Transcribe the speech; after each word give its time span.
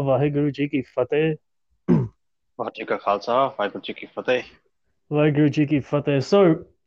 ਵਾਹਿਗੁਰੂ 0.00 0.50
ਜੀ 0.50 0.66
ਕੀ 0.68 0.80
ਫਤਿਹ 0.82 1.34
ਵਾਹਿਗੁਰੂ 1.88 2.70
ਜੀ 2.76 2.84
ਕਾ 2.84 2.96
ਖਾਲਸਾ 2.96 3.34
ਵਾਹਿਗੁਰੂ 3.58 3.80
ਜੀ 3.86 3.92
ਕੀ 3.92 4.06
ਫਤਿਹ 4.16 4.42
ਵਾਹਿਗੁਰੂ 5.12 5.48
ਜੀ 5.56 5.66
ਕੀ 5.66 5.78
ਫਤਿਹ 5.90 6.20
so 6.28 6.40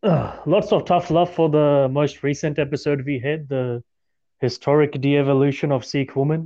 uh, 0.10 0.26
lots 0.54 0.74
of 0.78 0.84
tough 0.90 1.08
love 1.18 1.32
for 1.38 1.46
the 1.56 1.64
most 2.00 2.20
recent 2.26 2.60
episode 2.66 3.04
we 3.10 3.16
had 3.28 3.48
the 3.54 3.62
historic 4.42 4.94
de-evolution 5.06 5.74
of 5.78 5.88
Sikh 5.88 6.14
women 6.20 6.46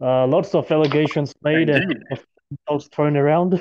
uh, 0.00 0.24
lots 0.32 0.56
of 0.60 0.72
allegations 0.78 1.34
made 1.48 1.72
Indeed. 1.76 2.02
and 2.10 2.24
insults 2.56 2.88
thrown 2.96 3.20
around 3.22 3.56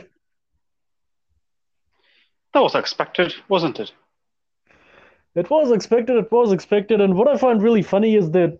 that 2.54 2.62
was 2.68 2.76
expected 2.84 3.38
wasn't 3.56 3.86
it 3.86 3.94
It 5.36 5.50
was 5.52 5.72
expected, 5.76 6.18
it 6.20 6.30
was 6.34 6.52
expected. 6.54 7.02
And 7.02 7.16
what 7.20 7.30
I 7.30 7.38
find 7.40 7.64
really 7.64 7.82
funny 7.88 8.12
is 8.16 8.28
that 8.36 8.54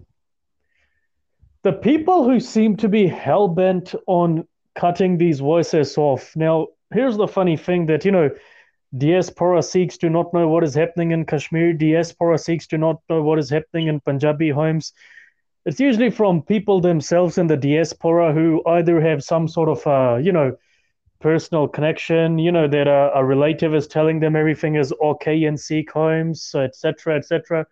the 1.63 1.73
people 1.73 2.25
who 2.25 2.41
seem 2.41 2.77
to 2.77 2.89
be 2.89 3.07
hell 3.07 3.49
bent 3.49 3.95
on 4.07 4.47
cutting 4.75 5.19
these 5.19 5.41
voices 5.41 5.99
off. 5.99 6.35
Now, 6.35 6.69
here's 6.93 7.17
the 7.17 7.29
funny 7.29 7.57
thing 7.57 7.87
that, 7.87 8.05
you 8.05 8.13
know, 8.13 8.31
diaspora 8.97 9.63
Sikhs 9.63 9.99
do 9.99 10.09
not 10.09 10.33
know 10.33 10.49
what 10.49 10.65
is 10.65 10.75
happening 10.75 11.11
in 11.13 11.25
Kashmir, 11.25 11.73
diaspora 11.75 12.39
Sikhs 12.39 12.67
do 12.67 12.79
not 12.79 13.01
know 13.09 13.23
what 13.23 13.39
is 13.39 13.51
happening 13.51 13.89
in 13.89 14.01
Punjabi 14.01 14.51
homes. 14.51 14.93
It's 15.67 15.79
usually 15.79 16.11
from 16.11 16.43
people 16.43 16.81
themselves 16.81 17.37
in 17.37 17.47
the 17.47 17.57
diaspora 17.57 18.33
who 18.33 18.63
either 18.67 19.01
have 19.01 19.23
some 19.23 19.47
sort 19.47 19.69
of, 19.69 19.87
uh, 19.87 20.17
you 20.17 20.33
know, 20.33 20.57
personal 21.21 21.69
connection, 21.69 22.39
you 22.39 22.51
know, 22.51 22.67
that 22.67 22.89
a, 22.89 23.11
a 23.15 23.25
relative 23.25 23.75
is 23.75 23.87
telling 23.87 24.21
them 24.21 24.35
everything 24.35 24.77
is 24.77 24.93
okay 25.03 25.45
in 25.45 25.59
Sikh 25.59 25.93
homes, 25.93 26.55
etc., 26.55 27.17
etc. 27.17 27.67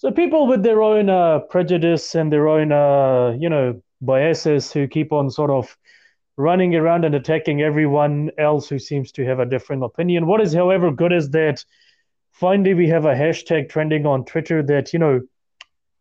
So 0.00 0.10
people 0.10 0.46
with 0.46 0.62
their 0.62 0.80
own 0.80 1.10
uh, 1.10 1.40
prejudice 1.40 2.14
and 2.14 2.32
their 2.32 2.48
own, 2.48 2.72
uh, 2.72 3.36
you 3.38 3.50
know, 3.50 3.82
biases 4.00 4.72
who 4.72 4.88
keep 4.88 5.12
on 5.12 5.28
sort 5.28 5.50
of 5.50 5.76
running 6.38 6.74
around 6.74 7.04
and 7.04 7.14
attacking 7.14 7.60
everyone 7.60 8.30
else 8.38 8.66
who 8.66 8.78
seems 8.78 9.12
to 9.12 9.26
have 9.26 9.40
a 9.40 9.44
different 9.44 9.84
opinion. 9.84 10.26
What 10.26 10.40
is, 10.40 10.54
however, 10.54 10.90
good 10.90 11.12
is 11.12 11.28
that 11.32 11.62
finally 12.32 12.72
we 12.72 12.88
have 12.88 13.04
a 13.04 13.12
hashtag 13.12 13.68
trending 13.68 14.06
on 14.06 14.24
Twitter 14.24 14.62
that, 14.62 14.94
you 14.94 14.98
know, 14.98 15.20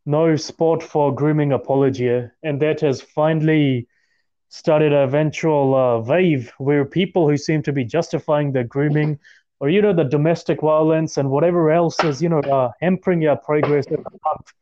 no 0.06 0.38
sport 0.38 0.82
for 0.82 1.14
grooming 1.14 1.52
apologia, 1.52 2.32
and 2.42 2.62
that 2.62 2.80
has 2.80 3.02
finally 3.02 3.86
started 4.48 4.94
an 4.94 5.04
eventual 5.04 5.76
uh, 5.76 6.00
wave 6.00 6.54
where 6.58 6.86
people 6.86 7.28
who 7.28 7.36
seem 7.36 7.62
to 7.64 7.74
be 7.74 7.84
justifying 7.84 8.54
the 8.54 8.64
grooming 8.64 9.20
or 9.60 9.70
you 9.70 9.82
know 9.82 9.94
the 9.94 10.04
domestic 10.04 10.62
violence 10.62 11.18
and 11.18 11.30
whatever 11.30 11.72
else 11.72 12.02
is 12.04 12.22
you 12.22 12.30
know 12.30 12.40
uh, 12.40 12.72
hampering 12.82 13.22
your 13.22 13.36
progress 13.36 13.86
in 13.88 13.98
the 13.98 14.20
month, 14.26 14.54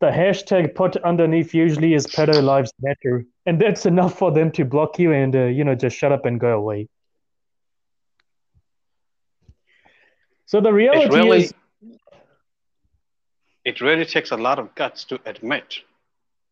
the 0.00 0.08
hashtag 0.08 0.74
put 0.74 0.96
underneath 0.98 1.54
usually 1.54 1.94
is 1.94 2.06
pedo 2.06 2.42
lives 2.42 2.72
matter 2.80 3.24
and 3.46 3.60
that's 3.60 3.86
enough 3.86 4.16
for 4.18 4.30
them 4.30 4.50
to 4.52 4.64
block 4.64 4.98
you 4.98 5.12
and 5.12 5.34
uh, 5.34 5.44
you 5.44 5.64
know 5.64 5.74
just 5.74 5.96
shut 5.96 6.12
up 6.12 6.24
and 6.24 6.40
go 6.40 6.56
away. 6.56 6.88
So 10.46 10.60
the 10.60 10.72
reality 10.72 11.06
it 11.06 11.12
really 11.12 11.42
is 11.44 11.54
it 13.64 13.80
really 13.80 14.04
takes 14.04 14.30
a 14.32 14.36
lot 14.36 14.58
of 14.58 14.74
guts 14.74 15.04
to 15.04 15.20
admit 15.24 15.78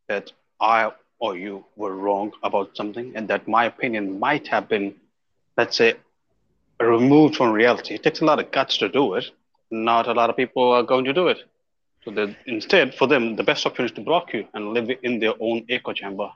that 0.09 0.33
i 0.61 0.91
or 1.19 1.37
you 1.37 1.65
were 1.77 1.95
wrong 1.95 2.33
about 2.43 2.77
something 2.77 3.13
and 3.15 3.29
that 3.29 3.47
my 3.47 3.65
opinion 3.65 4.19
might 4.19 4.47
have 4.47 4.69
been 4.69 4.95
let's 5.57 5.77
say 5.77 5.95
removed 6.87 7.37
from 7.37 7.53
reality 7.53 7.95
it 7.95 8.03
takes 8.03 8.21
a 8.21 8.25
lot 8.25 8.39
of 8.39 8.51
guts 8.51 8.79
to 8.79 8.89
do 8.89 9.15
it 9.15 9.25
not 9.71 10.09
a 10.09 10.13
lot 10.13 10.31
of 10.31 10.37
people 10.37 10.73
are 10.73 10.83
going 10.83 11.05
to 11.05 11.13
do 11.13 11.29
it 11.29 11.39
so 12.05 12.11
that 12.11 12.35
instead 12.47 12.95
for 12.95 13.07
them 13.07 13.37
the 13.37 13.43
best 13.43 13.67
option 13.67 13.85
is 13.85 13.93
to 13.93 14.01
block 14.01 14.33
you 14.33 14.47
and 14.55 14.73
live 14.75 14.91
in 15.03 15.19
their 15.19 15.35
own 15.41 15.65
echo 15.69 15.93
chamber 15.93 16.31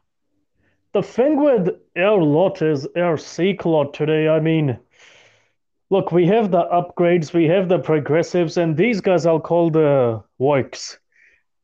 the 0.94 1.02
thing 1.02 1.42
with 1.42 1.70
our 1.96 2.22
lot 2.22 2.62
is 2.62 2.86
our 2.96 3.18
Sikh 3.18 3.64
lot 3.64 3.92
today. 3.94 4.28
I 4.28 4.38
mean, 4.38 4.78
look, 5.90 6.12
we 6.12 6.24
have 6.26 6.52
the 6.52 6.62
upgrades, 6.66 7.32
we 7.32 7.46
have 7.46 7.68
the 7.68 7.80
progressives, 7.80 8.56
and 8.56 8.76
these 8.76 9.00
guys 9.00 9.26
I'll 9.26 9.40
call 9.40 9.70
the 9.70 10.22
works. 10.38 10.98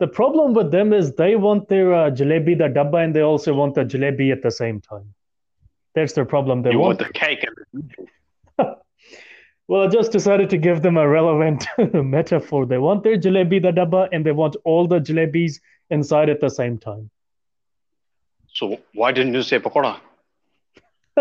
The 0.00 0.08
problem 0.08 0.52
with 0.52 0.72
them 0.72 0.92
is 0.92 1.12
they 1.14 1.36
want 1.36 1.68
their 1.68 1.94
uh, 1.94 2.10
jalebi, 2.10 2.58
the 2.58 2.68
dabba, 2.68 3.04
and 3.04 3.14
they 3.14 3.20
also 3.20 3.54
want 3.54 3.76
the 3.76 3.84
jalebi 3.84 4.32
at 4.32 4.42
the 4.42 4.50
same 4.50 4.80
time. 4.80 5.14
That's 5.94 6.12
their 6.12 6.24
problem. 6.24 6.62
They 6.62 6.74
want. 6.74 6.98
want 6.98 6.98
the 6.98 7.12
cake 7.12 7.44
and 7.72 7.94
well, 9.70 9.82
I 9.82 9.86
just 9.86 10.10
decided 10.10 10.50
to 10.50 10.58
give 10.58 10.82
them 10.82 10.97
a 10.97 11.08
relevant 11.08 11.64
metaphor. 11.94 12.66
They 12.66 12.78
want 12.78 13.04
their 13.04 13.16
jalebi, 13.16 13.62
the 13.62 13.70
dabba, 13.70 14.08
and 14.10 14.26
they 14.26 14.32
want 14.32 14.56
all 14.64 14.88
the 14.88 14.98
jalebis 14.98 15.60
inside 15.91 16.28
at 16.28 16.41
the 16.41 16.50
same 16.50 16.76
time. 16.76 17.08
so 18.53 18.69
why 19.00 19.12
didn't 19.12 19.34
you 19.38 19.42
say 19.48 19.60
pakoda 19.66 19.91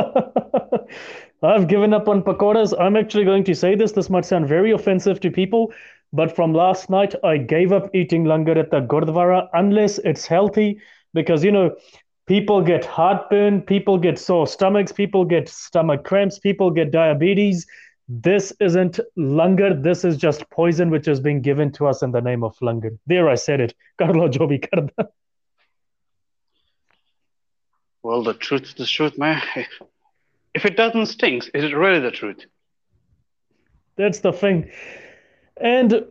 I've 1.44 1.68
given 1.68 1.94
up 1.98 2.10
on 2.14 2.24
pakoras. 2.24 2.74
I'm 2.86 2.96
actually 3.02 3.26
going 3.26 3.44
to 3.50 3.54
say 3.54 3.76
this. 3.76 3.92
This 3.92 4.10
might 4.10 4.26
sound 4.26 4.48
very 4.48 4.72
offensive 4.72 5.20
to 5.26 5.30
people, 5.30 5.72
but 6.12 6.36
from 6.36 6.54
last 6.54 6.90
night, 6.90 7.14
I 7.24 7.38
gave 7.38 7.72
up 7.72 7.94
eating 7.94 8.26
langar 8.32 8.58
at 8.64 8.72
the 8.72 8.82
Gurdwara 8.94 9.48
unless 9.54 10.00
it's 10.00 10.26
healthy. 10.26 10.82
Because, 11.14 11.44
you 11.44 11.52
know, 11.52 11.76
people 12.26 12.64
get 12.72 12.84
heartburn, 12.96 13.62
people 13.62 14.00
get 14.08 14.18
sore 14.18 14.48
stomachs, 14.48 14.92
people 14.92 15.24
get 15.36 15.48
stomach 15.50 16.04
cramps, 16.04 16.40
people 16.40 16.72
get 16.72 16.92
diabetes. 16.92 17.68
This 18.10 18.52
isn't 18.60 19.00
langar. 19.16 19.76
This 19.82 20.04
is 20.04 20.18
just 20.18 20.50
poison 20.50 20.90
which 20.90 21.08
is 21.08 21.20
being 21.20 21.42
given 21.42 21.72
to 21.74 21.86
us 21.86 22.02
in 22.02 22.12
the 22.12 22.22
name 22.22 22.44
of 22.44 22.58
langar. 22.60 22.98
There, 23.06 23.30
I 23.30 23.36
said 23.36 23.62
it. 23.62 23.76
Karlo 24.02 24.32
jo 24.32 24.48
bhi 24.48 24.60
karda. 24.60 25.10
well 28.02 28.24
the 28.24 28.34
truth 28.34 28.64
is 28.64 28.74
the 28.76 28.86
truth 28.86 29.18
man 29.18 29.42
if 30.54 30.66
it 30.66 30.78
doesn't 30.78 31.06
stink 31.06 31.44
is 31.54 31.64
it 31.64 31.76
really 31.76 32.00
the 32.00 32.12
truth 32.12 32.46
That's 33.98 34.22
the 34.22 34.32
thing. 34.32 34.72
And 35.60 36.06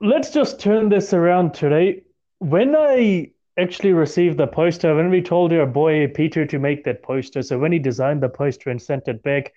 let's 0.00 0.30
just 0.30 0.58
turn 0.58 0.88
this 0.88 1.12
around 1.12 1.52
today. 1.52 2.02
When 2.38 2.74
I 2.74 3.32
actually 3.58 3.92
received 3.92 4.38
the 4.38 4.46
poster, 4.46 4.94
when 4.96 5.10
we 5.10 5.20
told 5.20 5.52
our 5.52 5.66
boy 5.66 6.08
Peter 6.08 6.46
to 6.46 6.58
make 6.58 6.84
that 6.84 7.02
poster, 7.02 7.42
so 7.42 7.58
when 7.58 7.72
he 7.72 7.78
designed 7.78 8.22
the 8.22 8.30
poster 8.30 8.70
and 8.70 8.80
sent 8.80 9.06
it 9.06 9.22
back, 9.22 9.52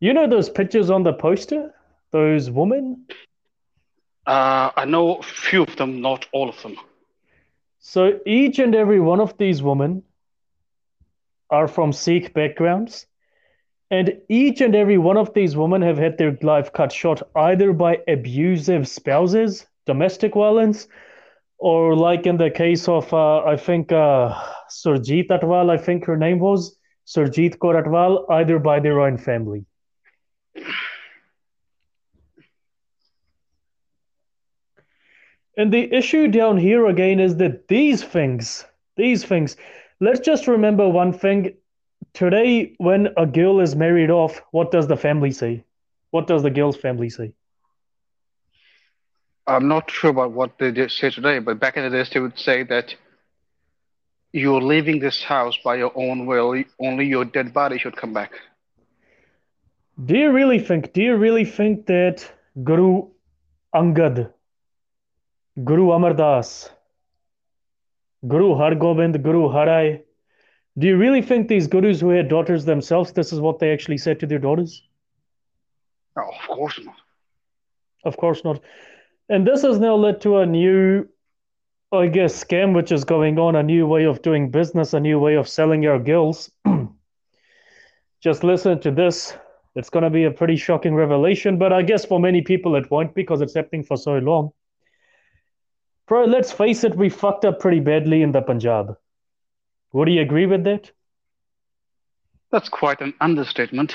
you 0.00 0.12
know 0.12 0.28
those 0.28 0.50
pictures 0.50 0.90
on 0.90 1.02
the 1.02 1.12
poster? 1.12 1.74
Those 2.10 2.50
women? 2.50 3.06
Uh, 4.26 4.70
I 4.76 4.84
know 4.84 5.16
a 5.16 5.22
few 5.22 5.62
of 5.62 5.76
them, 5.76 6.00
not 6.00 6.26
all 6.32 6.48
of 6.48 6.60
them. 6.62 6.76
So 7.78 8.18
each 8.26 8.58
and 8.58 8.74
every 8.74 9.00
one 9.00 9.20
of 9.20 9.38
these 9.38 9.62
women 9.62 10.02
are 11.50 11.68
from 11.68 11.92
Sikh 11.92 12.34
backgrounds. 12.34 13.06
And 13.90 14.20
each 14.28 14.60
and 14.60 14.74
every 14.74 14.98
one 14.98 15.16
of 15.16 15.32
these 15.32 15.56
women 15.56 15.82
have 15.82 15.96
had 15.96 16.18
their 16.18 16.36
life 16.42 16.72
cut 16.72 16.90
short 16.90 17.22
either 17.36 17.72
by 17.72 18.00
abusive 18.08 18.88
spouses, 18.88 19.64
domestic 19.86 20.34
violence, 20.34 20.88
or 21.58 21.94
like 21.94 22.26
in 22.26 22.36
the 22.36 22.50
case 22.50 22.88
of, 22.88 23.12
uh, 23.14 23.44
I 23.44 23.56
think, 23.56 23.92
uh, 23.92 24.34
Surjit 24.68 25.28
Athwal, 25.28 25.70
I 25.70 25.78
think 25.78 26.04
her 26.06 26.16
name 26.16 26.40
was, 26.40 26.76
Surjit 27.06 27.58
Kaur 27.58 27.80
Athwal, 27.80 28.28
either 28.28 28.58
by 28.58 28.80
their 28.80 29.00
own 29.00 29.16
family. 29.16 29.64
And 35.56 35.72
the 35.72 35.92
issue 35.94 36.28
down 36.28 36.58
here 36.58 36.86
again 36.86 37.18
is 37.18 37.36
that 37.36 37.68
these 37.68 38.02
things, 38.02 38.66
these 38.96 39.24
things, 39.24 39.56
let's 40.00 40.20
just 40.20 40.46
remember 40.46 40.88
one 40.88 41.12
thing. 41.12 41.54
Today, 42.12 42.74
when 42.78 43.08
a 43.16 43.26
girl 43.26 43.60
is 43.60 43.74
married 43.74 44.10
off, 44.10 44.40
what 44.50 44.70
does 44.70 44.86
the 44.86 44.96
family 44.96 45.30
say? 45.30 45.64
What 46.10 46.26
does 46.26 46.42
the 46.42 46.50
girl's 46.50 46.76
family 46.76 47.08
say? 47.08 47.32
I'm 49.46 49.68
not 49.68 49.90
sure 49.90 50.10
about 50.10 50.32
what 50.32 50.58
they 50.58 50.88
say 50.88 51.10
today, 51.10 51.38
but 51.38 51.58
back 51.58 51.76
in 51.76 51.84
the 51.84 51.90
days, 51.90 52.10
they 52.10 52.20
would 52.20 52.38
say 52.38 52.62
that 52.64 52.94
you're 54.32 54.60
leaving 54.60 54.98
this 54.98 55.22
house 55.22 55.56
by 55.64 55.76
your 55.76 55.92
own 55.94 56.26
will. 56.26 56.62
Only 56.80 57.06
your 57.06 57.24
dead 57.24 57.54
body 57.54 57.78
should 57.78 57.96
come 57.96 58.12
back. 58.12 58.32
Do 60.04 60.16
you 60.16 60.30
really 60.30 60.58
think, 60.58 60.92
do 60.92 61.02
you 61.02 61.16
really 61.16 61.44
think 61.44 61.86
that 61.86 62.30
Guru 62.62 63.08
Angad, 63.74 64.30
Guru 65.64 65.92
Amar 65.92 66.12
Das, 66.12 66.68
Guru 68.26 68.54
Hargobind, 68.54 69.22
Guru 69.22 69.48
Har 69.48 69.66
Rai, 69.66 70.02
do 70.78 70.86
you 70.86 70.98
really 70.98 71.22
think 71.22 71.48
these 71.48 71.66
gurus 71.66 72.00
who 72.00 72.10
had 72.10 72.28
daughters 72.28 72.66
themselves, 72.66 73.12
this 73.12 73.32
is 73.32 73.40
what 73.40 73.58
they 73.58 73.72
actually 73.72 73.96
said 73.96 74.20
to 74.20 74.26
their 74.26 74.38
daughters? 74.38 74.82
Oh, 76.18 76.28
of 76.28 76.56
course 76.56 76.78
not. 76.84 76.96
Of 78.04 78.16
course 78.18 78.44
not. 78.44 78.60
And 79.30 79.46
this 79.46 79.62
has 79.62 79.78
now 79.78 79.94
led 79.94 80.20
to 80.20 80.38
a 80.38 80.46
new, 80.46 81.08
I 81.90 82.08
guess, 82.08 82.44
scam 82.44 82.74
which 82.74 82.92
is 82.92 83.04
going 83.04 83.38
on, 83.38 83.56
a 83.56 83.62
new 83.62 83.86
way 83.86 84.04
of 84.04 84.20
doing 84.20 84.50
business, 84.50 84.92
a 84.92 85.00
new 85.00 85.18
way 85.18 85.36
of 85.36 85.48
selling 85.48 85.82
your 85.82 85.98
girls. 85.98 86.50
Just 88.20 88.44
listen 88.44 88.78
to 88.80 88.90
this. 88.90 89.34
It's 89.76 89.90
going 89.90 90.04
to 90.04 90.10
be 90.10 90.24
a 90.24 90.30
pretty 90.30 90.56
shocking 90.56 90.94
revelation, 90.94 91.58
but 91.58 91.70
I 91.70 91.82
guess 91.82 92.06
for 92.06 92.18
many 92.18 92.40
people 92.40 92.76
it 92.76 92.90
won't 92.90 93.14
because 93.14 93.42
it's 93.42 93.54
happening 93.54 93.84
for 93.84 93.98
so 93.98 94.16
long. 94.16 94.52
Bro, 96.08 96.24
let's 96.24 96.50
face 96.50 96.82
it, 96.82 96.96
we 96.96 97.10
fucked 97.10 97.44
up 97.44 97.60
pretty 97.60 97.80
badly 97.80 98.22
in 98.22 98.32
the 98.32 98.40
Punjab. 98.40 98.96
Would 99.92 100.08
you 100.08 100.22
agree 100.22 100.46
with 100.46 100.64
that? 100.64 100.90
That's 102.50 102.70
quite 102.70 103.02
an 103.02 103.12
understatement. 103.20 103.94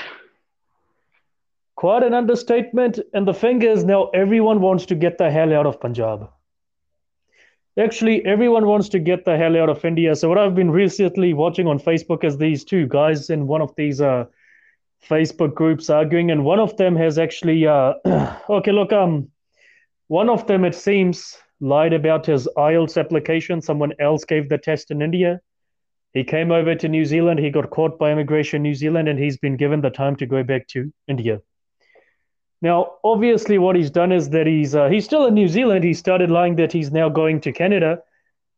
Quite 1.74 2.04
an 2.04 2.14
understatement. 2.14 3.00
And 3.12 3.26
the 3.26 3.34
thing 3.34 3.62
is, 3.62 3.82
now 3.82 4.04
everyone 4.10 4.60
wants 4.60 4.86
to 4.86 4.94
get 4.94 5.18
the 5.18 5.32
hell 5.32 5.52
out 5.52 5.66
of 5.66 5.80
Punjab. 5.80 6.30
Actually, 7.76 8.24
everyone 8.24 8.66
wants 8.66 8.88
to 8.90 9.00
get 9.00 9.24
the 9.24 9.36
hell 9.36 9.56
out 9.56 9.70
of 9.70 9.84
India. 9.84 10.14
So, 10.14 10.28
what 10.28 10.38
I've 10.38 10.54
been 10.54 10.70
recently 10.70 11.32
watching 11.32 11.66
on 11.66 11.80
Facebook 11.80 12.22
is 12.22 12.36
these 12.36 12.62
two 12.62 12.86
guys 12.86 13.30
in 13.30 13.46
one 13.46 13.62
of 13.62 13.74
these 13.74 14.00
uh, 14.00 14.26
Facebook 15.08 15.54
groups 15.54 15.90
arguing, 15.90 16.30
and 16.30 16.44
one 16.44 16.60
of 16.60 16.76
them 16.76 16.96
has 16.96 17.18
actually, 17.18 17.66
uh, 17.66 17.94
okay, 18.48 18.72
look, 18.72 18.92
um, 18.92 19.28
one 20.08 20.28
of 20.28 20.46
them, 20.46 20.64
it 20.64 20.74
seems, 20.74 21.36
lied 21.60 21.92
about 21.92 22.26
his 22.26 22.48
IELTS 22.56 22.98
application. 22.98 23.60
Someone 23.60 23.92
else 23.98 24.24
gave 24.24 24.48
the 24.48 24.58
test 24.58 24.90
in 24.90 25.02
India. 25.02 25.40
He 26.12 26.24
came 26.24 26.52
over 26.52 26.74
to 26.74 26.88
New 26.88 27.04
Zealand. 27.04 27.40
He 27.40 27.50
got 27.50 27.70
caught 27.70 27.98
by 27.98 28.12
immigration 28.12 28.62
New 28.62 28.74
Zealand, 28.74 29.08
and 29.08 29.18
he's 29.18 29.38
been 29.38 29.56
given 29.56 29.80
the 29.80 29.90
time 29.90 30.16
to 30.16 30.26
go 30.26 30.42
back 30.42 30.68
to 30.68 30.92
India. 31.08 31.40
Now, 32.60 32.92
obviously, 33.02 33.58
what 33.58 33.76
he's 33.76 33.90
done 33.90 34.12
is 34.12 34.30
that 34.30 34.46
he's 34.46 34.74
uh, 34.74 34.88
he's 34.88 35.04
still 35.04 35.26
in 35.26 35.34
New 35.34 35.48
Zealand. 35.48 35.84
He 35.84 35.94
started 35.94 36.30
lying 36.30 36.56
that 36.56 36.72
he's 36.72 36.92
now 36.92 37.08
going 37.08 37.40
to 37.40 37.52
Canada. 37.52 37.98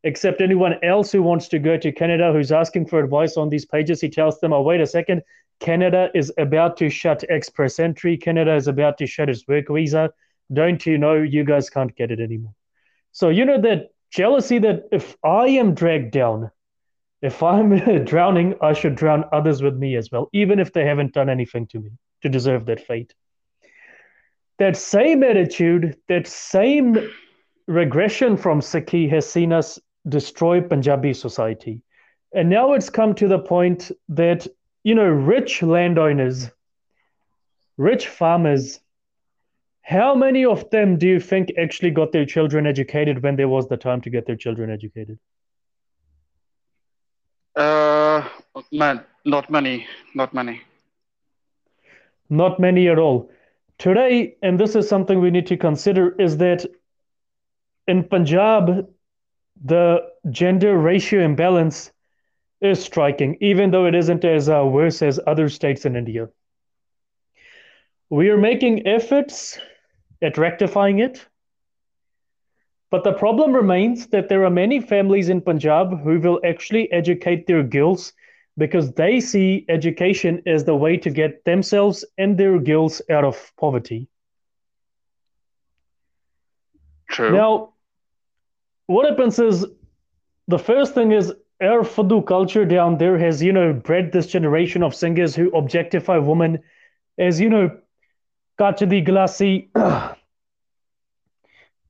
Except 0.04 0.40
anyone 0.40 0.74
else 0.82 1.10
who 1.10 1.22
wants 1.22 1.48
to 1.48 1.58
go 1.58 1.76
to 1.76 1.90
Canada, 1.90 2.32
who's 2.32 2.52
asking 2.52 2.86
for 2.86 3.00
advice 3.00 3.36
on 3.36 3.48
these 3.48 3.64
pages, 3.64 4.00
he 4.00 4.08
tells 4.08 4.38
them, 4.38 4.52
"Oh, 4.52 4.62
wait 4.62 4.80
a 4.80 4.86
second, 4.86 5.22
Canada 5.60 6.10
is 6.14 6.32
about 6.38 6.76
to 6.76 6.88
shut 6.88 7.24
express 7.24 7.78
entry. 7.78 8.16
Canada 8.16 8.54
is 8.54 8.68
about 8.68 8.98
to 8.98 9.06
shut 9.06 9.28
its 9.28 9.46
work 9.48 9.66
visa. 9.68 10.12
Don't 10.52 10.84
you 10.86 10.98
know 10.98 11.14
you 11.14 11.44
guys 11.44 11.70
can't 11.70 11.94
get 11.96 12.10
it 12.10 12.20
anymore?" 12.20 12.54
So 13.12 13.30
you 13.30 13.44
know 13.44 13.60
that 13.60 13.90
jealousy 14.10 14.58
that 14.58 14.88
if 14.92 15.16
I 15.24 15.48
am 15.48 15.74
dragged 15.74 16.12
down, 16.12 16.50
if 17.22 17.42
I'm 17.42 18.04
drowning, 18.04 18.54
I 18.60 18.74
should 18.74 18.94
drown 18.94 19.24
others 19.32 19.62
with 19.62 19.76
me 19.76 19.96
as 19.96 20.12
well, 20.12 20.28
even 20.32 20.60
if 20.60 20.72
they 20.72 20.84
haven't 20.84 21.14
done 21.14 21.30
anything 21.30 21.66
to 21.68 21.80
me 21.80 21.90
to 22.22 22.28
deserve 22.28 22.66
that 22.66 22.80
fate 22.80 23.14
that 24.58 24.76
same 24.76 25.22
attitude, 25.22 25.96
that 26.08 26.26
same 26.26 27.10
regression 27.66 28.36
from 28.36 28.60
Sikhi 28.60 29.08
has 29.10 29.28
seen 29.28 29.52
us 29.52 29.78
destroy 30.08 30.60
Punjabi 30.60 31.14
society. 31.14 31.82
And 32.34 32.50
now 32.50 32.72
it's 32.72 32.90
come 32.90 33.14
to 33.14 33.28
the 33.28 33.38
point 33.38 33.90
that, 34.08 34.46
you 34.82 34.94
know, 34.94 35.06
rich 35.06 35.62
landowners, 35.62 36.50
rich 37.76 38.08
farmers, 38.08 38.80
how 39.82 40.14
many 40.14 40.44
of 40.44 40.68
them 40.70 40.96
do 40.96 41.06
you 41.06 41.20
think 41.20 41.52
actually 41.58 41.90
got 41.90 42.10
their 42.12 42.24
children 42.24 42.66
educated 42.66 43.22
when 43.22 43.36
there 43.36 43.48
was 43.48 43.68
the 43.68 43.76
time 43.76 44.00
to 44.00 44.10
get 44.10 44.26
their 44.26 44.36
children 44.36 44.70
educated? 44.70 45.18
Uh, 47.54 48.26
man, 48.72 49.04
not 49.24 49.50
many, 49.50 49.86
not 50.14 50.34
many. 50.34 50.62
Not 52.30 52.58
many 52.58 52.88
at 52.88 52.98
all. 52.98 53.30
Today, 53.78 54.36
and 54.42 54.58
this 54.58 54.74
is 54.74 54.88
something 54.88 55.20
we 55.20 55.30
need 55.30 55.46
to 55.48 55.56
consider, 55.56 56.14
is 56.20 56.38
that 56.38 56.64
in 57.86 58.04
Punjab, 58.04 58.88
the 59.62 60.02
gender 60.30 60.76
ratio 60.76 61.24
imbalance 61.24 61.92
is 62.60 62.82
striking, 62.82 63.36
even 63.40 63.70
though 63.70 63.86
it 63.86 63.94
isn't 63.94 64.24
as 64.24 64.48
uh, 64.48 64.64
worse 64.64 65.02
as 65.02 65.20
other 65.26 65.48
states 65.48 65.84
in 65.84 65.96
India. 65.96 66.28
We 68.10 68.30
are 68.30 68.38
making 68.38 68.86
efforts 68.86 69.58
at 70.22 70.38
rectifying 70.38 71.00
it, 71.00 71.26
but 72.90 73.04
the 73.04 73.12
problem 73.12 73.52
remains 73.52 74.06
that 74.08 74.28
there 74.28 74.44
are 74.44 74.50
many 74.50 74.80
families 74.80 75.28
in 75.28 75.40
Punjab 75.40 76.00
who 76.00 76.20
will 76.20 76.40
actually 76.44 76.90
educate 76.92 77.46
their 77.46 77.62
girls 77.62 78.12
because 78.56 78.92
they 78.92 79.20
see 79.20 79.64
education 79.68 80.42
as 80.46 80.64
the 80.64 80.76
way 80.76 80.96
to 80.96 81.10
get 81.10 81.44
themselves 81.44 82.04
and 82.18 82.38
their 82.38 82.58
girls 82.58 83.02
out 83.10 83.24
of 83.24 83.52
poverty. 83.58 84.08
True. 87.08 87.32
Now, 87.32 87.73
what 88.86 89.08
happens 89.08 89.38
is 89.38 89.66
the 90.48 90.58
first 90.58 90.94
thing 90.94 91.12
is 91.12 91.32
our 91.62 91.82
Fadu 91.82 92.26
culture 92.26 92.64
down 92.64 92.98
there 92.98 93.18
has, 93.18 93.42
you 93.42 93.52
know, 93.52 93.72
bred 93.72 94.12
this 94.12 94.26
generation 94.26 94.82
of 94.82 94.94
singers 94.94 95.34
who 95.34 95.50
objectify 95.50 96.18
women 96.18 96.58
as, 97.18 97.40
you 97.40 97.48
know, 97.48 97.70
Kachadi 98.58 99.06
glassi, 99.06 99.68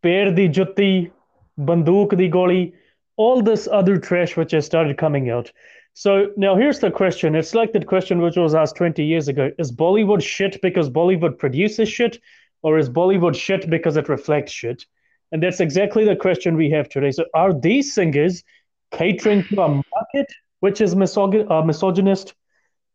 Pair 0.02 0.32
Di 0.32 0.48
Jutti, 0.48 1.12
Banduk 1.58 2.16
Di 2.16 2.30
Goli, 2.30 2.72
all 3.16 3.42
this 3.42 3.68
other 3.70 3.96
trash 3.96 4.36
which 4.36 4.52
has 4.52 4.66
started 4.66 4.98
coming 4.98 5.30
out. 5.30 5.50
So 5.94 6.32
now 6.36 6.56
here's 6.56 6.80
the 6.80 6.90
question. 6.90 7.34
It's 7.34 7.54
like 7.54 7.72
that 7.72 7.86
question 7.86 8.20
which 8.20 8.36
was 8.36 8.54
asked 8.54 8.76
20 8.76 9.04
years 9.04 9.28
ago. 9.28 9.50
Is 9.58 9.70
Bollywood 9.70 10.22
shit 10.22 10.60
because 10.60 10.90
Bollywood 10.90 11.38
produces 11.38 11.88
shit? 11.88 12.18
Or 12.62 12.78
is 12.78 12.88
Bollywood 12.88 13.36
shit 13.36 13.70
because 13.70 13.96
it 13.96 14.08
reflects 14.08 14.52
shit? 14.52 14.86
And 15.34 15.42
that's 15.42 15.58
exactly 15.58 16.04
the 16.04 16.14
question 16.14 16.56
we 16.56 16.70
have 16.70 16.88
today. 16.88 17.10
So 17.10 17.24
are 17.34 17.52
these 17.52 17.92
singers 17.92 18.44
catering 18.92 19.42
to 19.48 19.62
a 19.62 19.68
market 19.68 20.32
which 20.60 20.80
is 20.80 20.94
misog- 20.94 21.50
uh, 21.50 21.62
misogynist? 21.64 22.34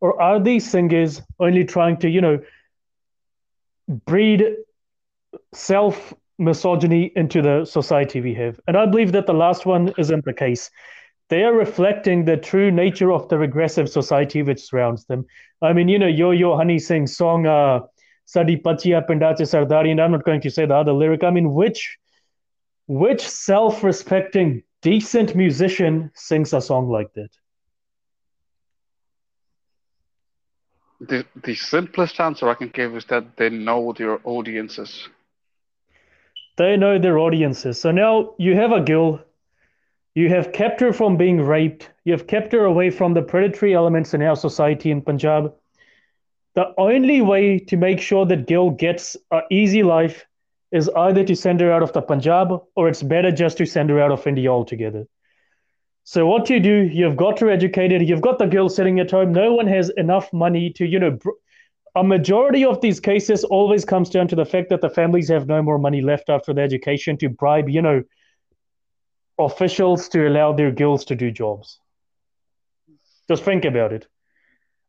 Or 0.00 0.20
are 0.22 0.40
these 0.40 0.68
singers 0.68 1.20
only 1.38 1.66
trying 1.66 1.98
to, 1.98 2.08
you 2.08 2.22
know, 2.22 2.40
breed 4.06 4.56
self 5.52 6.14
misogyny 6.38 7.12
into 7.14 7.42
the 7.42 7.66
society 7.66 8.22
we 8.22 8.32
have? 8.32 8.58
And 8.66 8.74
I 8.74 8.86
believe 8.86 9.12
that 9.12 9.26
the 9.26 9.34
last 9.34 9.66
one 9.66 9.92
isn't 9.98 10.24
the 10.24 10.32
case 10.32 10.70
they 11.28 11.44
are 11.44 11.52
reflecting 11.52 12.24
the 12.24 12.38
true 12.38 12.70
nature 12.70 13.12
of 13.12 13.28
the 13.28 13.38
regressive 13.38 13.88
society 13.88 14.42
which 14.42 14.62
surrounds 14.62 15.04
them. 15.04 15.26
I 15.62 15.74
mean, 15.74 15.88
you 15.88 15.98
know, 15.98 16.08
Yo 16.08 16.32
Yo 16.32 16.56
Honey 16.56 16.78
Singh's 16.78 17.16
song, 17.16 17.46
uh, 17.46 17.80
Sadi 18.24 18.56
Pachiya 18.56 19.06
Pindache 19.06 19.46
Sardari, 19.46 19.90
and 19.90 20.00
I'm 20.00 20.10
not 20.10 20.24
going 20.24 20.40
to 20.40 20.50
say 20.50 20.66
the 20.66 20.74
other 20.74 20.92
lyric. 20.92 21.22
I 21.22 21.30
mean, 21.30 21.52
which 21.52 21.98
which 22.90 23.20
self-respecting, 23.20 24.64
decent 24.82 25.36
musician 25.36 26.10
sings 26.12 26.52
a 26.52 26.60
song 26.60 26.88
like 26.88 27.12
that? 27.14 27.30
The, 31.00 31.24
the 31.44 31.54
simplest 31.54 32.18
answer 32.18 32.48
I 32.48 32.54
can 32.54 32.70
give 32.70 32.96
is 32.96 33.04
that 33.04 33.36
they 33.36 33.48
know 33.48 33.92
their 33.96 34.18
audiences. 34.24 35.08
They 36.56 36.76
know 36.76 36.98
their 36.98 37.16
audiences. 37.18 37.80
So 37.80 37.92
now 37.92 38.34
you 38.38 38.56
have 38.56 38.72
a 38.72 38.80
girl 38.80 39.20
you 40.16 40.28
have 40.30 40.52
kept 40.52 40.80
her 40.80 40.92
from 40.92 41.16
being 41.16 41.40
raped. 41.40 41.88
You 42.04 42.12
have 42.12 42.26
kept 42.26 42.52
her 42.52 42.64
away 42.64 42.90
from 42.90 43.14
the 43.14 43.22
predatory 43.22 43.72
elements 43.72 44.14
in 44.14 44.22
our 44.22 44.34
society 44.34 44.90
in 44.90 45.00
Punjab. 45.00 45.54
The 46.56 46.74
only 46.76 47.20
way 47.20 47.60
to 47.60 47.76
make 47.76 48.00
sure 48.00 48.26
that 48.26 48.48
Gil 48.48 48.70
gets 48.70 49.16
an 49.30 49.42
easy 49.52 49.84
life 49.84 50.26
is 50.72 50.88
either 50.88 51.24
to 51.24 51.34
send 51.34 51.60
her 51.60 51.72
out 51.72 51.82
of 51.82 51.92
the 51.92 52.02
Punjab 52.02 52.52
or 52.76 52.88
it's 52.88 53.02
better 53.02 53.30
just 53.30 53.58
to 53.58 53.66
send 53.66 53.90
her 53.90 54.00
out 54.00 54.12
of 54.12 54.26
India 54.26 54.48
altogether. 54.48 55.06
So 56.04 56.26
what 56.26 56.48
you 56.50 56.60
do, 56.60 56.88
you've 56.92 57.16
got 57.16 57.38
her 57.40 57.50
educated, 57.50 58.08
you've 58.08 58.20
got 58.20 58.38
the 58.38 58.46
girl 58.46 58.68
sitting 58.68 59.00
at 59.00 59.10
home. 59.10 59.32
No 59.32 59.54
one 59.54 59.66
has 59.66 59.90
enough 59.90 60.32
money 60.32 60.70
to, 60.70 60.86
you 60.86 60.98
know, 60.98 61.18
a 61.96 62.04
majority 62.04 62.64
of 62.64 62.80
these 62.80 63.00
cases 63.00 63.44
always 63.44 63.84
comes 63.84 64.10
down 64.10 64.28
to 64.28 64.36
the 64.36 64.44
fact 64.44 64.70
that 64.70 64.80
the 64.80 64.90
families 64.90 65.28
have 65.28 65.48
no 65.48 65.62
more 65.62 65.78
money 65.78 66.00
left 66.00 66.28
after 66.28 66.54
the 66.54 66.62
education 66.62 67.16
to 67.18 67.28
bribe, 67.28 67.68
you 67.68 67.82
know, 67.82 68.02
officials 69.38 70.08
to 70.10 70.28
allow 70.28 70.52
their 70.52 70.70
girls 70.70 71.04
to 71.06 71.16
do 71.16 71.30
jobs. 71.30 71.80
Just 73.28 73.42
think 73.44 73.64
about 73.64 73.92
it. 73.92 74.06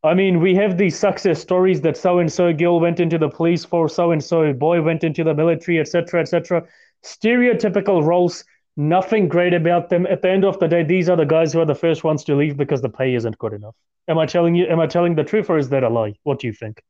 I 0.04 0.16
mean, 0.16 0.40
we 0.40 0.56
have 0.56 0.78
these 0.78 0.98
success 0.98 1.40
stories 1.40 1.82
that 1.82 1.96
so 1.96 2.18
and 2.18 2.32
so 2.32 2.52
girl 2.52 2.80
went 2.80 3.00
into 3.00 3.20
the 3.20 3.30
police 3.30 3.64
force, 3.64 3.96
so 3.96 4.12
and 4.12 4.24
so 4.24 4.52
boy 4.52 4.82
went 4.82 5.04
into 5.04 5.24
the 5.24 5.36
military, 5.36 5.80
etc., 5.80 6.22
etc. 6.22 6.64
Stereotypical 7.04 8.04
roles, 8.04 8.44
nothing 8.76 9.28
great 9.28 9.54
about 9.54 9.90
them. 9.90 10.08
At 10.08 10.24
the 10.24 10.30
end 10.30 10.44
of 10.44 10.58
the 10.60 10.68
day, 10.68 10.84
these 10.84 11.08
are 11.08 11.16
the 11.16 11.26
guys 11.26 11.54
who 11.54 11.60
are 11.60 11.66
the 11.66 11.76
first 11.76 12.04
ones 12.04 12.24
to 12.24 12.36
leave 12.36 12.58
because 12.58 12.82
the 12.82 12.90
pay 12.90 13.14
isn't 13.14 13.38
good 13.38 13.54
enough. 13.54 13.76
Am 14.08 14.18
I 14.18 14.26
telling 14.26 14.56
you? 14.56 14.66
Am 14.68 14.80
I 14.80 14.88
telling 14.88 15.14
the 15.14 15.24
truth, 15.24 15.52
or 15.52 15.60
is 15.60 15.70
that 15.70 15.84
a 15.84 15.90
lie? 15.90 16.16
What 16.24 16.40
do 16.40 16.48
you 16.48 16.54
think? 16.54 16.82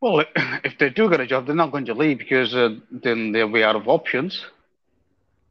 Well, 0.00 0.24
if 0.64 0.78
they 0.78 0.90
do 0.90 1.10
get 1.10 1.20
a 1.20 1.26
job, 1.26 1.46
they're 1.46 1.56
not 1.56 1.72
going 1.72 1.86
to 1.86 1.94
leave 1.94 2.18
because 2.18 2.54
uh, 2.54 2.76
then 2.92 3.32
they'll 3.32 3.48
be 3.48 3.64
out 3.64 3.74
of 3.74 3.88
options. 3.88 4.44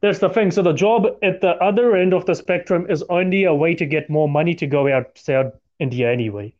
That's 0.00 0.20
the 0.20 0.30
thing. 0.30 0.50
So 0.50 0.62
the 0.62 0.72
job 0.72 1.06
at 1.22 1.42
the 1.42 1.52
other 1.62 1.96
end 1.96 2.14
of 2.14 2.24
the 2.24 2.34
spectrum 2.34 2.86
is 2.88 3.02
only 3.10 3.44
a 3.44 3.54
way 3.54 3.74
to 3.74 3.84
get 3.84 4.08
more 4.08 4.28
money 4.28 4.54
to 4.54 4.66
go 4.66 4.88
out, 4.88 5.06
outside 5.06 5.52
India 5.78 6.10
anyway. 6.10 6.54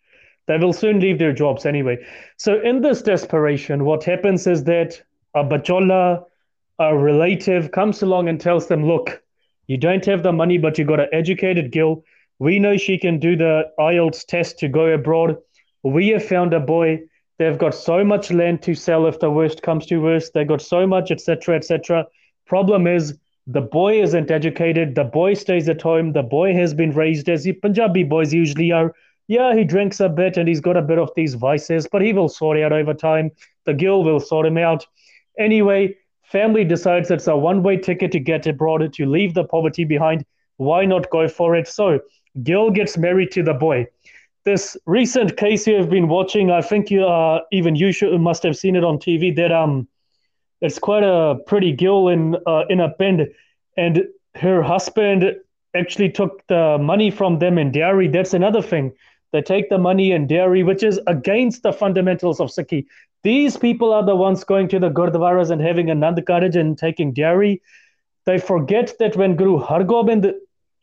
They 0.46 0.58
will 0.58 0.72
soon 0.72 1.00
leave 1.00 1.18
their 1.18 1.32
jobs 1.32 1.64
anyway. 1.64 1.98
So 2.36 2.60
in 2.60 2.82
this 2.82 3.02
desperation, 3.02 3.84
what 3.84 4.04
happens 4.04 4.46
is 4.46 4.64
that 4.64 5.02
a 5.34 5.42
bachola, 5.42 6.24
a 6.78 6.96
relative, 6.96 7.70
comes 7.70 8.02
along 8.02 8.28
and 8.28 8.40
tells 8.40 8.68
them, 8.68 8.86
look, 8.86 9.22
you 9.66 9.78
don't 9.78 10.04
have 10.04 10.22
the 10.22 10.32
money, 10.32 10.58
but 10.58 10.78
you 10.78 10.84
got 10.84 11.00
an 11.00 11.08
educated 11.12 11.72
girl. 11.72 12.04
We 12.38 12.58
know 12.58 12.76
she 12.76 12.98
can 12.98 13.18
do 13.18 13.36
the 13.36 13.70
IELTS 13.78 14.26
test 14.26 14.58
to 14.58 14.68
go 14.68 14.86
abroad. 14.86 15.36
We 15.82 16.08
have 16.08 16.24
found 16.24 16.52
a 16.52 16.60
boy. 16.60 17.00
They've 17.38 17.58
got 17.58 17.74
so 17.74 18.04
much 18.04 18.30
land 18.30 18.62
to 18.62 18.74
sell 18.74 19.06
if 19.06 19.18
the 19.20 19.30
worst 19.30 19.62
comes 19.62 19.86
to 19.86 19.98
worst. 19.98 20.34
they've 20.34 20.46
got 20.46 20.62
so 20.62 20.86
much, 20.86 21.10
etc., 21.10 21.56
etc. 21.56 22.06
Problem 22.46 22.86
is, 22.86 23.18
The 23.46 23.60
boy 23.60 24.00
isn't 24.02 24.30
educated. 24.30 24.94
The 24.94 25.04
boy 25.04 25.34
stays 25.34 25.68
at 25.68 25.82
home. 25.82 26.12
The 26.12 26.22
boy 26.22 26.54
has 26.54 26.72
been 26.72 26.92
raised 26.92 27.28
as 27.28 27.46
Punjabi 27.60 28.04
boys 28.04 28.32
usually 28.32 28.72
are. 28.72 28.94
Yeah, 29.28 29.54
he 29.54 29.64
drinks 29.64 30.00
a 30.00 30.08
bit 30.08 30.36
and 30.36 30.48
he's 30.48 30.60
got 30.60 30.76
a 30.76 30.82
bit 30.82 30.98
of 30.98 31.10
these 31.14 31.34
vices, 31.34 31.86
but 31.90 32.02
he 32.02 32.12
will 32.12 32.28
sort 32.28 32.58
out 32.58 32.72
over 32.72 32.94
time. 32.94 33.30
The 33.64 33.74
girl 33.74 34.02
will 34.02 34.20
sort 34.20 34.46
him 34.46 34.58
out. 34.58 34.86
Anyway, 35.38 35.96
family 36.22 36.64
decides 36.64 37.10
it's 37.10 37.26
a 37.26 37.36
one 37.36 37.62
way 37.62 37.76
ticket 37.76 38.12
to 38.12 38.20
get 38.20 38.46
abroad, 38.46 38.92
to 38.92 39.06
leave 39.06 39.34
the 39.34 39.44
poverty 39.44 39.84
behind. 39.84 40.24
Why 40.56 40.84
not 40.84 41.10
go 41.10 41.28
for 41.28 41.54
it? 41.56 41.68
So, 41.68 42.00
girl 42.42 42.70
gets 42.70 42.96
married 42.96 43.30
to 43.32 43.42
the 43.42 43.54
boy. 43.54 43.86
This 44.44 44.76
recent 44.86 45.36
case 45.36 45.66
you 45.66 45.74
have 45.76 45.88
been 45.88 46.08
watching, 46.08 46.50
I 46.50 46.60
think 46.60 46.90
you 46.90 47.04
uh, 47.04 47.40
even 47.50 47.76
you 47.76 47.92
should, 47.92 48.18
must 48.20 48.42
have 48.42 48.56
seen 48.56 48.76
it 48.76 48.84
on 48.84 48.98
TV. 48.98 49.34
That 49.34 49.52
um, 49.52 49.88
it's 50.64 50.78
quite 50.78 51.02
a 51.02 51.36
pretty 51.46 51.72
girl 51.72 52.08
in 52.08 52.36
uh, 52.46 52.64
in 52.70 52.80
a 52.80 52.88
bend, 52.88 53.28
and 53.76 54.04
her 54.34 54.62
husband 54.62 55.36
actually 55.76 56.10
took 56.10 56.46
the 56.46 56.78
money 56.78 57.10
from 57.10 57.38
them 57.38 57.58
in 57.58 57.70
dairy. 57.70 58.08
That's 58.08 58.32
another 58.32 58.62
thing. 58.62 58.92
They 59.32 59.42
take 59.42 59.68
the 59.68 59.78
money 59.78 60.12
in 60.12 60.26
dairy, 60.26 60.62
which 60.62 60.82
is 60.82 60.98
against 61.06 61.64
the 61.64 61.72
fundamentals 61.72 62.40
of 62.40 62.48
Sikhi. 62.48 62.86
These 63.24 63.56
people 63.58 63.92
are 63.92 64.04
the 64.04 64.16
ones 64.16 64.44
going 64.44 64.68
to 64.68 64.78
the 64.78 64.90
Gurdwaras 64.90 65.50
and 65.50 65.60
having 65.60 65.90
a 65.90 65.94
Nand 65.94 66.56
and 66.56 66.78
taking 66.78 67.12
dairy. 67.12 67.60
They 68.24 68.38
forget 68.38 68.94
that 69.00 69.16
when 69.16 69.36
Guru 69.36 69.58
Hargobind 69.58 70.32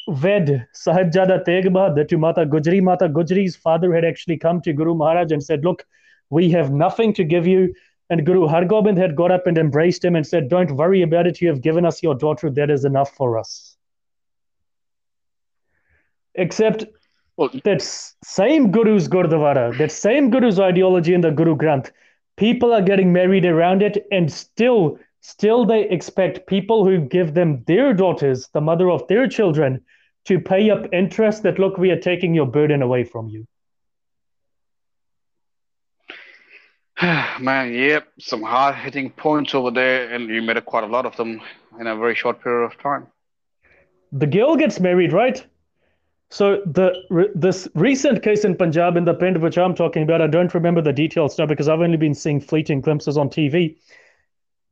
wed 0.07 0.67
Sahibjada 0.75 1.43
Tegh 1.43 1.65
Bahadur 1.65 2.07
to 2.07 2.17
Mata 2.17 2.45
Gujri, 2.45 2.83
Mata 2.83 3.09
Gujri's 3.09 3.55
father 3.55 3.95
had 3.95 4.05
actually 4.05 4.38
come 4.38 4.61
to 4.61 4.73
Guru 4.73 4.93
Maharaj 4.93 5.31
and 5.31 5.43
said, 5.43 5.63
Look, 5.63 5.85
we 6.29 6.51
have 6.51 6.71
nothing 6.71 7.13
to 7.15 7.23
give 7.23 7.47
you. 7.47 7.73
And 8.11 8.25
Guru 8.25 8.47
Hargobind 8.47 8.97
had 8.97 9.15
got 9.15 9.31
up 9.31 9.47
and 9.47 9.57
embraced 9.57 10.05
him 10.05 10.15
and 10.15 10.27
said, 10.27 10.49
Don't 10.49 10.75
worry 10.75 11.01
about 11.01 11.25
it. 11.25 11.41
You 11.41 11.47
have 11.47 11.61
given 11.61 11.85
us 11.85 12.03
your 12.03 12.13
daughter. 12.13 12.51
That 12.51 12.69
is 12.69 12.85
enough 12.85 13.15
for 13.15 13.39
us. 13.39 13.77
Except 16.35 16.85
well, 17.37 17.49
that 17.63 17.81
same 17.81 18.71
Guru's 18.71 19.07
Gurdwara, 19.07 19.75
that 19.79 19.91
same 19.91 20.29
Guru's 20.29 20.59
ideology 20.59 21.15
in 21.15 21.21
the 21.21 21.31
Guru 21.31 21.55
Granth, 21.55 21.91
people 22.37 22.71
are 22.71 22.81
getting 22.83 23.11
married 23.11 23.45
around 23.45 23.81
it 23.81 24.05
and 24.11 24.31
still 24.31 24.99
Still, 25.21 25.65
they 25.65 25.87
expect 25.87 26.47
people 26.47 26.83
who 26.83 26.99
give 26.99 27.35
them 27.35 27.63
their 27.67 27.93
daughters, 27.93 28.49
the 28.53 28.61
mother 28.61 28.89
of 28.89 29.07
their 29.07 29.27
children, 29.27 29.81
to 30.25 30.39
pay 30.39 30.71
up 30.71 30.87
interest 30.91 31.43
that, 31.43 31.59
look, 31.59 31.77
we 31.77 31.91
are 31.91 31.99
taking 31.99 32.33
your 32.33 32.47
burden 32.47 32.81
away 32.81 33.03
from 33.03 33.27
you. 33.27 33.45
Man, 37.39 37.74
yep, 37.74 38.08
some 38.20 38.43
hard 38.43 38.75
hitting 38.75 39.10
points 39.10 39.55
over 39.55 39.72
there, 39.72 40.13
and 40.13 40.29
you 40.29 40.41
made 40.41 40.63
quite 40.65 40.84
a 40.84 40.88
lot 40.88 41.05
of 41.05 41.15
them 41.15 41.41
in 41.79 41.88
a 41.88 41.96
very 41.96 42.13
short 42.13 42.41
period 42.43 42.65
of 42.65 42.77
time. 42.77 43.08
The 44.12 44.27
girl 44.27 44.55
gets 44.55 44.79
married, 44.79 45.12
right? 45.12 45.43
So 46.29 46.62
the 46.65 46.93
this 47.36 47.67
recent 47.75 48.24
case 48.24 48.46
in 48.46 48.55
Punjab 48.55 48.96
in 48.96 49.05
the 49.05 49.13
pen 49.13 49.41
which 49.41 49.58
I'm 49.58 49.74
talking 49.74 50.03
about, 50.03 50.22
I 50.22 50.27
don't 50.27 50.53
remember 50.53 50.81
the 50.81 50.93
details 50.93 51.38
now 51.38 51.46
because 51.46 51.67
I've 51.67 51.81
only 51.81 51.98
been 51.98 52.13
seeing 52.13 52.39
fleeting 52.39 52.81
glimpses 52.81 53.17
on 53.17 53.29
TV. 53.29 53.77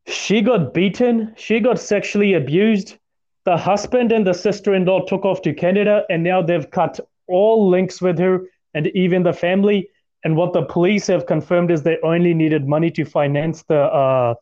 She 0.06 0.42
got 0.42 0.74
beaten, 0.74 1.34
she 1.36 1.60
got 1.60 1.80
sexually 1.80 2.34
abused. 2.34 2.98
The 3.46 3.58
husband 3.58 4.12
and 4.12 4.26
the 4.26 4.34
sister 4.34 4.74
in 4.76 4.86
law 4.86 5.06
took 5.06 5.26
off 5.26 5.42
to 5.42 5.54
Canada, 5.54 6.04
and 6.10 6.24
now 6.24 6.42
they've 6.42 6.70
cut 6.70 7.00
all 7.28 7.70
links 7.70 8.02
with 8.02 8.20
her 8.20 8.46
and 8.74 8.88
even 8.88 9.24
the 9.24 9.34
family. 9.34 9.90
And 10.24 10.36
what 10.36 10.54
the 10.54 10.64
police 10.64 11.08
have 11.08 11.26
confirmed 11.26 11.72
is 11.72 11.84
they 11.84 11.98
only 12.04 12.34
needed 12.34 12.68
money 12.68 12.92
to 12.92 13.06
finance 13.06 13.64
the 13.64 13.82
uh, 13.82 14.36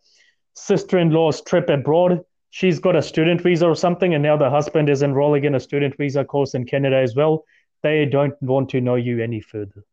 sister 0.55 0.97
in 0.97 1.11
law's 1.11 1.41
trip 1.41 1.69
abroad. 1.69 2.23
She's 2.49 2.79
got 2.79 2.95
a 2.95 3.01
student 3.01 3.41
visa 3.41 3.67
or 3.67 3.75
something, 3.75 4.13
and 4.13 4.23
now 4.23 4.37
the 4.37 4.49
husband 4.49 4.89
is 4.89 5.03
enrolling 5.03 5.43
in 5.43 5.55
a 5.55 5.59
student 5.59 5.95
visa 5.97 6.25
course 6.25 6.55
in 6.55 6.65
Canada 6.65 6.97
as 6.97 7.15
well. 7.15 7.45
They 7.83 8.05
don't 8.05 8.33
want 8.41 8.69
to 8.69 8.81
know 8.81 8.95
you 8.95 9.21
any 9.21 9.39
further, 9.39 9.83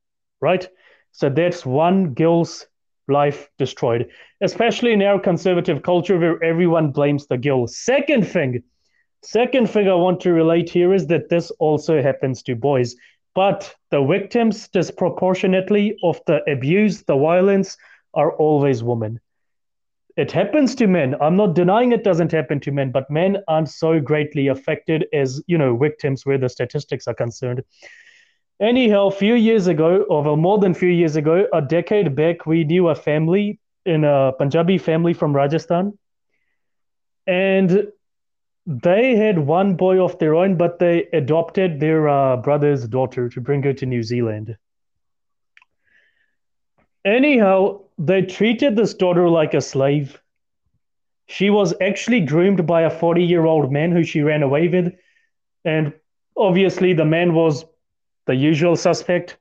right? 0.40 0.66
So 1.12 1.28
that's 1.28 1.66
one 1.66 2.14
girl's 2.14 2.66
life 3.08 3.50
destroyed, 3.58 4.08
especially 4.40 4.92
in 4.92 5.02
our 5.02 5.20
conservative 5.20 5.82
culture 5.82 6.18
where 6.18 6.42
everyone 6.42 6.90
blames 6.90 7.26
the 7.26 7.36
girl. 7.36 7.66
Second 7.66 8.26
thing, 8.26 8.62
second 9.22 9.68
thing 9.68 9.88
I 9.88 9.94
want 9.94 10.20
to 10.20 10.32
relate 10.32 10.70
here 10.70 10.94
is 10.94 11.06
that 11.08 11.28
this 11.28 11.50
also 11.58 12.00
happens 12.00 12.42
to 12.44 12.56
boys, 12.56 12.96
but 13.34 13.74
the 13.90 14.04
victims 14.04 14.68
disproportionately 14.68 15.96
of 16.02 16.20
the 16.26 16.40
abuse, 16.50 17.02
the 17.02 17.16
violence, 17.16 17.76
are 18.14 18.32
always 18.36 18.82
women. 18.82 19.20
It 20.16 20.30
happens 20.30 20.76
to 20.76 20.86
men. 20.86 21.16
I'm 21.20 21.34
not 21.34 21.54
denying 21.54 21.90
it 21.90 22.04
doesn't 22.04 22.30
happen 22.30 22.60
to 22.60 22.70
men, 22.70 22.92
but 22.92 23.10
men 23.10 23.38
aren't 23.48 23.68
so 23.68 23.98
greatly 23.98 24.46
affected 24.46 25.06
as, 25.12 25.42
you 25.48 25.58
know, 25.58 25.76
victims 25.76 26.24
where 26.24 26.38
the 26.38 26.48
statistics 26.48 27.08
are 27.08 27.14
concerned. 27.14 27.64
Anyhow, 28.60 29.08
a 29.08 29.10
few 29.10 29.34
years 29.34 29.66
ago, 29.66 30.04
or 30.08 30.22
well, 30.22 30.36
more 30.36 30.58
than 30.58 30.70
a 30.70 30.74
few 30.74 30.88
years 30.88 31.16
ago, 31.16 31.48
a 31.52 31.60
decade 31.60 32.14
back, 32.14 32.46
we 32.46 32.62
knew 32.62 32.88
a 32.88 32.94
family 32.94 33.58
in 33.84 34.04
a 34.04 34.32
Punjabi 34.38 34.78
family 34.78 35.12
from 35.12 35.34
Rajasthan. 35.34 35.98
And 37.26 37.88
they 38.66 39.14
had 39.14 39.38
one 39.38 39.74
boy 39.74 40.02
of 40.02 40.18
their 40.18 40.34
own, 40.34 40.56
but 40.56 40.78
they 40.78 41.04
adopted 41.12 41.80
their 41.80 42.08
uh, 42.08 42.36
brother's 42.38 42.88
daughter 42.88 43.28
to 43.28 43.40
bring 43.40 43.62
her 43.62 43.74
to 43.74 43.86
New 43.86 44.02
Zealand. 44.02 44.56
Anyhow, 47.04 47.82
they 47.98 48.22
treated 48.22 48.76
this 48.76 48.94
daughter 48.94 49.28
like 49.28 49.52
a 49.52 49.60
slave. 49.60 50.20
She 51.26 51.50
was 51.50 51.74
actually 51.80 52.20
groomed 52.20 52.66
by 52.66 52.82
a 52.82 52.90
40 52.90 53.22
year 53.22 53.44
old 53.44 53.70
man 53.70 53.92
who 53.92 54.02
she 54.02 54.22
ran 54.22 54.42
away 54.42 54.68
with. 54.68 54.94
And 55.66 55.92
obviously, 56.36 56.94
the 56.94 57.04
man 57.04 57.34
was 57.34 57.66
the 58.26 58.34
usual 58.34 58.76
suspect. 58.76 59.36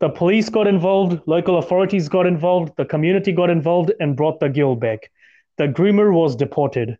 The 0.00 0.10
police 0.10 0.50
got 0.50 0.66
involved, 0.66 1.22
local 1.26 1.58
authorities 1.58 2.08
got 2.08 2.26
involved, 2.26 2.74
the 2.76 2.84
community 2.84 3.32
got 3.32 3.50
involved 3.50 3.92
and 3.98 4.16
brought 4.16 4.38
the 4.40 4.48
girl 4.48 4.76
back. 4.76 5.10
The 5.56 5.66
groomer 5.66 6.12
was 6.12 6.36
deported 6.36 6.98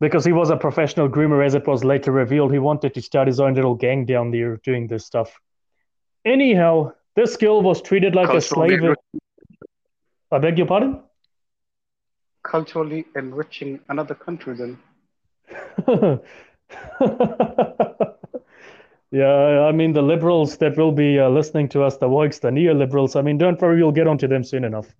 because 0.00 0.24
he 0.24 0.32
was 0.32 0.50
a 0.50 0.56
professional 0.56 1.08
groomer, 1.08 1.44
as 1.44 1.54
it 1.54 1.66
was 1.66 1.84
later 1.84 2.12
revealed. 2.12 2.52
He 2.52 2.58
wanted 2.58 2.94
to 2.94 3.02
start 3.02 3.26
his 3.26 3.40
own 3.40 3.54
little 3.54 3.74
gang 3.74 4.04
down 4.04 4.30
there 4.30 4.56
doing 4.58 4.86
this 4.86 5.04
stuff. 5.04 5.38
Anyhow, 6.24 6.92
this 7.16 7.36
girl 7.36 7.62
was 7.62 7.82
treated 7.82 8.14
like 8.14 8.30
a 8.30 8.40
slave. 8.40 8.80
I 10.30 10.38
beg 10.38 10.58
your 10.58 10.66
pardon? 10.66 11.00
Culturally 12.42 13.06
enriching 13.16 13.80
another 13.88 14.14
country, 14.14 14.54
then. 14.54 14.78
Yeah, 19.10 19.62
I 19.62 19.72
mean, 19.72 19.94
the 19.94 20.02
liberals 20.02 20.58
that 20.58 20.76
will 20.76 20.92
be 20.92 21.18
uh, 21.18 21.30
listening 21.30 21.68
to 21.70 21.82
us, 21.82 21.96
the 21.96 22.08
Wokes, 22.08 22.40
the 22.40 22.50
neoliberals, 22.50 23.16
I 23.16 23.22
mean, 23.22 23.38
don't 23.38 23.60
worry, 23.60 23.82
we'll 23.82 23.92
get 23.92 24.06
onto 24.06 24.28
them 24.28 24.44
soon 24.44 24.64
enough. 24.64 24.94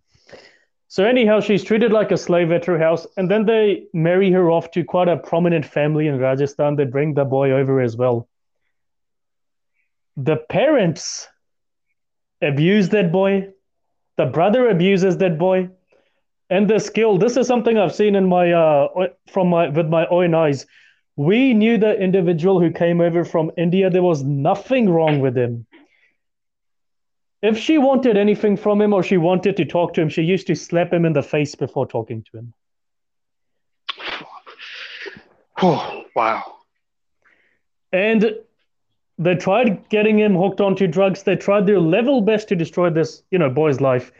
So, 0.88 1.04
anyhow, 1.04 1.40
she's 1.40 1.64
treated 1.64 1.92
like 1.92 2.10
a 2.10 2.16
slave 2.16 2.50
at 2.50 2.64
her 2.64 2.78
house, 2.78 3.06
and 3.16 3.30
then 3.30 3.44
they 3.44 3.84
marry 3.92 4.30
her 4.32 4.50
off 4.50 4.70
to 4.72 4.84
quite 4.84 5.08
a 5.08 5.18
prominent 5.18 5.64
family 5.64 6.06
in 6.06 6.18
Rajasthan. 6.18 6.76
They 6.76 6.84
bring 6.84 7.14
the 7.14 7.24
boy 7.24 7.52
over 7.52 7.80
as 7.80 7.96
well. 7.96 8.28
The 10.16 10.36
parents 10.36 11.28
abuse 12.40 12.88
that 12.88 13.12
boy, 13.12 13.48
the 14.16 14.26
brother 14.26 14.68
abuses 14.68 15.18
that 15.18 15.38
boy, 15.38 15.68
and 16.50 16.68
the 16.68 16.78
skill. 16.78 17.18
This 17.18 17.36
is 17.36 17.46
something 17.46 17.78
I've 17.78 17.94
seen 17.94 18.14
in 18.14 18.26
my 18.26 18.52
uh 18.52 18.88
from 19.30 19.48
my 19.48 19.68
with 19.68 19.88
my 19.88 20.06
own 20.06 20.34
eyes 20.34 20.66
we 21.18 21.52
knew 21.52 21.76
the 21.76 22.00
individual 22.00 22.60
who 22.60 22.70
came 22.70 23.00
over 23.00 23.24
from 23.24 23.50
India. 23.58 23.90
There 23.90 24.04
was 24.04 24.22
nothing 24.22 24.88
wrong 24.88 25.18
with 25.18 25.36
him. 25.36 25.66
If 27.42 27.56
she 27.56 27.78
wanted 27.78 28.16
anything 28.16 28.56
from 28.56 28.80
him 28.80 28.92
or 28.92 29.02
she 29.02 29.16
wanted 29.16 29.56
to 29.56 29.64
talk 29.64 29.94
to 29.94 30.00
him, 30.00 30.08
she 30.08 30.22
used 30.22 30.46
to 30.48 30.56
slap 30.56 30.92
him 30.92 31.04
in 31.04 31.12
the 31.12 31.22
face 31.22 31.54
before 31.54 31.86
talking 31.86 32.24
to 32.30 32.38
him. 32.38 32.54
Oh, 35.60 36.04
wow. 36.14 36.54
And 37.92 38.32
they 39.18 39.34
tried 39.34 39.88
getting 39.88 40.16
him 40.16 40.36
hooked 40.36 40.60
onto 40.60 40.86
drugs. 40.86 41.24
They 41.24 41.34
tried 41.34 41.66
their 41.66 41.80
level 41.80 42.20
best 42.20 42.46
to 42.48 42.54
destroy 42.54 42.90
this, 42.90 43.24
you 43.32 43.40
know, 43.40 43.50
boy's 43.50 43.80
life. 43.80 44.12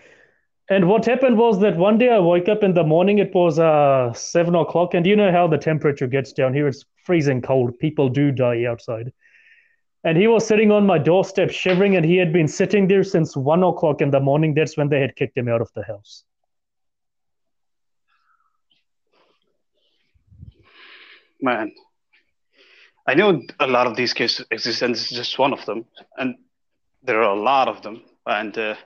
And 0.69 0.89
what 0.89 1.05
happened 1.05 1.39
was 1.39 1.61
that 1.61 1.77
one 1.77 1.97
day 1.97 2.11
I 2.11 2.19
woke 2.19 2.49
up 2.49 2.65
in 2.65 2.75
the 2.75 2.83
morning. 2.83 3.19
It 3.19 3.33
was 3.33 3.61
uh, 3.61 4.13
seven 4.15 4.57
o'clock, 4.57 4.95
and 4.95 5.07
you 5.07 5.15
know 5.15 5.31
how 5.31 5.47
the 5.47 5.57
temperature 5.59 6.09
gets 6.09 6.33
down 6.33 6.53
here. 6.53 6.67
It's 6.67 6.85
freezing 7.05 7.41
cold. 7.41 7.79
People 7.79 8.09
do 8.09 8.33
die 8.33 8.65
outside. 8.65 9.13
And 10.09 10.17
he 10.17 10.27
was 10.27 10.47
sitting 10.47 10.71
on 10.71 10.87
my 10.87 10.97
doorstep 10.97 11.51
shivering, 11.51 11.97
and 11.97 12.03
he 12.03 12.17
had 12.17 12.33
been 12.33 12.49
sitting 12.49 12.89
there 12.89 13.05
since 13.05 13.37
one 13.37 13.63
o'clock 13.63 14.01
in 14.01 14.11
the 14.11 14.21
morning. 14.21 14.55
That's 14.55 14.75
when 14.75 14.89
they 14.89 15.03
had 15.03 15.15
kicked 15.17 15.37
him 15.37 15.49
out 15.49 15.61
of 15.61 15.71
the 15.75 15.85
house. 15.85 16.25
Man, 21.43 21.73
I 23.07 23.13
know 23.17 23.43
a 23.61 23.67
lot 23.67 23.87
of 23.87 23.97
these 23.97 24.15
cases 24.15 24.47
exist, 24.51 24.81
and 24.81 24.95
this 24.95 25.13
is 25.13 25.19
just 25.19 25.39
one 25.39 25.53
of 25.53 25.67
them. 25.67 25.85
And 26.17 26.37
there 27.03 27.23
are 27.23 27.37
a 27.37 27.39
lot 27.39 27.69
of 27.69 27.83
them. 27.83 28.03
And 28.25 28.57
uh, 28.57 28.77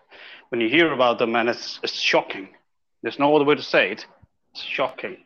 when 0.48 0.60
you 0.60 0.68
hear 0.68 0.92
about 0.92 1.20
them, 1.20 1.36
and 1.36 1.48
it's, 1.48 1.78
it's 1.84 2.00
shocking. 2.00 2.48
There's 3.02 3.20
no 3.20 3.36
other 3.36 3.44
way 3.44 3.54
to 3.54 3.62
say 3.62 3.92
it. 3.92 4.04
It's 4.50 4.62
shocking. 4.62 5.18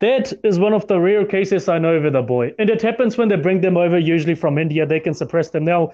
That 0.00 0.32
is 0.44 0.58
one 0.58 0.74
of 0.74 0.86
the 0.88 1.00
rare 1.00 1.24
cases 1.24 1.68
I 1.68 1.78
know 1.78 2.00
with 2.00 2.14
a 2.14 2.22
boy. 2.22 2.52
And 2.58 2.68
it 2.68 2.82
happens 2.82 3.16
when 3.16 3.28
they 3.28 3.36
bring 3.36 3.62
them 3.62 3.76
over, 3.76 3.98
usually 3.98 4.34
from 4.34 4.58
India, 4.58 4.86
they 4.86 5.00
can 5.00 5.14
suppress 5.14 5.50
them. 5.50 5.64
Now, 5.64 5.92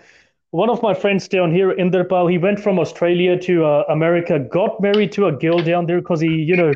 one 0.51 0.69
of 0.69 0.83
my 0.83 0.93
friends 0.93 1.29
down 1.29 1.53
here, 1.53 1.75
Inderpal, 1.75 2.31
he 2.31 2.37
went 2.37 2.61
from 2.61 2.79
Australia 2.79 3.39
to 3.39 3.65
uh, 3.65 3.85
America, 3.89 4.39
got 4.39 4.81
married 4.81 5.13
to 5.13 5.27
a 5.27 5.33
girl 5.33 5.63
down 5.63 5.87
there 5.87 6.01
because 6.01 6.21
he, 6.21 6.29
you 6.29 6.57
know, 6.57 6.73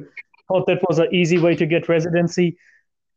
thought 0.48 0.66
that 0.66 0.78
was 0.88 0.98
an 0.98 1.12
easy 1.12 1.38
way 1.38 1.54
to 1.56 1.66
get 1.66 1.88
residency. 1.88 2.56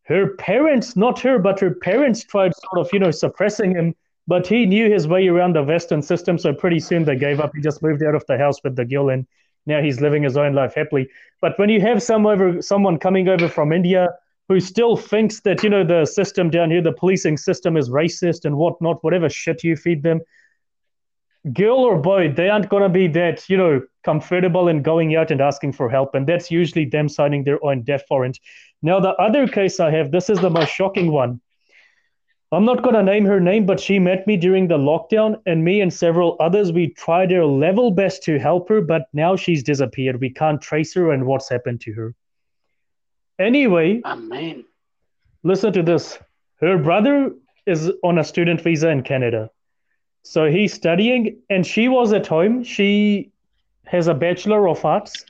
Her 0.04 0.36
parents, 0.36 0.96
not 0.96 1.20
her, 1.22 1.38
but 1.38 1.60
her 1.60 1.76
parents 1.76 2.24
tried 2.24 2.54
sort 2.56 2.86
of, 2.86 2.92
you 2.92 3.00
know, 3.00 3.12
suppressing 3.12 3.76
him, 3.76 3.96
but 4.28 4.48
he 4.48 4.66
knew 4.66 4.92
his 4.92 5.08
way 5.08 5.28
around 5.28 5.56
the 5.56 5.64
Western 5.64 6.02
system. 6.02 6.38
So 6.40 6.52
pretty 6.52 6.80
soon 6.80 7.06
they 7.06 7.16
gave 7.16 7.40
up. 7.40 7.52
He 7.56 7.62
just 7.62 7.84
moved 7.84 8.02
out 8.04 8.16
of 8.16 8.26
the 8.26 8.38
house 8.38 8.62
with 8.64 8.76
the 8.76 8.86
girl 8.86 9.10
and 9.10 9.28
now 9.70 9.82
he's 9.82 10.02
living 10.02 10.24
his 10.24 10.36
own 10.36 10.54
life 10.54 10.74
happily. 10.76 11.08
But 11.42 11.58
when 11.58 11.70
you 11.70 11.80
have 11.82 12.04
some 12.04 12.26
over, 12.26 12.62
someone 12.62 12.98
coming 13.00 13.30
over 13.30 13.48
from 13.48 13.72
India 13.72 14.10
who 14.50 14.60
still 14.60 14.98
thinks 14.98 15.42
that 15.42 15.64
you 15.64 15.70
know 15.70 15.86
the 15.86 16.06
system 16.06 16.50
down 16.50 16.72
here, 16.72 16.82
the 16.82 16.92
policing 16.92 17.38
system 17.38 17.78
is 17.78 17.90
racist 17.90 18.46
and 18.46 18.58
whatnot, 18.58 19.04
whatever 19.04 19.30
shit 19.30 19.64
you 19.64 19.76
feed 19.76 20.04
them, 20.04 20.20
girl 21.54 21.78
or 21.78 21.98
boy, 21.98 22.32
they 22.32 22.50
aren't 22.50 22.70
gonna 22.70 22.90
be 22.90 23.08
that 23.08 23.48
you 23.50 23.58
know 23.58 23.82
comfortable 24.04 24.68
in 24.68 24.82
going 24.82 25.16
out 25.16 25.32
and 25.32 25.42
asking 25.42 25.74
for 25.74 25.90
help, 25.90 26.16
and 26.16 26.28
that's 26.28 26.52
usually 26.52 26.86
them 26.86 27.08
signing 27.08 27.44
their 27.44 27.64
own 27.64 27.84
death 27.84 28.04
warrant. 28.10 28.40
Now 28.82 29.00
the 29.00 29.14
other 29.16 29.48
case 29.48 29.80
I 29.80 29.92
have, 29.92 30.12
this 30.12 30.30
is 30.30 30.40
the 30.40 30.50
most 30.50 30.72
shocking 30.72 31.12
one. 31.12 31.42
I'm 32.52 32.66
not 32.66 32.82
going 32.82 32.96
to 32.96 33.04
name 33.04 33.26
her 33.26 33.40
name, 33.40 33.68
but 33.68 33.80
she 33.80 34.00
met 34.00 34.26
me 34.26 34.36
during 34.36 34.68
the 34.68 34.78
lockdown, 34.78 35.40
and 35.46 35.64
me 35.64 35.82
and 35.82 35.94
several 35.94 36.36
others, 36.40 36.72
we 36.72 36.88
tried 36.88 37.32
our 37.32 37.46
level 37.46 37.92
best 37.92 38.24
to 38.24 38.40
help 38.40 38.70
her, 38.70 38.82
but 38.82 39.08
now 39.14 39.36
she's 39.36 39.62
disappeared. 39.62 40.20
We 40.20 40.32
can't 40.32 40.60
trace 40.60 40.96
her 40.96 41.12
and 41.12 41.28
what's 41.28 41.48
happened 41.48 41.82
to 41.82 41.94
her. 41.94 42.16
Anyway, 43.38 44.02
Amen. 44.04 44.66
listen 45.44 45.72
to 45.74 45.84
this. 45.84 46.18
Her 46.60 46.80
brother 46.80 47.36
is 47.68 47.92
on 48.04 48.18
a 48.18 48.24
student 48.24 48.62
visa 48.62 48.90
in 48.90 49.04
Canada. 49.04 49.52
So 50.24 50.50
he's 50.50 50.74
studying, 50.74 51.38
and 51.52 51.66
she 51.66 51.88
was 51.88 52.14
at 52.14 52.26
home. 52.26 52.64
She 52.64 53.32
has 53.86 54.08
a 54.08 54.16
Bachelor 54.16 54.68
of 54.68 54.84
Arts, 54.84 55.24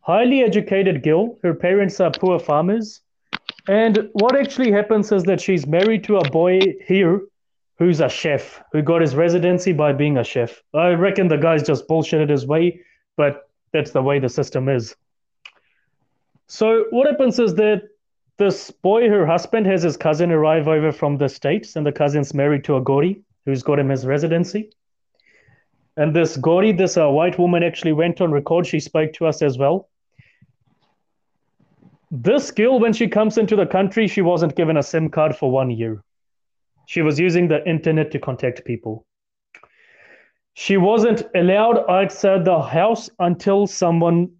highly 0.00 0.42
educated 0.42 1.04
girl. 1.04 1.38
Her 1.44 1.54
parents 1.54 2.00
are 2.00 2.10
poor 2.10 2.40
farmers 2.40 3.00
and 3.68 4.10
what 4.12 4.36
actually 4.36 4.70
happens 4.70 5.10
is 5.12 5.24
that 5.24 5.40
she's 5.40 5.66
married 5.66 6.04
to 6.04 6.18
a 6.18 6.30
boy 6.30 6.60
here 6.86 7.22
who's 7.78 8.00
a 8.00 8.08
chef, 8.08 8.62
who 8.72 8.82
got 8.82 9.00
his 9.00 9.14
residency 9.14 9.72
by 9.72 9.92
being 9.92 10.18
a 10.18 10.24
chef. 10.24 10.62
I 10.74 10.90
reckon 10.90 11.28
the 11.28 11.38
guy's 11.38 11.62
just 11.62 11.88
bullshitted 11.88 12.28
his 12.28 12.46
way, 12.46 12.80
but 13.16 13.48
that's 13.72 13.90
the 13.90 14.02
way 14.02 14.18
the 14.18 14.28
system 14.28 14.68
is. 14.68 14.94
So 16.46 16.84
what 16.90 17.06
happens 17.08 17.38
is 17.38 17.54
that 17.54 17.82
this 18.36 18.70
boy, 18.70 19.08
her 19.08 19.26
husband, 19.26 19.66
has 19.66 19.82
his 19.82 19.96
cousin 19.96 20.30
arrive 20.30 20.68
over 20.68 20.92
from 20.92 21.16
the 21.16 21.28
States, 21.28 21.76
and 21.76 21.86
the 21.86 21.92
cousin's 21.92 22.34
married 22.34 22.64
to 22.64 22.76
a 22.76 22.80
Gori 22.80 23.22
who's 23.44 23.62
got 23.62 23.78
him 23.78 23.88
his 23.88 24.06
residency. 24.06 24.70
And 25.96 26.14
this 26.14 26.36
Gori, 26.36 26.72
this 26.72 26.96
uh, 26.96 27.08
white 27.08 27.38
woman, 27.38 27.62
actually 27.62 27.92
went 27.92 28.20
on 28.20 28.32
record. 28.32 28.66
She 28.66 28.80
spoke 28.80 29.12
to 29.14 29.26
us 29.26 29.42
as 29.42 29.58
well 29.58 29.88
this 32.14 32.52
girl, 32.52 32.78
when 32.78 32.92
she 32.92 33.08
comes 33.08 33.38
into 33.38 33.56
the 33.56 33.66
country, 33.66 34.06
she 34.06 34.22
wasn't 34.22 34.54
given 34.54 34.76
a 34.76 34.82
SIM 34.82 35.08
card 35.08 35.34
for 35.34 35.50
one 35.50 35.70
year. 35.70 36.04
She 36.86 37.02
was 37.02 37.18
using 37.18 37.48
the 37.48 37.68
internet 37.68 38.12
to 38.12 38.20
contact 38.20 38.64
people. 38.64 39.04
She 40.54 40.76
wasn't 40.76 41.24
allowed 41.34 41.90
outside 41.90 42.44
the 42.44 42.62
house 42.62 43.10
until 43.18 43.66
someone, 43.66 44.30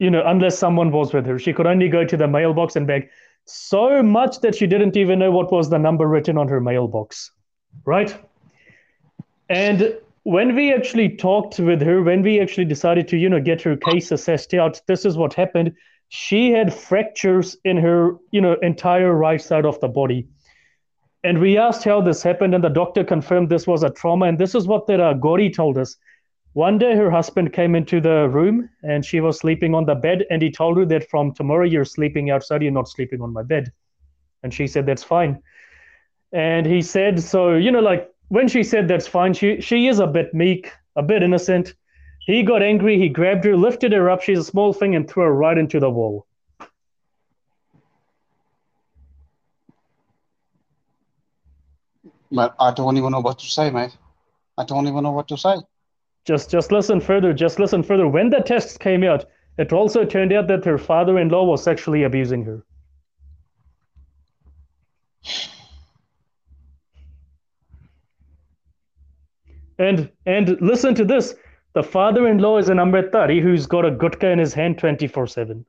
you 0.00 0.10
know, 0.10 0.24
unless 0.26 0.58
someone 0.58 0.90
was 0.90 1.14
with 1.14 1.26
her. 1.26 1.38
She 1.38 1.52
could 1.52 1.68
only 1.68 1.88
go 1.88 2.04
to 2.04 2.16
the 2.16 2.26
mailbox 2.26 2.74
and 2.74 2.88
beg 2.88 3.08
so 3.44 4.02
much 4.02 4.40
that 4.40 4.56
she 4.56 4.66
didn't 4.66 4.96
even 4.96 5.20
know 5.20 5.30
what 5.30 5.52
was 5.52 5.70
the 5.70 5.78
number 5.78 6.08
written 6.08 6.36
on 6.36 6.48
her 6.48 6.60
mailbox. 6.60 7.30
Right? 7.84 8.16
And 9.48 9.96
when 10.24 10.56
we 10.56 10.74
actually 10.74 11.10
talked 11.10 11.60
with 11.60 11.80
her, 11.82 12.02
when 12.02 12.22
we 12.22 12.40
actually 12.40 12.64
decided 12.64 13.06
to, 13.08 13.16
you 13.16 13.28
know, 13.28 13.40
get 13.40 13.62
her 13.62 13.76
case 13.76 14.10
assessed 14.10 14.54
out, 14.54 14.80
this 14.88 15.04
is 15.04 15.16
what 15.16 15.34
happened 15.34 15.72
she 16.08 16.50
had 16.50 16.72
fractures 16.72 17.56
in 17.64 17.76
her 17.76 18.16
you 18.30 18.40
know 18.40 18.54
entire 18.62 19.12
right 19.14 19.40
side 19.40 19.66
of 19.66 19.80
the 19.80 19.88
body. 19.88 20.28
And 21.24 21.40
we 21.40 21.58
asked 21.58 21.82
how 21.82 22.00
this 22.00 22.22
happened 22.22 22.54
and 22.54 22.62
the 22.62 22.68
doctor 22.68 23.02
confirmed 23.02 23.48
this 23.48 23.66
was 23.66 23.82
a 23.82 23.90
trauma. 23.90 24.26
And 24.26 24.38
this 24.38 24.54
is 24.54 24.68
what 24.68 24.86
that 24.86 25.00
uh, 25.00 25.14
gori 25.14 25.50
told 25.50 25.76
us. 25.76 25.96
One 26.52 26.78
day 26.78 26.94
her 26.94 27.10
husband 27.10 27.52
came 27.52 27.74
into 27.74 28.00
the 28.00 28.28
room 28.28 28.70
and 28.82 29.04
she 29.04 29.20
was 29.20 29.38
sleeping 29.38 29.74
on 29.74 29.86
the 29.86 29.96
bed 29.96 30.24
and 30.30 30.40
he 30.40 30.50
told 30.50 30.78
her 30.78 30.86
that 30.86 31.10
from 31.10 31.34
tomorrow 31.34 31.66
you're 31.66 31.84
sleeping 31.84 32.30
outside 32.30 32.62
you're 32.62 32.70
not 32.70 32.88
sleeping 32.88 33.20
on 33.20 33.32
my 33.32 33.42
bed. 33.42 33.72
And 34.42 34.54
she 34.54 34.66
said 34.68 34.86
that's 34.86 35.02
fine. 35.02 35.42
And 36.32 36.64
he 36.64 36.80
said 36.80 37.20
so 37.20 37.54
you 37.54 37.72
know 37.72 37.80
like 37.80 38.08
when 38.28 38.48
she 38.48 38.62
said 38.62 38.88
that's 38.88 39.06
fine 39.06 39.34
she 39.34 39.60
she 39.60 39.88
is 39.88 39.98
a 39.98 40.06
bit 40.06 40.32
meek 40.32 40.72
a 40.94 41.02
bit 41.02 41.22
innocent 41.22 41.74
he 42.26 42.42
got 42.42 42.60
angry, 42.60 42.98
he 42.98 43.08
grabbed 43.08 43.44
her, 43.44 43.56
lifted 43.56 43.92
her 43.92 44.10
up, 44.10 44.20
she's 44.20 44.40
a 44.40 44.44
small 44.44 44.72
thing, 44.72 44.96
and 44.96 45.08
threw 45.08 45.22
her 45.22 45.32
right 45.32 45.56
into 45.56 45.78
the 45.78 45.88
wall. 45.88 46.26
But 52.32 52.56
I 52.58 52.72
don't 52.72 52.96
even 52.96 53.12
know 53.12 53.20
what 53.20 53.38
to 53.38 53.46
say, 53.46 53.70
mate. 53.70 53.96
I 54.58 54.64
don't 54.64 54.88
even 54.88 55.04
know 55.04 55.12
what 55.12 55.28
to 55.28 55.36
say. 55.36 55.54
Just 56.24 56.50
just 56.50 56.72
listen 56.72 57.00
further, 57.00 57.32
just 57.32 57.60
listen 57.60 57.84
further. 57.84 58.08
When 58.08 58.30
the 58.30 58.40
tests 58.40 58.76
came 58.76 59.04
out, 59.04 59.26
it 59.56 59.72
also 59.72 60.04
turned 60.04 60.32
out 60.32 60.48
that 60.48 60.64
her 60.64 60.78
father 60.78 61.20
in 61.20 61.28
law 61.28 61.44
was 61.44 61.62
sexually 61.62 62.02
abusing 62.02 62.44
her. 62.44 62.64
And 69.78 70.10
and 70.26 70.60
listen 70.60 70.96
to 70.96 71.04
this. 71.04 71.36
The 71.76 71.82
father-in-law 71.82 72.56
is 72.56 72.70
an 72.70 72.78
Amritdhari 72.78 73.42
who's 73.42 73.66
got 73.66 73.84
a 73.84 73.90
gutka 73.90 74.32
in 74.32 74.38
his 74.38 74.54
hand 74.54 74.78
24-7. 74.78 75.62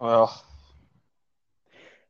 Well. 0.00 0.42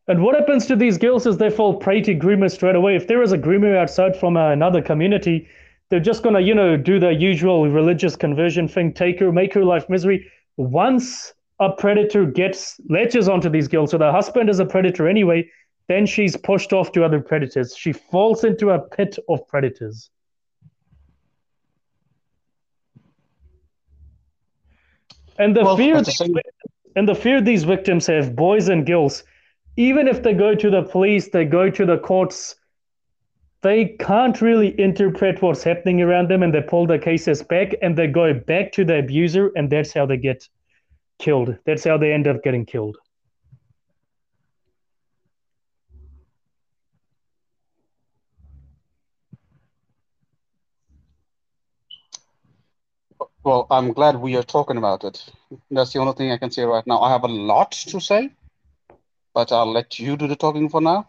And 0.06 0.22
what 0.22 0.36
happens 0.36 0.66
to 0.66 0.76
these 0.76 0.98
girls 0.98 1.26
is 1.26 1.36
they 1.36 1.50
fall 1.50 1.78
prey 1.78 2.00
to 2.02 2.14
groomers 2.14 2.52
straight 2.52 2.76
away. 2.76 2.94
If 2.94 3.08
there 3.08 3.22
is 3.22 3.32
a 3.32 3.38
groomer 3.38 3.76
outside 3.76 4.16
from 4.16 4.36
uh, 4.36 4.52
another 4.52 4.80
community, 4.80 5.48
they're 5.88 5.98
just 5.98 6.22
gonna, 6.22 6.38
you 6.38 6.54
know, 6.54 6.76
do 6.76 7.00
the 7.00 7.12
usual 7.12 7.68
religious 7.68 8.14
conversion 8.14 8.68
thing, 8.68 8.92
take 8.92 9.18
her, 9.18 9.32
make 9.32 9.52
her 9.52 9.64
life 9.64 9.88
misery. 9.88 10.30
Once 10.58 11.34
a 11.58 11.72
predator 11.72 12.24
gets 12.24 12.80
latches 12.88 13.28
onto 13.28 13.48
these 13.48 13.66
girls, 13.66 13.90
so 13.90 13.98
the 13.98 14.12
husband 14.12 14.48
is 14.48 14.60
a 14.60 14.64
predator 14.64 15.08
anyway, 15.08 15.44
then 15.90 16.06
she's 16.06 16.36
pushed 16.36 16.72
off 16.72 16.92
to 16.92 17.02
other 17.02 17.18
predators. 17.18 17.76
She 17.76 17.92
falls 17.92 18.44
into 18.44 18.70
a 18.70 18.78
pit 18.78 19.18
of 19.28 19.44
predators. 19.48 20.08
And 25.36 25.56
the 25.56 25.64
well, 25.64 25.76
fear 25.76 26.00
and 26.94 27.08
the 27.08 27.14
fear 27.16 27.40
these 27.40 27.64
victims 27.64 28.06
have, 28.06 28.36
boys 28.36 28.68
and 28.68 28.86
girls, 28.86 29.24
even 29.76 30.06
if 30.06 30.22
they 30.22 30.32
go 30.32 30.54
to 30.54 30.70
the 30.70 30.84
police, 30.84 31.30
they 31.30 31.44
go 31.44 31.68
to 31.68 31.84
the 31.84 31.98
courts, 31.98 32.54
they 33.62 33.96
can't 33.98 34.40
really 34.40 34.78
interpret 34.78 35.42
what's 35.42 35.64
happening 35.64 36.02
around 36.02 36.30
them 36.30 36.44
and 36.44 36.54
they 36.54 36.62
pull 36.62 36.86
the 36.86 37.00
cases 37.00 37.42
back 37.42 37.74
and 37.82 37.98
they 37.98 38.06
go 38.06 38.32
back 38.32 38.70
to 38.72 38.84
the 38.84 39.00
abuser 39.00 39.50
and 39.56 39.68
that's 39.68 39.92
how 39.92 40.06
they 40.06 40.18
get 40.18 40.48
killed. 41.18 41.56
That's 41.66 41.82
how 41.82 41.98
they 41.98 42.12
end 42.12 42.28
up 42.28 42.44
getting 42.44 42.64
killed. 42.64 42.96
Well, 53.42 53.66
I'm 53.70 53.92
glad 53.92 54.16
we 54.16 54.36
are 54.36 54.42
talking 54.42 54.76
about 54.76 55.04
it. 55.04 55.24
That's 55.70 55.92
the 55.92 55.98
only 55.98 56.12
thing 56.12 56.30
I 56.30 56.36
can 56.36 56.50
say 56.50 56.64
right 56.64 56.86
now. 56.86 57.00
I 57.00 57.10
have 57.10 57.24
a 57.24 57.28
lot 57.28 57.72
to 57.72 57.98
say, 57.98 58.30
but 59.34 59.50
I'll 59.50 59.72
let 59.72 59.98
you 59.98 60.16
do 60.16 60.26
the 60.26 60.36
talking 60.36 60.68
for 60.68 60.82
now. 60.82 61.08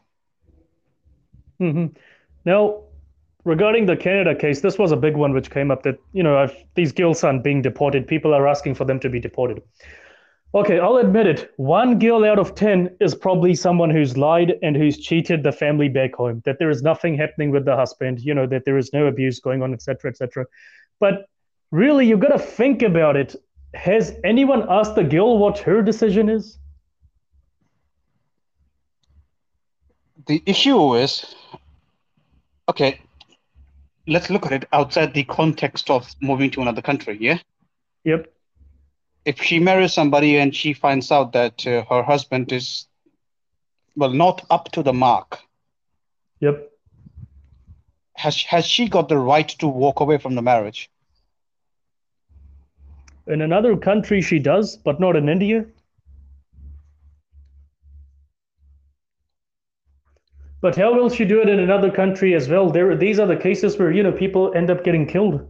Mm-hmm. 1.60 1.88
Now, 2.46 2.84
regarding 3.44 3.86
the 3.86 3.98
Canada 3.98 4.34
case, 4.34 4.62
this 4.62 4.78
was 4.78 4.94
a 4.94 4.96
big 4.96 5.18
one 5.18 5.34
which 5.34 5.52
came 5.52 5.72
up 5.72 5.84
that, 5.84 6.00
you 6.14 6.24
know, 6.24 6.42
if 6.42 6.56
these 6.76 6.94
girls 6.94 7.24
aren't 7.24 7.44
being 7.44 7.62
deported, 7.62 8.08
people 8.08 8.34
are 8.34 8.48
asking 8.48 8.76
for 8.76 8.86
them 8.86 9.00
to 9.02 9.10
be 9.10 9.20
deported. 9.20 9.62
Okay, 10.54 10.80
I'll 10.80 10.98
admit 10.98 11.28
it. 11.28 11.52
One 11.58 12.00
girl 12.00 12.24
out 12.26 12.40
of 12.40 12.56
10 12.56 12.98
is 13.00 13.14
probably 13.14 13.56
someone 13.56 13.90
who's 13.90 14.18
lied 14.18 14.54
and 14.64 14.76
who's 14.76 14.98
cheated 14.98 15.44
the 15.44 15.52
family 15.52 15.90
back 15.90 16.16
home, 16.16 16.42
that 16.46 16.60
there 16.60 16.70
is 16.70 16.82
nothing 16.82 17.18
happening 17.18 17.52
with 17.52 17.66
the 17.66 17.76
husband, 17.76 18.22
you 18.22 18.34
know, 18.34 18.48
that 18.48 18.64
there 18.66 18.78
is 18.78 18.92
no 18.94 19.08
abuse 19.08 19.40
going 19.40 19.62
on, 19.62 19.74
etc., 19.74 20.12
etc. 20.12 20.46
But 21.00 21.26
really, 21.72 22.08
you've 22.08 22.20
got 22.20 22.30
to 22.30 22.40
think 22.40 22.82
about 22.84 23.16
it. 23.16 23.36
Has 23.74 24.14
anyone 24.24 24.66
asked 24.70 24.96
the 24.96 25.04
girl 25.04 25.38
what 25.38 25.60
her 25.60 25.82
decision 25.82 26.30
is? 26.30 26.58
The 30.28 30.44
issue 30.46 30.96
is 30.96 31.36
okay, 32.70 33.00
let's 34.08 34.30
look 34.30 34.46
at 34.46 34.52
it 34.54 34.66
outside 34.72 35.14
the 35.14 35.24
context 35.24 35.90
of 35.90 36.14
moving 36.22 36.52
to 36.52 36.62
another 36.62 36.82
country, 36.82 37.18
yeah? 37.20 37.40
Yep. 38.04 38.32
If 39.26 39.42
she 39.42 39.60
marries 39.60 39.94
somebody 39.94 40.38
and 40.38 40.56
she 40.56 40.74
finds 40.74 41.12
out 41.12 41.34
that 41.34 41.66
uh, 41.68 41.84
her 41.90 42.04
husband 42.04 42.52
is, 42.52 42.88
well, 43.96 44.12
not 44.12 44.46
up 44.50 44.72
to 44.72 44.84
the 44.84 44.94
mark, 44.94 45.40
Yep. 46.40 46.72
has 48.16 48.42
has 48.44 48.66
she 48.66 48.88
got 48.90 49.10
the 49.10 49.18
right 49.18 49.50
to 49.60 49.68
walk 49.68 50.00
away 50.00 50.18
from 50.18 50.36
the 50.36 50.42
marriage? 50.42 50.90
In 53.28 53.42
another 53.42 53.78
country, 53.78 54.22
she 54.22 54.40
does, 54.40 54.78
but 54.78 55.00
not 55.00 55.16
in 55.16 55.30
India. 55.30 55.66
But 60.62 60.76
how 60.76 60.94
will 60.94 61.10
she 61.10 61.26
do 61.26 61.42
it 61.42 61.50
in 61.50 61.60
another 61.60 61.90
country 61.90 62.36
as 62.36 62.48
well? 62.48 62.70
There, 62.70 62.96
these 62.96 63.20
are 63.20 63.26
the 63.26 63.36
cases 63.36 63.78
where 63.78 63.92
you 63.92 64.04
know 64.04 64.12
people 64.12 64.54
end 64.54 64.70
up 64.70 64.84
getting 64.84 65.08
killed. 65.08 65.48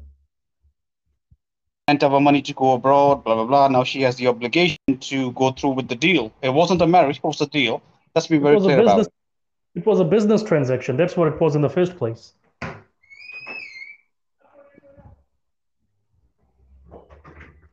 And 1.88 2.02
have 2.02 2.12
her 2.12 2.20
money 2.22 2.42
to 2.44 2.54
go 2.54 2.74
abroad, 2.74 3.24
blah 3.26 3.36
blah 3.36 3.46
blah. 3.46 3.68
Now 3.68 3.84
she 3.84 4.02
has 4.04 4.16
the 4.16 4.28
obligation 4.28 4.78
to 5.00 5.32
go 5.34 5.52
through 5.52 5.72
with 5.72 5.90
the 5.90 5.96
deal. 5.96 6.32
It 6.42 6.54
wasn't 6.54 6.82
a 6.82 6.88
marriage; 6.88 7.18
it 7.18 7.24
was 7.24 7.42
a 7.42 7.48
deal. 7.48 7.82
Let's 8.16 8.28
be 8.28 8.38
very 8.38 8.58
clear 8.58 8.80
about 8.80 8.98
business. 8.98 9.08
it. 9.76 9.80
It 9.80 9.86
was 9.86 10.00
a 10.00 10.06
business 10.06 10.44
transaction. 10.44 10.96
That's 10.96 11.18
what 11.18 11.28
it 11.28 11.42
was 11.42 11.56
in 11.56 11.62
the 11.62 11.70
first 11.70 11.98
place. 11.98 12.34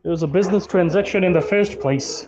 It 0.08 0.10
was 0.10 0.22
a 0.22 0.26
business 0.26 0.66
transaction 0.66 1.22
in 1.22 1.34
the 1.34 1.42
first 1.42 1.80
place. 1.80 2.26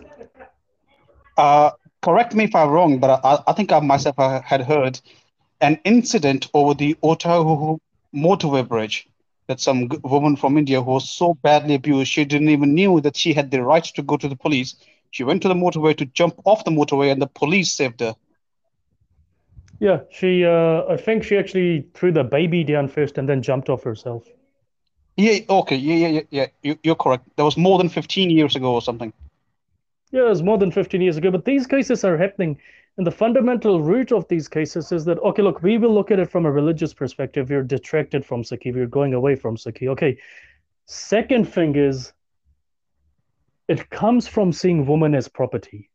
Uh, 1.35 1.71
correct 2.03 2.35
me 2.35 2.43
if 2.43 2.53
I'm 2.53 2.69
wrong, 2.69 2.99
but 2.99 3.19
I, 3.25 3.39
I 3.47 3.53
think 3.53 3.71
I 3.71 3.79
myself 3.79 4.19
uh, 4.19 4.39
had 4.43 4.61
heard 4.61 5.01
an 5.61 5.79
incident 5.83 6.47
over 6.53 6.75
the 6.75 6.93
Otahu 7.01 7.79
motorway 8.13 8.67
bridge 8.67 9.07
that 9.47 9.59
some 9.59 9.89
woman 10.03 10.35
from 10.35 10.59
India 10.59 10.79
who 10.79 10.91
was 10.91 11.09
so 11.09 11.33
badly 11.33 11.73
abused, 11.73 12.11
she 12.11 12.23
didn't 12.23 12.49
even 12.49 12.75
knew 12.75 13.01
that 13.01 13.17
she 13.17 13.33
had 13.33 13.49
the 13.49 13.63
right 13.63 13.83
to 13.83 14.03
go 14.03 14.15
to 14.15 14.27
the 14.27 14.35
police. 14.35 14.75
She 15.09 15.23
went 15.23 15.41
to 15.41 15.47
the 15.47 15.55
motorway 15.55 15.97
to 15.97 16.05
jump 16.05 16.35
off 16.45 16.63
the 16.63 16.69
motorway, 16.69 17.11
and 17.11 17.19
the 17.19 17.25
police 17.25 17.71
saved 17.71 18.01
her. 18.01 18.13
Yeah, 19.79 20.01
she. 20.11 20.45
Uh, 20.45 20.83
I 20.87 20.97
think 20.97 21.23
she 21.23 21.35
actually 21.35 21.87
threw 21.95 22.11
the 22.11 22.23
baby 22.23 22.63
down 22.63 22.89
first 22.89 23.17
and 23.17 23.27
then 23.27 23.41
jumped 23.41 23.69
off 23.69 23.81
herself. 23.81 24.27
Yeah, 25.17 25.39
okay, 25.49 25.75
yeah, 25.75 25.95
yeah, 25.95 26.07
yeah, 26.07 26.21
yeah. 26.29 26.47
You, 26.63 26.79
you're 26.83 26.95
correct. 26.95 27.27
That 27.35 27.43
was 27.43 27.57
more 27.57 27.77
than 27.77 27.89
15 27.89 28.29
years 28.29 28.55
ago 28.55 28.73
or 28.73 28.81
something. 28.81 29.13
Yeah, 30.11 30.21
it 30.21 30.29
was 30.29 30.43
more 30.43 30.57
than 30.57 30.71
15 30.71 31.01
years 31.01 31.17
ago, 31.17 31.31
but 31.31 31.45
these 31.45 31.67
cases 31.67 32.03
are 32.03 32.17
happening. 32.17 32.57
And 32.97 33.07
the 33.07 33.11
fundamental 33.11 33.81
root 33.81 34.11
of 34.11 34.27
these 34.27 34.47
cases 34.47 34.91
is 34.91 35.05
that, 35.05 35.19
okay, 35.19 35.41
look, 35.41 35.61
we 35.61 35.77
will 35.77 35.93
look 35.93 36.11
at 36.11 36.19
it 36.19 36.29
from 36.29 36.45
a 36.45 36.51
religious 36.51 36.93
perspective. 36.93 37.49
You're 37.49 37.63
detracted 37.63 38.25
from 38.25 38.43
Sikhi, 38.43 38.75
you're 38.75 38.87
going 38.87 39.13
away 39.13 39.35
from 39.35 39.55
Sikhi. 39.55 39.87
Okay. 39.89 40.17
Second 40.85 41.47
thing 41.47 41.75
is, 41.75 42.11
it 43.69 43.89
comes 43.89 44.27
from 44.27 44.51
seeing 44.51 44.85
woman 44.85 45.15
as 45.15 45.29
property. 45.29 45.90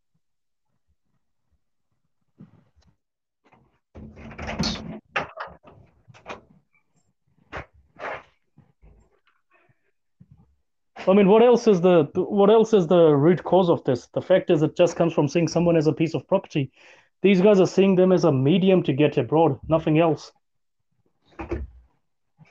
I 11.08 11.12
mean, 11.14 11.28
what 11.28 11.42
else 11.42 11.68
is 11.68 11.80
the 11.80 12.08
what 12.14 12.50
else 12.50 12.72
is 12.72 12.88
the 12.88 13.14
root 13.14 13.44
cause 13.44 13.70
of 13.70 13.84
this? 13.84 14.08
The 14.08 14.22
fact 14.22 14.50
is, 14.50 14.62
it 14.62 14.76
just 14.76 14.96
comes 14.96 15.12
from 15.12 15.28
seeing 15.28 15.46
someone 15.46 15.76
as 15.76 15.86
a 15.86 15.92
piece 15.92 16.14
of 16.14 16.26
property. 16.26 16.72
These 17.22 17.40
guys 17.40 17.60
are 17.60 17.66
seeing 17.66 17.94
them 17.94 18.12
as 18.12 18.24
a 18.24 18.32
medium 18.32 18.82
to 18.84 18.92
get 18.92 19.16
abroad, 19.16 19.58
nothing 19.68 19.98
else. 19.98 20.32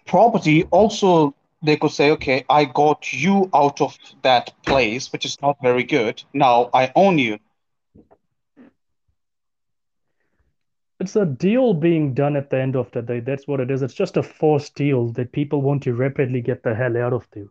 Property 0.06 0.64
also, 0.66 1.36
they 1.62 1.76
could 1.76 1.92
say, 1.92 2.12
okay, 2.12 2.46
I 2.50 2.66
got 2.66 3.12
you 3.12 3.50
out 3.54 3.82
of 3.82 3.98
that 4.22 4.54
place, 4.64 5.12
which 5.12 5.26
is 5.26 5.42
not 5.42 5.58
very 5.62 5.84
good. 5.84 6.24
Now 6.34 6.70
I 6.74 6.92
own 6.96 7.18
you. 7.18 7.40
It's 11.00 11.16
a 11.16 11.26
deal 11.26 11.74
being 11.74 12.14
done 12.14 12.38
at 12.38 12.50
the 12.50 12.60
end 12.60 12.76
of 12.76 12.90
the 12.92 13.02
day. 13.02 13.20
That's 13.20 13.48
what 13.48 13.60
it 13.60 13.70
is. 13.70 13.82
It's 13.82 13.94
just 13.94 14.16
a 14.18 14.24
forced 14.24 14.76
deal 14.76 15.10
that 15.10 15.34
people 15.34 15.62
want 15.62 15.84
to 15.84 15.94
rapidly 15.94 16.42
get 16.42 16.64
the 16.64 16.74
hell 16.74 16.96
out 16.96 17.14
of 17.14 17.28
there. 17.32 17.48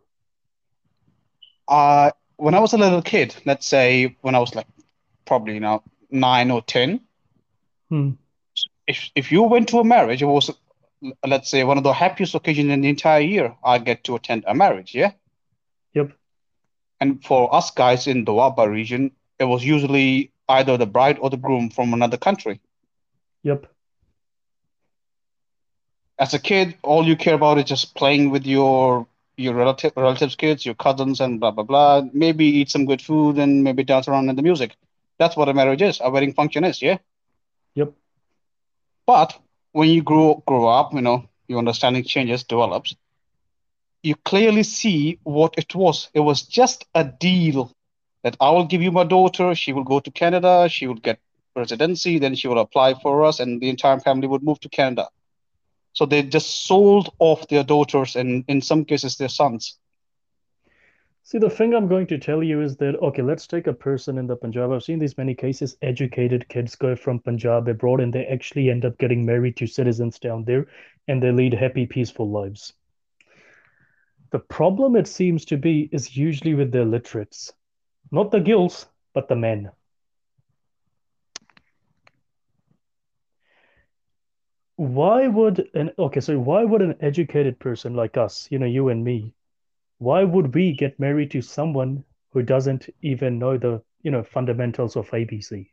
Uh, 1.67 2.11
when 2.37 2.53
I 2.53 2.59
was 2.59 2.73
a 2.73 2.77
little 2.77 3.01
kid, 3.01 3.35
let's 3.45 3.65
say 3.65 4.15
when 4.21 4.35
I 4.35 4.39
was 4.39 4.55
like 4.55 4.67
probably 5.25 5.53
you 5.55 5.59
know 5.59 5.83
nine 6.11 6.51
or 6.51 6.61
ten, 6.61 7.01
Hmm. 7.89 8.11
if 8.87 9.09
if 9.15 9.31
you 9.31 9.43
went 9.43 9.69
to 9.69 9.79
a 9.79 9.83
marriage, 9.83 10.21
it 10.21 10.25
was 10.25 10.51
let's 11.25 11.49
say 11.49 11.63
one 11.63 11.77
of 11.77 11.83
the 11.83 11.93
happiest 11.93 12.35
occasions 12.35 12.71
in 12.71 12.81
the 12.81 12.89
entire 12.89 13.21
year. 13.21 13.55
I 13.63 13.77
get 13.79 14.03
to 14.05 14.15
attend 14.15 14.43
a 14.47 14.55
marriage, 14.55 14.95
yeah. 14.95 15.11
Yep. 15.93 16.11
And 16.99 17.23
for 17.23 17.53
us 17.53 17.71
guys 17.71 18.07
in 18.07 18.25
the 18.25 18.31
Doaba 18.31 18.67
region, 18.69 19.11
it 19.39 19.45
was 19.45 19.63
usually 19.63 20.31
either 20.49 20.77
the 20.77 20.85
bride 20.85 21.19
or 21.19 21.29
the 21.29 21.37
groom 21.37 21.69
from 21.69 21.93
another 21.93 22.17
country. 22.17 22.59
Yep. 23.43 23.67
As 26.17 26.33
a 26.33 26.39
kid, 26.39 26.77
all 26.81 27.05
you 27.05 27.15
care 27.15 27.33
about 27.35 27.57
is 27.57 27.65
just 27.65 27.93
playing 27.95 28.29
with 28.29 28.45
your 28.45 29.05
your 29.37 29.53
relative 29.53 29.93
relatives' 29.95 30.35
kids, 30.35 30.65
your 30.65 30.75
cousins, 30.75 31.19
and 31.19 31.39
blah 31.39 31.51
blah 31.51 31.63
blah. 31.63 32.01
Maybe 32.13 32.45
eat 32.45 32.69
some 32.69 32.85
good 32.85 33.01
food 33.01 33.37
and 33.37 33.63
maybe 33.63 33.83
dance 33.83 34.07
around 34.07 34.29
in 34.29 34.35
the 34.35 34.41
music. 34.41 34.75
That's 35.17 35.35
what 35.35 35.49
a 35.49 35.53
marriage 35.53 35.81
is. 35.81 36.01
A 36.03 36.09
wedding 36.09 36.33
function 36.33 36.63
is, 36.63 36.81
yeah. 36.81 36.97
Yep. 37.75 37.93
But 39.05 39.37
when 39.71 39.89
you 39.89 40.01
grow 40.01 40.43
grow 40.47 40.67
up, 40.67 40.93
you 40.93 41.01
know, 41.01 41.29
your 41.47 41.59
understanding 41.59 42.03
changes, 42.03 42.43
develops. 42.43 42.95
You 44.03 44.15
clearly 44.15 44.63
see 44.63 45.19
what 45.23 45.55
it 45.57 45.73
was. 45.73 46.09
It 46.13 46.19
was 46.19 46.43
just 46.43 46.85
a 46.93 47.03
deal 47.03 47.71
that 48.23 48.37
I 48.39 48.51
will 48.51 48.65
give 48.65 48.81
you 48.81 48.91
my 48.91 49.03
daughter. 49.03 49.55
She 49.55 49.73
will 49.73 49.83
go 49.83 49.99
to 49.99 50.11
Canada. 50.11 50.67
She 50.69 50.87
will 50.87 50.95
get 50.95 51.19
residency. 51.55 52.19
Then 52.19 52.35
she 52.35 52.47
will 52.47 52.59
apply 52.59 52.95
for 52.95 53.25
us, 53.25 53.39
and 53.39 53.61
the 53.61 53.69
entire 53.69 53.99
family 53.99 54.27
would 54.27 54.43
move 54.43 54.59
to 54.61 54.69
Canada. 54.69 55.09
So 55.95 56.05
they 56.05 56.23
just 56.23 56.67
sold 56.67 57.13
off 57.19 57.47
their 57.47 57.63
daughters 57.63 58.17
and 58.17 58.43
in 58.49 58.61
some 58.61 58.83
cases 58.83 59.15
their 59.15 59.29
sons. 59.29 59.79
See, 61.23 61.39
the 61.39 61.49
thing 61.49 61.73
I'm 61.73 61.87
going 61.87 62.05
to 62.07 62.19
tell 62.19 62.43
you 62.43 62.61
is 62.61 62.75
that, 62.77 63.01
okay, 63.01 63.21
let's 63.21 63.47
take 63.47 63.65
a 63.65 63.73
person 63.73 64.17
in 64.17 64.27
the 64.27 64.35
Punjab. 64.35 64.71
I've 64.71 64.83
seen 64.83 64.99
these 64.99 65.17
many 65.17 65.33
cases. 65.33 65.77
Educated 65.81 66.47
kids 66.49 66.75
go 66.75 66.95
from 66.97 67.19
Punjab 67.19 67.69
abroad 67.69 68.01
and 68.01 68.13
they 68.13 68.25
actually 68.25 68.69
end 68.69 68.83
up 68.83 68.97
getting 68.97 69.25
married 69.25 69.55
to 69.57 69.67
citizens 69.67 70.19
down 70.19 70.43
there 70.43 70.67
and 71.07 71.23
they 71.23 71.31
lead 71.31 71.53
happy, 71.53 71.85
peaceful 71.85 72.29
lives. 72.29 72.73
The 74.31 74.39
problem, 74.39 74.97
it 74.97 75.07
seems 75.07 75.45
to 75.45 75.57
be, 75.57 75.89
is 75.93 76.17
usually 76.17 76.55
with 76.55 76.73
the 76.73 76.81
illiterates, 76.81 77.53
not 78.11 78.31
the 78.31 78.41
gills, 78.41 78.85
but 79.13 79.29
the 79.29 79.35
men. 79.37 79.71
Why 84.77 85.27
would 85.27 85.69
an, 85.73 85.91
okay, 85.97 86.19
so 86.19 86.37
why 86.37 86.63
would 86.63 86.81
an 86.81 86.95
educated 86.99 87.59
person 87.59 87.93
like 87.93 88.17
us, 88.17 88.47
you 88.51 88.59
know, 88.59 88.65
you 88.65 88.89
and 88.89 89.03
me, 89.03 89.33
why 89.99 90.23
would 90.23 90.53
we 90.53 90.73
get 90.73 90.99
married 90.99 91.31
to 91.31 91.41
someone 91.41 92.03
who 92.31 92.43
doesn't 92.43 92.89
even 93.01 93.39
know 93.39 93.57
the, 93.57 93.81
you 94.03 94.11
know, 94.11 94.23
fundamentals 94.23 94.95
of 94.97 95.09
ABC? 95.11 95.69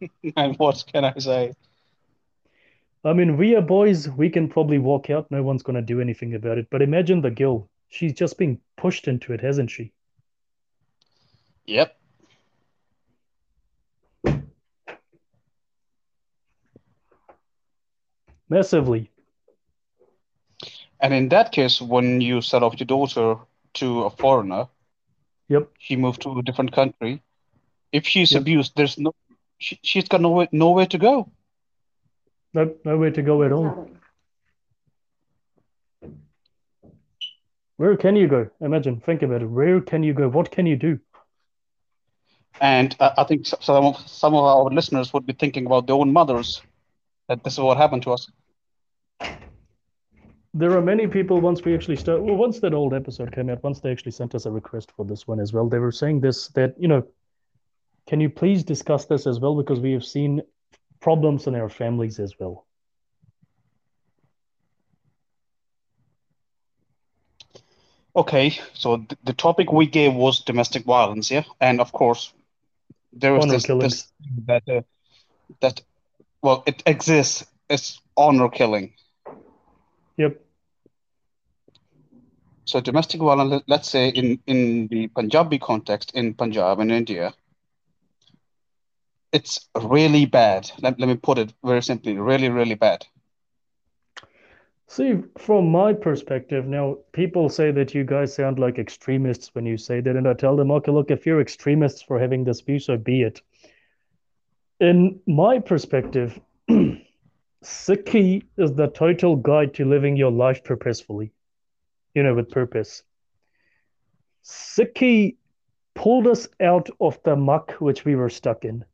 And 0.36 0.56
what 0.58 0.84
can 0.92 1.04
I 1.04 1.18
say? 1.18 1.54
I 3.04 3.12
mean, 3.12 3.36
we 3.36 3.56
are 3.56 3.62
boys, 3.62 4.08
we 4.08 4.28
can 4.28 4.48
probably 4.48 4.78
walk 4.78 5.10
out, 5.10 5.30
no 5.30 5.42
one's 5.42 5.62
going 5.62 5.76
to 5.76 5.82
do 5.82 6.00
anything 6.00 6.34
about 6.34 6.58
it. 6.58 6.68
But 6.70 6.82
imagine 6.82 7.20
the 7.20 7.30
girl. 7.30 7.68
She's 7.88 8.12
just 8.12 8.36
being 8.36 8.60
pushed 8.76 9.08
into 9.08 9.32
it, 9.32 9.40
hasn't 9.40 9.70
she? 9.70 9.92
Yep. 11.66 11.96
Massively. 18.48 19.10
And 21.00 21.14
in 21.14 21.28
that 21.28 21.52
case, 21.52 21.80
when 21.80 22.20
you 22.20 22.40
sell 22.40 22.64
off 22.64 22.78
your 22.80 22.86
daughter 22.86 23.36
to 23.74 24.02
a 24.04 24.10
foreigner, 24.10 24.66
Yep. 25.48 25.70
she 25.78 25.96
moved 25.96 26.22
to 26.22 26.38
a 26.38 26.42
different 26.42 26.72
country. 26.72 27.22
If 27.92 28.06
she's 28.06 28.32
Yep. 28.32 28.40
abused, 28.42 28.72
there's 28.76 28.98
no, 28.98 29.12
she, 29.58 29.78
she's 29.82 30.08
got 30.08 30.20
nowhere, 30.20 30.48
nowhere 30.52 30.86
to 30.86 30.98
go. 30.98 31.30
No, 32.54 32.74
nowhere 32.84 33.10
to 33.12 33.22
go 33.22 33.42
at 33.42 33.52
all. 33.52 33.88
Where 37.76 37.96
can 37.96 38.16
you 38.16 38.26
go? 38.26 38.50
Imagine, 38.60 39.00
think 39.00 39.22
about 39.22 39.42
it. 39.42 39.46
Where 39.46 39.80
can 39.80 40.02
you 40.02 40.12
go? 40.12 40.28
What 40.28 40.50
can 40.50 40.66
you 40.66 40.76
do? 40.76 40.98
And 42.60 42.94
I, 42.98 43.12
I 43.18 43.24
think 43.24 43.46
some 43.46 43.84
of, 43.84 44.08
some 44.08 44.34
of 44.34 44.44
our 44.44 44.64
listeners 44.70 45.12
would 45.12 45.26
be 45.26 45.32
thinking 45.32 45.66
about 45.66 45.86
their 45.86 45.96
own 45.96 46.12
mothers, 46.12 46.60
that 47.28 47.44
this 47.44 47.54
is 47.54 47.60
what 47.60 47.76
happened 47.76 48.02
to 48.02 48.12
us. 48.12 48.30
There 50.54 50.76
are 50.76 50.82
many 50.82 51.06
people, 51.06 51.40
once 51.40 51.64
we 51.64 51.74
actually 51.74 51.96
start, 51.96 52.22
well, 52.22 52.34
once 52.34 52.58
that 52.60 52.74
old 52.74 52.94
episode 52.94 53.32
came 53.32 53.50
out, 53.50 53.62
once 53.62 53.80
they 53.80 53.92
actually 53.92 54.12
sent 54.12 54.34
us 54.34 54.46
a 54.46 54.50
request 54.50 54.90
for 54.96 55.04
this 55.04 55.28
one 55.28 55.40
as 55.40 55.52
well, 55.52 55.68
they 55.68 55.78
were 55.78 55.92
saying 55.92 56.20
this, 56.20 56.48
that, 56.48 56.74
you 56.78 56.88
know, 56.88 57.06
can 58.08 58.20
you 58.20 58.30
please 58.30 58.64
discuss 58.64 59.04
this 59.04 59.26
as 59.26 59.38
well? 59.38 59.54
Because 59.54 59.78
we 59.78 59.92
have 59.92 60.04
seen 60.04 60.42
problems 61.00 61.46
in 61.46 61.54
our 61.54 61.68
families 61.68 62.18
as 62.18 62.34
well. 62.40 62.66
Okay, 68.16 68.58
so 68.74 68.96
th- 68.96 69.18
the 69.22 69.32
topic 69.34 69.70
we 69.70 69.86
gave 69.86 70.14
was 70.14 70.40
domestic 70.40 70.84
violence, 70.84 71.30
yeah, 71.30 71.44
and 71.60 71.80
of 71.80 71.92
course, 71.92 72.32
there 73.12 73.38
Honor 73.38 73.52
this 73.52 73.66
killings. 73.66 73.92
this 73.92 74.12
that 74.46 74.62
uh, 74.68 74.80
that 75.60 75.80
well, 76.42 76.62
it 76.66 76.82
exists. 76.86 77.44
It's 77.68 78.00
honor 78.16 78.48
killing. 78.48 78.92
Yep. 80.16 80.40
So 82.64 82.80
domestic 82.80 83.20
violence, 83.20 83.50
let- 83.50 83.68
let's 83.68 83.88
say 83.88 84.08
in 84.08 84.40
in 84.46 84.88
the 84.88 85.08
Punjabi 85.08 85.58
context 85.58 86.12
in 86.14 86.34
Punjab 86.34 86.80
in 86.80 86.90
India, 86.90 87.34
it's 89.32 89.68
really 89.74 90.26
bad. 90.26 90.70
Let, 90.80 90.98
let 91.00 91.08
me 91.08 91.16
put 91.16 91.38
it 91.38 91.52
very 91.64 91.82
simply, 91.82 92.16
really, 92.18 92.48
really 92.48 92.74
bad. 92.74 93.06
See, 94.86 95.22
from 95.36 95.70
my 95.70 95.92
perspective, 95.92 96.66
now 96.66 96.98
people 97.12 97.48
say 97.48 97.70
that 97.70 97.94
you 97.94 98.04
guys 98.04 98.34
sound 98.34 98.58
like 98.58 98.78
extremists 98.78 99.54
when 99.54 99.66
you 99.66 99.76
say 99.76 100.00
that, 100.00 100.16
and 100.16 100.26
I 100.26 100.34
tell 100.34 100.56
them, 100.56 100.70
okay, 100.72 100.90
look, 100.90 101.10
if 101.10 101.26
you're 101.26 101.40
extremists 101.40 102.02
for 102.02 102.18
having 102.18 102.44
this 102.44 102.60
view, 102.60 102.78
so 102.78 102.96
be 102.96 103.22
it. 103.22 103.40
In 104.80 105.20
my 105.26 105.58
perspective, 105.58 106.38
Sikhi 107.64 108.44
is 108.56 108.72
the 108.74 108.86
total 108.86 109.34
guide 109.34 109.74
to 109.74 109.84
living 109.84 110.16
your 110.16 110.30
life 110.30 110.62
purposefully, 110.62 111.32
you 112.14 112.22
know, 112.22 112.34
with 112.34 112.50
purpose. 112.50 113.02
Sikhi 114.44 115.36
pulled 115.94 116.28
us 116.28 116.46
out 116.60 116.88
of 117.00 117.20
the 117.24 117.34
muck 117.34 117.72
which 117.80 118.04
we 118.04 118.14
were 118.14 118.28
stuck 118.28 118.64
in. 118.64 118.84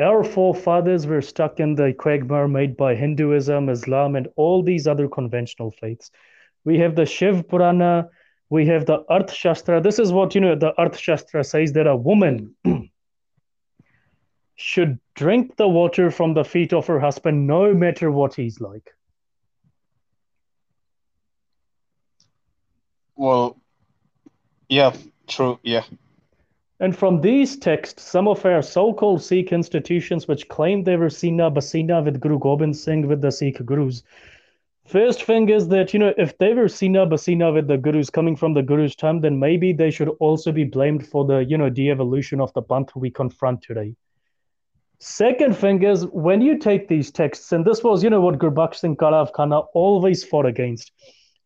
Our 0.00 0.24
forefathers 0.24 1.06
were 1.06 1.20
stuck 1.20 1.60
in 1.60 1.74
the 1.74 1.92
quagmire 1.92 2.48
made 2.48 2.76
by 2.76 2.94
Hinduism, 2.94 3.68
Islam, 3.68 4.16
and 4.16 4.28
all 4.36 4.62
these 4.62 4.86
other 4.86 5.08
conventional 5.08 5.72
faiths. 5.72 6.10
We 6.64 6.78
have 6.78 6.94
the 6.94 7.04
Shiv 7.04 7.46
Purana, 7.48 8.08
we 8.48 8.64
have 8.66 8.86
the 8.86 9.04
Arth 9.10 9.32
Shastra. 9.32 9.82
This 9.82 9.98
is 9.98 10.10
what, 10.10 10.34
you 10.34 10.40
know, 10.40 10.54
the 10.54 10.72
Arth 10.78 10.96
Shastra 10.98 11.44
says 11.44 11.72
that 11.74 11.86
a 11.86 11.96
woman 11.96 12.54
should 14.60 14.98
drink 15.14 15.56
the 15.56 15.68
water 15.68 16.10
from 16.10 16.34
the 16.34 16.44
feet 16.44 16.72
of 16.72 16.84
her 16.88 16.98
husband 16.98 17.46
no 17.46 17.72
matter 17.72 18.10
what 18.10 18.34
he's 18.34 18.60
like. 18.60 18.92
Well, 23.14 23.56
yeah, 24.68 24.94
true, 25.28 25.60
yeah. 25.62 25.84
And 26.80 26.96
from 26.96 27.20
these 27.20 27.56
texts, 27.56 28.02
some 28.02 28.26
of 28.26 28.44
our 28.44 28.60
so-called 28.62 29.22
Sikh 29.22 29.52
institutions 29.52 30.26
which 30.26 30.48
claim 30.48 30.82
they 30.82 30.96
were 30.96 31.10
Sina 31.10 31.50
Basina 31.50 32.04
with 32.04 32.20
Guru 32.20 32.40
Gobind 32.40 32.76
Singh 32.76 33.06
with 33.06 33.20
the 33.20 33.30
Sikh 33.30 33.64
Gurus. 33.64 34.02
First 34.86 35.22
thing 35.22 35.48
is 35.50 35.68
that, 35.68 35.92
you 35.92 36.00
know, 36.00 36.14
if 36.18 36.36
they 36.38 36.52
were 36.54 36.68
Sina 36.68 37.06
Basina 37.06 37.54
with 37.54 37.68
the 37.68 37.78
Gurus 37.78 38.10
coming 38.10 38.34
from 38.34 38.54
the 38.54 38.62
Guru's 38.62 38.96
time, 38.96 39.20
then 39.20 39.38
maybe 39.38 39.72
they 39.72 39.92
should 39.92 40.08
also 40.18 40.50
be 40.50 40.64
blamed 40.64 41.06
for 41.06 41.24
the, 41.24 41.44
you 41.44 41.58
know, 41.58 41.70
de-evolution 41.70 42.40
of 42.40 42.52
the 42.54 42.62
Panth 42.62 42.94
we 42.96 43.10
confront 43.10 43.62
today. 43.62 43.94
Second 45.00 45.56
thing 45.56 45.82
is 45.84 46.06
when 46.06 46.40
you 46.40 46.58
take 46.58 46.88
these 46.88 47.12
texts, 47.12 47.52
and 47.52 47.64
this 47.64 47.84
was, 47.84 48.02
you 48.02 48.10
know, 48.10 48.20
what 48.20 48.38
Gurbaksh 48.38 48.76
Singh 48.76 48.96
Kala 48.96 49.26
Afghana 49.26 49.60
always 49.72 50.24
fought 50.24 50.46
against. 50.46 50.90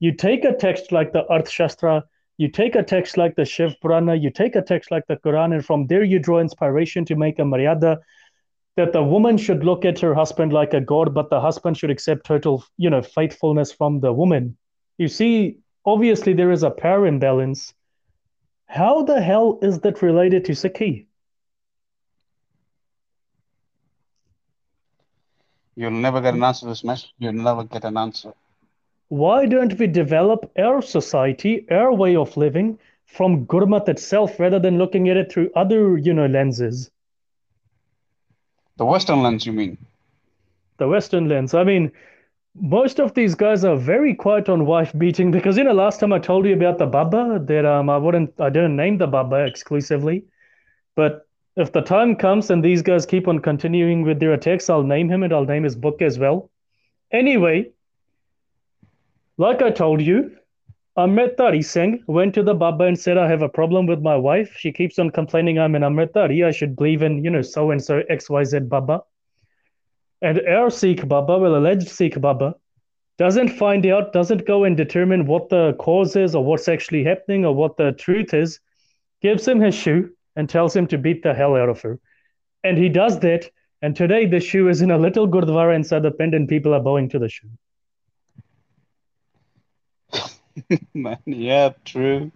You 0.01 0.15
take 0.15 0.45
a 0.45 0.55
text 0.55 0.91
like 0.91 1.13
the 1.13 1.27
Arth 1.27 1.51
Shastra, 1.51 2.03
you 2.39 2.49
take 2.49 2.75
a 2.75 2.83
text 2.83 3.19
like 3.19 3.37
the 3.37 3.45
Shiv 3.45 3.75
Purana, 3.83 4.15
you 4.15 4.31
take 4.31 4.57
a 4.57 4.63
text 4.63 4.91
like 4.91 5.07
the 5.07 5.17
Quran, 5.17 5.53
and 5.55 5.65
from 5.65 5.87
there 5.87 6.03
you 6.03 6.19
draw 6.19 6.39
inspiration 6.41 7.05
to 7.05 7.15
make 7.15 7.39
a 7.39 7.43
maryada 7.43 7.99
that 8.77 8.93
the 8.95 9.03
woman 9.03 9.37
should 9.37 9.65
look 9.65 9.85
at 9.85 10.01
her 10.01 10.15
husband 10.15 10.53
like 10.53 10.73
a 10.73 10.81
god, 10.81 11.13
but 11.13 11.29
the 11.29 11.41
husband 11.41 11.77
should 11.77 11.91
accept 11.91 12.25
total, 12.25 12.65
you 12.79 12.89
know, 12.89 13.03
faithfulness 13.03 13.71
from 13.71 14.01
the 14.01 14.13
woman. 14.13 14.57
You 14.97 15.09
see, 15.09 15.59
obviously 15.85 16.33
there 16.33 16.53
is 16.53 16.63
a 16.63 16.71
power 16.71 17.07
imbalance. 17.07 17.75
How 18.67 19.03
the 19.03 19.21
hell 19.21 19.59
is 19.61 19.81
that 19.81 20.01
related 20.01 20.47
to 20.47 20.53
Sikhi? 20.53 21.07
You'll 25.75 25.91
never 25.91 26.21
get 26.21 26.35
an 26.35 26.45
answer 26.45 26.67
to 26.67 26.69
this, 26.69 26.85
mate. 26.85 27.07
You'll 27.19 27.33
never 27.33 27.65
get 27.65 27.85
an 27.85 27.97
answer. 27.97 28.33
Why 29.09 29.47
don't 29.47 29.79
we 29.79 29.87
develop 29.87 30.51
our 30.59 30.81
society, 30.83 31.67
our 31.71 31.93
way 31.93 32.17
of 32.17 32.37
living 32.37 32.79
from 33.07 33.47
Gurmat 33.47 33.89
itself 33.89 34.39
rather 34.41 34.59
than 34.59 34.79
looking 34.79 35.09
at 35.09 35.17
it 35.17 35.33
through 35.33 35.51
other, 35.55 35.97
you 35.99 36.15
know, 36.15 36.27
lenses? 36.27 36.91
The 38.77 38.85
Western 38.87 39.23
lens, 39.23 39.47
you 39.47 39.53
mean? 39.53 39.79
The 40.79 40.89
Western 40.89 41.29
lens. 41.29 41.55
I 41.55 41.65
mean, 41.65 41.93
most 42.55 42.99
of 43.01 43.15
these 43.15 43.35
guys 43.35 43.65
are 43.65 43.77
very 43.77 44.15
quiet 44.15 44.49
on 44.49 44.67
wife 44.67 44.93
beating 44.97 45.31
because 45.31 45.57
you 45.57 45.65
know 45.65 45.73
last 45.73 46.01
time 46.01 46.13
I 46.13 46.19
told 46.19 46.47
you 46.47 46.55
about 46.55 46.79
the 46.79 46.87
Baba 46.87 47.39
that 47.47 47.65
um 47.65 47.89
I 47.89 47.97
wouldn't 47.97 48.39
I 48.41 48.51
didn't 48.51 48.77
name 48.77 48.99
the 48.99 49.07
Baba 49.07 49.45
exclusively, 49.45 50.25
but 50.95 51.27
if 51.57 51.73
the 51.73 51.83
time 51.83 52.17
comes 52.17 52.51
and 52.51 52.65
these 52.65 52.83
guys 52.83 53.05
keep 53.05 53.29
on 53.29 53.39
continuing 53.41 54.03
with 54.03 54.19
their 54.19 54.33
attacks, 54.33 54.71
I'll 54.71 54.83
name 54.83 55.11
him 55.11 55.23
and 55.23 55.33
I'll 55.33 55.45
name 55.45 55.65
his 55.65 55.77
book 55.77 56.01
as 56.01 56.19
well. 56.19 56.51
Anyway, 57.11 57.73
like 59.37 59.61
I 59.61 59.71
told 59.71 60.01
you, 60.01 60.37
Amritdhari 60.97 61.65
Singh 61.65 62.03
went 62.07 62.35
to 62.35 62.43
the 62.43 62.55
Baba 62.55 62.85
and 62.85 62.99
said, 62.99 63.19
I 63.19 63.29
have 63.29 63.43
a 63.43 63.49
problem 63.49 63.87
with 63.87 64.01
my 64.01 64.17
wife. 64.17 64.55
She 64.57 64.73
keeps 64.73 64.99
on 64.99 65.11
complaining 65.11 65.59
I'm 65.59 65.75
an 65.75 65.83
Amritdhari. 65.83 66.45
I 66.47 66.51
should 66.51 66.77
believe 66.77 67.03
in, 67.03 67.25
you 67.25 67.31
know, 67.31 67.43
so 67.43 67.71
and 67.71 67.83
so 67.83 68.03
XYZ 68.11 68.69
Baba. 68.69 69.03
And 70.23 70.41
our 70.49 70.71
Sikh 70.71 71.07
Baba, 71.09 71.39
well, 71.39 71.57
alleged 71.57 71.89
Sikh 71.89 72.21
Baba, 72.21 72.55
doesn't 73.19 73.49
find 73.49 73.85
out, 73.87 74.13
doesn't 74.13 74.47
go 74.47 74.65
and 74.65 74.77
determine 74.77 75.27
what 75.27 75.49
the 75.49 75.75
cause 75.79 76.17
is 76.17 76.35
or 76.35 76.45
what's 76.45 76.69
actually 76.69 77.05
happening 77.05 77.45
or 77.45 77.55
what 77.55 77.77
the 77.77 77.93
truth 77.93 78.33
is, 78.33 78.61
gives 79.21 79.47
him 79.47 79.61
his 79.61 79.75
shoe 79.75 80.11
and 80.37 80.49
tells 80.49 80.75
him 80.75 80.87
to 80.89 80.99
beat 80.99 81.23
the 81.23 81.35
hell 81.35 81.57
out 81.57 81.69
of 81.69 81.81
her. 81.83 81.99
And 82.65 82.79
he 82.79 82.89
does 82.89 83.19
that. 83.21 83.51
And 83.83 83.97
today 83.97 84.27
the 84.27 84.41
shoe 84.41 84.69
is 84.69 84.81
in 84.83 84.91
a 84.91 84.99
little 84.99 85.27
Gurdwara 85.27 85.75
inside 85.75 86.03
the 86.03 86.15
and 86.19 86.49
people 86.49 86.75
are 86.75 86.81
bowing 86.81 87.09
to 87.11 87.19
the 87.19 87.29
shoe. 87.29 87.49
Man, 90.95 91.19
yeah, 91.27 91.71
true. 91.85 92.31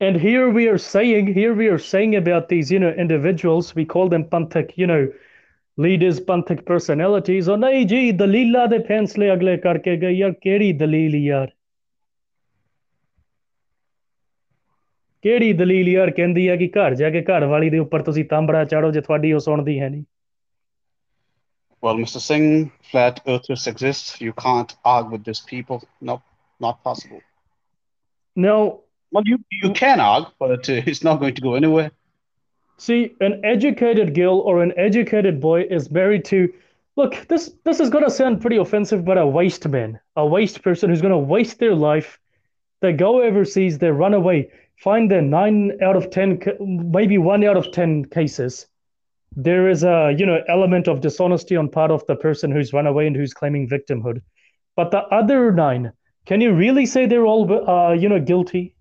And 0.00 0.16
here 0.16 0.48
we 0.48 0.68
are 0.68 0.78
saying, 0.78 1.34
here 1.34 1.54
we 1.54 1.66
are 1.66 1.78
saying 1.78 2.14
about 2.14 2.48
these, 2.48 2.70
you 2.70 2.78
know, 2.78 2.90
individuals, 2.90 3.74
we 3.74 3.84
call 3.84 4.08
them 4.08 4.24
Panthak, 4.24 4.72
you 4.76 4.86
know, 4.86 5.12
leaders, 5.76 6.20
Panthak 6.20 6.64
personalities. 6.64 7.48
Oh, 7.48 7.56
nahi 7.56 7.88
ji, 7.88 8.12
dalila 8.12 8.70
de 8.70 8.80
fensle 8.80 9.32
agle 9.32 9.58
karke 9.58 10.00
gaye, 10.00 10.20
yaar, 10.20 10.40
keri 10.40 10.72
dalil 10.72 11.14
yaar? 11.14 11.50
ਕਿਹੜੀ 15.21 15.51
ਦਲੀਲ 15.53 15.87
ਯਾਰ 15.89 16.11
ਕਹਿੰਦੀ 16.11 16.47
ਹੈ 16.49 16.55
ਕਿ 16.57 16.67
ਘਰ 16.77 16.95
ਜਾ 16.95 17.09
ਕੇ 17.09 17.21
ਘਰ 17.29 17.45
ਵਾਲੀ 17.45 17.69
ਦੇ 17.69 17.79
ਉੱਪਰ 17.79 18.01
ਤੁਸੀਂ 18.03 18.25
ਤਾਂਬੜਾ 18.25 18.63
ਚਾੜੋ 18.65 18.91
ਜੇ 18.91 19.01
ਤੁਹਾਡੀ 19.01 19.33
ਉਹ 19.33 19.39
ਸੁਣਦੀ 19.39 19.79
ਹੈ 19.79 19.89
ਨਹੀਂ 19.89 20.03
Well, 21.85 21.97
Mr. 21.99 22.19
Singh, 22.25 22.71
flat 22.89 23.17
earthers 23.31 23.63
exist. 23.69 24.11
You 24.25 24.33
can't 24.41 24.69
argue 24.91 25.11
with 25.15 25.23
these 25.29 25.41
people. 25.47 25.81
No, 26.09 26.13
not 26.65 26.77
possible. 26.83 27.19
Now, 28.35 28.59
Well, 29.11 29.25
you, 29.31 29.37
you 29.63 29.71
can 29.79 29.99
argue, 30.03 30.29
but 30.43 30.69
uh, 30.69 30.77
it's 30.91 31.03
not 31.07 31.19
going 31.23 31.35
to 31.39 31.41
go 31.47 31.55
anywhere. 31.55 31.89
see, 32.77 33.01
an 33.27 33.33
educated 33.43 34.13
girl 34.15 34.39
or 34.51 34.53
an 34.63 34.71
educated 34.77 35.41
boy 35.41 35.59
is 35.79 35.91
married 35.91 36.23
to 36.29 36.39
look, 36.97 37.13
this 37.33 37.43
this 37.69 37.79
is 37.79 37.89
gonna 37.89 38.09
sound 38.09 38.41
pretty 38.41 38.57
offensive, 38.57 39.03
but 39.09 39.17
a 39.17 39.27
waste 39.27 39.67
man, 39.75 39.99
a 40.15 40.25
waste 40.25 40.61
person 40.63 40.89
who's 40.89 41.01
gonna 41.01 41.19
waste 41.35 41.59
their 41.59 41.75
life. 41.75 42.09
They 42.81 42.93
go 42.93 43.11
overseas, 43.27 43.77
they 43.79 43.91
run 43.91 44.13
away, 44.13 44.39
find 44.78 45.10
their 45.10 45.22
nine 45.22 45.72
out 45.82 45.96
of 45.96 46.10
ten, 46.10 46.40
maybe 46.60 47.18
one 47.18 47.44
out 47.44 47.56
of 47.56 47.70
ten 47.72 48.04
cases. 48.04 48.66
There 49.36 49.68
is 49.68 49.82
a 49.84 50.14
you 50.16 50.24
know 50.24 50.40
element 50.48 50.88
of 50.88 51.00
dishonesty 51.00 51.56
on 51.56 51.68
part 51.68 51.90
of 51.90 52.06
the 52.06 52.16
person 52.16 52.50
who's 52.50 52.72
run 52.72 52.86
away 52.86 53.06
and 53.06 53.16
who's 53.16 53.34
claiming 53.34 53.68
victimhood. 53.68 54.22
But 54.76 54.90
the 54.90 55.00
other 55.00 55.52
nine, 55.52 55.92
can 56.26 56.40
you 56.40 56.52
really 56.54 56.86
say 56.86 57.06
they're 57.06 57.26
all 57.26 57.68
uh, 57.68 57.92
you 57.92 58.08
know 58.08 58.20
guilty? 58.20 58.74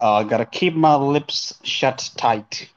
Uh, 0.00 0.22
gotta 0.24 0.44
keep 0.44 0.74
my 0.74 0.94
lips 0.94 1.54
shut 1.62 2.10
tight. 2.16 2.68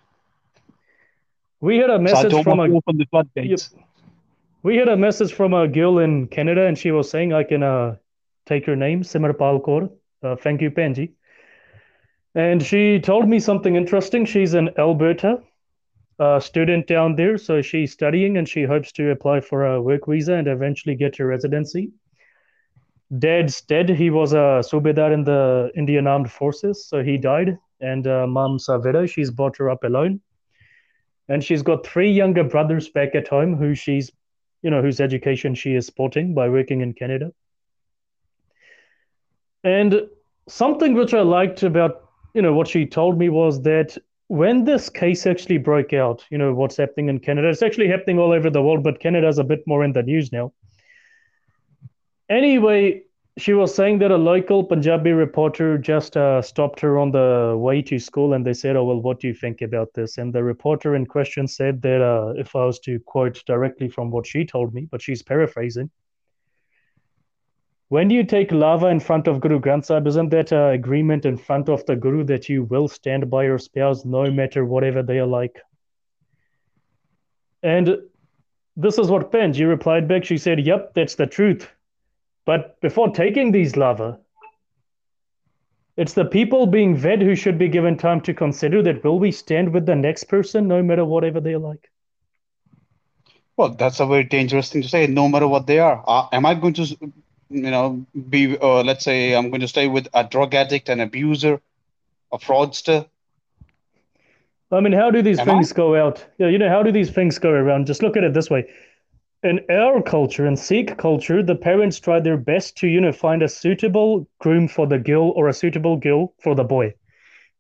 We 1.62 1.78
had 1.78 1.90
a 1.90 2.00
message 2.00 2.32
don't 2.32 2.44
from 2.44 2.60
a 2.60 2.68
to 2.68 2.76
open 2.76 2.98
the 2.98 3.06
floodgates. 3.06 3.74
we 4.64 4.78
had 4.78 4.88
a 4.88 4.96
message 4.96 5.34
from 5.34 5.54
a 5.54 5.68
girl 5.68 6.00
in 6.00 6.28
Canada, 6.28 6.66
and 6.66 6.78
she 6.78 6.92
was 6.92 7.10
saying 7.10 7.34
I 7.34 7.44
can 7.44 7.64
uh, 7.64 7.96
take 8.50 8.66
her 8.66 8.76
name, 8.76 9.04
Simarpal 9.04 9.62
Kaur. 9.62 9.90
Uh, 10.22 10.36
thank 10.36 10.62
you, 10.62 10.72
Panji. 10.72 11.12
And 12.36 12.62
she 12.62 13.00
told 13.00 13.30
me 13.30 13.40
something 13.40 13.76
interesting. 13.76 14.26
She's 14.26 14.54
in 14.54 14.70
Alberta, 14.78 15.42
a 16.20 16.42
student 16.42 16.88
down 16.88 17.16
there, 17.16 17.38
so 17.38 17.62
she's 17.62 17.94
studying, 17.94 18.38
and 18.38 18.50
she 18.50 18.64
hopes 18.64 18.92
to 18.94 19.12
apply 19.12 19.40
for 19.40 19.66
a 19.66 19.82
work 19.82 20.08
visa 20.08 20.34
and 20.34 20.48
eventually 20.48 20.96
get 20.96 21.16
her 21.18 21.28
residency. 21.28 21.92
Dad's 23.18 23.62
dead. 23.62 23.90
He 23.90 24.10
was 24.10 24.34
a 24.34 24.62
subedar 24.70 25.14
in 25.14 25.24
the 25.24 25.72
Indian 25.76 26.08
Armed 26.08 26.32
Forces, 26.32 26.86
so 26.86 27.02
he 27.02 27.18
died. 27.18 27.58
And 27.80 28.06
uh, 28.06 28.28
mom's 28.28 28.68
a 28.68 28.78
widow. 28.78 29.06
She's 29.06 29.32
brought 29.32 29.58
her 29.58 29.70
up 29.70 29.86
alone 29.86 30.20
and 31.30 31.44
she's 31.44 31.62
got 31.62 31.86
three 31.86 32.12
younger 32.12 32.44
brothers 32.44 32.90
back 32.90 33.16
at 33.16 33.28
home 33.28 33.56
who 33.56 33.74
she's 33.74 34.12
you 34.62 34.70
know 34.70 34.82
whose 34.82 35.00
education 35.00 35.56
she 35.56 35.76
is 35.76 35.86
supporting 35.86 36.34
by 36.34 36.50
working 36.50 36.82
in 36.82 36.94
canada 36.94 37.32
And 39.64 40.08
something 40.48 40.94
which 40.94 41.14
I 41.14 41.22
liked 41.22 41.64
about, 41.64 42.10
you 42.34 42.42
know, 42.42 42.54
what 42.54 42.68
she 42.68 42.86
told 42.86 43.18
me 43.18 43.30
was 43.30 43.62
that 43.64 43.98
when 44.28 44.64
this 44.64 44.90
case 44.90 45.26
actually 45.26 45.58
broke 45.58 45.94
out, 45.94 46.24
you 46.30 46.38
know, 46.38 46.54
what's 46.54 46.78
happening 46.78 47.10
in 47.10 47.20
Canada, 47.20 47.50
it's 47.50 47.64
actually 47.64 47.88
happening 47.88 48.20
all 48.20 48.32
over 48.32 48.50
the 48.50 48.62
world, 48.62 48.84
but 48.84 49.00
Canada's 49.00 49.40
a 49.40 49.44
bit 49.44 49.64
more 49.66 49.84
in 49.84 49.94
the 49.94 50.04
news 50.04 50.32
now. 50.32 50.54
Anyway, 52.30 53.02
she 53.40 53.54
was 53.54 53.74
saying 53.74 54.00
that 54.00 54.12
a 54.12 54.18
local 54.18 54.64
Punjabi 54.64 55.12
reporter 55.12 55.78
just 55.78 56.16
uh, 56.16 56.42
stopped 56.42 56.80
her 56.82 57.00
on 57.00 57.12
the 57.12 57.56
way 57.58 57.82
to 57.82 57.98
school 57.98 58.34
and 58.34 58.46
they 58.46 58.54
said, 58.54 58.76
Oh, 58.76 58.84
well, 58.84 59.02
what 59.02 59.20
do 59.20 59.28
you 59.28 59.34
think 59.34 59.62
about 59.62 59.94
this? 59.94 60.18
And 60.18 60.34
the 60.34 60.44
reporter 60.44 60.96
in 60.96 61.06
question 61.06 61.48
said 61.48 61.82
that 61.82 62.02
uh, 62.02 62.34
if 62.38 62.56
I 62.56 62.66
was 62.66 62.80
to 62.82 63.00
quote 63.00 63.44
directly 63.46 63.90
from 63.90 64.12
what 64.12 64.28
she 64.28 64.46
told 64.46 64.74
me, 64.74 64.88
but 64.92 65.02
she's 65.02 65.24
paraphrasing, 65.24 65.90
when 67.90 68.08
do 68.08 68.16
you 68.16 68.24
take 68.24 68.52
lava 68.52 68.88
in 68.88 69.00
front 69.00 69.28
of 69.28 69.42
Guru 69.42 69.60
Granth 69.60 69.86
Sahib, 69.86 70.08
isn't 70.08 70.30
that 70.30 70.52
an 70.52 70.74
agreement 70.74 71.26
in 71.26 71.38
front 71.38 71.70
of 71.70 71.86
the 71.86 71.96
Guru 71.96 72.24
that 72.26 72.48
you 72.48 72.64
will 72.64 72.88
stand 72.88 73.30
by 73.30 73.44
your 73.44 73.58
spouse 73.58 74.06
no 74.06 74.30
matter 74.32 74.64
whatever 74.64 75.02
they 75.02 75.18
are 75.18 75.26
like? 75.26 75.60
And 77.64 77.98
this 78.78 78.98
is 79.00 79.08
what 79.08 79.32
Penji 79.32 79.68
replied 79.68 80.08
back. 80.08 80.24
She 80.24 80.38
said, 80.38 80.66
Yep, 80.66 80.94
that's 80.94 81.16
the 81.16 81.28
truth. 81.28 81.68
But 82.46 82.80
before 82.80 83.10
taking 83.10 83.52
these 83.52 83.76
lava, 83.76 84.20
it's 85.98 86.14
the 86.14 86.26
people 86.26 86.66
being 86.68 86.96
fed 86.96 87.22
who 87.22 87.36
should 87.36 87.58
be 87.58 87.68
given 87.68 87.98
time 87.98 88.22
to 88.22 88.34
consider 88.34 88.82
that 88.84 89.04
will 89.04 89.20
we 89.20 89.32
stand 89.32 89.74
with 89.74 89.86
the 89.86 89.96
next 89.96 90.26
person 90.26 90.68
no 90.68 90.82
matter 90.82 91.04
whatever 91.04 91.42
they're 91.42 91.60
like? 91.60 91.90
Well, 93.58 93.70
that's 93.70 94.00
a 94.00 94.06
very 94.06 94.24
dangerous 94.24 94.72
thing 94.72 94.84
to 94.84 94.88
say. 94.88 95.08
No 95.08 95.28
matter 95.28 95.48
what 95.48 95.68
they 95.68 95.80
are, 95.80 96.02
uh, 96.08 96.28
am 96.32 96.46
I 96.46 96.54
going 96.54 96.74
to, 96.76 96.96
you 97.50 97.72
know, 97.72 98.06
be? 98.30 98.58
Uh, 98.58 98.84
let's 98.84 99.04
say 99.04 99.36
I'm 99.36 99.50
going 99.50 99.62
to 99.62 99.68
stay 99.68 99.88
with 99.88 100.08
a 100.14 100.24
drug 100.24 100.54
addict, 100.56 100.90
an 100.90 101.00
abuser, 101.00 101.62
a 102.32 102.38
fraudster. 102.38 103.08
I 104.72 104.80
mean, 104.82 104.94
how 104.94 105.12
do 105.12 105.22
these 105.22 105.40
am 105.40 105.50
things 105.50 105.72
I? 105.72 105.74
go 105.74 105.96
out? 105.96 106.26
Yeah, 106.38 106.48
you 106.48 106.58
know, 106.58 106.70
how 106.70 106.84
do 106.84 106.92
these 106.92 107.12
things 107.12 107.38
go 107.40 107.50
around? 107.52 107.88
Just 107.88 108.02
look 108.04 108.18
at 108.18 108.24
it 108.24 108.34
this 108.34 108.50
way: 108.50 108.66
in 109.44 109.60
our 109.70 110.02
culture, 110.02 110.46
in 110.46 110.56
Sikh 110.56 110.98
culture, 110.98 111.42
the 111.44 111.56
parents 111.56 112.00
try 112.00 112.20
their 112.20 112.38
best 112.38 112.78
to, 112.78 112.88
you 112.88 113.00
know, 113.02 113.12
find 113.12 113.42
a 113.42 113.48
suitable 113.48 114.28
groom 114.40 114.68
for 114.68 114.88
the 114.88 115.00
girl 115.00 115.30
or 115.36 115.48
a 115.48 115.54
suitable 115.54 115.98
girl 115.98 116.34
for 116.42 116.56
the 116.56 116.64
boy. 116.64 116.94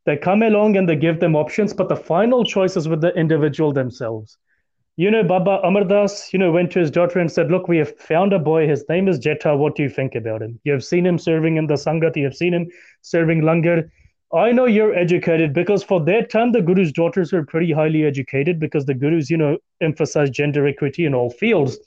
They 0.05 0.17
come 0.17 0.41
along 0.43 0.77
and 0.77 0.87
they 0.89 0.95
give 0.95 1.19
them 1.19 1.35
options, 1.35 1.73
but 1.73 1.89
the 1.89 1.95
final 1.95 2.43
choice 2.43 2.75
is 2.75 2.87
with 2.87 3.01
the 3.01 3.13
individual 3.15 3.73
themselves. 3.73 4.37
You 4.99 5.09
know, 5.09 5.23
Baba 5.23 5.61
Amardas, 5.63 6.33
you 6.33 6.39
know, 6.39 6.51
went 6.51 6.73
to 6.73 6.79
his 6.79 6.91
daughter 6.91 7.19
and 7.19 7.31
said, 7.31 7.49
Look, 7.49 7.69
we 7.69 7.77
have 7.77 7.97
found 7.97 8.33
a 8.33 8.37
boy. 8.37 8.67
His 8.67 8.83
name 8.89 9.07
is 9.07 9.17
Jetha. 9.17 9.57
What 9.57 9.77
do 9.77 9.83
you 9.83 9.87
think 9.87 10.13
about 10.13 10.41
him? 10.41 10.59
You 10.65 10.73
have 10.73 10.83
seen 10.83 11.05
him 11.05 11.17
serving 11.17 11.55
in 11.55 11.67
the 11.67 11.75
Sangat, 11.75 12.17
you 12.17 12.25
have 12.25 12.35
seen 12.35 12.53
him 12.53 12.67
serving 13.01 13.43
Langar. 13.43 13.89
I 14.33 14.51
know 14.51 14.65
you're 14.65 14.93
educated 14.93 15.53
because 15.53 15.83
for 15.83 16.03
that 16.03 16.29
time 16.29 16.51
the 16.51 16.61
guru's 16.61 16.91
daughters 16.91 17.31
were 17.31 17.45
pretty 17.45 17.71
highly 17.71 18.03
educated 18.03 18.59
because 18.59 18.87
the 18.87 18.93
gurus, 18.93 19.29
you 19.29 19.37
know, 19.37 19.57
emphasize 19.79 20.31
gender 20.31 20.67
equity 20.67 21.05
in 21.05 21.13
all 21.13 21.29
fields. 21.29 21.79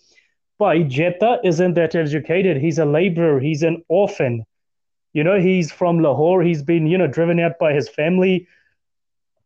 But 0.59 0.79
Jetha 0.88 1.38
isn't 1.44 1.75
that 1.75 1.94
educated. 1.94 2.57
He's 2.57 2.79
a 2.79 2.87
laborer. 2.87 3.40
He's 3.40 3.62
an 3.62 3.85
orphan. 3.88 4.46
You 5.12 5.22
know, 5.22 5.38
he's 5.38 5.70
from 5.70 6.01
Lahore. 6.01 6.42
He's 6.42 6.62
been, 6.62 6.87
you 6.87 6.96
know, 6.96 7.09
driven 7.09 7.40
out 7.40 7.59
by 7.61 7.75
his 7.75 7.90
family. 7.90 8.48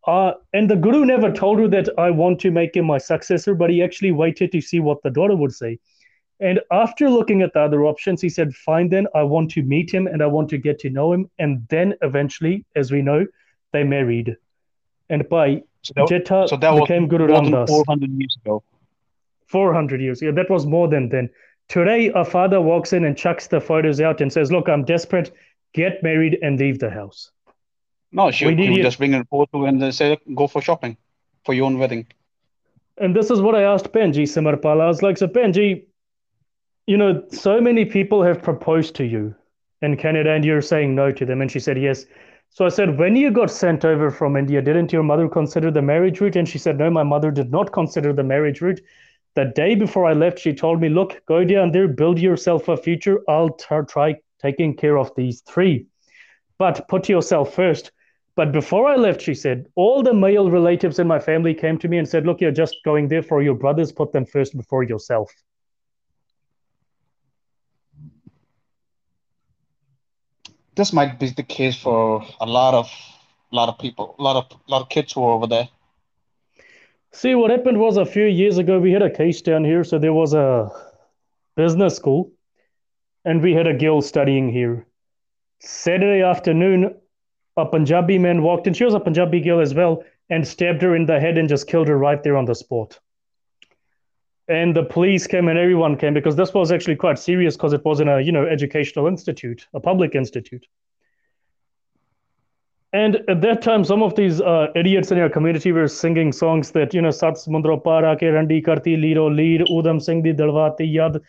Uh, 0.07 0.33
and 0.53 0.71
the 0.71 0.77
guru 0.77 1.05
never 1.05 1.33
told 1.33 1.59
her 1.59 1.69
that 1.69 1.89
I 1.99 2.11
want 2.11 2.41
to 2.41 2.51
make 2.51 2.77
him 2.77 2.87
my 2.87 2.99
successor, 2.99 3.55
but 3.55 3.71
he 3.71 3.83
actually 3.83 4.13
waited 4.13 4.53
to 4.53 4.61
see 4.61 4.79
what 4.79 5.03
the 5.03 5.11
daughter 5.11 5.35
would 5.35 5.53
say. 5.53 5.79
And 6.39 6.61
after 6.71 7.11
looking 7.11 7.43
at 7.43 7.53
the 7.55 7.61
other 7.61 7.85
options, 7.87 8.21
he 8.21 8.29
said, 8.29 8.55
Fine, 8.55 8.91
then 8.91 9.07
I 9.15 9.23
want 9.23 9.51
to 9.53 9.63
meet 9.63 9.93
him 9.93 10.07
and 10.07 10.23
I 10.23 10.27
want 10.27 10.49
to 10.51 10.59
get 10.59 10.79
to 10.81 10.91
know 10.91 11.13
him. 11.13 11.31
And 11.39 11.67
then 11.71 11.95
eventually, 12.03 12.65
as 12.77 12.93
we 12.93 13.03
know, 13.03 13.27
they 13.73 13.85
married. 13.85 14.37
And 15.09 15.29
by 15.29 15.63
so 15.83 15.95
that, 15.97 16.09
Jetha 16.09 16.49
so 16.49 16.57
that 16.57 16.81
became 16.81 17.09
Guru 17.09 17.29
Ramdas. 17.29 17.69
400 17.69 18.11
years 18.11 18.37
ago. 18.45 18.63
400 19.47 20.01
years. 20.01 20.21
Yeah, 20.21 20.33
that 20.33 20.51
was 20.51 20.67
more 20.67 20.89
than 20.89 21.09
then. 21.09 21.31
Today, 21.69 22.13
a 22.15 22.25
father 22.25 22.61
walks 22.61 22.93
in 22.93 23.05
and 23.05 23.17
chucks 23.17 23.47
the 23.47 23.61
photos 23.61 24.01
out 24.01 24.21
and 24.21 24.33
says, 24.33 24.53
Look, 24.53 24.69
I'm 24.69 24.85
desperate. 24.85 25.33
Get 25.73 26.03
married 26.03 26.39
and 26.43 26.59
leave 26.59 26.79
the 26.79 26.91
house. 26.91 27.31
No, 28.17 28.31
she 28.31 28.47
would 28.47 28.59
just 28.83 28.99
bring 28.99 29.15
a 29.15 29.25
photo 29.25 29.67
and 29.67 29.81
they 29.81 29.91
say, 29.91 30.19
Go 30.35 30.47
for 30.47 30.63
shopping 30.63 30.97
for 31.45 31.55
your 31.55 31.67
own 31.67 31.79
wedding. 31.79 32.07
And 32.99 33.15
this 33.15 33.31
is 33.31 33.41
what 33.41 33.55
I 33.55 33.63
asked 33.63 33.93
Penji 33.93 34.23
Simarpala. 34.23 34.81
I 34.81 34.87
was 34.87 35.03
like, 35.03 35.19
So, 35.19 35.29
Penji, 35.29 35.85
you 36.87 36.97
know, 36.97 37.23
so 37.31 37.61
many 37.61 37.85
people 37.85 38.23
have 38.23 38.43
proposed 38.43 38.95
to 38.97 39.05
you 39.05 39.35
in 39.83 39.97
Canada 39.97 40.31
and 40.31 40.45
you're 40.45 40.63
saying 40.63 40.95
no 40.95 41.13
to 41.13 41.27
them. 41.27 41.43
And 41.43 41.51
she 41.51 41.61
said, 41.61 41.79
yes. 41.81 42.07
So 42.49 42.65
I 42.65 42.69
said, 42.69 42.99
when 42.99 43.17
you 43.17 43.31
got 43.31 43.51
sent 43.51 43.85
over 43.85 44.11
from 44.11 44.37
India, 44.37 44.63
didn't 44.63 44.93
your 44.93 45.03
mother 45.03 45.29
consider 45.29 45.71
the 45.71 45.83
marriage 45.83 46.21
route? 46.21 46.37
And 46.37 46.49
she 46.49 46.59
said, 46.59 46.79
no, 46.79 46.91
my 46.91 47.03
mother 47.03 47.31
did 47.31 47.51
not 47.51 47.73
consider 47.73 48.13
the 48.13 48.23
marriage 48.23 48.61
route. 48.61 48.81
The 49.35 49.53
day 49.55 49.75
before 49.75 50.07
I 50.07 50.15
left, 50.15 50.39
she 50.39 50.55
told 50.55 50.81
me, 50.81 50.89
look, 50.89 51.21
go 51.27 51.45
down 51.45 51.73
there, 51.73 51.89
build 51.89 52.19
yourself 52.19 52.69
a 52.69 52.77
future. 52.77 53.21
I'll 53.29 53.51
t- 53.51 53.67
try 53.89 54.17
taking 54.41 54.75
care 54.75 54.97
of 54.97 55.15
these 55.17 55.43
three. 55.43 55.87
But 56.59 56.89
put 56.89 57.09
yourself 57.09 57.53
first. 57.53 57.91
But 58.37 58.53
before 58.53 58.87
I 58.87 58.97
left, 58.97 59.21
she 59.21 59.35
said, 59.35 59.67
all 59.75 60.03
the 60.03 60.15
male 60.15 60.51
relatives 60.51 60.99
in 60.99 61.07
my 61.07 61.19
family 61.19 61.55
came 61.55 61.79
to 61.79 61.89
me 61.89 61.99
and 61.99 62.09
said, 62.09 62.27
look, 62.27 62.41
you're 62.41 62.51
just 62.51 62.77
going 62.85 63.09
there 63.09 63.23
for 63.23 63.43
your 63.43 63.55
brothers, 63.55 63.91
put 63.91 64.13
them 64.13 64.27
first 64.27 64.57
before 64.57 64.83
yourself. 64.83 65.33
this 70.77 70.93
might 70.93 71.19
be 71.19 71.31
the 71.31 71.43
case 71.43 71.77
for 71.77 72.25
a 72.41 72.47
lot 72.47 72.75
of 72.75 72.91
a 73.53 73.57
lot 73.57 73.69
of 73.69 73.79
people, 73.79 74.15
a 74.19 74.23
lot 74.23 74.37
of 74.37 74.59
a 74.69 74.71
lot 74.71 74.83
of 74.83 74.89
kids 74.89 75.13
who 75.13 75.25
are 75.25 75.33
over 75.33 75.47
there. 75.47 75.69
See, 77.13 77.35
what 77.35 77.51
happened 77.51 77.81
was 77.81 77.97
a 77.97 78.05
few 78.05 78.27
years 78.27 78.59
ago 78.59 78.79
we 78.79 78.93
had 78.93 79.03
a 79.03 79.11
case 79.11 79.41
down 79.41 79.65
here. 79.65 79.85
So 79.85 79.99
there 79.99 80.13
was 80.13 80.35
a 80.35 80.71
business 81.57 81.97
school, 81.97 82.31
and 83.25 83.43
we 83.43 83.55
had 83.55 83.67
a 83.67 83.75
girl 83.75 84.03
studying 84.03 84.53
here. 84.53 84.87
Saturday 85.61 86.23
afternoon, 86.23 86.95
a 87.57 87.67
Punjabi 87.67 88.19
man 88.19 88.43
walked 88.43 88.67
in. 88.67 88.75
She 88.75 88.85
was 88.85 88.95
a 88.95 89.01
Punjabi 89.01 89.41
girl 89.41 89.61
as 89.61 89.75
well, 89.75 90.05
and 90.31 90.47
stabbed 90.47 90.83
her 90.83 90.95
in 90.95 91.07
the 91.07 91.21
head 91.21 91.39
and 91.39 91.49
just 91.49 91.67
killed 91.67 91.89
her 91.89 91.97
right 91.97 92.23
there 92.23 92.37
on 92.37 92.45
the 92.45 92.55
spot 92.55 92.99
and 94.49 94.77
the 94.77 94.85
police 94.85 95.27
came 95.27 95.49
and 95.49 95.59
everyone 95.59 95.97
came 95.97 96.15
because 96.15 96.37
this 96.37 96.55
was 96.55 96.71
actually 96.71 96.97
quite 96.97 97.19
serious 97.19 97.57
because 97.57 97.73
it 97.73 97.85
was 97.85 98.01
in 98.01 98.09
a 98.09 98.21
you 98.21 98.33
know 98.33 98.47
educational 98.47 99.07
institute 99.07 99.67
a 99.75 99.81
public 99.81 100.15
institute 100.15 100.67
and 102.93 103.17
at 103.29 103.41
that 103.41 103.61
time 103.61 103.85
some 103.85 104.03
of 104.03 104.15
these 104.15 104.41
uh, 104.41 104.69
idiots 104.77 105.11
in 105.11 105.19
our 105.19 105.29
community 105.29 105.73
were 105.73 105.89
singing 105.89 106.33
songs 106.33 106.71
that 106.71 106.95
you 106.95 107.03
know 107.03 107.11
sat 107.11 107.35
samundro 107.35 107.83
para 107.83 108.17
ke 108.17 108.33
randi 108.33 108.63
karti 108.63 109.01
liro 109.01 109.29
lead 109.29 109.63
udam 109.63 110.01
singh 110.01 110.23
di 110.23 110.33
yad 110.33 111.21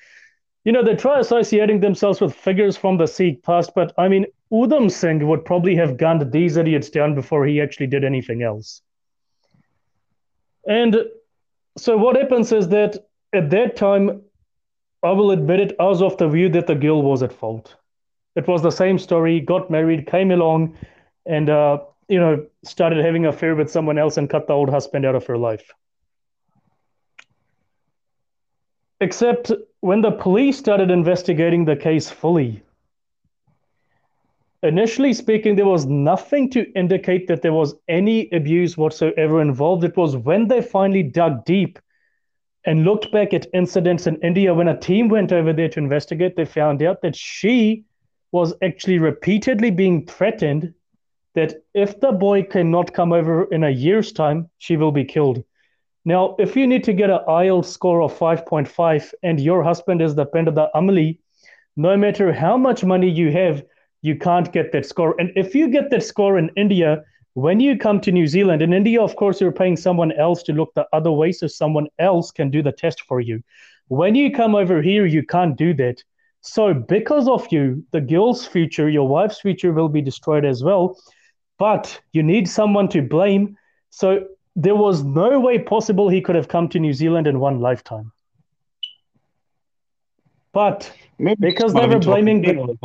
you 0.67 0.73
know 0.73 0.84
they 0.84 0.95
try 0.95 1.19
associating 1.19 1.80
themselves 1.80 2.21
with 2.21 2.36
figures 2.47 2.77
from 2.77 2.97
the 2.97 3.08
Sikh 3.08 3.41
past 3.43 3.71
but 3.75 3.93
i 3.97 4.08
mean 4.08 4.25
Udham 4.51 4.89
singh 4.91 5.28
would 5.28 5.45
probably 5.45 5.76
have 5.76 5.97
gunned 5.97 6.32
these 6.32 6.57
idiots 6.57 6.89
down 6.89 7.15
before 7.15 7.45
he 7.45 7.61
actually 7.61 7.88
did 7.88 8.03
anything 8.03 8.43
else 8.43 8.82
and 10.68 10.97
so 11.78 11.95
what 11.95 12.15
happens 12.15 12.51
is 12.51 12.68
that 12.70 12.97
at 13.34 13.49
that 13.51 13.76
time, 13.76 14.22
I 15.03 15.11
will 15.11 15.32
admit 15.32 15.59
it, 15.59 15.76
I 15.80 15.86
was 15.86 16.01
of 16.01 16.18
the 16.18 16.28
view 16.28 16.49
that 16.49 16.68
the 16.68 16.76
girl 16.76 17.01
was 17.01 17.24
at 17.24 17.32
fault. 17.32 17.76
It 18.36 18.47
was 18.47 18.61
the 18.61 18.72
same 18.72 18.97
story, 18.97 19.39
got 19.39 19.72
married, 19.72 20.07
came 20.07 20.32
along, 20.32 20.78
and, 21.26 21.49
uh, 21.49 21.80
you 22.07 22.20
know, 22.20 22.45
started 22.63 23.03
having 23.03 23.26
an 23.26 23.34
affair 23.34 23.55
with 23.55 23.72
someone 23.72 23.97
else 23.97 24.18
and 24.18 24.30
cut 24.30 24.47
the 24.47 24.53
old 24.53 24.70
husband 24.70 25.05
out 25.05 25.15
of 25.15 25.26
her 25.28 25.38
life. 25.38 25.72
Except 28.99 29.51
when 29.82 30.01
the 30.01 30.11
police 30.11 30.57
started 30.57 30.91
investigating 30.91 31.65
the 31.65 31.75
case 31.75 32.09
fully, 32.09 32.61
initially 34.63 35.13
speaking, 35.13 35.55
there 35.55 35.65
was 35.65 35.86
nothing 35.86 36.49
to 36.51 36.71
indicate 36.73 37.28
that 37.28 37.41
there 37.41 37.53
was 37.53 37.75
any 37.88 38.30
abuse 38.32 38.78
whatsoever 38.78 39.41
involved. 39.41 39.84
It 39.84 39.97
was 39.97 40.17
when 40.17 40.47
they 40.47 40.61
finally 40.61 41.03
dug 41.03 41.45
deep 41.45 41.80
and 42.65 42.84
looked 42.84 43.11
back 43.11 43.34
at 43.34 43.47
incidents 43.53 44.07
in 44.07 44.17
India 44.17 44.53
when 44.53 44.67
a 44.67 44.78
team 44.78 45.07
went 45.07 45.32
over 45.32 45.53
there 45.53 45.69
to 45.69 45.80
investigate, 45.80 46.36
they 46.36 46.45
found 46.45 46.82
out 46.82 47.01
that 47.01 47.15
she 47.15 47.86
was 48.32 48.53
actually 48.61 48.99
repeatedly 48.99 49.71
being 49.71 50.05
threatened 50.05 50.73
that 51.34 51.53
if 51.73 51.99
the 51.99 52.11
boy 52.11 52.43
cannot 52.43 52.93
come 52.93 53.13
over 53.13 53.45
in 53.53 53.63
a 53.63 53.69
year's 53.69 54.11
time, 54.11 54.49
she 54.57 54.75
will 54.75 54.91
be 54.91 55.05
killed. 55.05 55.43
Now, 56.08 56.38
if 56.39 56.55
you 56.55 56.66
need 56.68 56.86
to 56.86 56.93
get 56.93 57.10
an 57.10 57.20
IELTS 57.28 57.66
score 57.66 58.01
of 58.01 58.18
5.5 58.18 59.14
and 59.24 59.41
your 59.41 59.62
husband 59.62 60.01
is 60.01 60.16
the 60.16 60.26
Pendada 60.26 60.70
Amali, 60.74 61.20
no 61.76 61.97
matter 61.97 62.32
how 62.32 62.55
much 62.55 62.86
money 62.86 63.10
you 63.10 63.30
have, 63.34 63.62
you 64.03 64.16
can't 64.16 64.49
get 64.53 64.72
that 64.72 64.86
score. 64.86 65.20
And 65.20 65.32
if 65.36 65.53
you 65.53 65.68
get 65.68 65.89
that 65.89 66.03
score 66.03 66.38
in 66.38 66.49
India, 66.55 67.03
when 67.34 67.60
you 67.60 67.78
come 67.78 67.99
to 67.99 68.14
New 68.14 68.26
Zealand, 68.26 68.62
in 68.62 68.72
India, 68.72 69.01
of 69.01 69.18
course, 69.18 69.41
you're 69.41 69.51
paying 69.51 69.76
someone 69.76 70.14
else 70.14 70.43
to 70.43 70.53
look 70.53 70.74
the 70.76 70.88
other 70.93 71.12
way 71.12 71.34
so 71.34 71.45
someone 71.45 71.88
else 71.99 72.32
can 72.32 72.49
do 72.49 72.64
the 72.64 72.72
test 72.72 73.01
for 73.01 73.20
you. 73.20 73.43
When 73.89 74.16
you 74.16 74.32
come 74.32 74.55
over 74.55 74.82
here, 74.82 75.05
you 75.05 75.24
can't 75.26 75.58
do 75.58 75.74
that. 75.74 76.01
So, 76.39 76.74
because 76.74 77.28
of 77.28 77.51
you, 77.51 77.84
the 77.91 77.99
girl's 77.99 78.47
future, 78.47 78.88
your 78.88 79.10
wife's 79.10 79.41
future 79.41 79.74
will 79.74 79.89
be 79.89 80.01
destroyed 80.01 80.45
as 80.45 80.64
well. 80.64 80.97
But 81.60 81.99
you 82.14 82.24
need 82.24 82.47
someone 82.47 82.88
to 82.95 83.01
blame. 83.01 83.58
So, 83.89 84.26
there 84.58 84.76
was 84.76 85.03
no 85.03 85.39
way 85.39 85.60
possible 85.60 86.10
he 86.10 86.20
could 86.20 86.36
have 86.36 86.47
come 86.47 86.68
to 86.70 86.80
New 86.80 86.91
Zealand 86.91 87.28
in 87.28 87.39
one 87.39 87.62
lifetime. 87.62 88.12
But 90.51 90.91
Maybe 91.20 91.39
because 91.39 91.76
they 91.76 91.86
were 91.86 91.99
blaming 91.99 92.41
the, 92.41 92.78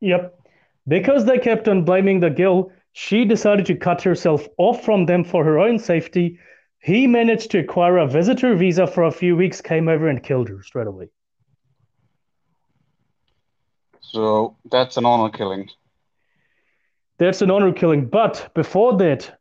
yep, 0.00 0.38
because 0.86 1.24
they 1.24 1.38
kept 1.38 1.66
on 1.66 1.86
blaming 1.86 2.20
the 2.20 2.28
girl, 2.28 2.70
she 2.92 3.24
decided 3.24 3.64
to 3.66 3.74
cut 3.74 4.02
herself 4.02 4.46
off 4.58 4.84
from 4.84 5.06
them 5.06 5.24
for 5.24 5.42
her 5.44 5.58
own 5.58 5.78
safety. 5.78 6.38
He 6.78 7.06
managed 7.06 7.50
to 7.52 7.60
acquire 7.60 7.96
a 7.96 8.06
visitor 8.06 8.54
visa 8.54 8.86
for 8.86 9.04
a 9.04 9.10
few 9.10 9.34
weeks, 9.34 9.62
came 9.62 9.88
over 9.88 10.08
and 10.08 10.22
killed 10.22 10.50
her 10.50 10.62
straight 10.62 10.86
away. 10.86 11.08
So 14.02 14.56
that's 14.70 14.98
an 14.98 15.06
honor 15.06 15.30
killing. 15.30 15.70
That's 17.16 17.40
an 17.40 17.50
honor 17.50 17.72
killing. 17.72 18.04
But 18.06 18.50
before 18.54 18.98
that, 18.98 19.38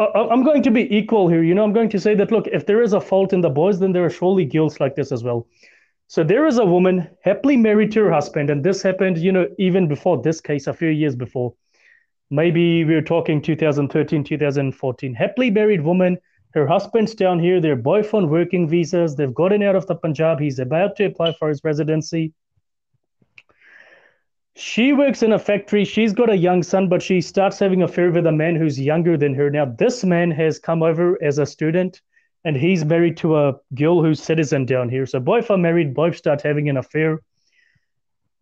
I'm 0.00 0.42
going 0.42 0.62
to 0.62 0.70
be 0.70 0.96
equal 0.96 1.28
here. 1.28 1.42
You 1.42 1.54
know, 1.54 1.62
I'm 1.62 1.74
going 1.74 1.90
to 1.90 2.00
say 2.00 2.14
that 2.14 2.30
look, 2.30 2.46
if 2.46 2.64
there 2.64 2.82
is 2.82 2.94
a 2.94 3.00
fault 3.00 3.34
in 3.34 3.42
the 3.42 3.50
boys, 3.50 3.78
then 3.78 3.92
there 3.92 4.04
are 4.04 4.10
surely 4.10 4.46
guilts 4.46 4.80
like 4.80 4.94
this 4.94 5.12
as 5.12 5.22
well. 5.22 5.46
So 6.08 6.24
there 6.24 6.46
is 6.46 6.58
a 6.58 6.64
woman 6.64 7.08
happily 7.22 7.56
married 7.56 7.92
to 7.92 8.04
her 8.04 8.12
husband, 8.12 8.50
and 8.50 8.64
this 8.64 8.82
happened, 8.82 9.18
you 9.18 9.30
know, 9.30 9.46
even 9.58 9.86
before 9.86 10.20
this 10.22 10.40
case, 10.40 10.66
a 10.66 10.72
few 10.72 10.88
years 10.88 11.14
before. 11.14 11.54
Maybe 12.30 12.84
we 12.84 12.94
are 12.94 13.02
talking 13.02 13.42
2013, 13.42 14.24
2014. 14.24 15.14
Happily 15.14 15.50
married 15.50 15.82
woman, 15.82 16.18
her 16.54 16.66
husband's 16.66 17.14
down 17.14 17.38
here, 17.38 17.60
their 17.60 17.76
boyfriend 17.76 18.30
working 18.30 18.68
visas, 18.68 19.14
they've 19.14 19.34
gotten 19.34 19.62
out 19.62 19.76
of 19.76 19.86
the 19.86 19.94
Punjab, 19.94 20.40
he's 20.40 20.58
about 20.58 20.96
to 20.96 21.04
apply 21.04 21.32
for 21.34 21.48
his 21.48 21.62
residency. 21.62 22.32
She 24.56 24.92
works 24.92 25.22
in 25.22 25.32
a 25.32 25.38
factory. 25.38 25.84
She's 25.84 26.12
got 26.12 26.28
a 26.28 26.36
young 26.36 26.62
son, 26.62 26.88
but 26.88 27.02
she 27.02 27.20
starts 27.20 27.58
having 27.58 27.82
an 27.82 27.88
affair 27.88 28.10
with 28.10 28.26
a 28.26 28.32
man 28.32 28.56
who's 28.56 28.78
younger 28.78 29.16
than 29.16 29.34
her. 29.34 29.50
Now, 29.50 29.64
this 29.64 30.04
man 30.04 30.30
has 30.32 30.58
come 30.58 30.82
over 30.82 31.22
as 31.22 31.38
a 31.38 31.46
student 31.46 32.00
and 32.44 32.56
he's 32.56 32.84
married 32.84 33.16
to 33.18 33.36
a 33.36 33.54
girl 33.74 34.02
who's 34.02 34.22
citizen 34.22 34.64
down 34.66 34.88
here. 34.88 35.06
So 35.06 35.20
both 35.20 35.50
are 35.50 35.58
married, 35.58 35.94
both 35.94 36.16
start 36.16 36.42
having 36.42 36.68
an 36.68 36.76
affair. 36.76 37.20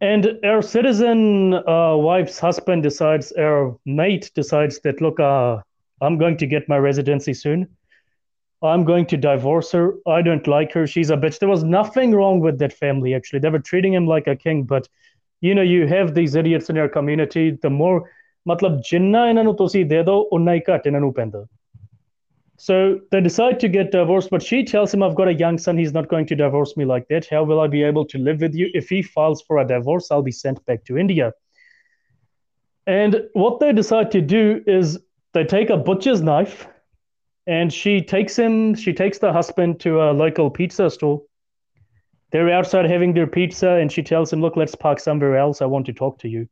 And 0.01 0.39
our 0.45 0.63
citizen 0.63 1.55
uh, 1.55 1.97
wife's 1.97 2.39
husband 2.39 2.85
decides, 2.85 3.33
our 3.33 3.77
mate 3.85 4.31
decides 4.35 4.81
that, 4.81 5.01
look, 5.01 5.19
uh, 5.19 5.59
I'm 6.01 6.19
going 6.19 6.37
to 6.39 6.47
get 6.47 6.69
my 6.69 6.79
residency 6.79 7.35
soon. 7.35 7.69
I'm 8.63 8.85
going 8.85 9.07
to 9.07 9.17
divorce 9.17 9.73
her. 9.73 9.95
I 10.07 10.23
don't 10.23 10.47
like 10.47 10.73
her. 10.73 10.87
She's 10.87 11.11
a 11.11 11.17
bitch. 11.17 11.41
There 11.41 11.49
was 11.49 11.65
nothing 11.65 12.13
wrong 12.13 12.41
with 12.41 12.59
that 12.61 12.73
family, 12.73 13.15
actually. 13.15 13.41
They 13.41 13.51
were 13.51 13.59
treating 13.59 13.93
him 13.93 14.07
like 14.07 14.29
a 14.29 14.37
king. 14.37 14.65
But, 14.65 14.89
you 15.42 15.54
know, 15.56 15.62
you 15.62 15.88
have 15.88 16.14
these 16.14 16.36
idiots 16.36 16.70
in 16.70 16.78
our 16.78 16.90
community. 16.90 17.58
The 17.62 17.70
more, 17.70 18.04
matlab, 18.50 18.80
ਜਿੰਨਾ 18.90 19.28
ਇਹਨਾਂ 19.30 19.44
ਨੂੰ 19.44 19.56
ਤੁਸੀਂ 19.56 19.86
ਦੇ 19.86 20.04
ਦਿਓ 20.04 20.22
ਉਨਾ 20.34 20.54
ਹੀ 20.54 20.62
ਘੱਟ 20.70 20.88
ਇਹਨਾਂ 20.88 21.00
ਨੂੰ 21.00 21.14
ਪੈਂਦਾ 21.14 21.46
so 22.64 22.76
they 23.12 23.20
decide 23.20 23.60
to 23.60 23.68
get 23.68 23.92
divorced, 23.92 24.30
but 24.30 24.42
she 24.42 24.64
tells 24.64 24.94
him, 24.94 25.04
I've 25.04 25.16
got 25.16 25.28
a 25.28 25.34
young 25.34 25.58
son. 25.58 25.78
He's 25.78 25.94
not 25.94 26.08
going 26.08 26.28
to 26.28 26.36
divorce 26.36 26.78
me 26.78 26.86
like 26.86 27.08
that. 27.10 27.26
How 27.26 27.44
will 27.44 27.60
I 27.60 27.68
be 27.68 27.84
able 27.84 28.06
to 28.06 28.18
live 28.18 28.42
with 28.42 28.56
you? 28.56 28.70
If 28.74 28.90
he 28.90 29.02
files 29.02 29.42
for 29.48 29.58
a 29.58 29.66
divorce, 29.68 30.12
I'll 30.12 30.22
be 30.22 30.32
sent 30.32 30.64
back 30.66 30.86
to 30.86 30.98
India. 30.98 31.34
And 32.86 33.24
what 33.34 33.60
they 33.60 33.74
decide 33.74 34.12
to 34.12 34.22
do 34.22 34.62
is 34.68 35.00
they 35.34 35.44
take 35.44 35.70
a 35.72 35.78
butcher's 35.78 36.22
knife 36.22 36.68
and 37.48 37.74
she 37.74 38.02
takes 38.02 38.38
him, 38.38 38.76
she 38.76 38.94
takes 38.94 39.18
the 39.18 39.34
husband 39.34 39.80
to 39.82 40.02
a 40.02 40.12
local 40.12 40.50
pizza 40.50 40.90
store. 40.90 41.22
They're 42.31 42.51
outside 42.51 42.85
having 42.85 43.15
their 43.15 43.27
pizza 43.27 43.71
and 43.71 43.91
she 43.91 44.03
tells 44.03 44.33
him, 44.33 44.41
Look, 44.41 44.57
let's 44.57 44.75
park 44.75 45.01
somewhere 45.01 45.37
else. 45.37 45.63
I 45.63 45.67
want 45.67 45.87
to 45.87 45.93
talk 45.93 46.19
to 46.21 46.29
you. 46.29 46.49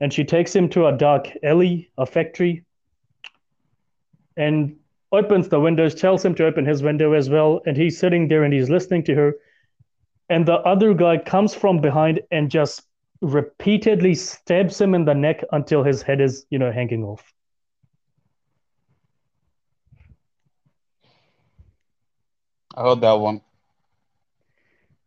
And 0.00 0.12
she 0.12 0.24
takes 0.24 0.54
him 0.54 0.68
to 0.70 0.86
a 0.86 0.96
dark 0.96 1.28
alley, 1.42 1.90
a 1.98 2.06
factory. 2.06 2.64
And 4.36 4.76
opens 5.12 5.48
the 5.48 5.60
windows, 5.60 5.94
tells 5.94 6.24
him 6.24 6.34
to 6.34 6.46
open 6.46 6.64
his 6.64 6.82
window 6.82 7.12
as 7.12 7.30
well, 7.30 7.60
and 7.66 7.76
he's 7.76 7.98
sitting 7.98 8.26
there 8.26 8.42
and 8.42 8.52
he's 8.52 8.68
listening 8.68 9.04
to 9.04 9.14
her. 9.14 9.34
And 10.28 10.46
the 10.46 10.54
other 10.54 10.94
guy 10.94 11.18
comes 11.18 11.54
from 11.54 11.80
behind 11.80 12.20
and 12.30 12.50
just 12.50 12.82
repeatedly 13.20 14.14
stabs 14.14 14.80
him 14.80 14.94
in 14.94 15.04
the 15.04 15.14
neck 15.14 15.44
until 15.52 15.84
his 15.84 16.02
head 16.02 16.20
is, 16.20 16.46
you 16.50 16.58
know, 16.58 16.72
hanging 16.72 17.04
off. 17.04 17.32
I 22.76 22.82
heard 22.82 23.00
that 23.02 23.12
one. 23.12 23.40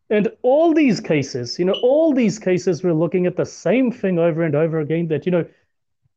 And 0.09 0.29
all 0.41 0.73
these 0.73 1.01
cases, 1.01 1.59
you 1.59 1.65
know, 1.65 1.75
all 1.83 2.13
these 2.13 2.39
cases, 2.39 2.83
we're 2.83 2.93
looking 2.93 3.25
at 3.25 3.35
the 3.35 3.45
same 3.45 3.91
thing 3.91 4.19
over 4.19 4.43
and 4.43 4.55
over 4.55 4.79
again 4.79 5.07
that, 5.09 5.25
you 5.25 5.31
know, 5.31 5.45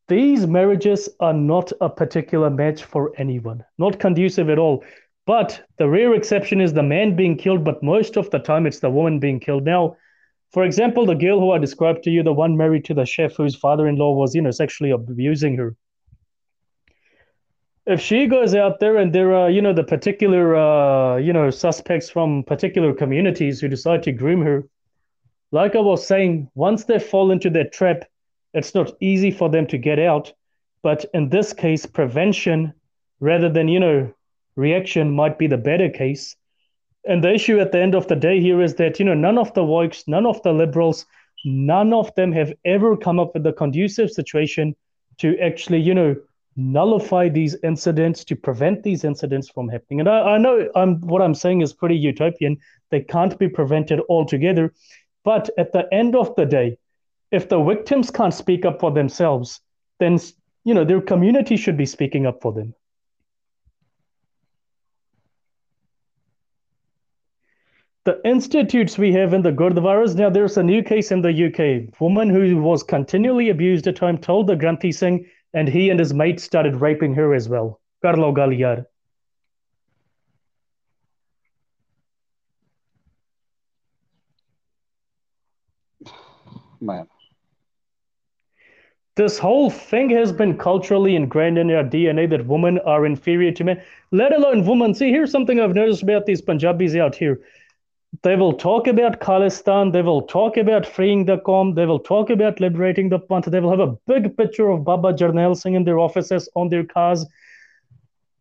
these 0.07 0.47
marriages 0.47 1.09
are 1.19 1.33
not 1.33 1.73
a 1.81 1.89
particular 1.89 2.51
match 2.51 2.85
for 2.85 3.13
anyone, 3.17 3.65
not 3.79 3.99
conducive 3.99 4.49
at 4.49 4.59
all. 4.59 4.85
But 5.27 5.63
the 5.77 5.89
rare 5.89 6.15
exception 6.15 6.61
is 6.61 6.73
the 6.73 6.83
man 6.83 7.15
being 7.15 7.37
killed, 7.37 7.65
but 7.65 7.83
most 7.83 8.17
of 8.17 8.31
the 8.31 8.39
time 8.39 8.67
it's 8.67 8.81
the 8.81 8.91
woman 8.91 9.19
being 9.21 9.39
killed. 9.39 9.65
Now, 9.65 9.97
for 10.53 10.65
example, 10.65 11.07
the 11.07 11.15
girl 11.15 11.39
who 11.39 11.53
I 11.53 11.59
described 11.59 12.03
to 12.05 12.11
you, 12.11 12.23
the 12.23 12.33
one 12.33 12.57
married 12.57 12.85
to 12.87 12.95
the 12.95 13.07
chef 13.07 13.37
whose 13.37 13.55
father 13.55 13.87
in 13.87 13.97
law 13.97 14.13
was, 14.13 14.35
you 14.35 14.43
know, 14.43 14.51
sexually 14.51 14.91
abusing 14.91 15.57
her. 15.57 15.77
If 17.87 18.01
she 18.01 18.27
goes 18.27 18.55
out 18.55 18.79
there 18.79 18.99
and 18.99 19.13
there 19.13 19.35
are, 19.35 19.51
you 19.51 19.63
know, 19.63 19.73
the 19.73 19.85
particular, 19.85 20.55
uh, 20.55 21.17
you 21.17 21.33
know, 21.33 21.51
suspects 21.51 22.11
from 22.11 22.45
particular 22.45 22.93
communities 22.93 23.61
who 23.61 23.69
decide 23.69 24.03
to 24.03 24.13
groom 24.13 24.43
her, 24.43 24.65
like 25.51 25.75
I 25.75 25.81
was 25.81 26.07
saying, 26.07 26.51
once 26.55 26.85
they 26.85 26.99
fall 26.99 27.31
into 27.31 27.51
that 27.51 27.73
trap, 27.73 28.05
it's 28.55 28.75
not 28.75 28.93
easy 29.01 29.31
for 29.31 29.49
them 29.49 29.67
to 29.69 29.79
get 29.79 29.99
out. 29.99 30.33
But 30.83 31.07
in 31.15 31.29
this 31.29 31.53
case, 31.53 31.87
prevention 31.87 32.73
rather 33.19 33.49
than, 33.49 33.69
you 33.69 33.81
know, 33.81 34.13
reaction 34.57 35.11
might 35.11 35.39
be 35.39 35.47
the 35.47 35.59
better 35.59 35.89
case. 35.89 36.37
And 37.07 37.25
the 37.25 37.33
issue 37.33 37.61
at 37.61 37.73
the 37.73 37.81
end 37.81 37.95
of 37.95 38.09
the 38.09 38.17
day 38.17 38.41
here 38.41 38.61
is 38.61 38.75
that, 38.77 38.99
you 38.99 39.05
know, 39.07 39.15
none 39.15 39.39
of 39.39 39.53
the 39.55 39.63
Woikes, 39.63 40.07
none 40.07 40.27
of 40.27 40.43
the 40.43 40.53
liberals, 40.53 41.07
none 41.45 41.93
of 41.93 42.15
them 42.15 42.33
have 42.33 42.53
ever 42.65 42.97
come 42.97 43.19
up 43.19 43.35
with 43.35 43.47
a 43.47 43.53
conducive 43.53 44.11
situation 44.11 44.77
to 45.19 45.39
actually, 45.39 45.81
you 45.81 45.95
know, 45.95 46.17
nullify 46.57 47.29
these 47.29 47.57
incidents, 47.63 48.25
to 48.25 48.37
prevent 48.37 48.83
these 48.83 49.05
incidents 49.05 49.49
from 49.49 49.69
happening. 49.69 50.01
And 50.01 50.09
I, 50.09 50.35
I 50.35 50.39
know 50.39 50.69
I'm, 50.75 51.01
what 51.01 51.23
I'm 51.23 51.35
saying 51.35 51.61
is 51.61 51.73
pretty 51.73 51.97
utopian. 51.97 52.59
They 52.91 53.01
can't 53.01 53.39
be 53.39 53.49
prevented 53.49 54.01
altogether. 54.09 54.73
But 55.25 55.51
at 55.59 55.73
the 55.73 55.93
end 55.93 56.17
of 56.17 56.35
the 56.37 56.47
day, 56.47 56.79
if 57.31 57.49
the 57.49 57.63
victims 57.63 58.11
can't 58.11 58.35
speak 58.35 58.65
up 58.65 58.81
for 58.81 58.91
themselves, 58.91 59.61
then 59.99 60.19
you 60.65 60.75
know 60.75 60.85
their 60.85 61.01
community 61.01 61.57
should 61.57 61.77
be 61.77 61.87
speaking 61.87 62.27
up 62.27 62.41
for 62.43 62.53
them. 62.53 62.75
The 68.05 68.21
institutes 68.25 68.97
we 68.97 69.13
have 69.13 69.35
in 69.35 69.43
the 69.43 69.53
Gurdwaras, 69.53 70.17
now 70.17 70.31
there's 70.31 70.57
a 70.57 70.63
new 70.63 70.83
case 70.83 71.13
in 71.13 71.21
the 71.21 71.47
UK. 71.47 72.01
Woman 72.01 72.31
who 72.31 72.57
was 72.57 72.83
continually 72.83 73.51
abused 73.51 73.87
at 73.87 73.99
home 73.99 74.17
told 74.17 74.47
the 74.47 74.57
Granthi 74.57 74.93
Singh, 74.93 75.27
and 75.55 75.69
he 75.69 75.91
and 75.91 75.99
his 75.99 76.15
mate 76.15 76.41
started 76.41 76.77
raping 76.77 77.15
her 77.15 77.35
as 77.35 77.49
well. 77.49 77.81
Carlo 78.03 78.33
Galliard. 78.33 78.87
Man 86.81 87.07
this 89.21 89.39
whole 89.39 89.69
thing 89.69 90.09
has 90.09 90.33
been 90.33 90.57
culturally 90.57 91.15
ingrained 91.15 91.59
in 91.59 91.71
our 91.71 91.85
DNA 91.85 92.29
that 92.31 92.47
women 92.47 92.79
are 92.87 93.05
inferior 93.05 93.53
to 93.53 93.65
men, 93.65 93.83
let 94.13 94.33
alone 94.33 94.65
women. 94.65 94.95
See, 94.95 95.11
here's 95.11 95.31
something 95.31 95.61
I've 95.61 95.75
noticed 95.75 96.03
about 96.03 96.25
these 96.25 96.41
Punjabis 96.41 96.97
out 96.97 97.15
here. 97.15 97.39
They 98.23 98.37
will 98.37 98.53
talk 98.53 98.87
about 98.87 99.21
Khalistan, 99.21 99.93
they 99.93 100.03
will 100.03 100.23
talk 100.23 100.59
about 100.59 100.85
freeing 100.85 101.25
the 101.25 101.39
Qom, 101.39 101.75
they 101.75 101.87
will 101.87 101.99
talk 101.99 102.29
about 102.29 102.61
liberating 102.61 103.09
the 103.09 103.19
Panth, 103.19 103.47
they 103.47 103.61
will 103.61 103.71
have 103.71 103.81
a 103.81 103.97
big 104.07 104.37
picture 104.37 104.69
of 104.69 104.85
Baba 104.85 105.15
Jarnail 105.15 105.57
Singh 105.57 105.75
in 105.75 105.85
their 105.85 105.99
offices 105.99 106.47
on 106.55 106.69
their 106.69 106.85
cars. 106.85 107.25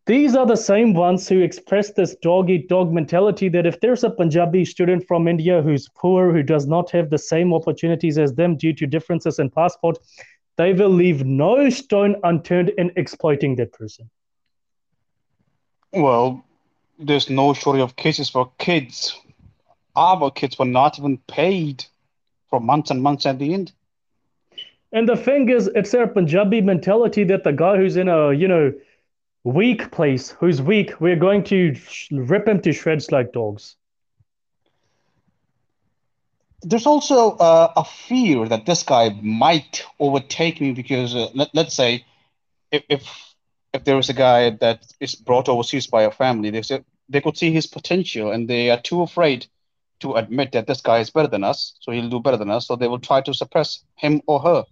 These 0.04 0.34
are 0.34 0.44
the 0.44 0.56
same 0.56 0.92
ones 0.92 1.28
who 1.28 1.40
express 1.40 1.92
this 1.92 2.14
dog 2.16 2.50
eat 2.50 2.68
dog 2.68 2.92
mentality 2.92 3.48
that 3.50 3.64
if 3.64 3.80
there's 3.80 4.04
a 4.04 4.10
Punjabi 4.10 4.66
student 4.66 5.06
from 5.06 5.28
India 5.28 5.62
who's 5.62 5.88
poor, 5.96 6.30
who 6.32 6.42
does 6.42 6.66
not 6.66 6.90
have 6.90 7.08
the 7.08 7.18
same 7.18 7.54
opportunities 7.54 8.18
as 8.18 8.34
them 8.34 8.56
due 8.56 8.74
to 8.74 8.86
differences 8.86 9.38
in 9.38 9.48
passport, 9.48 9.98
they 10.56 10.74
will 10.74 10.90
leave 10.90 11.24
no 11.24 11.70
stone 11.70 12.16
unturned 12.24 12.70
in 12.70 12.92
exploiting 12.96 13.56
that 13.56 13.72
person. 13.72 14.10
Well, 15.92 16.44
there's 16.98 17.30
no 17.30 17.54
shortage 17.54 17.82
of 17.82 17.96
cases 17.96 18.28
for 18.28 18.52
kids. 18.58 19.16
Our 19.96 20.30
kids 20.30 20.58
were 20.58 20.64
not 20.64 20.98
even 20.98 21.18
paid 21.18 21.84
for 22.48 22.60
months 22.60 22.90
and 22.90 23.02
months 23.02 23.26
at 23.26 23.38
the 23.38 23.54
end. 23.54 23.72
And 24.92 25.08
the 25.08 25.16
thing 25.16 25.48
is, 25.48 25.68
it's 25.68 25.92
their 25.92 26.06
Punjabi 26.06 26.60
mentality 26.60 27.24
that 27.24 27.44
the 27.44 27.52
guy 27.52 27.76
who's 27.76 27.96
in 27.96 28.08
a, 28.08 28.32
you 28.32 28.48
know, 28.48 28.72
weak 29.44 29.90
place, 29.90 30.30
who's 30.30 30.60
weak, 30.60 31.00
we're 31.00 31.16
going 31.16 31.44
to 31.44 31.76
rip 32.10 32.48
him 32.48 32.60
to 32.62 32.72
shreds 32.72 33.12
like 33.12 33.32
dogs. 33.32 33.76
there's 36.62 36.86
also 36.86 37.36
uh, 37.36 37.72
a 37.76 37.84
fear 37.84 38.46
that 38.48 38.66
this 38.66 38.82
guy 38.82 39.10
might 39.22 39.84
overtake 39.98 40.60
me 40.60 40.72
because 40.72 41.14
uh, 41.14 41.28
let, 41.34 41.48
let's 41.54 41.74
say 41.74 42.04
if, 42.70 42.82
if 42.88 43.34
if 43.72 43.84
there 43.84 43.98
is 43.98 44.08
a 44.08 44.14
guy 44.14 44.50
that 44.50 44.84
is 44.98 45.14
brought 45.14 45.48
overseas 45.48 45.86
by 45.86 46.02
a 46.02 46.10
family 46.10 46.50
they 46.50 46.62
say 46.62 46.82
they 47.08 47.20
could 47.20 47.36
see 47.36 47.52
his 47.52 47.66
potential 47.66 48.32
and 48.32 48.48
they 48.48 48.70
are 48.70 48.80
too 48.80 49.02
afraid 49.02 49.46
to 50.00 50.14
admit 50.14 50.52
that 50.52 50.66
this 50.66 50.80
guy 50.80 50.98
is 50.98 51.10
better 51.10 51.28
than 51.28 51.44
us 51.44 51.74
so 51.80 51.92
he'll 51.92 52.08
do 52.08 52.20
better 52.20 52.36
than 52.36 52.50
us 52.50 52.66
so 52.66 52.76
they 52.76 52.88
will 52.88 52.98
try 52.98 53.20
to 53.20 53.32
suppress 53.32 53.84
him 53.96 54.20
or 54.26 54.40
her 54.40 54.64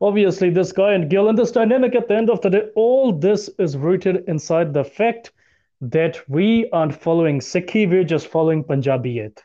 obviously 0.00 0.50
this 0.50 0.72
guy 0.72 0.92
and 0.92 1.10
Gil 1.10 1.28
and 1.28 1.38
this 1.38 1.50
dynamic 1.50 1.94
at 1.94 2.08
the 2.08 2.16
end 2.16 2.30
of 2.30 2.40
the 2.42 2.50
day 2.50 2.62
all 2.74 3.12
this 3.12 3.48
is 3.58 3.76
rooted 3.76 4.24
inside 4.28 4.72
the 4.72 4.84
fact 4.84 5.32
that 5.80 6.28
we 6.28 6.68
aren't 6.70 6.94
following 6.94 7.40
Sikhi 7.40 7.88
we're 7.88 8.04
just 8.04 8.26
following 8.26 8.64
Punjabiyat 8.64 9.38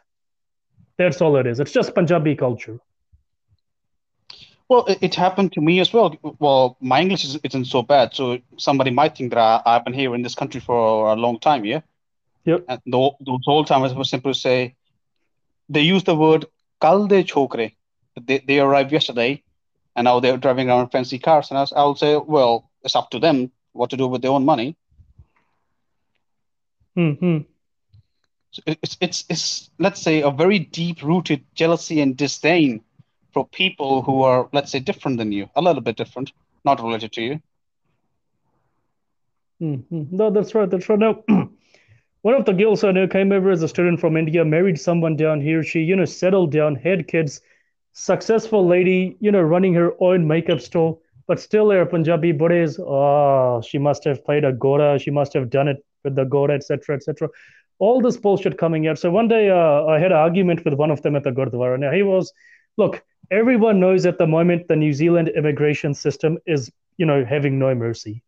that's 0.97 1.21
all 1.21 1.35
it 1.37 1.47
is. 1.47 1.59
It's 1.59 1.71
just 1.71 1.95
Punjabi 1.95 2.35
culture. 2.35 2.79
Well, 4.69 4.85
it, 4.85 4.99
it, 5.01 5.15
happened 5.15 5.51
to 5.53 5.61
me 5.61 5.79
as 5.79 5.91
well. 5.91 6.15
Well, 6.39 6.77
my 6.79 7.01
English 7.01 7.25
is, 7.25 7.37
isn't 7.43 7.65
so 7.65 7.83
bad, 7.83 8.15
so 8.15 8.39
somebody 8.57 8.91
might 8.91 9.15
think 9.17 9.33
that 9.33 9.61
I, 9.65 9.73
have 9.73 9.83
been 9.83 9.93
here 9.93 10.15
in 10.15 10.21
this 10.21 10.35
country 10.35 10.61
for 10.61 11.11
a 11.11 11.15
long 11.15 11.39
time, 11.39 11.65
yeah. 11.65 11.81
Yep. 12.45 12.65
And 12.67 12.81
the, 12.85 13.11
the 13.21 13.39
whole 13.45 13.63
time 13.63 13.83
I 13.83 13.91
was 13.93 14.09
simply 14.09 14.33
say, 14.33 14.75
they 15.69 15.81
use 15.81 16.03
the 16.03 16.15
word 16.15 16.45
"kal 16.81 17.07
de 17.07 17.23
chokre." 17.23 17.73
They, 18.19 18.39
they 18.39 18.59
arrived 18.59 18.91
yesterday, 18.91 19.41
and 19.95 20.05
now 20.05 20.19
they're 20.19 20.37
driving 20.37 20.69
around 20.69 20.89
fancy 20.89 21.19
cars. 21.19 21.49
And 21.49 21.57
I, 21.57 21.83
will 21.83 21.95
say, 21.95 22.17
well, 22.17 22.69
it's 22.83 22.95
up 22.95 23.09
to 23.11 23.19
them 23.19 23.51
what 23.71 23.89
to 23.89 23.97
do 23.97 24.07
with 24.07 24.21
their 24.21 24.31
own 24.31 24.45
money. 24.45 24.75
Hmm 26.95 27.39
it's, 28.65 28.97
it's, 29.01 29.25
it's, 29.29 29.69
let's 29.79 30.01
say, 30.01 30.21
a 30.21 30.31
very 30.31 30.59
deep 30.59 31.01
rooted 31.01 31.43
jealousy 31.55 32.01
and 32.01 32.15
disdain 32.15 32.81
for 33.31 33.47
people 33.47 34.01
who 34.01 34.21
are, 34.21 34.47
let's 34.53 34.71
say, 34.71 34.79
different 34.79 35.17
than 35.17 35.31
you, 35.31 35.49
a 35.55 35.61
little 35.61 35.81
bit 35.81 35.97
different, 35.97 36.31
not 36.63 36.81
related 36.81 37.11
to 37.13 37.21
you. 37.21 37.41
Mm-hmm. 39.61 40.15
No, 40.15 40.29
that's 40.29 40.53
right. 40.53 40.69
That's 40.69 40.87
right. 40.89 40.99
Now, 40.99 41.23
one 42.23 42.33
of 42.33 42.45
the 42.45 42.53
girls 42.53 42.83
I 42.83 42.91
know 42.91 43.07
came 43.07 43.31
over 43.31 43.51
as 43.51 43.63
a 43.63 43.67
student 43.67 43.99
from 43.99 44.17
India, 44.17 44.43
married 44.43 44.79
someone 44.79 45.15
down 45.15 45.39
here. 45.39 45.63
She, 45.63 45.81
you 45.81 45.95
know, 45.95 46.05
settled 46.05 46.51
down, 46.51 46.75
had 46.75 47.07
kids, 47.07 47.39
successful 47.93 48.65
lady, 48.67 49.15
you 49.19 49.31
know, 49.31 49.41
running 49.41 49.73
her 49.75 49.91
own 49.99 50.27
makeup 50.27 50.59
store, 50.59 50.97
but 51.27 51.39
still 51.39 51.69
her 51.69 51.85
Punjabi 51.85 52.31
Buddhas. 52.31 52.79
Oh, 52.79 53.61
she 53.61 53.77
must 53.77 54.03
have 54.05 54.25
played 54.25 54.43
a 54.43 54.51
Gora. 54.51 54.99
She 54.99 55.11
must 55.11 55.33
have 55.33 55.49
done 55.49 55.67
it 55.67 55.85
with 56.03 56.15
the 56.15 56.25
Gora, 56.25 56.55
etc., 56.55 56.95
etc 56.95 57.29
all 57.79 58.01
this 58.01 58.17
bullshit 58.17 58.57
coming 58.57 58.87
out. 58.87 58.97
So 58.97 59.11
one 59.11 59.27
day 59.27 59.49
uh, 59.49 59.85
I 59.85 59.99
had 59.99 60.11
an 60.11 60.17
argument 60.17 60.63
with 60.63 60.73
one 60.73 60.91
of 60.91 61.01
them 61.01 61.15
at 61.15 61.23
the 61.23 61.31
Gurdwara. 61.31 61.77
Now 61.79 61.91
he 61.91 62.03
was, 62.03 62.31
look, 62.77 63.03
everyone 63.31 63.79
knows 63.79 64.05
at 64.05 64.17
the 64.17 64.27
moment 64.27 64.67
the 64.67 64.75
New 64.75 64.93
Zealand 64.93 65.29
immigration 65.29 65.93
system 65.93 66.37
is, 66.45 66.71
you 66.97 67.05
know, 67.05 67.25
having 67.25 67.59
no 67.59 67.73
mercy. 67.75 68.23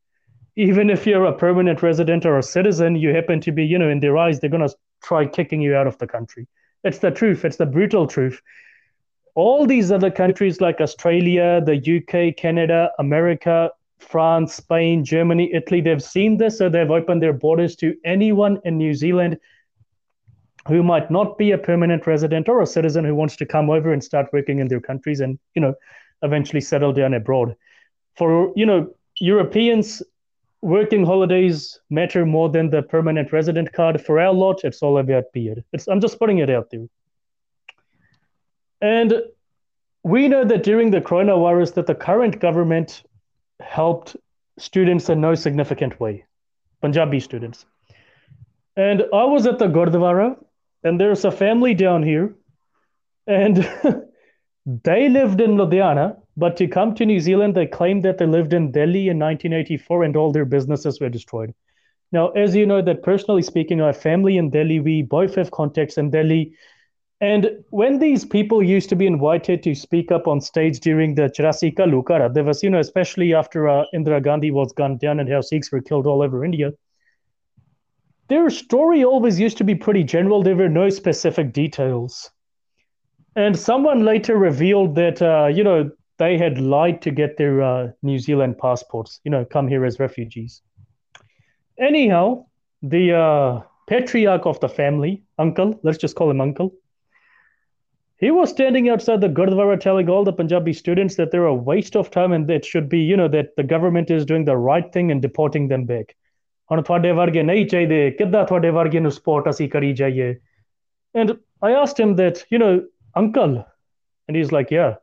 Even 0.56 0.90
if 0.90 1.06
you're 1.06 1.26
a 1.26 1.38
permanent 1.38 1.82
resident 1.82 2.26
or 2.26 2.38
a 2.38 2.44
citizen, 2.44 2.96
you 2.96 3.14
happen 3.14 3.42
to 3.42 3.52
be, 3.52 3.66
you 3.66 3.78
know, 3.78 3.90
in 3.90 4.00
their 4.00 4.18
eyes, 4.18 4.40
they're 4.40 4.50
going 4.50 4.68
to 4.68 4.74
try 5.04 5.26
kicking 5.26 5.62
you 5.62 5.76
out 5.76 5.88
of 5.88 5.98
the 5.98 6.08
country. 6.08 6.48
It's 6.84 7.00
the 7.00 7.12
truth. 7.12 7.44
It's 7.44 7.58
the 7.58 7.66
brutal 7.66 8.08
truth. 8.08 8.42
All 9.34 9.66
these 9.66 9.92
other 9.92 10.10
countries 10.10 10.62
like 10.62 10.80
Australia, 10.80 11.62
the 11.66 11.76
UK, 11.76 12.38
Canada, 12.38 12.92
America, 13.00 13.70
France, 14.00 14.54
Spain, 14.54 15.04
Germany, 15.04 15.52
Italy, 15.54 15.82
they've 15.82 16.02
seen 16.02 16.38
this, 16.38 16.58
so 16.58 16.70
they've 16.70 16.90
opened 16.90 17.22
their 17.22 17.34
borders 17.34 17.76
to 17.78 17.96
anyone 18.06 18.60
in 18.64 18.78
New 18.78 18.94
Zealand 18.94 19.38
who 20.68 20.84
might 20.84 21.12
not 21.12 21.38
be 21.38 21.52
a 21.52 21.58
permanent 21.58 22.08
resident 22.08 22.50
or 22.50 22.62
a 22.62 22.68
citizen 22.68 23.06
who 23.06 23.14
wants 23.14 23.36
to 23.36 23.46
come 23.46 23.70
over 23.70 23.94
and 23.94 24.04
start 24.04 24.30
working 24.34 24.60
in 24.60 24.68
their 24.68 24.80
countries 24.80 25.20
and, 25.20 25.38
you 25.54 25.62
know, 25.62 25.76
eventually 26.24 26.62
settle 26.62 26.92
down 26.92 27.14
abroad. 27.14 27.56
For, 28.18 28.52
you 28.56 28.66
know, 28.66 28.94
Europeans, 29.20 30.02
working 30.66 31.06
holidays 31.06 31.80
matter 31.92 32.26
more 32.26 32.50
than 32.50 32.72
the 32.72 32.82
permanent 32.82 33.32
resident 33.32 33.72
card. 33.72 34.02
For 34.02 34.20
our 34.20 34.34
lot, 34.34 34.64
it's 34.64 34.82
all 34.82 34.98
about 34.98 35.32
beard. 35.32 35.64
It's, 35.72 35.88
I'm 35.88 36.02
just 36.02 36.18
putting 36.18 36.40
it 36.40 36.50
out 36.50 36.72
there. 36.72 36.88
And 38.82 39.22
we 40.04 40.28
know 40.28 40.44
that 40.44 40.64
during 40.64 40.90
the 40.90 41.02
coronavirus 41.02 41.76
that 41.76 41.86
the 41.86 41.94
current 41.94 42.40
government 42.40 43.04
helped 43.60 44.18
students 44.58 45.08
in 45.08 45.22
no 45.22 45.36
significant 45.36 46.00
way, 46.00 46.26
Punjabi 46.82 47.20
students. 47.20 47.68
And 48.76 49.04
I 49.14 49.24
was 49.24 49.46
at 49.46 49.60
the 49.60 49.68
Gurdwara, 49.68 50.36
and 50.84 51.00
there's 51.00 51.26
a 51.26 51.32
family 51.32 51.76
down 51.76 52.02
here, 52.02 52.34
and 53.28 53.58
they 54.66 55.10
lived 55.10 55.42
in 55.42 55.58
Ludhiana, 55.58 56.18
but 56.38 56.58
to 56.58 56.68
come 56.68 56.94
to 56.96 57.06
New 57.06 57.20
Zealand, 57.20 57.56
they 57.56 57.66
claimed 57.66 58.04
that 58.04 58.18
they 58.18 58.26
lived 58.26 58.54
in 58.54 58.72
Delhi 58.72 59.08
in 59.08 59.20
1984 59.20 60.04
and 60.04 60.16
all 60.16 60.32
their 60.32 60.46
businesses 60.46 61.00
were 61.00 61.10
destroyed. 61.10 61.54
Now, 62.12 62.30
as 62.30 62.56
you 62.56 62.66
know, 62.66 62.82
that 62.82 63.04
personally 63.04 63.42
speaking, 63.42 63.82
our 63.82 63.94
family 63.94 64.38
in 64.38 64.50
Delhi, 64.50 64.80
we 64.80 65.02
both 65.02 65.36
have 65.36 65.52
contacts 65.52 65.98
in 65.98 66.12
Delhi. 66.12 66.54
And 67.22 67.64
when 67.70 68.00
these 68.00 68.26
people 68.26 68.62
used 68.62 68.90
to 68.90 68.96
be 68.96 69.08
invited 69.08 69.64
to 69.64 69.74
speak 69.74 70.12
up 70.12 70.28
on 70.28 70.42
stage 70.42 70.80
during 70.82 71.16
the 71.16 71.24
Charasika 71.24 71.90
Lukara, 71.90 72.34
there 72.34 72.44
was, 72.44 72.62
you 72.62 72.70
know, 72.70 72.80
especially 72.80 73.34
after 73.34 73.68
uh, 73.68 73.86
Indira 73.94 74.22
Gandhi 74.22 74.52
was 74.52 74.74
gunned 74.74 75.00
down 75.00 75.20
and 75.20 75.32
how 75.32 75.42
Sikhs 75.42 75.72
were 75.72 75.82
killed 75.82 76.06
all 76.06 76.22
over 76.22 76.44
India, 76.44 76.72
their 78.28 78.50
story 78.50 79.04
always 79.04 79.40
used 79.40 79.58
to 79.58 79.64
be 79.64 79.76
pretty 79.76 80.04
general. 80.04 80.44
There 80.44 80.56
were 80.56 80.70
no 80.70 80.90
specific 80.90 81.54
details. 81.54 82.30
And 83.36 83.58
someone 83.58 84.04
later 84.04 84.38
revealed 84.38 84.96
that, 84.96 85.22
uh, 85.22 85.48
you 85.48 85.64
know, 85.64 85.92
they 86.19 86.37
had 86.37 86.61
lied 86.61 87.03
to 87.03 87.11
get 87.11 87.37
their 87.37 87.63
uh, 87.63 87.89
New 88.03 88.19
Zealand 88.19 88.59
passports, 88.59 89.21
you 89.25 89.31
know, 89.31 89.45
come 89.45 89.69
here 89.69 89.85
as 89.85 89.99
refugees. 89.99 90.63
Anyhow, 91.79 92.47
the 92.83 93.15
uh, 93.15 93.63
patriarch 93.87 94.47
of 94.47 94.61
the 94.61 94.69
family, 94.69 95.23
uncle, 95.39 95.81
let's 95.83 95.99
just 95.99 96.17
call 96.17 96.31
him 96.31 96.41
uncle, 96.41 96.75
he 98.19 98.31
was 98.31 98.51
standing 98.51 98.91
outside 98.91 99.23
the 99.23 99.29
Gurdwara 99.29 99.81
telling 99.81 100.11
all 100.11 100.25
the 100.25 100.33
Punjabi 100.33 100.75
students 100.75 101.17
that 101.17 101.31
they're 101.31 101.47
a 101.47 101.55
waste 101.55 101.97
of 101.97 102.11
time 102.11 102.33
and 102.33 102.47
that 102.49 102.67
should 102.67 102.89
be, 102.89 102.99
you 102.99 103.17
know, 103.17 103.29
that 103.29 103.57
the 103.57 103.63
government 103.63 104.11
is 104.11 104.27
doing 104.27 104.45
the 104.45 104.59
right 104.59 104.93
thing 104.93 105.11
and 105.11 105.23
deporting 105.23 105.69
them 105.69 105.87
back. 105.87 106.17
ਹੁਣ 106.73 106.83
ਤੁਹਾਡੇ 106.83 107.11
ਵਰਗੇ 107.13 107.43
ਨਹੀਂ 107.43 107.65
ਚਾਹੀਦੇ 107.67 108.11
ਕਿੱਦਾਂ 108.19 108.45
ਤੁਹਾਡੇ 108.47 108.71
ਵਰਗੇ 108.71 109.01
ਨੂੰ 109.01 109.11
support 109.11 109.49
ਅਸੀਂ 109.51 109.69
ਕਰੀ 109.71 109.93
ਜਾਈਏ 110.01 110.35
and 111.15 111.33
I 111.61 111.73
asked 111.73 111.99
him 111.99 112.15
that, 112.17 112.45
you 112.51 112.59
know, 112.59 112.87
uncle, 113.21 113.65
and 114.29 114.37
he's 114.37 114.53
like, 114.53 114.71
yeah. 114.71 114.95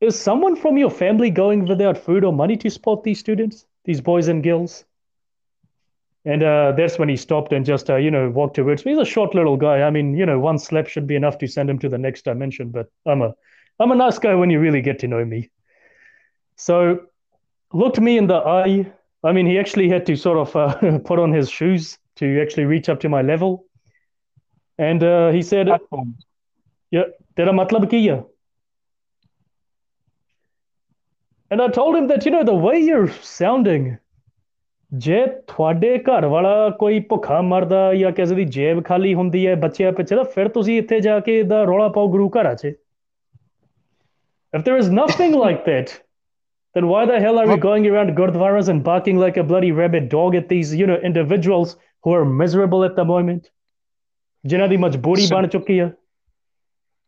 is 0.00 0.18
someone 0.18 0.56
from 0.56 0.78
your 0.78 0.90
family 0.90 1.30
going 1.30 1.66
without 1.66 1.98
food 1.98 2.24
or 2.24 2.32
money 2.32 2.56
to 2.58 2.70
support 2.70 3.02
these 3.02 3.20
students, 3.20 3.66
these 3.84 4.00
boys 4.00 4.28
and 4.28 4.42
girls? 4.42 4.84
And 6.24 6.42
uh, 6.42 6.72
that's 6.72 6.98
when 6.98 7.08
he 7.08 7.16
stopped 7.16 7.52
and 7.52 7.64
just, 7.64 7.88
uh, 7.90 7.96
you 7.96 8.10
know, 8.10 8.30
walked 8.30 8.56
towards 8.56 8.84
me. 8.84 8.92
He's 8.92 9.00
a 9.00 9.04
short 9.04 9.34
little 9.34 9.56
guy. 9.56 9.82
I 9.82 9.90
mean, 9.90 10.14
you 10.14 10.26
know, 10.26 10.38
one 10.38 10.58
slap 10.58 10.86
should 10.86 11.06
be 11.06 11.16
enough 11.16 11.38
to 11.38 11.46
send 11.46 11.68
him 11.68 11.78
to 11.80 11.88
the 11.88 11.98
next 11.98 12.24
dimension. 12.24 12.70
But 12.70 12.88
I'm 13.06 13.22
a, 13.22 13.34
I'm 13.78 13.90
a 13.90 13.94
nice 13.94 14.18
guy 14.18 14.34
when 14.34 14.50
you 14.50 14.60
really 14.60 14.82
get 14.82 14.98
to 15.00 15.08
know 15.08 15.24
me. 15.24 15.50
So, 16.56 17.06
looked 17.72 18.00
me 18.00 18.18
in 18.18 18.26
the 18.26 18.36
eye. 18.36 18.92
I 19.24 19.32
mean, 19.32 19.46
he 19.46 19.58
actually 19.58 19.88
had 19.88 20.06
to 20.06 20.16
sort 20.16 20.38
of 20.38 20.56
uh, 20.56 20.98
put 21.04 21.18
on 21.18 21.32
his 21.32 21.50
shoes 21.50 21.98
to 22.16 22.40
actually 22.42 22.64
reach 22.64 22.88
up 22.88 23.00
to 23.00 23.08
my 23.08 23.22
level. 23.22 23.64
And 24.78 25.02
uh, 25.02 25.30
he 25.30 25.42
said, 25.42 25.68
"Yeah, 26.90 27.04
tera 27.36 27.52
matlab 27.52 27.90
kiya." 27.90 28.24
And 31.51 31.61
I 31.61 31.67
told 31.67 31.95
him 31.95 32.07
that, 32.07 32.25
you 32.25 32.31
know, 32.31 32.43
the 32.43 32.55
way 32.67 32.79
you're 32.79 33.11
sounding 33.37 33.97
ਜੇ 34.91 35.25
ਤੁਹਾਡੇ 35.47 35.97
ਘਰ 36.07 36.25
ਵਾਲਾ 36.27 36.69
ਕੋਈ 36.79 36.99
ਭੁੱਖਾ 37.09 37.41
ਮਰਦਾ 37.41 37.93
ਜਾਂ 37.95 38.11
ਕਿਸੇ 38.17 38.35
ਦੀ 38.35 38.43
ਜੇਬ 38.55 38.83
ਖਾਲੀ 38.85 39.13
ਹੁੰਦੀ 39.13 39.45
ਹੈ 39.47 39.55
ਬੱਚਿਆਂ 39.63 39.91
ਪਿੱਛੇ 39.91 40.15
ਤਾਂ 40.15 40.23
ਫਿਰ 40.35 40.47
ਤੁਸੀਂ 40.57 40.77
ਇੱਥੇ 40.77 40.99
ਜਾ 40.99 41.19
ਕੇ 41.19 41.37
ਇਹਦਾ 41.39 41.63
ਰੋਲਾ 41.69 41.87
ਪਾਓ 41.95 42.07
ਗੁਰੂ 42.11 42.29
ਘਰਾਂ 42.37 42.55
'ਚ 42.55 42.73
If 44.53 44.63
there 44.65 44.77
is 44.81 44.89
nothing 44.89 45.33
like 45.39 45.65
that, 45.65 45.89
then 46.75 46.85
why 46.89 46.99
the 47.07 47.17
hell 47.23 47.39
are 47.39 47.47
we 47.47 47.57
going 47.65 47.87
around 47.89 48.13
gurdwaras 48.19 48.69
and 48.73 48.83
barking 48.85 49.17
like 49.23 49.39
a 49.41 49.43
bloody 49.49 49.71
rabid 49.79 50.07
dog 50.13 50.37
at 50.41 50.47
these, 50.53 50.71
you 50.81 50.87
know, 50.91 50.97
individuals 51.09 51.73
who 52.05 52.13
are 52.19 52.23
miserable 52.43 52.85
at 52.89 52.95
the 53.01 53.05
moment? 53.11 53.51
ਜਿਨ੍ਹਾਂ 54.43 54.67
ਦੀ 54.69 54.77
ਮਜਬੂਰੀ 54.77 55.27
ਬਣ 55.31 55.47
ਚੁੱਕੀ 55.47 55.79
ਹੈ 55.79 55.91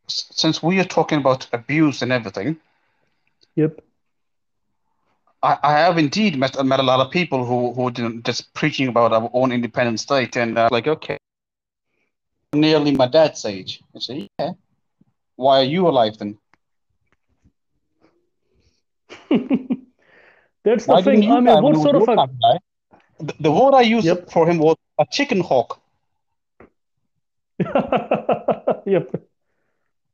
Since 0.10 0.62
we 0.64 0.80
are 0.82 0.90
talking 0.96 1.22
about 1.24 1.48
abuse 1.60 2.02
and 2.06 2.18
everything. 2.18 2.56
Yep. 3.62 3.80
I, 5.43 5.59
I 5.63 5.73
have 5.73 5.99
indeed 5.99 6.39
met, 6.39 6.65
met 6.65 6.81
a 6.81 6.83
lot 6.83 7.01
of 7.01 7.11
people 7.11 7.45
who 7.45 7.73
who 7.75 7.91
just 8.23 8.55
preaching 8.55 8.89
about 8.89 9.13
our 9.13 9.31
own 9.33 9.53
independent 9.53 10.01
state 10.01 10.37
and 10.37 10.57
uh, 10.57 10.69
like 10.71 10.87
okay, 10.87 11.19
nearly 12.53 12.93
my 12.93 13.07
dad's 13.07 13.45
age. 13.45 13.81
I 13.95 13.99
say, 13.99 14.29
yeah. 14.39 14.53
Why 15.37 15.61
are 15.61 15.65
you 15.65 15.89
alive 15.89 16.19
then? 16.19 16.39
That's 20.65 20.87
the 20.87 20.93
Why 20.93 21.03
thing. 21.03 21.31
I 21.31 21.41
mean, 21.41 21.63
what 21.63 21.77
sort 21.77 21.97
of 21.97 22.09
a... 22.09 22.29
the, 23.19 23.35
the 23.41 23.51
word 23.51 23.75
I 23.75 23.81
used 23.83 24.07
yep. 24.07 24.31
for 24.31 24.49
him 24.49 24.59
was 24.59 24.77
a 24.99 25.07
chicken 25.11 25.41
hawk. 25.41 25.81
yep. 28.87 29.11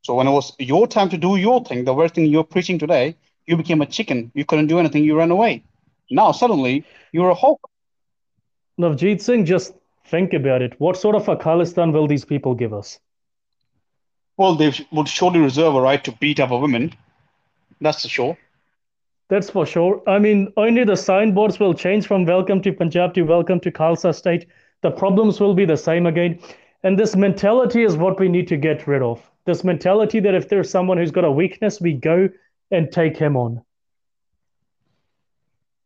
So 0.01 0.15
when 0.15 0.27
it 0.27 0.31
was 0.31 0.53
your 0.57 0.87
time 0.87 1.09
to 1.09 1.17
do 1.17 1.35
your 1.35 1.63
thing, 1.63 1.83
the 1.83 1.93
very 1.93 2.09
thing 2.09 2.25
you're 2.25 2.43
preaching 2.43 2.79
today, 2.79 3.15
you 3.49 3.57
became 3.57 3.81
a 3.81 3.85
chicken. 3.85 4.31
You 4.35 4.45
couldn't 4.45 4.67
do 4.67 4.77
anything. 4.77 5.03
You 5.03 5.17
ran 5.17 5.31
away. 5.31 5.63
Now 6.11 6.31
suddenly 6.31 6.85
you're 7.11 7.31
a 7.31 7.33
hawk. 7.33 7.59
Navjeet 8.79 9.21
Singh, 9.21 9.45
just 9.45 9.73
think 10.05 10.33
about 10.33 10.61
it. 10.61 10.79
What 10.79 10.97
sort 10.97 11.15
of 11.15 11.27
a 11.27 11.35
Khalistan 11.35 11.91
will 11.91 12.07
these 12.07 12.23
people 12.23 12.53
give 12.53 12.73
us? 12.73 12.99
Well, 14.37 14.55
they 14.55 14.71
would 14.91 15.09
surely 15.09 15.39
reserve 15.39 15.75
a 15.75 15.81
right 15.81 16.03
to 16.03 16.11
beat 16.11 16.39
up 16.39 16.51
a 16.51 16.57
woman. 16.57 16.93
That's 17.81 18.03
for 18.03 18.07
sure. 18.07 18.37
That's 19.29 19.49
for 19.49 19.65
sure. 19.65 20.01
I 20.07 20.19
mean, 20.19 20.53
only 20.55 20.83
the 20.83 20.95
signboards 20.95 21.59
will 21.59 21.73
change 21.73 22.07
from 22.07 22.25
welcome 22.25 22.61
to 22.61 22.71
Punjab 22.71 23.13
to 23.15 23.23
welcome 23.23 23.59
to 23.61 23.71
Khalsa 23.71 24.13
state. 24.15 24.45
The 24.81 24.91
problems 24.91 25.39
will 25.39 25.55
be 25.55 25.65
the 25.65 25.77
same 25.77 26.05
again. 26.05 26.39
And 26.83 26.97
this 26.97 27.15
mentality 27.15 27.83
is 27.83 27.97
what 27.97 28.19
we 28.19 28.29
need 28.29 28.47
to 28.47 28.57
get 28.57 28.87
rid 28.87 29.01
of. 29.01 29.21
This 29.45 29.63
mentality 29.63 30.19
that 30.21 30.35
if 30.35 30.49
there's 30.49 30.69
someone 30.69 30.97
who's 30.97 31.11
got 31.11 31.25
a 31.25 31.31
weakness, 31.31 31.81
we 31.81 31.93
go 31.93 32.29
and 32.71 32.91
take 32.91 33.17
him 33.17 33.35
on. 33.35 33.61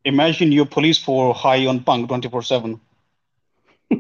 Imagine 0.06 0.52
your 0.52 0.66
police 0.66 0.98
for 0.98 1.34
high 1.34 1.66
on 1.66 1.82
punk 1.84 2.10
24 2.10 2.42
7. 2.42 2.82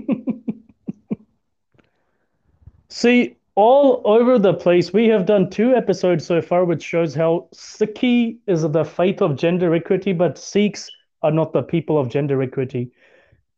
See, 2.90 3.38
all 3.56 4.02
over 4.06 4.38
the 4.38 4.54
place, 4.54 4.92
we 4.92 5.08
have 5.08 5.26
done 5.26 5.50
two 5.50 5.76
episodes 5.76 6.26
so 6.26 6.42
far, 6.42 6.66
which 6.66 6.84
shows 6.84 7.16
how 7.16 7.48
Sikhi 7.54 8.38
is 8.48 8.64
the 8.64 8.84
faith 8.84 9.22
of 9.22 9.38
gender 9.38 9.74
equity, 9.74 10.12
but 10.14 10.38
Sikhs 10.38 10.90
are 11.22 11.32
not 11.32 11.54
the 11.54 11.64
people 11.64 11.98
of 11.98 12.10
gender 12.10 12.42
equity. 12.42 12.92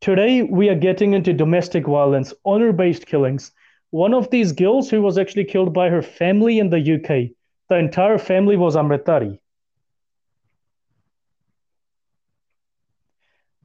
Today, 0.01 0.43
we 0.43 0.69
are 0.69 0.75
getting 0.75 1.13
into 1.13 1.33
domestic 1.33 1.85
violence, 1.85 2.33
honor 2.45 2.71
based 2.73 3.07
killings. 3.07 3.51
One 3.89 4.13
of 4.13 4.29
these 4.29 4.51
girls 4.51 4.89
who 4.89 5.01
was 5.01 5.17
actually 5.17 5.45
killed 5.45 5.73
by 5.73 5.89
her 5.89 6.01
family 6.01 6.59
in 6.59 6.69
the 6.69 6.95
UK, 6.95 7.35
the 7.69 7.75
entire 7.75 8.17
family 8.17 8.57
was 8.57 8.75
Amritdhari. 8.75 9.39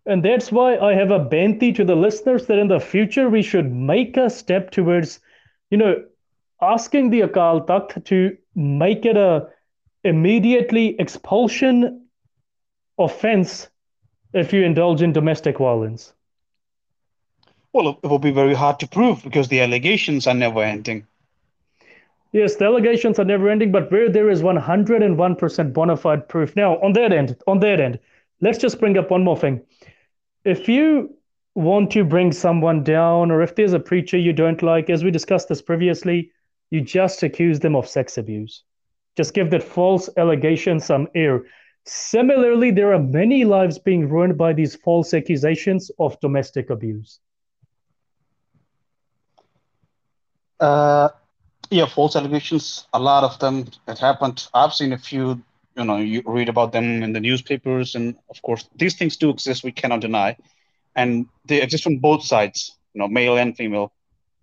And 0.06 0.24
that's 0.24 0.50
why 0.50 0.76
I 0.76 0.94
have 0.94 1.10
a 1.10 1.18
banty 1.18 1.72
to 1.72 1.84
the 1.84 1.94
listeners 1.94 2.46
that 2.46 2.58
in 2.58 2.68
the 2.68 2.80
future 2.80 3.28
we 3.28 3.42
should 3.42 3.72
make 3.72 4.16
a 4.16 4.30
step 4.30 4.70
towards, 4.70 5.20
you 5.70 5.76
know, 5.78 6.02
asking 6.60 7.10
the 7.10 7.20
Akal 7.20 7.66
Takht 7.66 8.04
to 8.06 8.36
make 8.54 9.04
it 9.04 9.16
a 9.16 9.48
immediately 10.02 10.98
expulsion 10.98 12.06
offense 12.98 13.68
if 14.32 14.52
you 14.52 14.62
indulge 14.64 15.02
in 15.02 15.12
domestic 15.12 15.58
violence. 15.58 16.14
Well, 17.72 17.98
it 18.02 18.06
will 18.06 18.18
be 18.18 18.32
very 18.32 18.54
hard 18.54 18.80
to 18.80 18.88
prove 18.88 19.22
because 19.22 19.48
the 19.48 19.60
allegations 19.60 20.26
are 20.26 20.34
never 20.34 20.62
ending. 20.62 21.06
Yes, 22.32 22.54
the 22.56 22.64
allegations 22.64 23.18
are 23.18 23.24
never 23.24 23.48
ending, 23.48 23.72
but 23.72 23.90
where 23.90 24.08
there 24.08 24.30
is 24.30 24.42
101% 24.42 25.72
bona 25.72 25.96
fide 25.96 26.28
proof. 26.28 26.54
Now, 26.54 26.76
on 26.80 26.92
that 26.92 27.12
end, 27.12 27.36
on 27.46 27.58
that 27.60 27.80
end, 27.80 27.98
let's 28.40 28.58
just 28.58 28.78
bring 28.78 28.96
up 28.96 29.10
one 29.10 29.24
more 29.24 29.36
thing. 29.36 29.60
If 30.44 30.68
you 30.68 31.16
want 31.56 31.90
to 31.92 32.04
bring 32.04 32.30
someone 32.32 32.84
down, 32.84 33.32
or 33.32 33.42
if 33.42 33.56
there's 33.56 33.72
a 33.72 33.80
preacher 33.80 34.16
you 34.16 34.32
don't 34.32 34.62
like, 34.62 34.88
as 34.90 35.02
we 35.02 35.10
discussed 35.10 35.48
this 35.48 35.60
previously, 35.60 36.30
you 36.70 36.80
just 36.80 37.22
accuse 37.24 37.58
them 37.58 37.74
of 37.74 37.88
sex 37.88 38.16
abuse. 38.16 38.62
Just 39.16 39.34
give 39.34 39.50
that 39.50 39.62
false 39.62 40.08
allegation 40.16 40.78
some 40.78 41.08
air. 41.16 41.42
Similarly, 41.84 42.70
there 42.70 42.92
are 42.94 43.00
many 43.00 43.44
lives 43.44 43.78
being 43.78 44.08
ruined 44.08 44.38
by 44.38 44.52
these 44.52 44.76
false 44.76 45.12
accusations 45.12 45.90
of 45.98 46.18
domestic 46.20 46.70
abuse. 46.70 47.18
Uh, 50.60 51.08
yeah, 51.70 51.86
false 51.86 52.16
allegations. 52.16 52.86
A 52.92 52.98
lot 52.98 53.24
of 53.24 53.38
them. 53.38 53.66
It 53.88 53.98
happened. 53.98 54.46
I've 54.54 54.74
seen 54.74 54.92
a 54.92 54.98
few. 54.98 55.42
You 55.76 55.84
know, 55.84 55.98
you 55.98 56.22
read 56.26 56.48
about 56.48 56.72
them 56.72 57.02
in 57.02 57.12
the 57.12 57.20
newspapers, 57.20 57.94
and 57.94 58.16
of 58.28 58.42
course, 58.42 58.68
these 58.76 58.94
things 58.96 59.16
do 59.16 59.30
exist. 59.30 59.64
We 59.64 59.72
cannot 59.72 60.00
deny, 60.00 60.36
and 60.96 61.26
they 61.46 61.62
exist 61.62 61.84
from 61.84 61.98
both 61.98 62.24
sides. 62.24 62.76
You 62.94 63.00
know, 63.00 63.08
male 63.08 63.36
and 63.36 63.56
female, 63.56 63.92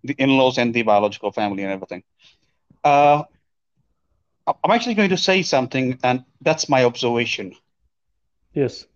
the 0.04 0.16
in-laws 0.18 0.58
and 0.58 0.74
the 0.74 0.84
biological 0.84 1.32
family 1.32 1.64
and 1.64 1.72
everything. 1.74 2.04
Uh, 2.84 3.24
I'm 4.48 4.72
actually 4.72 4.96
going 4.96 5.10
to 5.10 5.18
say 5.18 5.42
something, 5.44 6.00
and 6.04 6.24
that's 6.42 6.70
my 6.70 6.84
observation. 6.86 7.54
Yes. 8.54 8.88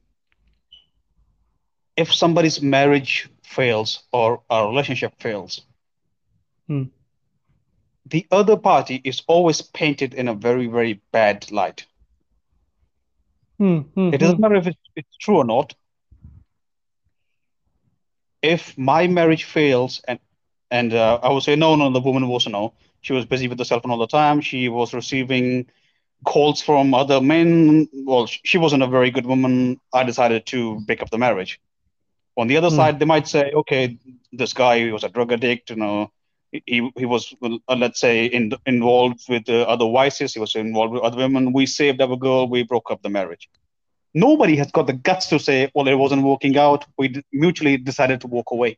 If 1.97 2.13
somebody's 2.13 2.61
marriage 2.61 3.29
fails 3.43 4.03
or 4.11 4.41
a 4.49 4.65
relationship 4.67 5.13
fails, 5.21 5.65
Hmm. 6.67 6.83
The 8.11 8.27
other 8.31 8.57
party 8.57 9.01
is 9.03 9.23
always 9.27 9.61
painted 9.61 10.13
in 10.13 10.29
a 10.29 10.35
very, 10.35 10.67
very 10.67 11.01
bad 11.11 11.51
light. 11.51 11.85
Hmm, 13.59 13.79
hmm, 13.95 14.11
It 14.11 14.19
doesn't 14.19 14.39
hmm. 14.39 14.41
matter 14.41 14.55
if 14.55 14.67
it's, 14.67 14.79
it's 14.95 15.17
true 15.17 15.37
or 15.37 15.45
not. 15.45 15.73
If 18.43 18.77
my 18.77 19.07
marriage 19.07 19.43
fails 19.45 20.01
and 20.07 20.19
and 20.71 20.93
uh, 20.93 21.19
I 21.23 21.29
would 21.31 21.43
say 21.43 21.55
no, 21.55 21.75
no, 21.75 21.91
the 21.91 21.99
woman 22.01 22.27
was 22.27 22.47
no. 22.47 22.73
She 23.01 23.13
was 23.13 23.25
busy 23.25 23.47
with 23.47 23.57
the 23.57 23.65
cell 23.65 23.79
phone 23.81 23.91
all 23.91 23.97
the 23.99 24.07
time. 24.07 24.41
She 24.41 24.69
was 24.69 24.93
receiving 24.93 25.65
calls 26.25 26.61
from 26.61 26.93
other 26.93 27.21
men. 27.21 27.87
Well, 28.05 28.27
she 28.27 28.57
wasn't 28.57 28.83
a 28.83 28.87
very 28.87 29.11
good 29.11 29.25
woman. 29.25 29.79
I 29.93 30.03
decided 30.03 30.45
to 30.47 30.79
break 30.81 31.01
up 31.01 31.09
the 31.09 31.17
marriage. 31.17 31.59
On 32.37 32.47
the 32.47 32.57
other 32.57 32.69
Hmm. 32.69 32.71
side, 32.71 32.99
they 32.99 33.05
might 33.05 33.27
say, 33.27 33.51
okay, 33.51 33.97
this 34.31 34.53
guy 34.53 34.79
he 34.79 34.91
was 34.91 35.03
a 35.03 35.09
drug 35.09 35.31
addict. 35.33 35.69
You 35.71 35.77
know, 35.77 36.11
he 36.51 36.91
he 36.97 37.05
was 37.05 37.33
uh, 37.41 37.75
let's 37.75 37.99
say 37.99 38.25
in, 38.25 38.51
involved 38.65 39.21
with 39.29 39.49
uh, 39.49 39.61
other 39.63 39.89
vices. 39.89 40.33
He 40.33 40.39
was 40.39 40.55
involved 40.55 40.93
with 40.93 41.03
other 41.03 41.17
women. 41.17 41.53
We 41.53 41.65
saved 41.65 42.01
our 42.01 42.15
girl. 42.15 42.47
We 42.47 42.63
broke 42.63 42.91
up 42.91 43.01
the 43.01 43.09
marriage. 43.09 43.49
Nobody 44.13 44.57
has 44.57 44.71
got 44.71 44.87
the 44.87 44.93
guts 44.93 45.27
to 45.27 45.39
say, 45.39 45.71
well, 45.73 45.87
it 45.87 45.95
wasn't 45.95 46.23
working 46.23 46.57
out. 46.57 46.85
We 46.97 47.07
d- 47.09 47.23
mutually 47.31 47.77
decided 47.77 48.19
to 48.21 48.27
walk 48.27 48.51
away. 48.51 48.77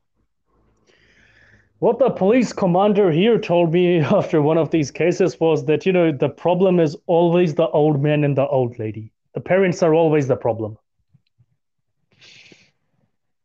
What 1.80 2.00
the 2.00 2.12
police 2.12 2.54
commander 2.54 3.12
here 3.12 3.40
told 3.40 3.74
me 3.74 4.00
after 4.20 4.42
one 4.42 4.58
of 4.58 4.70
these 4.70 4.92
cases 4.92 5.40
was 5.40 5.66
that, 5.66 5.86
you 5.86 5.92
know, 5.92 6.12
the 6.12 6.30
problem 6.30 6.80
is 6.80 6.96
always 7.08 7.56
the 7.56 7.68
old 7.70 8.02
man 8.02 8.24
and 8.24 8.38
the 8.38 8.48
old 8.48 8.78
lady. 8.78 9.12
The 9.34 9.42
parents 9.42 9.82
are 9.82 9.94
always 9.96 10.28
the 10.28 10.38
problem. 10.38 10.78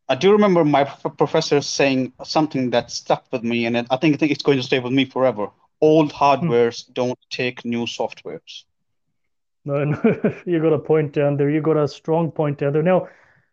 I 0.09 0.15
do 0.15 0.31
remember 0.31 0.65
my 0.65 0.85
prof- 0.85 1.15
professor 1.17 1.61
saying 1.61 2.13
something 2.23 2.71
that 2.71 2.89
stuck 2.89 3.25
with 3.31 3.43
me, 3.43 3.67
and 3.67 3.77
I 3.77 3.97
think, 3.97 4.15
I 4.15 4.17
think 4.17 4.31
it's 4.31 4.41
going 4.41 4.57
to 4.57 4.63
stay 4.63 4.79
with 4.79 4.91
me 4.91 5.05
forever. 5.05 5.49
Old 5.81 6.11
hardwares 6.11 6.91
don't 6.91 7.17
take 7.29 7.63
new 7.63 7.85
softwares. 7.85 8.63
No, 9.65 9.83
no, 9.85 10.33
you 10.45 10.59
got 10.59 10.73
a 10.73 10.79
point 10.79 11.13
down 11.13 11.37
there. 11.37 11.49
You 11.51 11.61
got 11.61 11.77
a 11.77 11.87
strong 11.87 12.31
point 12.31 12.57
down 12.57 12.73
there. 12.73 12.81
Now, 12.81 13.07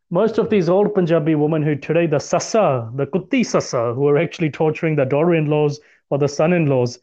most 0.09 0.39
of 0.39 0.49
these 0.49 0.71
old 0.71 0.95
Punjabi 0.95 1.35
women 1.35 1.63
who 1.63 1.77
today, 1.77 2.07
the 2.07 2.17
sassa, 2.17 2.97
the 2.97 3.07
kutti 3.07 3.41
sassa, 3.41 3.95
who 3.95 4.09
are 4.09 4.17
actually 4.17 4.51
torturing 4.51 4.97
the 4.97 5.05
daughter-in-laws 5.05 5.79
or 6.09 6.19
the 6.19 6.29
son-in-laws, 6.29 7.01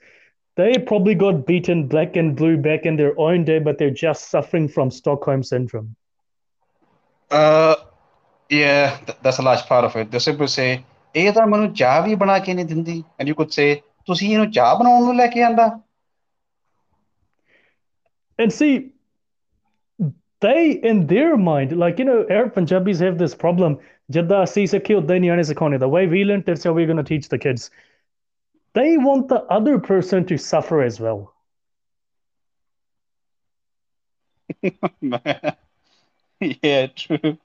they 0.55 0.77
probably 0.79 1.13
got 1.13 1.45
beaten 1.45 1.87
black 1.87 2.15
and 2.15 2.35
blue 2.35 2.57
back 2.57 2.85
in 2.85 2.95
their 2.95 3.17
own 3.19 3.43
day, 3.43 3.59
but 3.59 3.77
they're 3.77 3.91
just 3.91 4.29
suffering 4.29 4.67
from 4.67 4.89
Stockholm 4.89 5.43
syndrome. 5.43 5.95
Uh, 7.29 7.75
yeah, 8.50 8.96
th- 9.06 9.18
that's 9.22 9.38
a 9.38 9.42
large 9.42 9.62
part 9.66 9.84
of 9.84 9.96
it. 9.96 10.10
They 10.10 10.18
simply 10.18 10.46
say, 10.46 10.84
ਇਹ 11.16 11.32
ਤਾਂ 11.32 11.46
ਮੈਨੂੰ 11.46 11.72
ਚਾਹ 11.74 12.00
ਵੀ 12.02 12.14
ਬਣਾ 12.14 12.38
ਕੇ 12.46 12.54
ਨਹੀਂ 12.54 12.64
ਦਿੰਦੀ 12.66 13.02
and 13.20 13.28
you 13.28 13.34
could 13.40 13.52
say 13.58 13.68
ਤੁਸੀਂ 14.06 14.32
ਇਹਨੂੰ 14.32 14.50
ਚਾਹ 14.52 14.74
ਬਣਾਉਣ 14.78 15.04
ਨੂੰ 15.04 15.16
ਲੈ 15.16 15.26
ਕੇ 15.26 15.42
ਆਂਦਾ 15.42 15.68
And 18.40 18.52
see, 18.52 18.92
they 20.40 20.70
in 20.90 21.06
their 21.12 21.36
mind, 21.36 21.76
like 21.76 21.98
you 21.98 22.04
know, 22.04 22.24
Arab 22.30 22.54
Punjabis 22.54 23.00
have 23.00 23.18
this 23.18 23.34
problem. 23.34 23.78
Jadda 24.16 24.46
si 24.48 24.64
sakhi 24.72 24.94
udda 24.98 25.16
hi 25.16 25.22
niyaane 25.24 25.44
sikhane. 25.48 25.78
The 25.84 25.88
way 25.88 26.06
we 26.06 26.24
learned, 26.24 26.44
that's 26.50 26.62
how 26.68 26.72
we're 26.72 26.86
going 26.86 27.02
to 27.02 27.08
teach 27.08 27.28
the 27.28 27.38
kids. 27.46 27.70
They 28.74 28.96
want 28.96 29.26
the 29.28 29.40
other 29.58 29.78
person 29.80 30.24
to 30.26 30.38
suffer 30.38 30.82
as 30.82 31.00
well. 31.00 31.34
yeah, 36.40 36.86
true. 36.94 37.38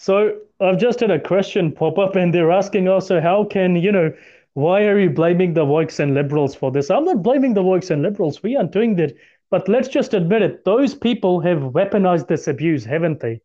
So 0.00 0.38
I've 0.60 0.78
just 0.78 1.00
had 1.00 1.10
a 1.10 1.20
question 1.20 1.72
pop 1.72 1.98
up, 1.98 2.16
and 2.16 2.32
they're 2.32 2.50
asking 2.50 2.88
also, 2.88 3.20
how 3.20 3.44
can 3.44 3.76
you 3.76 3.92
know, 3.92 4.10
why 4.54 4.84
are 4.84 4.98
you 4.98 5.10
blaming 5.10 5.52
the 5.52 5.66
woiks 5.66 6.00
and 6.00 6.14
liberals 6.14 6.54
for 6.54 6.72
this? 6.72 6.90
I'm 6.90 7.04
not 7.04 7.22
blaming 7.22 7.52
the 7.52 7.62
woiks 7.62 7.90
and 7.90 8.00
liberals. 8.00 8.42
We 8.42 8.56
aren't 8.56 8.72
doing 8.72 8.96
that. 8.96 9.14
But 9.50 9.68
let's 9.68 9.88
just 9.88 10.14
admit 10.14 10.40
it. 10.40 10.64
Those 10.64 10.94
people 10.94 11.40
have 11.40 11.58
weaponized 11.58 12.28
this 12.28 12.48
abuse, 12.48 12.82
haven't 12.82 13.20
they? 13.20 13.42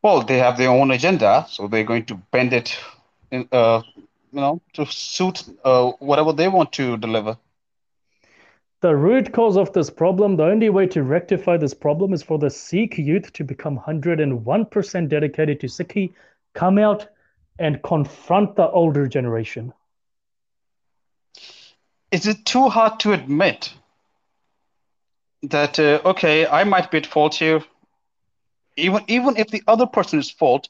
Well, 0.00 0.22
they 0.22 0.38
have 0.38 0.58
their 0.58 0.70
own 0.70 0.92
agenda, 0.92 1.44
so 1.48 1.66
they're 1.66 1.82
going 1.82 2.04
to 2.04 2.14
bend 2.30 2.52
it, 2.52 2.78
in, 3.32 3.48
uh, 3.50 3.82
you 3.96 4.40
know, 4.40 4.62
to 4.74 4.86
suit 4.86 5.42
uh, 5.64 5.90
whatever 5.98 6.32
they 6.32 6.46
want 6.46 6.70
to 6.74 6.98
deliver. 6.98 7.36
The 8.84 8.94
root 8.94 9.32
cause 9.32 9.56
of 9.56 9.72
this 9.72 9.88
problem, 9.88 10.36
the 10.36 10.44
only 10.44 10.68
way 10.68 10.86
to 10.88 11.02
rectify 11.02 11.56
this 11.56 11.72
problem 11.72 12.12
is 12.12 12.22
for 12.22 12.38
the 12.38 12.50
Sikh 12.50 12.98
youth 12.98 13.32
to 13.32 13.42
become 13.42 13.78
101% 13.78 15.08
dedicated 15.08 15.60
to 15.60 15.68
Sikhi, 15.68 16.12
come 16.52 16.76
out 16.76 17.08
and 17.58 17.82
confront 17.82 18.56
the 18.56 18.68
older 18.68 19.06
generation. 19.06 19.72
is 22.12 22.26
it 22.26 22.44
too 22.44 22.68
hard 22.68 23.00
to 23.00 23.14
admit 23.14 23.72
that 25.44 25.78
uh, 25.78 26.02
okay, 26.04 26.46
I 26.46 26.64
might 26.64 26.90
be 26.90 26.98
at 26.98 27.06
fault 27.06 27.36
here, 27.36 27.64
even 28.76 29.02
even 29.08 29.38
if 29.38 29.48
the 29.48 29.62
other 29.66 29.86
person 29.86 30.18
is 30.18 30.30
fault, 30.30 30.68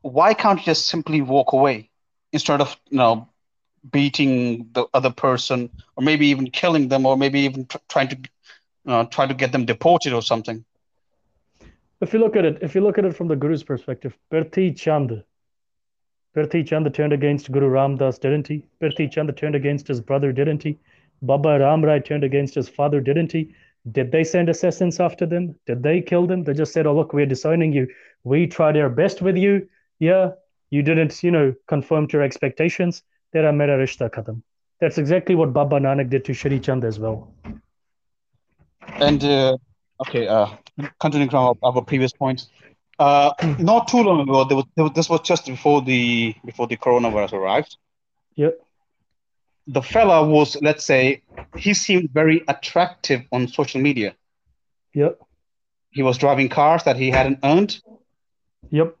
why 0.00 0.34
can't 0.34 0.58
you 0.58 0.64
just 0.64 0.86
simply 0.86 1.20
walk 1.20 1.52
away 1.52 1.90
instead 2.32 2.60
of 2.60 2.76
you 2.90 2.98
know 2.98 3.28
beating 3.90 4.68
the 4.72 4.86
other 4.94 5.10
person 5.10 5.70
or 5.96 6.02
maybe 6.02 6.26
even 6.28 6.50
killing 6.50 6.88
them 6.88 7.06
or 7.06 7.16
maybe 7.16 7.40
even 7.40 7.66
tr- 7.66 7.78
trying 7.88 8.08
to 8.08 8.18
uh, 8.86 9.04
try 9.04 9.26
to 9.26 9.34
get 9.34 9.52
them 9.52 9.64
deported 9.64 10.12
or 10.12 10.22
something. 10.22 10.64
If 12.00 12.12
you 12.12 12.18
look 12.20 12.36
at 12.36 12.44
it 12.44 12.58
if 12.62 12.74
you 12.74 12.80
look 12.80 12.98
at 12.98 13.04
it 13.04 13.16
from 13.16 13.28
the 13.28 13.36
guru's 13.36 13.62
perspective 13.62 14.16
Prithi 14.32 14.76
Chand. 14.76 15.22
Prithi 16.36 16.66
Chand 16.66 16.92
turned 16.94 17.12
against 17.12 17.50
Guru 17.50 17.70
Ramdas 17.70 18.20
didn't 18.20 18.46
he? 18.48 18.64
Prithi 18.80 19.10
Chand 19.10 19.36
turned 19.36 19.54
against 19.54 19.88
his 19.88 20.00
brother 20.00 20.32
didn't 20.32 20.62
he? 20.62 20.78
Baba 21.22 21.58
Ram 21.58 21.84
Rai 21.84 22.00
turned 22.00 22.24
against 22.24 22.54
his 22.54 22.68
father 22.68 23.00
didn't 23.00 23.32
he? 23.32 23.54
Did 23.90 24.12
they 24.12 24.22
send 24.24 24.48
assassins 24.48 25.00
after 25.00 25.26
them? 25.26 25.54
Did 25.66 25.82
they 25.82 26.00
kill 26.00 26.26
them? 26.26 26.44
They 26.44 26.52
just 26.52 26.72
said 26.72 26.86
oh 26.86 26.94
look 26.94 27.12
we're 27.12 27.26
disowning 27.26 27.72
you. 27.72 27.88
We 28.24 28.46
tried 28.46 28.76
our 28.76 28.90
best 28.90 29.22
with 29.22 29.36
you. 29.36 29.68
Yeah 29.98 30.32
you 30.70 30.82
didn't 30.82 31.22
you 31.22 31.30
know 31.30 31.54
conform 31.66 32.06
to 32.08 32.18
your 32.18 32.22
expectations 32.22 33.02
tera 33.32 33.52
mera 33.52 33.78
rishta 33.78 34.10
khatam. 34.10 34.42
That's 34.80 34.98
exactly 34.98 35.34
what 35.34 35.52
Baba 35.52 35.80
Nanak 35.80 36.08
did 36.08 36.24
to 36.26 36.34
Shri 36.34 36.60
Chand 36.60 36.84
as 36.84 36.98
well. 36.98 37.32
And 38.94 39.22
uh, 39.24 39.56
okay, 40.00 40.28
uh, 40.28 40.48
continuing 41.00 41.30
from 41.30 41.56
our, 41.62 41.74
our 41.74 41.82
previous 41.82 42.12
points, 42.12 42.48
uh, 42.98 43.32
not 43.58 43.88
too 43.88 44.02
long 44.02 44.20
ago, 44.20 44.44
there 44.44 44.56
was, 44.56 44.66
there 44.76 44.84
was, 44.84 44.92
this 44.94 45.08
was 45.08 45.20
just 45.22 45.46
before 45.46 45.82
the 45.82 46.34
before 46.44 46.66
the 46.66 46.76
coronavirus 46.76 47.32
arrived. 47.32 47.76
Yep. 48.36 48.60
The 49.66 49.82
fella 49.82 50.26
was, 50.26 50.56
let's 50.62 50.84
say, 50.84 51.22
he 51.56 51.74
seemed 51.74 52.10
very 52.10 52.42
attractive 52.48 53.22
on 53.32 53.48
social 53.48 53.80
media. 53.80 54.14
Yep. 54.94 55.20
He 55.90 56.02
was 56.02 56.16
driving 56.16 56.48
cars 56.48 56.84
that 56.84 56.96
he 56.96 57.10
hadn't 57.10 57.40
earned. 57.42 57.80
Yep 58.70 58.97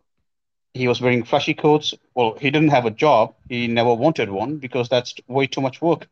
he 0.74 0.88
was 0.88 1.00
wearing 1.00 1.24
flashy 1.24 1.54
coats. 1.54 1.94
Well, 2.14 2.36
he 2.40 2.50
didn't 2.50 2.68
have 2.70 2.86
a 2.86 2.90
job. 2.90 3.34
He 3.48 3.66
never 3.66 3.94
wanted 3.94 4.30
one 4.30 4.58
because 4.58 4.88
that's 4.88 5.14
way 5.26 5.46
too 5.46 5.60
much 5.60 5.80
work. 5.80 6.06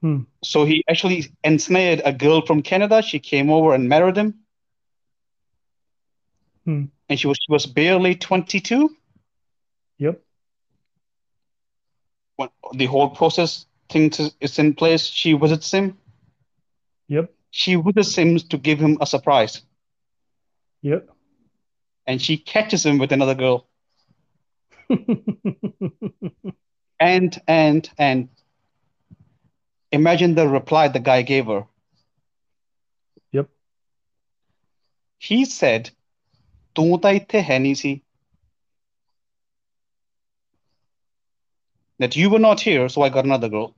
Hmm. 0.00 0.20
So 0.44 0.64
he 0.64 0.84
actually 0.88 1.26
ensnared 1.42 2.02
a 2.04 2.12
girl 2.12 2.46
from 2.46 2.62
Canada. 2.62 3.02
She 3.02 3.18
came 3.18 3.50
over 3.50 3.74
and 3.74 3.88
married 3.88 4.16
him. 4.16 4.34
Hmm. 6.64 6.84
And 7.08 7.18
she 7.18 7.26
was 7.26 7.38
she 7.40 7.50
was 7.50 7.66
barely 7.66 8.14
22. 8.14 8.94
Yep. 9.98 10.20
When 12.36 12.48
the 12.74 12.86
whole 12.86 13.10
process 13.10 13.66
thing 13.88 14.12
is 14.40 14.58
in 14.58 14.74
place, 14.74 15.06
she 15.06 15.32
visits 15.32 15.72
him. 15.72 15.98
Yep. 17.08 17.32
She 17.50 17.74
visits 17.74 18.14
him 18.14 18.38
to 18.38 18.58
give 18.58 18.78
him 18.78 18.98
a 19.00 19.06
surprise. 19.06 19.62
Yep 20.82 21.08
and 22.07 22.21
she 22.21 22.37
catches 22.37 22.85
him 22.85 22.97
with 22.97 23.11
another 23.11 23.35
girl. 23.35 23.67
and 26.99 27.41
and 27.47 27.89
and 27.97 28.29
imagine 29.91 30.35
the 30.35 30.47
reply 30.47 30.87
the 30.87 30.99
guy 30.99 31.21
gave 31.21 31.45
her. 31.45 31.65
Yep. 33.31 33.49
He 35.17 35.45
said, 35.45 35.91
"ਤੂੰ 36.75 36.99
ਤਾਂ 36.99 37.11
ਇੱਥੇ 37.11 37.41
ਹੈ 37.49 37.59
ਨਹੀਂ 37.59 37.75
ਸੀ." 37.75 38.01
That 41.99 42.15
you 42.17 42.29
were 42.29 42.39
not 42.39 42.59
here, 42.59 42.89
so 42.89 43.01
I 43.03 43.09
got 43.09 43.25
another 43.25 43.49
girl. 43.49 43.75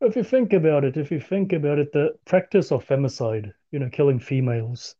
If 0.00 0.16
you 0.16 0.24
think 0.30 0.52
about 0.52 0.84
it, 0.84 0.96
if 0.98 1.10
you 1.10 1.20
think 1.20 1.52
about 1.54 1.78
it, 1.78 1.92
the 1.92 2.18
practice 2.26 2.70
of 2.70 2.84
femicide, 2.84 3.54
you 3.71 3.79
know, 3.79 3.89
killing 3.89 4.19
females, 4.19 4.95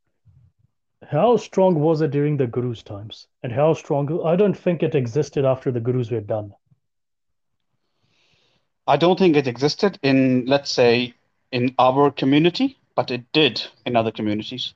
how 1.07 1.37
strong 1.37 1.79
was 1.79 2.01
it 2.01 2.11
during 2.11 2.37
the 2.37 2.47
Guru's 2.47 2.83
times? 2.83 3.27
And 3.41 3.51
how 3.51 3.73
strong? 3.73 4.21
I 4.25 4.35
don't 4.35 4.57
think 4.57 4.83
it 4.83 4.95
existed 4.95 5.45
after 5.45 5.71
the 5.71 5.79
Gurus 5.79 6.11
were 6.11 6.21
done. 6.21 6.53
I 8.85 8.97
don't 8.97 9.17
think 9.17 9.35
it 9.35 9.47
existed 9.47 9.97
in, 10.03 10.45
let's 10.45 10.71
say, 10.71 11.13
in 11.51 11.73
our 11.79 12.11
community, 12.11 12.77
but 12.95 13.11
it 13.11 13.31
did 13.31 13.63
in 13.85 13.95
other 13.95 14.11
communities. 14.11 14.73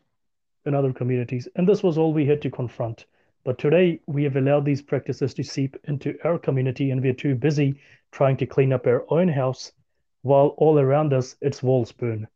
In 0.66 0.74
other 0.74 0.94
communities. 0.94 1.48
And 1.56 1.68
this 1.68 1.84
was 1.84 1.98
all 1.98 2.14
we 2.14 2.26
had 2.26 2.42
to 2.44 2.50
confront. 2.50 3.06
But 3.44 3.58
today, 3.58 4.00
we 4.08 4.24
have 4.24 4.38
allowed 4.38 4.66
these 4.66 4.82
practices 4.82 5.34
to 5.34 5.44
seep 5.44 5.76
into 5.84 6.18
our 6.24 6.40
community, 6.40 6.92
and 6.92 7.02
we're 7.02 7.14
too 7.14 7.36
busy 7.36 7.80
trying 8.12 8.38
to 8.38 8.46
clean 8.46 8.72
up 8.72 8.88
our 8.88 9.04
own 9.12 9.28
house 9.28 9.74
while 10.22 10.56
all 10.58 10.80
around 10.80 11.12
us 11.12 11.36
its 11.42 11.62
walls 11.62 11.92
burn. 11.92 12.28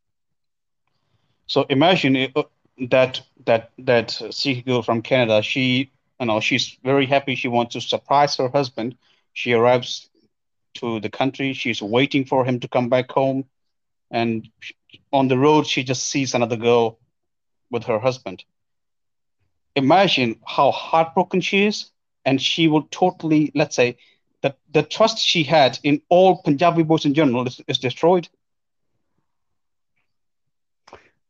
So 1.48 1.66
imagine 1.70 2.16
uh, 2.36 2.43
that 2.89 3.22
that 3.45 3.72
that 3.80 4.12
Sikh 4.32 4.66
girl 4.66 4.82
from 4.84 5.02
Canada. 5.02 5.41
She 5.41 5.91
you 6.20 6.26
know 6.28 6.39
she's 6.39 6.78
very 6.84 7.06
happy. 7.06 7.36
She 7.36 7.48
wants 7.48 7.74
to 7.74 7.82
surprise 7.82 8.38
her 8.38 8.50
husband. 8.50 8.95
She 9.34 9.54
arrives 9.54 10.10
to 10.76 11.00
the 11.00 11.10
country. 11.10 11.54
She's 11.54 11.82
waiting 11.82 12.26
for 12.26 12.45
him 12.45 12.60
to 12.62 12.68
come 12.68 12.89
back 12.89 13.12
home, 13.12 13.45
and 14.12 14.48
on 15.14 15.28
the 15.28 15.38
road 15.38 15.68
she 15.68 15.84
just 15.84 16.04
sees 16.10 16.34
another 16.34 16.58
girl 16.58 17.00
with 17.72 17.84
her 17.86 18.00
husband. 18.00 18.43
Imagine 19.76 20.39
how 20.45 20.72
heartbroken 20.72 21.41
she 21.41 21.66
is, 21.66 21.91
and 22.26 22.41
she 22.41 22.68
will 22.68 22.84
totally, 22.91 23.52
let's 23.56 23.76
say, 23.76 23.98
that 24.41 24.58
the 24.72 24.84
trust 24.84 25.20
she 25.20 25.43
had 25.43 25.80
in 25.84 26.02
all 26.10 26.41
Punjabi 26.43 26.84
boys 26.84 27.06
in 27.06 27.14
general 27.14 27.48
is, 27.48 27.62
is 27.68 27.78
destroyed. 27.80 28.28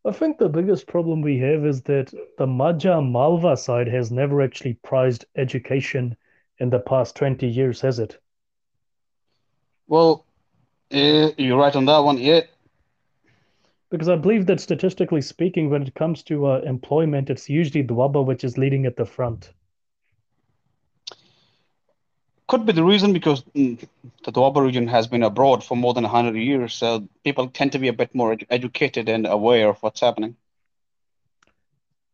I 0.08 0.14
think 0.14 0.38
the 0.38 0.48
biggest 0.48 0.88
problem 0.88 1.22
we 1.22 1.38
have 1.40 1.66
is 1.66 1.82
that 1.82 2.14
the 2.38 2.46
Majha 2.46 3.06
Malwa 3.06 3.58
side 3.58 3.90
has 3.90 4.10
never 4.10 4.42
actually 4.42 4.76
prized 4.76 5.26
education 5.36 6.16
in 6.60 6.70
the 6.70 6.80
past 6.80 7.18
20 7.18 7.46
years, 7.46 7.82
has 7.82 8.00
it? 8.00 8.18
Well, 9.88 10.26
uh, 10.94 11.32
you're 11.38 11.58
right 11.60 11.76
on 11.76 11.84
that 11.86 12.00
one, 12.00 12.18
yeah. 12.18 12.42
Because 13.90 14.08
I 14.08 14.16
believe 14.16 14.46
that 14.46 14.62
statistically 14.62 15.22
speaking, 15.22 15.70
when 15.70 15.84
it 15.84 15.94
comes 15.94 16.24
to 16.24 16.48
uh, 16.48 16.62
employment, 16.66 17.30
it's 17.30 17.50
usually 17.50 17.84
Doaba 17.84 18.26
which 18.26 18.46
is 18.46 18.58
leading 18.58 18.86
at 18.86 18.96
the 18.96 19.06
front 19.06 19.52
could 22.48 22.66
be 22.66 22.72
the 22.72 22.84
reason 22.84 23.14
because 23.14 23.44
mm, 23.56 23.78
the 24.24 24.32
Doaba 24.32 24.64
region 24.64 24.88
has 24.88 25.06
been 25.08 25.24
abroad 25.24 25.64
for 25.64 25.76
more 25.76 25.94
than 25.94 26.04
100 26.04 26.36
years. 26.36 26.74
So 26.74 27.08
people 27.24 27.50
tend 27.50 27.74
to 27.74 27.80
be 27.80 27.90
a 27.90 27.94
bit 27.94 28.16
more 28.16 28.32
ed- 28.32 28.46
educated 28.50 29.10
and 29.10 29.28
aware 29.28 29.70
of 29.70 29.84
what's 29.84 30.00
happening. 30.00 30.36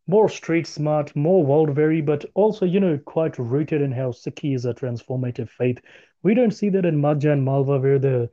More 0.08 0.28
street 0.28 0.68
smart, 0.68 1.16
more 1.16 1.46
world 1.46 1.78
weary, 1.78 2.02
but 2.02 2.26
also, 2.34 2.66
you 2.66 2.80
know, 2.80 2.98
quite 2.98 3.38
rooted 3.38 3.82
in 3.82 3.92
how 3.92 4.12
Sikhi 4.12 4.54
is 4.54 4.66
a 4.66 4.74
transformative 4.74 5.50
faith. 5.50 5.80
We 6.24 6.34
don't 6.34 6.52
see 6.52 6.70
that 6.70 6.86
in 6.86 7.00
Majha 7.00 7.32
and 7.32 7.46
Malwa, 7.46 7.80
where 7.80 8.00
the 8.00 8.30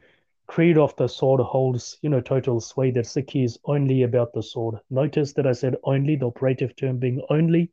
creed 0.46 0.78
of 0.78 0.96
the 0.96 1.06
sword 1.06 1.40
holds, 1.40 1.98
you 2.02 2.08
know, 2.08 2.20
total 2.20 2.60
sway 2.60 2.90
that 2.90 3.04
Sikhi 3.04 3.44
is 3.44 3.58
only 3.66 4.02
about 4.02 4.32
the 4.32 4.42
sword. 4.42 4.76
Notice 4.90 5.32
that 5.34 5.46
I 5.46 5.52
said 5.52 5.76
only, 5.84 6.16
the 6.16 6.26
operative 6.26 6.74
term 6.74 6.98
being 6.98 7.22
only, 7.30 7.70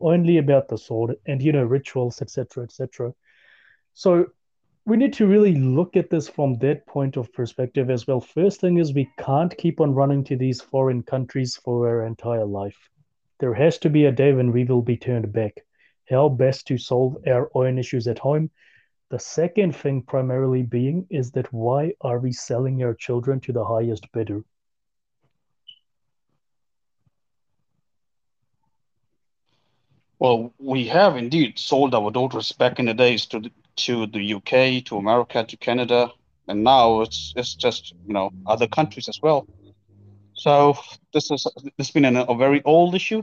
only 0.00 0.38
about 0.38 0.68
the 0.68 0.78
sword 0.78 1.16
and, 1.26 1.42
you 1.42 1.50
know, 1.50 1.64
rituals, 1.64 2.22
etc., 2.22 2.62
etc. 2.62 3.12
So 3.94 4.26
we 4.86 4.96
need 4.96 5.14
to 5.14 5.26
really 5.26 5.54
look 5.54 5.96
at 5.96 6.10
this 6.10 6.28
from 6.28 6.58
that 6.58 6.84
point 6.86 7.16
of 7.16 7.32
perspective 7.32 7.90
as 7.90 8.06
well. 8.06 8.20
First 8.20 8.60
thing 8.60 8.78
is 8.78 8.92
we 8.92 9.08
can't 9.18 9.56
keep 9.56 9.80
on 9.80 9.94
running 9.94 10.24
to 10.24 10.36
these 10.36 10.60
foreign 10.60 11.02
countries 11.02 11.56
for 11.56 11.88
our 11.88 12.04
entire 12.04 12.44
life. 12.44 12.90
There 13.38 13.54
has 13.54 13.78
to 13.78 13.88
be 13.88 14.04
a 14.04 14.12
day 14.12 14.32
when 14.32 14.52
we 14.52 14.64
will 14.64 14.82
be 14.82 14.96
turned 14.96 15.32
back. 15.32 15.64
How 16.10 16.28
best 16.28 16.66
to 16.66 16.76
solve 16.76 17.16
our 17.26 17.50
own 17.54 17.78
issues 17.78 18.08
at 18.08 18.18
home. 18.18 18.50
The 19.10 19.18
second 19.18 19.76
thing, 19.76 20.02
primarily 20.02 20.62
being, 20.62 21.06
is 21.08 21.30
that 21.32 21.52
why 21.52 21.92
are 22.00 22.18
we 22.18 22.32
selling 22.32 22.82
our 22.82 22.94
children 22.94 23.40
to 23.40 23.52
the 23.52 23.64
highest 23.64 24.10
bidder? 24.12 24.44
Well, 30.18 30.52
we 30.58 30.86
have 30.88 31.16
indeed 31.16 31.58
sold 31.58 31.94
our 31.94 32.10
daughters 32.10 32.52
back 32.52 32.78
in 32.78 32.86
the 32.86 32.94
days 32.94 33.26
to 33.26 33.50
to 33.76 34.06
the 34.06 34.34
UK, 34.34 34.84
to 34.84 34.96
America, 34.96 35.44
to 35.44 35.56
Canada, 35.56 36.10
and 36.48 36.62
now 36.64 37.00
it's 37.00 37.32
it's 37.36 37.54
just 37.54 37.94
you 38.06 38.14
know 38.14 38.30
other 38.46 38.66
countries 38.66 39.08
as 39.08 39.20
well. 39.22 39.46
So 40.34 40.76
this 41.12 41.30
is 41.30 41.46
this 41.64 41.72
has 41.78 41.90
been 41.90 42.04
an, 42.04 42.16
a 42.16 42.34
very 42.34 42.62
old 42.64 42.94
issue, 42.94 43.22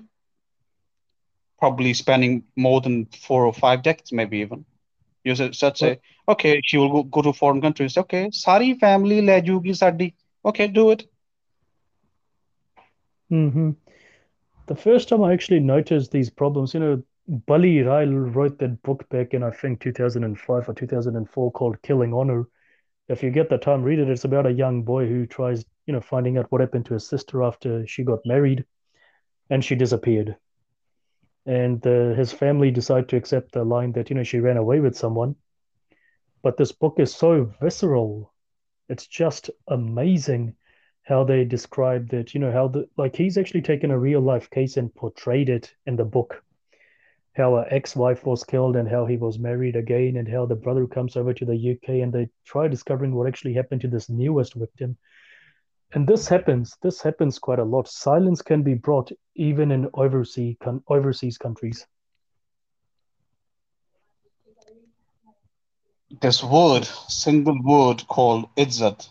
probably 1.59 1.93
spanning 1.93 2.43
more 2.55 2.81
than 2.81 3.05
four 3.05 3.45
or 3.45 3.53
five 3.53 3.83
decades, 3.83 4.11
maybe 4.11 4.39
even. 4.39 4.65
You 5.23 5.35
said, 5.35 5.55
said 5.55 5.77
say, 5.77 5.99
okay, 6.27 6.61
she 6.65 6.77
will 6.77 6.91
go, 6.91 7.03
go 7.03 7.21
to 7.21 7.33
foreign 7.33 7.61
countries. 7.61 7.97
Okay, 7.97 8.31
sorry, 8.31 8.73
family 8.75 9.21
le 9.21 9.41
jugi 9.41 9.75
sadi. 9.75 10.15
Okay, 10.43 10.67
do 10.67 10.91
it. 10.91 11.07
Mm-hmm. 13.31 13.71
The 14.65 14.75
first 14.75 15.09
time 15.09 15.23
I 15.23 15.33
actually 15.33 15.59
noticed 15.59 16.11
these 16.11 16.29
problems, 16.29 16.73
you 16.73 16.79
know, 16.79 17.03
Bali 17.27 17.83
Rai 17.83 18.07
wrote 18.07 18.57
that 18.57 18.81
book 18.81 19.07
back 19.09 19.35
in 19.35 19.43
I 19.43 19.51
think 19.51 19.79
2005 19.79 20.67
or 20.67 20.73
2004 20.73 21.51
called 21.51 21.81
Killing 21.83 22.15
Honor. 22.15 22.47
If 23.07 23.21
you 23.21 23.29
get 23.29 23.47
the 23.47 23.59
time, 23.59 23.83
read 23.83 23.99
it. 23.99 24.09
It's 24.09 24.25
about 24.25 24.47
a 24.47 24.51
young 24.51 24.81
boy 24.81 25.07
who 25.07 25.27
tries, 25.27 25.63
you 25.85 25.93
know, 25.93 26.01
finding 26.01 26.39
out 26.39 26.51
what 26.51 26.61
happened 26.61 26.87
to 26.87 26.95
his 26.95 27.07
sister 27.07 27.43
after 27.43 27.85
she 27.85 28.03
got 28.03 28.25
married, 28.25 28.65
and 29.51 29.63
she 29.63 29.75
disappeared. 29.75 30.35
And 31.45 31.85
uh, 31.85 32.15
his 32.15 32.31
family 32.31 32.71
decide 32.71 33.07
to 33.09 33.17
accept 33.17 33.51
the 33.51 33.63
line 33.63 33.91
that 33.91 34.09
you 34.09 34.15
know 34.15 34.23
she 34.23 34.39
ran 34.39 34.57
away 34.57 34.79
with 34.79 34.97
someone. 34.97 35.35
But 36.41 36.57
this 36.57 36.71
book 36.71 36.99
is 36.99 37.13
so 37.13 37.53
visceral. 37.61 38.33
It's 38.89 39.05
just 39.05 39.51
amazing 39.67 40.55
how 41.03 41.23
they 41.23 41.45
describe 41.45 42.09
that. 42.09 42.33
You 42.33 42.39
know 42.39 42.51
how 42.51 42.67
the 42.67 42.89
like 42.97 43.15
he's 43.15 43.37
actually 43.37 43.61
taken 43.61 43.91
a 43.91 43.99
real 43.99 44.21
life 44.21 44.49
case 44.49 44.75
and 44.75 44.93
portrayed 44.95 45.49
it 45.49 45.75
in 45.85 45.95
the 45.95 46.05
book 46.05 46.43
how 47.33 47.55
an 47.55 47.65
ex-wife 47.69 48.25
was 48.25 48.43
killed 48.43 48.75
and 48.75 48.87
how 48.87 49.05
he 49.05 49.17
was 49.17 49.39
married 49.39 49.75
again 49.75 50.17
and 50.17 50.27
how 50.27 50.45
the 50.45 50.55
brother 50.55 50.85
comes 50.85 51.15
over 51.15 51.33
to 51.33 51.45
the 51.45 51.71
UK 51.71 52.01
and 52.01 52.11
they 52.11 52.29
try 52.45 52.67
discovering 52.67 53.13
what 53.15 53.27
actually 53.27 53.53
happened 53.53 53.81
to 53.81 53.87
this 53.87 54.09
newest 54.09 54.53
victim. 54.55 54.97
And 55.93 56.07
this 56.07 56.27
happens. 56.27 56.77
This 56.81 57.01
happens 57.01 57.39
quite 57.39 57.59
a 57.59 57.63
lot. 57.63 57.87
Silence 57.87 58.41
can 58.41 58.63
be 58.63 58.73
brought 58.73 59.11
even 59.35 59.71
in 59.71 59.89
overseas 59.93 60.55
overseas 60.87 61.37
countries. 61.37 61.85
This 66.21 66.43
word, 66.43 66.85
single 67.07 67.61
word 67.63 68.05
called 68.07 68.53
izzat. 68.55 69.09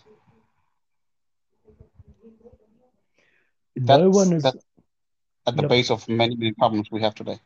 No 3.75 4.09
one 4.09 4.33
is 4.33 4.45
at 4.45 4.53
the 5.55 5.63
yep. 5.63 5.69
base 5.69 5.89
of 5.89 6.07
many, 6.07 6.35
many 6.35 6.51
problems 6.51 6.89
we 6.91 7.01
have 7.01 7.15
today. 7.15 7.39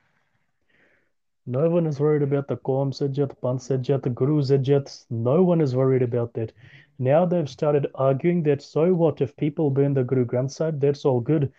No 1.48 1.70
one 1.70 1.86
is 1.86 2.00
worried 2.00 2.24
about 2.24 2.48
the 2.48 2.58
Qawm 2.58 2.92
Sajjat, 2.92 3.36
Panth 3.40 3.62
Sajjat, 3.62 4.02
the 4.02 4.10
Guru 4.10 4.42
Sajjat. 4.42 5.06
No 5.12 5.44
one 5.44 5.62
is 5.62 5.76
worried 5.76 6.02
about 6.02 6.34
that. 6.34 6.52
Now 6.98 7.26
they've 7.26 7.50
started 7.50 7.88
arguing 7.94 8.42
that 8.44 8.62
so 8.62 8.94
what 8.94 9.22
if 9.22 9.36
people 9.38 9.70
burn 9.70 9.94
the 9.94 10.04
Guru 10.04 10.26
Granth 10.26 10.52
Sahib, 10.52 10.80
that's 10.80 11.06
all 11.06 11.20
good. 11.20 11.52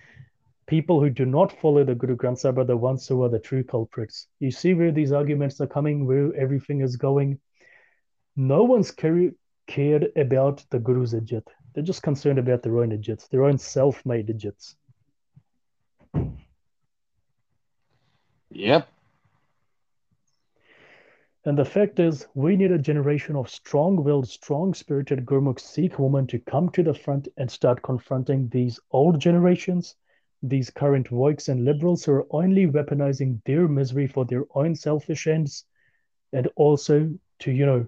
People 0.66 0.98
who 0.98 1.08
do 1.08 1.24
not 1.24 1.52
follow 1.60 1.84
the 1.84 1.94
Guru 1.94 2.16
Granth 2.16 2.38
Sahib 2.38 2.58
are 2.58 2.64
the 2.64 2.76
ones 2.76 3.06
who 3.06 3.22
are 3.22 3.28
the 3.28 3.38
true 3.38 3.62
culprits. 3.62 4.26
You 4.40 4.50
see 4.50 4.74
where 4.74 4.90
these 4.90 5.12
arguments 5.12 5.60
are 5.60 5.68
coming, 5.68 6.04
where 6.06 6.34
everything 6.34 6.80
is 6.80 6.96
going. 6.96 7.38
No 8.34 8.64
one's 8.64 8.90
cared 8.90 10.12
about 10.16 10.64
the 10.70 10.80
Guru's 10.80 11.14
Ijjat. 11.14 11.46
They're 11.74 11.84
just 11.84 12.02
concerned 12.02 12.38
about 12.40 12.62
their 12.62 12.78
own 12.78 12.90
Ijjats, 12.90 13.28
their 13.28 13.44
own 13.44 13.58
self-made 13.58 14.28
Ijjats. 14.28 14.74
Yep. 18.50 18.88
And 21.46 21.56
the 21.56 21.64
fact 21.64 22.00
is, 22.00 22.26
we 22.34 22.56
need 22.56 22.72
a 22.72 22.78
generation 22.78 23.36
of 23.36 23.48
strong 23.48 24.02
willed, 24.02 24.26
strong 24.28 24.74
spirited 24.74 25.24
Gurmukh 25.24 25.60
Sikh 25.60 25.96
women 25.96 26.26
to 26.26 26.40
come 26.40 26.70
to 26.70 26.82
the 26.82 26.92
front 26.92 27.28
and 27.36 27.48
start 27.48 27.82
confronting 27.82 28.48
these 28.48 28.80
old 28.90 29.20
generations, 29.20 29.94
these 30.42 30.70
current 30.70 31.10
woiks 31.10 31.48
and 31.48 31.64
liberals 31.64 32.04
who 32.04 32.14
are 32.14 32.26
only 32.30 32.66
weaponizing 32.66 33.40
their 33.44 33.68
misery 33.68 34.08
for 34.08 34.24
their 34.24 34.44
own 34.56 34.74
selfish 34.74 35.28
ends, 35.28 35.64
and 36.32 36.48
also 36.56 37.16
to, 37.38 37.52
you 37.52 37.64
know, 37.64 37.86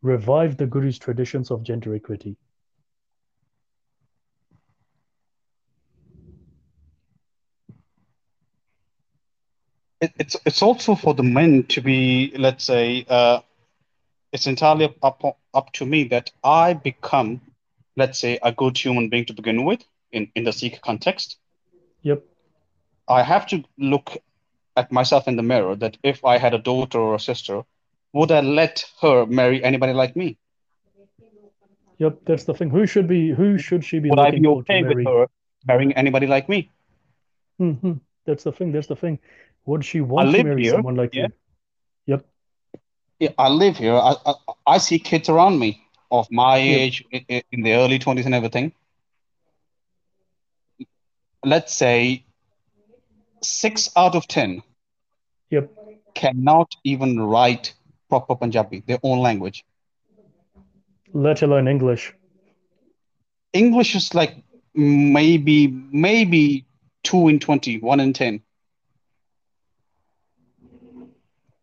revive 0.00 0.56
the 0.56 0.66
Guru's 0.66 0.98
traditions 0.98 1.50
of 1.50 1.62
gender 1.62 1.94
equity. 1.94 2.34
It, 10.00 10.12
it's 10.18 10.36
it's 10.46 10.62
also 10.62 10.94
for 10.94 11.14
the 11.14 11.22
men 11.22 11.64
to 11.64 11.80
be, 11.80 12.32
let's 12.36 12.64
say, 12.64 13.04
uh, 13.08 13.40
it's 14.32 14.46
entirely 14.46 14.94
up 15.02 15.22
up 15.54 15.72
to 15.74 15.86
me 15.86 16.04
that 16.04 16.30
I 16.42 16.74
become, 16.74 17.40
let's 17.96 18.18
say, 18.18 18.38
a 18.42 18.52
good 18.52 18.78
human 18.78 19.08
being 19.08 19.26
to 19.26 19.34
begin 19.34 19.64
with 19.64 19.84
in 20.12 20.30
in 20.34 20.44
the 20.44 20.52
Sikh 20.52 20.80
context. 20.80 21.36
Yep. 22.02 22.24
I 23.08 23.22
have 23.22 23.46
to 23.48 23.64
look 23.76 24.16
at 24.76 24.92
myself 24.92 25.28
in 25.28 25.36
the 25.36 25.42
mirror 25.42 25.76
that 25.76 25.96
if 26.02 26.24
I 26.24 26.38
had 26.38 26.54
a 26.54 26.58
daughter 26.58 26.98
or 26.98 27.14
a 27.14 27.20
sister, 27.20 27.64
would 28.12 28.30
I 28.30 28.40
let 28.40 28.84
her 29.00 29.26
marry 29.26 29.62
anybody 29.62 29.92
like 29.92 30.16
me? 30.16 30.38
Yep, 31.98 32.20
that's 32.24 32.44
the 32.44 32.54
thing. 32.54 32.70
Who 32.70 32.86
should 32.86 33.06
be? 33.06 33.30
Who 33.30 33.58
should 33.58 33.84
she 33.84 33.98
be? 33.98 34.08
Would 34.08 34.18
I 34.18 34.30
be 34.30 34.46
okay 34.46 34.82
with 34.82 35.06
her 35.06 35.26
marrying 35.66 35.92
anybody 35.92 36.26
like 36.26 36.48
me? 36.48 36.70
Mm-hmm. 37.60 37.92
That's 38.24 38.44
the 38.44 38.52
thing. 38.52 38.72
That's 38.72 38.86
the 38.86 38.96
thing. 38.96 39.18
Would 39.66 39.84
she 39.84 40.00
want 40.00 40.32
to 40.32 40.44
marry 40.44 40.62
here, 40.62 40.72
someone 40.72 40.96
like 40.96 41.14
yeah. 41.14 41.28
you? 42.06 42.14
Yep. 42.14 42.26
Yeah, 43.18 43.28
I 43.38 43.48
live 43.48 43.76
here. 43.76 43.94
I, 43.94 44.14
I, 44.26 44.34
I 44.66 44.78
see 44.78 44.98
kids 44.98 45.28
around 45.28 45.58
me 45.58 45.82
of 46.10 46.30
my 46.30 46.56
yep. 46.58 46.80
age 46.80 47.04
in, 47.10 47.42
in 47.52 47.62
the 47.62 47.74
early 47.74 47.98
20s 47.98 48.24
and 48.24 48.34
everything. 48.34 48.72
Let's 51.44 51.74
say 51.74 52.24
six 53.42 53.90
out 53.96 54.14
of 54.14 54.26
10 54.28 54.62
yep. 55.50 55.70
cannot 56.14 56.74
even 56.84 57.20
write 57.20 57.74
proper 58.08 58.34
Punjabi, 58.34 58.82
their 58.86 58.98
own 59.02 59.20
language. 59.20 59.64
Let 61.12 61.42
alone 61.42 61.68
English. 61.68 62.14
English 63.52 63.94
is 63.94 64.14
like 64.14 64.42
maybe, 64.74 65.66
maybe 65.66 66.66
two 67.02 67.28
in 67.28 67.40
20, 67.40 67.78
one 67.78 68.00
in 68.00 68.12
10. 68.12 68.42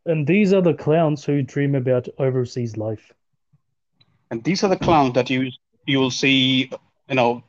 And 0.07 0.27
these 0.27 0.55
are 0.55 0.63
the 0.63 0.73
clowns 0.73 1.25
who 1.25 1.43
dream 1.43 1.75
about 1.75 2.09
overseas 2.19 2.77
life. 2.77 3.13
And 4.31 4.43
these 4.43 4.63
are 4.63 4.69
the 4.69 4.77
clowns 4.77 5.13
that 5.15 5.29
you 5.29 5.51
you 5.85 5.99
will 5.99 6.11
see, 6.11 6.69
you 7.09 7.15
know, 7.15 7.43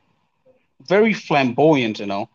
very 0.87 1.13
flamboyant, 1.13 1.99
you 1.99 2.05
know. 2.07 2.29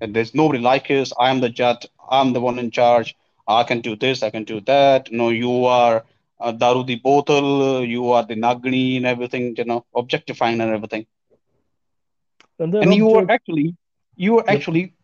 And 0.00 0.14
there's 0.14 0.34
nobody 0.34 0.58
like 0.60 0.90
us. 0.90 1.12
I'm 1.18 1.40
the 1.40 1.48
judge. 1.48 1.86
I'm 2.10 2.32
the 2.32 2.40
one 2.40 2.58
in 2.58 2.70
charge. 2.70 3.14
I 3.46 3.64
can 3.64 3.80
do 3.80 3.96
this. 3.96 4.22
I 4.22 4.30
can 4.30 4.44
do 4.44 4.60
that. 4.62 5.10
You 5.10 5.18
No, 5.18 5.28
you 5.30 5.64
are 5.66 6.04
uh, 6.40 6.52
Daru 6.52 6.84
the 6.84 6.96
bottle. 6.96 7.84
You 7.84 8.10
are 8.12 8.24
the 8.24 8.34
Nagni 8.36 8.96
and 8.96 9.06
everything. 9.06 9.54
You 9.56 9.64
know, 9.64 9.84
objectifying 9.94 10.60
and 10.60 10.70
everything. 10.70 11.06
And, 12.58 12.72
and 12.80 12.94
you 12.94 13.10
are 13.14 13.24
actually, 13.28 13.76
you 14.16 14.38
are 14.38 14.44
actually 14.48 14.94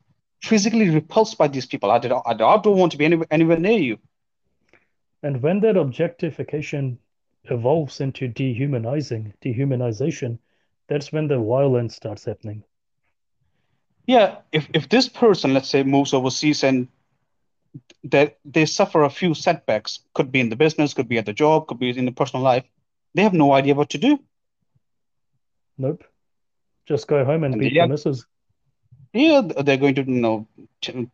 physically 0.46 0.90
repulsed 0.90 1.36
by 1.38 1.48
these 1.48 1.66
people. 1.66 1.90
I, 1.90 1.98
did, 1.98 2.12
I 2.12 2.34
don't 2.34 2.78
want 2.78 2.92
to 2.92 2.98
be 2.98 3.04
anywhere, 3.04 3.26
anywhere 3.30 3.58
near 3.58 3.78
you. 3.78 3.98
And 5.22 5.42
when 5.42 5.60
that 5.60 5.76
objectification 5.76 6.98
evolves 7.44 8.00
into 8.00 8.28
dehumanizing, 8.28 9.34
dehumanization, 9.44 10.38
that's 10.88 11.12
when 11.12 11.28
the 11.28 11.38
violence 11.38 11.96
starts 11.96 12.24
happening. 12.24 12.62
Yeah, 14.06 14.36
if, 14.52 14.68
if 14.72 14.88
this 14.88 15.08
person, 15.08 15.52
let's 15.52 15.68
say, 15.68 15.82
moves 15.82 16.14
overseas 16.14 16.62
and 16.62 16.88
they, 18.04 18.36
they 18.44 18.66
suffer 18.66 19.02
a 19.02 19.10
few 19.10 19.34
setbacks, 19.34 20.00
could 20.14 20.30
be 20.30 20.40
in 20.40 20.48
the 20.48 20.56
business, 20.56 20.94
could 20.94 21.08
be 21.08 21.18
at 21.18 21.26
the 21.26 21.32
job, 21.32 21.66
could 21.66 21.80
be 21.80 21.90
in 21.90 22.04
the 22.04 22.12
personal 22.12 22.44
life, 22.44 22.64
they 23.14 23.22
have 23.22 23.34
no 23.34 23.52
idea 23.52 23.74
what 23.74 23.90
to 23.90 23.98
do. 23.98 24.20
Nope. 25.76 26.04
Just 26.86 27.08
go 27.08 27.24
home 27.24 27.42
and, 27.42 27.54
and 27.54 27.60
beat 27.60 27.74
the 27.74 27.88
missus 27.88 28.24
yeah, 29.16 29.40
they're 29.64 29.76
going 29.76 29.94
to 29.96 30.02
you 30.02 30.20
know 30.20 30.46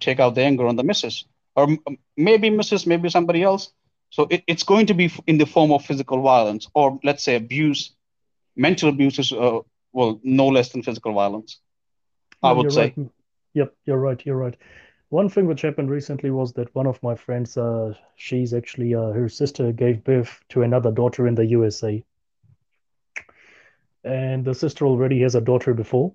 take 0.00 0.20
out 0.20 0.34
the 0.34 0.42
anger 0.42 0.66
on 0.66 0.76
the 0.76 0.84
missus, 0.84 1.24
or 1.56 1.68
maybe 2.16 2.50
missus, 2.50 2.86
maybe 2.86 3.08
somebody 3.08 3.42
else. 3.42 3.72
So 4.10 4.26
it, 4.30 4.42
it's 4.46 4.62
going 4.62 4.86
to 4.86 4.94
be 4.94 5.10
in 5.26 5.38
the 5.38 5.46
form 5.46 5.72
of 5.72 5.84
physical 5.84 6.20
violence, 6.22 6.68
or 6.74 6.98
let's 7.02 7.24
say 7.24 7.36
abuse. 7.36 7.92
Mental 8.56 8.90
abuse 8.90 9.18
is 9.18 9.32
uh, 9.32 9.60
well 9.92 10.20
no 10.22 10.48
less 10.48 10.70
than 10.70 10.82
physical 10.82 11.12
violence. 11.14 11.58
I 12.42 12.52
would 12.52 12.72
say. 12.72 12.92
Right. 12.96 13.10
Yep, 13.54 13.74
you're 13.86 13.98
right. 13.98 14.26
You're 14.26 14.36
right. 14.36 14.56
One 15.10 15.28
thing 15.28 15.46
which 15.46 15.62
happened 15.62 15.90
recently 15.90 16.30
was 16.30 16.54
that 16.54 16.74
one 16.74 16.86
of 16.86 17.02
my 17.02 17.14
friends, 17.14 17.56
uh, 17.56 17.94
she's 18.16 18.54
actually 18.54 18.94
uh, 18.94 19.10
her 19.12 19.28
sister 19.28 19.70
gave 19.72 20.02
birth 20.04 20.40
to 20.50 20.62
another 20.62 20.90
daughter 20.90 21.26
in 21.26 21.34
the 21.34 21.46
USA, 21.46 22.02
and 24.04 24.44
the 24.44 24.54
sister 24.54 24.86
already 24.86 25.20
has 25.20 25.34
a 25.34 25.40
daughter 25.40 25.74
before 25.74 26.12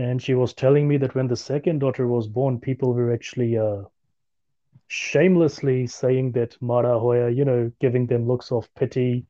and 0.00 0.22
she 0.22 0.34
was 0.34 0.54
telling 0.54 0.88
me 0.88 0.96
that 0.96 1.14
when 1.14 1.28
the 1.28 1.36
second 1.36 1.80
daughter 1.80 2.06
was 2.08 2.26
born, 2.26 2.58
people 2.58 2.94
were 2.94 3.12
actually 3.12 3.58
uh, 3.58 3.82
shamelessly 4.88 5.86
saying 5.86 6.32
that 6.32 6.56
Mara 6.62 6.98
Hoya, 6.98 7.28
you 7.28 7.44
know, 7.44 7.70
giving 7.80 8.06
them 8.06 8.26
looks 8.26 8.50
of 8.50 8.74
pity, 8.74 9.26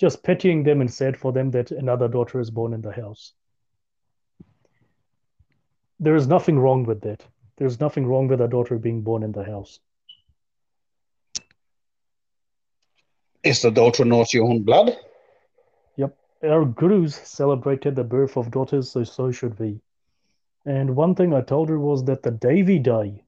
just 0.00 0.24
pitying 0.24 0.64
them 0.64 0.80
and 0.80 0.90
sad 0.90 1.14
for 1.14 1.30
them 1.30 1.50
that 1.50 1.72
another 1.72 2.08
daughter 2.08 2.40
is 2.40 2.50
born 2.50 2.72
in 2.72 2.80
the 2.80 2.92
house. 2.92 3.34
There 6.00 6.16
is 6.16 6.26
nothing 6.26 6.58
wrong 6.58 6.84
with 6.84 7.02
that. 7.02 7.22
There's 7.58 7.78
nothing 7.78 8.06
wrong 8.06 8.26
with 8.26 8.40
a 8.40 8.48
daughter 8.48 8.78
being 8.78 9.02
born 9.02 9.22
in 9.22 9.32
the 9.32 9.44
house. 9.44 9.78
Is 13.42 13.60
the 13.60 13.70
daughter 13.70 14.06
not 14.06 14.32
your 14.32 14.48
own 14.48 14.62
blood? 14.62 14.96
Yep. 15.96 16.16
Our 16.44 16.64
gurus 16.64 17.14
celebrated 17.14 17.94
the 17.94 18.04
birth 18.04 18.38
of 18.38 18.50
daughters, 18.50 18.90
so 18.90 19.04
so 19.04 19.30
should 19.30 19.58
we. 19.60 19.83
And 20.66 20.96
one 20.96 21.14
thing 21.14 21.34
I 21.34 21.42
told 21.42 21.68
her 21.68 21.78
was 21.78 22.04
that 22.04 22.22
the 22.22 22.30
day 22.30 22.62
we 22.62 22.78
die, 22.78 23.24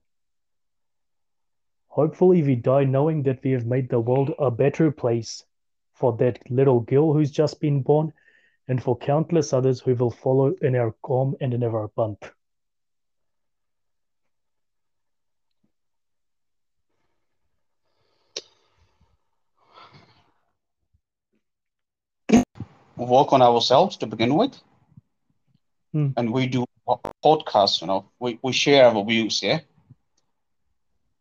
hopefully 1.88 2.42
we 2.42 2.56
die 2.56 2.84
knowing 2.84 3.22
that 3.24 3.42
we 3.42 3.50
have 3.52 3.66
made 3.66 3.90
the 3.90 4.00
world 4.00 4.32
a 4.38 4.50
better 4.50 4.90
place 4.90 5.44
for 5.92 6.16
that 6.18 6.38
little 6.50 6.80
girl 6.80 7.12
who's 7.12 7.30
just 7.30 7.60
been 7.60 7.82
born 7.82 8.12
and 8.68 8.82
for 8.82 8.96
countless 8.96 9.52
others 9.52 9.80
who 9.80 9.94
will 9.94 10.10
follow 10.10 10.54
in 10.62 10.74
our 10.76 10.94
calm 11.02 11.34
and 11.40 11.54
in 11.54 11.62
our 11.62 11.88
bump. 11.88 12.24
Work 22.96 23.32
on 23.32 23.42
ourselves 23.42 23.96
to 23.98 24.06
begin 24.06 24.34
with. 24.34 24.58
Hmm. 25.96 26.08
And 26.18 26.30
we 26.30 26.46
do 26.46 26.66
podcasts, 27.24 27.80
you 27.80 27.86
know, 27.86 28.04
we, 28.20 28.38
we 28.42 28.52
share 28.52 28.84
our 28.84 29.02
views, 29.02 29.42
yeah? 29.42 29.60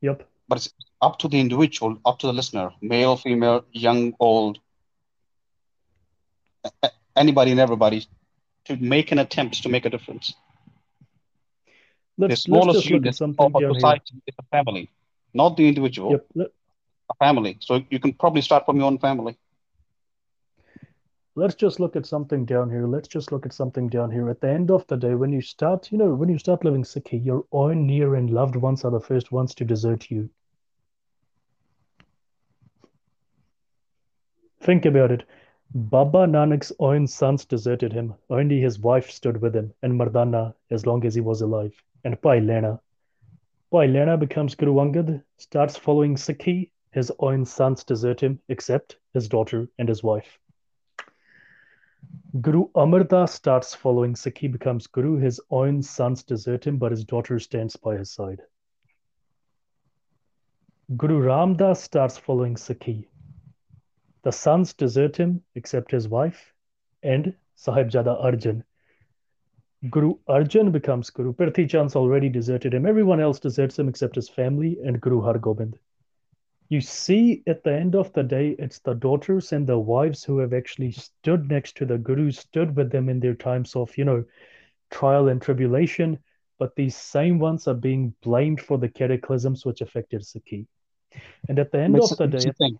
Yep. 0.02 0.28
But 0.50 0.58
it's 0.58 0.70
up 1.02 1.18
to 1.20 1.30
the 1.30 1.40
individual, 1.40 1.98
up 2.06 2.20
to 2.20 2.28
the 2.28 2.34
listener, 2.34 2.72
male, 2.82 3.16
female, 3.16 3.64
young, 3.72 4.14
old, 4.20 4.60
anybody 7.16 7.52
and 7.52 7.60
everybody, 7.62 8.06
to 8.66 8.76
make 8.76 9.14
an 9.14 9.20
attempt 9.20 9.64
to 9.64 9.70
make 9.70 9.86
a 9.86 9.90
difference. 9.90 10.34
the 12.18 12.28
Let's 12.28 12.30
let's 12.30 12.44
smallest 12.44 12.90
unit 12.90 13.22
of 13.22 13.56
a 13.56 13.74
society 13.74 14.22
is 14.28 14.36
a 14.38 14.44
family, 14.52 14.92
not 15.34 15.56
the 15.56 15.70
individual, 15.70 16.12
Yep. 16.36 16.52
A 17.10 17.14
family. 17.26 17.58
So 17.62 17.82
you 17.90 18.00
can 18.00 18.12
probably 18.14 18.42
start 18.42 18.66
from 18.66 18.76
your 18.76 18.88
own 18.88 18.98
family. 18.98 19.38
Let's 21.38 21.56
just 21.56 21.82
look 21.82 21.98
at 21.98 22.06
something 22.06 22.46
down 22.46 22.70
here. 22.70 22.88
Let's 22.88 23.10
just 23.10 23.34
look 23.34 23.46
at 23.46 23.52
something 23.52 23.90
down 23.90 24.10
here. 24.10 24.30
At 24.30 24.40
the 24.40 24.50
end 24.50 24.72
of 24.72 24.88
the 24.88 24.96
day, 24.96 25.16
when 25.16 25.34
you 25.34 25.42
start, 25.42 25.92
you 25.92 25.98
know, 25.98 26.16
when 26.16 26.30
you 26.30 26.38
start 26.38 26.64
living 26.64 26.84
Sikhi, 26.84 27.26
your 27.26 27.44
own 27.52 27.86
near 27.86 28.16
and 28.16 28.30
loved 28.30 28.56
ones 28.56 28.86
are 28.86 28.92
the 28.92 29.02
first 29.02 29.34
ones 29.34 29.54
to 29.56 29.66
desert 29.66 30.10
you. 30.10 30.30
Think 34.62 34.86
about 34.86 35.12
it. 35.12 35.26
Baba 35.74 36.20
Nanak's 36.20 36.72
own 36.80 37.06
sons 37.06 37.44
deserted 37.44 37.92
him. 37.92 38.14
Only 38.30 38.62
his 38.62 38.80
wife 38.80 39.12
stood 39.12 39.42
with 39.42 39.54
him, 39.54 39.74
and 39.82 40.00
Mardana 40.00 40.54
as 40.72 40.86
long 40.86 41.06
as 41.06 41.16
he 41.16 41.22
was 41.22 41.42
alive. 41.42 41.74
And 42.06 42.20
Bhai 42.22 42.40
Lehna. 42.40 42.80
Bhai 43.72 43.90
Lehna 43.90 44.18
becomes 44.18 44.56
Guru 44.56 44.76
Angad, 44.76 45.22
starts 45.38 45.76
following 45.76 46.16
Sikhi. 46.16 46.70
His 46.92 47.12
own 47.20 47.44
sons 47.44 47.84
desert 47.84 48.22
him, 48.22 48.40
except 48.48 48.96
his 49.14 49.28
daughter 49.28 49.68
and 49.78 49.90
his 49.90 50.02
wife. 50.02 50.40
Guru 52.42 52.68
Amar 52.76 53.04
Das 53.04 53.34
starts 53.34 53.74
following 53.74 54.14
Sikhi, 54.14 54.52
becomes 54.52 54.88
Guru. 54.88 55.18
His 55.18 55.40
own 55.50 55.82
sons 55.82 56.24
desert 56.24 56.68
him, 56.68 56.78
but 56.78 56.92
his 56.92 57.06
daughter 57.06 57.40
stands 57.40 57.76
by 57.78 57.98
his 57.98 58.12
side. 58.12 58.42
Guru 60.98 61.22
Ram 61.22 61.56
Das 61.56 61.82
starts 61.82 62.18
following 62.18 62.56
Sikhi. 62.56 63.08
The 64.24 64.32
sons 64.32 64.74
desert 64.74 65.18
him, 65.18 65.44
except 65.56 65.92
his 65.92 66.10
wife 66.10 66.54
and 67.04 67.34
Sahibzada 67.58 68.22
Arjun. 68.24 68.64
Guru 69.90 70.16
Arjun 70.28 70.72
becomes 70.72 71.10
Guru. 71.10 71.34
Prithi 71.34 71.70
Chand's 71.70 71.96
already 71.96 72.28
deserted 72.30 72.74
him. 72.74 72.86
Everyone 72.86 73.20
else 73.20 73.40
deserts 73.40 73.80
him 73.80 73.88
except 73.88 74.16
his 74.16 74.30
family 74.30 74.80
and 74.84 75.00
Guru 75.00 75.22
Hargobind. 75.22 75.76
You 76.70 76.82
see, 76.82 77.44
at 77.46 77.64
the 77.64 77.74
end 77.74 77.96
of 77.96 78.12
the 78.14 78.24
day, 78.24 78.56
it's 78.58 78.80
the 78.80 78.96
daughters 78.96 79.52
and 79.52 79.68
the 79.68 79.78
wives 79.78 80.24
who 80.24 80.40
have 80.40 80.54
actually 80.54 80.92
stood 80.92 81.50
next 81.50 81.78
to 81.78 81.86
the 81.86 81.98
Guru, 81.98 82.32
stood 82.32 82.76
with 82.76 82.92
them 82.92 83.08
in 83.08 83.20
their 83.20 83.36
times 83.36 83.76
of, 83.76 83.96
you 83.98 84.06
know, 84.06 84.26
trial 84.90 85.28
and 85.28 85.42
tribulation. 85.42 86.18
But 86.58 86.76
these 86.76 86.96
same 86.96 87.38
ones 87.38 87.68
are 87.68 87.76
being 87.76 88.16
blamed 88.24 88.62
for 88.62 88.78
the 88.78 88.90
cataclysms 88.90 89.66
which 89.66 89.82
affected 89.82 90.22
Sikhi. 90.22 90.66
And 91.48 91.60
at 91.60 91.72
the 91.72 91.80
end 91.80 92.00
of 92.00 92.18
the 92.18 92.28
day, 92.28 92.40
you 92.46 92.54
think. 92.58 92.80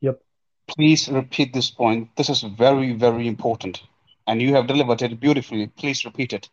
Yep. 0.00 0.20
Please 0.68 1.08
repeat 1.08 1.54
this 1.54 1.70
point. 1.70 2.14
This 2.16 2.28
is 2.28 2.42
very, 2.42 2.92
very 2.92 3.28
important. 3.28 3.82
And 4.26 4.42
you 4.42 4.54
have 4.54 4.66
delivered 4.66 5.00
it 5.02 5.20
beautifully. 5.20 5.68
Please 5.68 6.04
repeat 6.04 6.32
it 6.32 6.50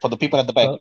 for 0.00 0.08
the 0.08 0.16
people 0.16 0.38
at 0.38 0.46
the 0.46 0.52
back. 0.52 0.68
Uh, 0.68 0.76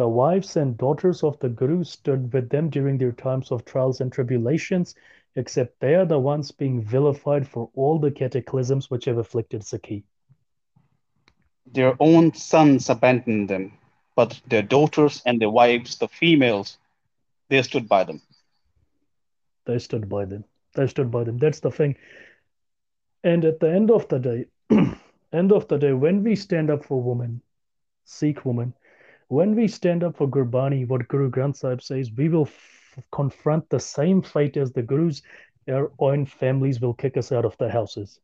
The 0.00 0.08
wives 0.08 0.56
and 0.56 0.78
daughters 0.78 1.22
of 1.22 1.38
the 1.40 1.50
Guru 1.50 1.84
stood 1.84 2.32
with 2.32 2.48
them 2.48 2.70
during 2.70 2.96
their 2.96 3.12
times 3.12 3.52
of 3.52 3.66
trials 3.66 4.00
and 4.00 4.10
tribulations, 4.10 4.94
except 5.36 5.78
they 5.78 5.94
are 5.94 6.06
the 6.06 6.18
ones 6.18 6.50
being 6.50 6.80
vilified 6.80 7.46
for 7.46 7.68
all 7.74 7.98
the 7.98 8.10
cataclysms 8.10 8.90
which 8.90 9.04
have 9.04 9.18
afflicted 9.18 9.60
Sikhi. 9.60 10.04
Their 11.66 11.96
own 12.00 12.32
sons 12.32 12.88
abandoned 12.88 13.50
them, 13.50 13.76
but 14.16 14.40
their 14.48 14.62
daughters 14.62 15.20
and 15.26 15.38
their 15.38 15.50
wives, 15.50 15.98
the 15.98 16.08
females, 16.08 16.78
they 17.50 17.60
stood 17.60 17.86
by 17.86 18.04
them. 18.04 18.22
They 19.66 19.78
stood 19.80 20.08
by 20.08 20.24
them. 20.24 20.46
They 20.76 20.86
stood 20.86 21.10
by 21.10 21.24
them. 21.24 21.36
That's 21.36 21.60
the 21.60 21.70
thing. 21.70 21.94
And 23.22 23.44
at 23.44 23.60
the 23.60 23.70
end 23.70 23.90
of 23.90 24.08
the 24.08 24.18
day, 24.18 24.46
end 25.34 25.52
of 25.52 25.68
the 25.68 25.76
day, 25.76 25.92
when 25.92 26.24
we 26.24 26.36
stand 26.36 26.70
up 26.70 26.86
for 26.86 27.02
women, 27.02 27.42
Sikh 28.06 28.46
women, 28.46 28.72
when 29.30 29.54
we 29.54 29.68
stand 29.68 30.02
up 30.02 30.16
for 30.16 30.26
Gurbani, 30.28 30.88
what 30.88 31.06
Guru 31.06 31.30
Granth 31.30 31.56
Sahib 31.56 31.80
says, 31.80 32.10
we 32.10 32.28
will 32.28 32.46
f- 32.46 32.98
confront 33.12 33.70
the 33.70 33.78
same 33.78 34.22
fate 34.22 34.56
as 34.56 34.72
the 34.72 34.82
Gurus. 34.82 35.22
Our 35.68 35.92
own 36.00 36.26
families 36.26 36.80
will 36.80 36.94
kick 36.94 37.16
us 37.16 37.30
out 37.30 37.44
of 37.44 37.56
their 37.56 37.70
houses. 37.70 38.18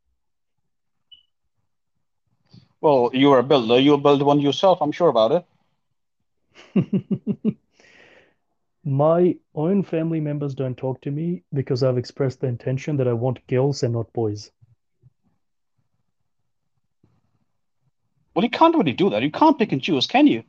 Well, 2.80 3.10
you're 3.12 3.38
a 3.38 3.44
builder. 3.44 3.78
You'll 3.78 3.98
build 3.98 4.20
one 4.20 4.40
yourself. 4.40 4.82
I'm 4.82 4.90
sure 4.90 5.08
about 5.08 5.46
it. 6.74 7.54
My 8.84 9.36
own 9.54 9.84
family 9.84 10.20
members 10.20 10.56
don't 10.56 10.76
talk 10.76 11.00
to 11.02 11.12
me 11.12 11.44
because 11.52 11.84
I've 11.84 11.98
expressed 11.98 12.40
the 12.40 12.48
intention 12.48 12.96
that 12.96 13.06
I 13.06 13.12
want 13.12 13.46
girls 13.46 13.84
and 13.84 13.92
not 13.92 14.12
boys. 14.12 14.50
Well, 18.34 18.44
you 18.44 18.50
can't 18.50 18.74
really 18.74 18.92
do 18.92 19.10
that. 19.10 19.22
You 19.22 19.30
can't 19.30 19.56
pick 19.56 19.70
and 19.70 19.80
choose, 19.80 20.08
can 20.08 20.26
you? 20.26 20.42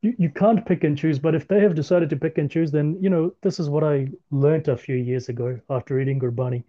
you, 0.00 0.14
you 0.18 0.30
can't 0.30 0.64
pick 0.64 0.84
and 0.84 0.96
choose, 0.96 1.18
but 1.18 1.34
if 1.34 1.48
they 1.48 1.60
have 1.60 1.74
decided 1.74 2.10
to 2.10 2.16
pick 2.16 2.38
and 2.38 2.50
choose, 2.50 2.70
then 2.70 2.96
you 3.00 3.10
know, 3.10 3.32
this 3.42 3.58
is 3.58 3.68
what 3.68 3.84
I 3.84 4.08
learnt 4.30 4.68
a 4.68 4.76
few 4.76 4.96
years 4.96 5.28
ago 5.28 5.58
after 5.70 5.94
reading 5.94 6.20
Gurbani. 6.20 6.64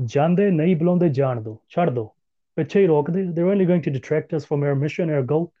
Jande 0.00 0.50
nahi 0.50 0.78
blonde 0.78 1.14
jardo, 1.14 1.60
chardo. 1.72 2.12
They're 2.56 3.48
only 3.48 3.64
going 3.64 3.82
to 3.82 3.90
detract 3.90 4.34
us 4.34 4.44
from 4.44 4.62
our 4.62 4.74
mission, 4.74 5.10
our 5.10 5.22
goal. 5.22 5.52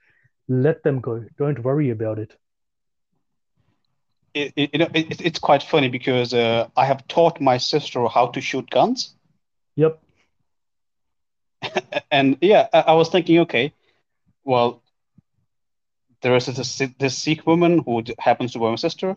Let 0.48 0.82
them 0.82 1.00
go. 1.00 1.24
Don't 1.38 1.58
worry 1.60 1.90
about 1.90 2.18
it. 2.18 2.36
It, 4.34 4.52
it, 4.56 4.70
it, 4.74 5.20
it's 5.20 5.38
quite 5.38 5.62
funny 5.62 5.88
because 5.88 6.34
uh, 6.34 6.68
I 6.76 6.84
have 6.86 7.06
taught 7.08 7.40
my 7.40 7.58
sister 7.58 8.06
how 8.08 8.28
to 8.28 8.40
shoot 8.40 8.68
guns. 8.70 9.14
Yep. 9.76 10.02
and 12.10 12.36
yeah, 12.40 12.66
I, 12.72 12.80
I 12.80 12.92
was 12.92 13.08
thinking, 13.08 13.40
okay, 13.40 13.72
well, 14.44 14.82
there 16.22 16.36
is 16.36 16.46
this, 16.46 16.82
this 16.98 17.18
Sikh 17.18 17.46
woman 17.46 17.82
who 17.84 18.02
happens 18.18 18.52
to 18.52 18.58
be 18.58 18.64
my 18.64 18.76
sister. 18.76 19.16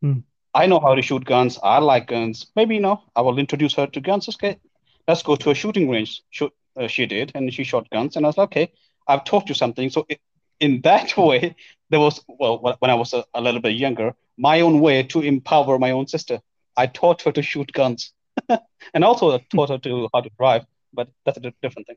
Hmm. 0.00 0.20
I 0.54 0.66
know 0.66 0.80
how 0.80 0.94
to 0.94 1.02
shoot 1.02 1.24
guns. 1.24 1.58
I 1.62 1.78
like 1.78 2.08
guns. 2.08 2.46
Maybe, 2.56 2.76
you 2.76 2.80
know, 2.80 3.02
I 3.14 3.20
will 3.22 3.38
introduce 3.38 3.74
her 3.74 3.86
to 3.86 4.00
guns. 4.00 4.28
Okay, 4.28 4.58
let's 5.06 5.22
go 5.22 5.36
to 5.36 5.50
a 5.50 5.54
shooting 5.54 5.88
range. 5.88 6.22
Shoot, 6.30 6.52
uh, 6.76 6.86
she 6.86 7.06
did, 7.06 7.32
and 7.34 7.52
she 7.52 7.64
shot 7.64 7.90
guns. 7.90 8.16
And 8.16 8.24
I 8.24 8.28
was 8.28 8.38
like, 8.38 8.48
okay, 8.48 8.72
I've 9.06 9.24
taught 9.24 9.48
you 9.48 9.54
something. 9.54 9.90
So 9.90 10.06
it, 10.08 10.20
in 10.60 10.80
that 10.82 11.16
way, 11.28 11.54
there 11.90 12.00
was, 12.00 12.22
well, 12.26 12.76
when 12.78 12.90
I 12.90 12.94
was 12.94 13.12
a, 13.12 13.24
a 13.34 13.40
little 13.40 13.60
bit 13.60 13.76
younger, 13.76 14.14
my 14.36 14.60
own 14.60 14.80
way 14.80 15.02
to 15.04 15.20
empower 15.20 15.78
my 15.78 15.92
own 15.92 16.06
sister. 16.06 16.40
I 16.76 16.86
taught 16.86 17.22
her 17.22 17.32
to 17.32 17.42
shoot 17.42 17.72
guns. 17.72 18.12
and 18.94 19.04
also 19.04 19.38
taught 19.50 19.70
her 19.70 19.78
to 19.78 20.08
how 20.12 20.20
to 20.20 20.30
drive, 20.38 20.66
but 20.92 21.08
that's 21.24 21.38
a 21.38 21.52
different 21.62 21.86
thing. 21.86 21.96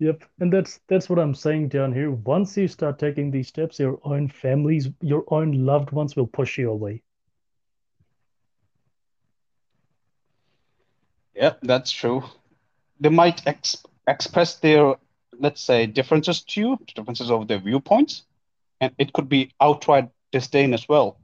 Yep, 0.00 0.24
and 0.38 0.52
that's 0.52 0.80
that's 0.88 1.08
what 1.10 1.18
I'm 1.18 1.34
saying 1.34 1.68
down 1.68 1.92
here. 1.92 2.12
Once 2.12 2.56
you 2.56 2.68
start 2.68 3.00
taking 3.00 3.30
these 3.30 3.48
steps, 3.48 3.80
your 3.80 3.98
own 4.04 4.28
families, 4.28 4.88
your 5.00 5.24
own 5.28 5.66
loved 5.66 5.90
ones 5.90 6.14
will 6.14 6.28
push 6.28 6.56
you 6.56 6.70
away. 6.70 7.02
Yeah, 11.34 11.54
that's 11.62 11.90
true. 11.90 12.22
They 13.00 13.08
might 13.08 13.44
ex- 13.46 13.84
express 14.08 14.56
their, 14.56 14.94
let's 15.38 15.60
say, 15.60 15.86
differences 15.86 16.42
to 16.42 16.60
you, 16.60 16.78
differences 16.94 17.30
of 17.30 17.48
their 17.48 17.60
viewpoints, 17.60 18.22
and 18.80 18.92
it 18.98 19.12
could 19.12 19.28
be 19.28 19.52
outright 19.60 20.10
disdain 20.32 20.74
as 20.74 20.88
well. 20.88 21.18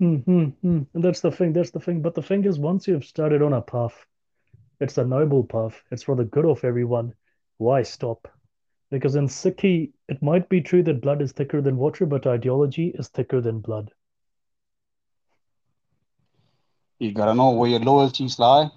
Mm-hmm. 0.00 0.48
And 0.62 1.04
that's 1.04 1.20
the 1.20 1.30
thing. 1.30 1.52
That's 1.52 1.70
the 1.70 1.80
thing. 1.80 2.00
But 2.00 2.14
the 2.14 2.22
thing 2.22 2.44
is, 2.44 2.58
once 2.58 2.88
you've 2.88 3.04
started 3.04 3.42
on 3.42 3.52
a 3.52 3.60
path, 3.60 4.06
it's 4.80 4.98
a 4.98 5.04
noble 5.04 5.44
path. 5.44 5.82
It's 5.90 6.04
for 6.04 6.16
the 6.16 6.24
good 6.24 6.46
of 6.46 6.64
everyone. 6.64 7.14
Why 7.60 7.82
stop? 7.82 8.26
Because 8.90 9.16
in 9.16 9.26
Sikhi, 9.26 9.92
it 10.08 10.22
might 10.22 10.48
be 10.48 10.62
true 10.62 10.82
that 10.84 11.02
blood 11.02 11.20
is 11.20 11.32
thicker 11.32 11.60
than 11.60 11.76
water, 11.76 12.06
but 12.06 12.26
ideology 12.26 12.86
is 12.98 13.08
thicker 13.08 13.42
than 13.42 13.60
blood. 13.60 13.90
You 16.98 17.12
gotta 17.12 17.34
know 17.34 17.50
where 17.50 17.68
your 17.68 17.80
loyalties 17.80 18.38
lie. 18.38 18.70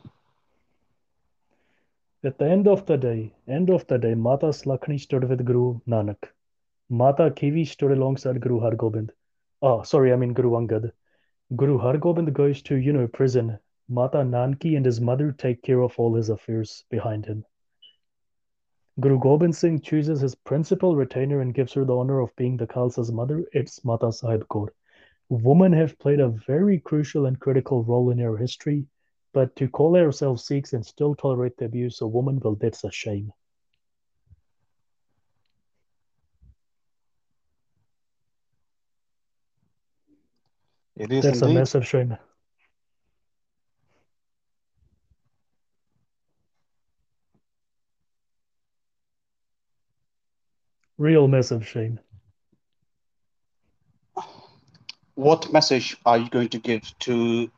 At 2.26 2.38
the 2.38 2.46
end 2.46 2.68
of 2.68 2.86
the 2.86 2.98
day, 2.98 3.34
end 3.48 3.70
of 3.70 3.88
the 3.88 3.98
day, 3.98 4.16
Mata 4.16 4.48
Sulakhani 4.48 5.00
stood 5.00 5.30
with 5.30 5.46
Guru 5.46 5.80
Nanak. 5.88 6.22
Mata 6.90 7.32
Khivi 7.32 7.66
stood 7.66 7.94
alongside 7.94 8.42
Guru 8.42 8.60
Hargobind. 8.60 9.12
Oh, 9.62 9.84
sorry, 9.84 10.12
I 10.12 10.18
mean 10.18 10.34
Guru 10.34 10.52
Angad. 10.58 10.92
Guru 11.56 11.78
Hargobind 11.78 12.34
goes 12.34 12.62
to, 12.64 12.76
you 12.76 12.92
know, 12.92 13.08
prison. 13.08 13.60
Mata 13.88 14.26
Nanki 14.26 14.76
and 14.76 14.86
his 14.86 15.00
mother 15.00 15.32
take 15.32 15.62
care 15.62 15.80
of 15.80 15.98
all 15.98 16.16
his 16.16 16.28
affairs 16.28 16.84
behind 16.90 17.26
him. 17.26 17.46
Guru 19.00 19.18
Gobind 19.18 19.56
Singh 19.56 19.82
chooses 19.82 20.22
his 20.22 20.36
principal 20.36 20.96
retainer 20.96 21.41
and 21.41 21.54
gives 21.54 21.74
her 21.74 21.84
the 21.84 21.96
honor 21.96 22.20
of 22.20 22.36
being 22.36 22.58
the 22.58 22.68
Khalsa's 22.68 23.12
mother. 23.12 23.44
It's 23.52 23.84
Mata 23.84 24.12
Sahib 24.12 24.48
Kaur. 24.50 24.68
Women 25.30 25.74
have 25.74 25.98
played 25.98 26.20
a 26.20 26.30
very 26.30 26.80
crucial 26.80 27.26
and 27.26 27.39
critical 27.39 27.84
role 27.84 28.12
in 28.12 28.22
our 28.22 28.38
history, 28.38 28.86
but 29.34 29.56
to 29.56 29.68
call 29.68 29.96
ourselves 29.96 30.46
Sikhs 30.46 30.74
and 30.74 30.86
still 30.86 31.16
tolerate 31.16 31.58
the 31.58 31.66
abuse 31.66 32.02
of 32.04 32.12
women, 32.12 32.39
well, 32.39 32.54
that's 32.54 32.84
a 32.84 32.91
shame. 32.91 33.34
It 40.96 41.12
is 41.12 41.24
That's 41.24 41.41
a 41.41 41.46
indeed. 41.46 41.58
massive 41.58 41.88
shame. 41.88 42.16
Real 51.04 51.28
massive 51.28 51.68
shame. 51.68 51.99
What 55.16 55.51
message 55.51 55.97
are 56.06 56.18
you 56.18 56.30
going 56.30 56.47
to 56.49 56.60
give 56.60 56.97
to, 56.99 57.51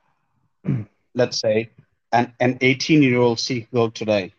let's 1.13 1.39
say, 1.39 1.69
an, 2.11 2.33
an 2.39 2.57
18 2.61 3.03
year 3.03 3.19
old 3.19 3.39
Sikh 3.39 3.69
girl 3.71 3.91
today? 3.91 4.33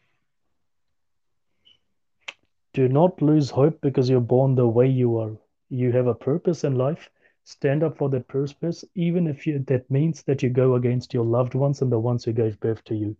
Do 2.74 2.88
not 2.88 3.22
lose 3.22 3.50
hope 3.50 3.80
because 3.80 4.10
you're 4.10 4.20
born 4.20 4.56
the 4.56 4.66
way 4.66 4.88
you 4.88 5.16
are. 5.18 5.36
You 5.68 5.92
have 5.92 6.08
a 6.08 6.14
purpose 6.14 6.64
in 6.64 6.74
life. 6.74 7.08
Stand 7.44 7.84
up 7.84 7.96
for 7.96 8.08
that 8.10 8.26
purpose, 8.26 8.84
even 8.96 9.28
if 9.28 9.46
you, 9.46 9.60
that 9.68 9.88
means 9.88 10.24
that 10.24 10.42
you 10.42 10.50
go 10.50 10.74
against 10.74 11.14
your 11.14 11.24
loved 11.24 11.54
ones 11.54 11.80
and 11.80 11.92
the 11.92 12.00
ones 12.00 12.24
who 12.24 12.32
gave 12.32 12.58
birth 12.58 12.82
to 12.84 12.96
you. 12.96 13.16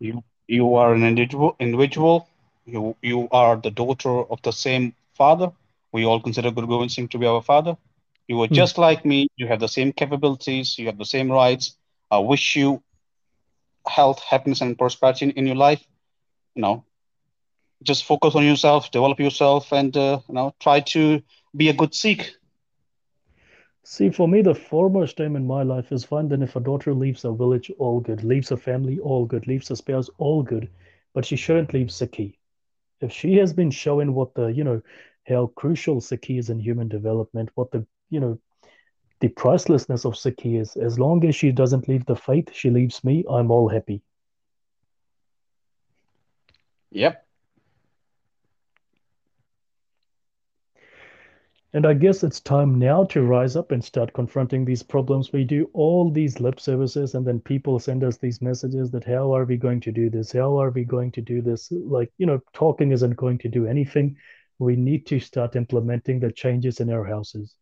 You 0.00 0.24
you 0.48 0.74
are 0.74 0.92
an 0.94 1.04
individual. 1.04 1.56
Individual. 1.60 2.26
You 2.66 2.96
you 3.02 3.28
are 3.32 3.56
the 3.56 3.70
daughter 3.70 4.22
of 4.30 4.40
the 4.42 4.52
same 4.52 4.94
father. 5.14 5.50
We 5.92 6.04
all 6.04 6.20
consider 6.20 6.50
Guru 6.50 6.66
Gobind 6.68 6.92
Singh 6.92 7.08
to 7.08 7.18
be 7.18 7.26
our 7.26 7.42
father. 7.42 7.76
You 8.28 8.40
are 8.42 8.48
Hmm. 8.50 8.62
just 8.62 8.78
like 8.78 9.04
me. 9.04 9.28
You 9.36 9.46
have 9.48 9.60
the 9.60 9.68
same 9.68 9.92
capabilities. 9.92 10.78
You 10.78 10.86
have 10.86 10.98
the 10.98 11.04
same 11.04 11.30
rights. 11.30 11.76
I 12.10 12.18
wish 12.18 12.56
you 12.56 12.82
health, 13.86 14.20
happiness, 14.28 14.60
and 14.60 14.78
prosperity 14.78 15.26
in, 15.26 15.30
in 15.32 15.46
your 15.46 15.56
life. 15.56 15.84
You 16.54 16.62
know, 16.62 16.84
just 17.82 18.04
focus 18.04 18.34
on 18.34 18.44
yourself, 18.44 18.90
develop 18.90 19.18
yourself, 19.20 19.72
and 19.72 19.96
uh, 19.96 20.18
you 20.28 20.34
know, 20.34 20.54
try 20.60 20.80
to 20.80 21.22
be 21.56 21.68
a 21.68 21.72
good 21.74 21.94
Sikh. 21.94 22.32
See, 23.88 24.10
for 24.10 24.26
me, 24.26 24.42
the 24.42 24.52
foremost 24.52 25.20
aim 25.20 25.36
in 25.36 25.46
my 25.46 25.62
life 25.62 25.92
is. 25.92 26.06
Then, 26.10 26.42
if 26.42 26.56
a 26.56 26.60
daughter 26.60 26.92
leaves 26.92 27.24
a 27.24 27.30
village, 27.30 27.70
all 27.78 28.00
good. 28.00 28.24
Leaves 28.24 28.50
a 28.50 28.56
family, 28.56 28.98
all 28.98 29.24
good. 29.24 29.46
Leaves 29.46 29.70
a 29.70 29.76
spouse, 29.76 30.10
all 30.18 30.42
good. 30.42 30.68
But 31.14 31.24
she 31.24 31.36
shouldn't 31.36 31.72
leave 31.72 31.86
Sikhi. 31.86 32.36
If 33.00 33.12
she 33.12 33.34
has 33.36 33.52
been 33.52 33.70
showing 33.70 34.12
what 34.12 34.34
the, 34.34 34.48
you 34.48 34.64
know, 34.64 34.82
how 35.28 35.52
crucial 35.54 36.00
Sikhi 36.00 36.36
is 36.36 36.50
in 36.50 36.58
human 36.58 36.88
development, 36.88 37.50
what 37.54 37.70
the, 37.70 37.86
you 38.10 38.18
know, 38.18 38.40
the 39.20 39.28
pricelessness 39.28 40.04
of 40.04 40.14
Sikhi 40.14 40.60
is, 40.60 40.74
as 40.74 40.98
long 40.98 41.24
as 41.24 41.36
she 41.36 41.52
doesn't 41.52 41.86
leave 41.86 42.06
the 42.06 42.16
faith, 42.16 42.52
she 42.52 42.70
leaves 42.70 43.04
me, 43.04 43.24
I'm 43.30 43.52
all 43.52 43.68
happy. 43.68 44.02
Yep. 46.90 47.25
And 51.76 51.84
I 51.84 51.92
guess 51.92 52.24
it's 52.24 52.40
time 52.40 52.78
now 52.78 53.04
to 53.04 53.20
rise 53.20 53.54
up 53.54 53.70
and 53.70 53.84
start 53.84 54.14
confronting 54.14 54.64
these 54.64 54.82
problems. 54.82 55.30
We 55.30 55.44
do 55.44 55.68
all 55.74 56.10
these 56.10 56.40
lip 56.40 56.58
services, 56.58 57.14
and 57.14 57.26
then 57.26 57.38
people 57.38 57.78
send 57.78 58.02
us 58.02 58.16
these 58.16 58.40
messages 58.40 58.90
that 58.92 59.04
how 59.04 59.36
are 59.36 59.44
we 59.44 59.58
going 59.58 59.80
to 59.80 59.92
do 59.92 60.08
this? 60.08 60.32
How 60.32 60.58
are 60.58 60.70
we 60.70 60.84
going 60.84 61.12
to 61.12 61.20
do 61.20 61.42
this? 61.42 61.70
Like, 61.70 62.10
you 62.16 62.24
know, 62.24 62.40
talking 62.54 62.92
isn't 62.92 63.14
going 63.16 63.36
to 63.40 63.48
do 63.50 63.66
anything. 63.66 64.16
We 64.58 64.74
need 64.74 65.04
to 65.08 65.20
start 65.20 65.54
implementing 65.54 66.18
the 66.18 66.32
changes 66.32 66.80
in 66.80 66.90
our 66.90 67.04
houses. 67.04 67.54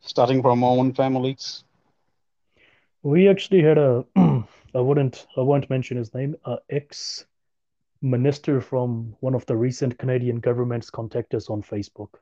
Starting 0.00 0.42
from 0.42 0.62
our 0.62 0.76
own 0.76 0.92
families. 0.92 1.64
We 3.02 3.26
actually 3.26 3.62
had 3.62 3.78
a, 3.78 4.04
I 4.16 4.44
wouldn't, 4.74 5.26
I 5.34 5.40
won't 5.40 5.70
mention 5.70 5.96
his 5.96 6.12
name, 6.12 6.36
a 6.44 6.58
ex 6.68 7.24
minister 8.02 8.60
from 8.60 9.14
one 9.20 9.34
of 9.34 9.44
the 9.46 9.56
recent 9.56 9.98
Canadian 9.98 10.40
governments 10.40 10.90
contact 10.90 11.34
us 11.34 11.50
on 11.50 11.62
Facebook. 11.62 12.14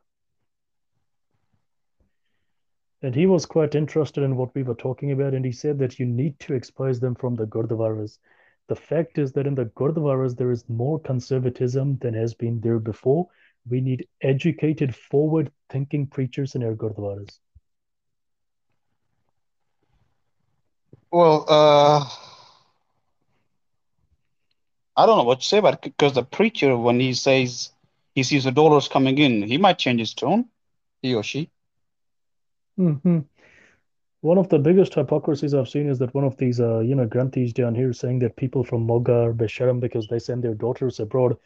And 3.02 3.14
he 3.14 3.26
was 3.26 3.46
quite 3.46 3.76
interested 3.76 4.24
in 4.24 4.36
what 4.36 4.54
we 4.56 4.64
were 4.64 4.74
talking 4.74 5.12
about, 5.12 5.34
and 5.34 5.44
he 5.44 5.52
said 5.52 5.78
that 5.78 6.00
you 6.00 6.06
need 6.06 6.38
to 6.40 6.54
expose 6.54 6.98
them 6.98 7.14
from 7.14 7.36
the 7.36 7.46
Gurdwaras. 7.46 8.18
The 8.66 8.74
fact 8.74 9.18
is 9.18 9.32
that 9.32 9.46
in 9.46 9.54
the 9.54 9.66
Gurdwaras, 9.66 10.36
there 10.36 10.50
is 10.50 10.68
more 10.68 10.98
conservatism 10.98 11.98
than 11.98 12.14
has 12.14 12.34
been 12.34 12.60
there 12.60 12.80
before. 12.80 13.28
We 13.70 13.80
need 13.80 14.08
educated, 14.20 14.94
forward 14.94 15.52
thinking 15.70 16.08
preachers 16.08 16.56
in 16.56 16.64
our 16.64 16.74
Gurdwaras. 16.74 17.38
Well, 21.10 21.46
uh, 21.48 22.04
I 24.98 25.06
don't 25.06 25.16
know 25.16 25.22
what 25.22 25.40
to 25.42 25.46
say 25.46 25.58
about 25.58 25.74
it 25.74 25.82
because 25.82 26.14
the 26.14 26.24
preacher, 26.24 26.76
when 26.76 26.98
he 26.98 27.14
says 27.14 27.70
he 28.16 28.24
sees 28.24 28.42
the 28.42 28.50
dollars 28.50 28.88
coming 28.88 29.16
in, 29.18 29.42
he 29.42 29.56
might 29.56 29.78
change 29.78 30.00
his 30.00 30.12
tone, 30.12 30.46
he 31.02 31.14
or 31.14 31.22
she. 31.22 31.50
Mm-hmm. 32.76 33.20
One 34.22 34.38
of 34.38 34.48
the 34.48 34.58
biggest 34.58 34.94
hypocrisies 34.94 35.54
I've 35.54 35.68
seen 35.68 35.88
is 35.88 36.00
that 36.00 36.12
one 36.14 36.24
of 36.24 36.36
these, 36.36 36.58
uh, 36.58 36.80
you 36.80 36.96
know, 36.96 37.06
granthis 37.06 37.54
down 37.54 37.76
here 37.76 37.92
saying 37.92 38.18
that 38.18 38.34
people 38.34 38.64
from 38.64 38.86
Moga 38.86 39.12
are 39.26 39.32
Besharam 39.32 39.78
because 39.78 40.08
they 40.08 40.18
send 40.18 40.42
their 40.42 40.54
daughters 40.54 40.98
abroad. 40.98 41.36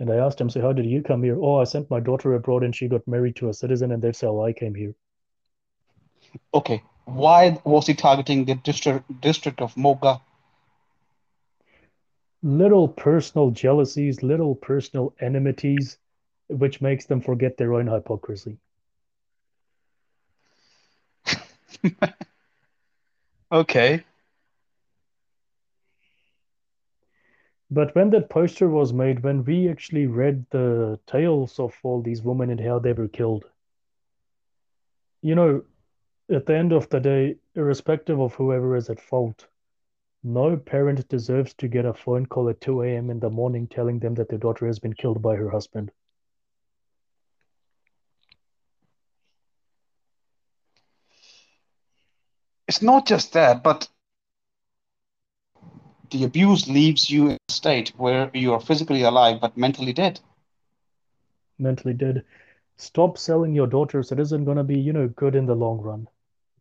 And 0.00 0.10
I 0.10 0.16
asked 0.16 0.40
him, 0.40 0.50
so 0.50 0.60
how 0.60 0.72
did 0.72 0.86
you 0.86 1.00
come 1.00 1.22
here? 1.22 1.38
Oh, 1.40 1.60
I 1.60 1.64
sent 1.64 1.88
my 1.90 2.00
daughter 2.00 2.34
abroad 2.34 2.64
and 2.64 2.74
she 2.74 2.88
got 2.88 3.06
married 3.06 3.36
to 3.36 3.48
a 3.48 3.54
citizen, 3.54 3.92
and 3.92 4.02
that's 4.02 4.20
how 4.20 4.42
I 4.42 4.52
came 4.52 4.74
here. 4.74 4.96
Okay, 6.52 6.82
why 7.04 7.60
was 7.62 7.86
he 7.86 7.94
targeting 7.94 8.44
the 8.44 8.56
district 8.56 9.20
district 9.20 9.60
of 9.60 9.76
Moga? 9.76 10.20
Little 12.42 12.88
personal 12.88 13.50
jealousies, 13.50 14.22
little 14.22 14.54
personal 14.54 15.14
enmities, 15.20 15.98
which 16.48 16.80
makes 16.80 17.06
them 17.06 17.20
forget 17.20 17.56
their 17.56 17.74
own 17.74 17.86
hypocrisy. 17.86 18.58
Okay. 23.50 24.04
But 27.70 27.94
when 27.94 28.10
that 28.10 28.30
poster 28.30 28.68
was 28.68 28.92
made, 28.92 29.22
when 29.22 29.44
we 29.44 29.68
actually 29.68 30.06
read 30.06 30.44
the 30.50 30.98
tales 31.06 31.58
of 31.58 31.74
all 31.82 32.02
these 32.02 32.22
women 32.22 32.50
and 32.50 32.60
how 32.60 32.78
they 32.78 32.92
were 32.92 33.08
killed, 33.08 33.44
you 35.22 35.34
know, 35.34 35.64
at 36.30 36.46
the 36.46 36.56
end 36.56 36.72
of 36.72 36.88
the 36.90 37.00
day, 37.00 37.36
irrespective 37.54 38.20
of 38.20 38.34
whoever 38.34 38.76
is 38.76 38.90
at 38.90 39.00
fault, 39.00 39.46
no 40.22 40.56
parent 40.56 41.08
deserves 41.08 41.54
to 41.54 41.68
get 41.68 41.84
a 41.84 41.94
phone 41.94 42.26
call 42.26 42.48
at 42.48 42.60
2 42.60 42.82
a.m. 42.82 43.10
in 43.10 43.20
the 43.20 43.30
morning 43.30 43.66
telling 43.66 43.98
them 43.98 44.14
that 44.14 44.28
their 44.28 44.38
daughter 44.38 44.66
has 44.66 44.78
been 44.78 44.94
killed 44.94 45.22
by 45.22 45.36
her 45.36 45.50
husband. 45.50 45.90
It's 52.66 52.82
not 52.82 53.06
just 53.06 53.32
that, 53.32 53.62
but 53.62 53.88
the 56.10 56.24
abuse 56.24 56.68
leaves 56.68 57.10
you 57.10 57.28
in 57.30 57.38
a 57.48 57.52
state 57.52 57.92
where 57.96 58.30
you 58.34 58.52
are 58.52 58.60
physically 58.60 59.02
alive 59.02 59.40
but 59.40 59.56
mentally 59.56 59.92
dead. 59.92 60.20
Mentally 61.58 61.94
dead. 61.94 62.24
Stop 62.76 63.18
selling 63.18 63.54
your 63.54 63.66
daughters. 63.66 64.12
It 64.12 64.20
isn't 64.20 64.44
going 64.44 64.56
to 64.56 64.64
be, 64.64 64.78
you 64.78 64.92
know, 64.92 65.08
good 65.08 65.34
in 65.34 65.46
the 65.46 65.54
long 65.54 65.80
run. 65.80 66.08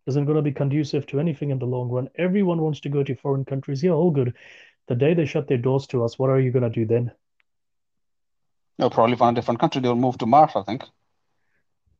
Isn't 0.07 0.25
going 0.25 0.37
to 0.37 0.41
be 0.41 0.53
conducive 0.53 1.05
to 1.07 1.19
anything 1.19 1.49
in 1.49 1.59
the 1.59 1.65
long 1.65 1.89
run. 1.89 2.09
Everyone 2.15 2.61
wants 2.61 2.79
to 2.81 2.89
go 2.89 3.03
to 3.03 3.15
foreign 3.15 3.43
countries. 3.43 3.83
Yeah, 3.83 3.91
all 3.91 4.09
good. 4.09 4.33
The 4.87 4.95
day 4.95 5.13
they 5.13 5.25
shut 5.25 5.47
their 5.47 5.57
doors 5.57 5.85
to 5.87 6.05
us, 6.05 6.17
what 6.17 6.29
are 6.29 6.39
you 6.39 6.51
going 6.51 6.63
to 6.63 6.69
do 6.69 6.85
then? 6.85 7.11
They'll 8.77 8.89
probably 8.89 9.17
find 9.17 9.37
a 9.37 9.41
different 9.41 9.59
country. 9.59 9.81
They'll 9.81 9.95
move 9.95 10.17
to 10.19 10.25
Mars, 10.25 10.51
I 10.55 10.63
think. 10.63 10.85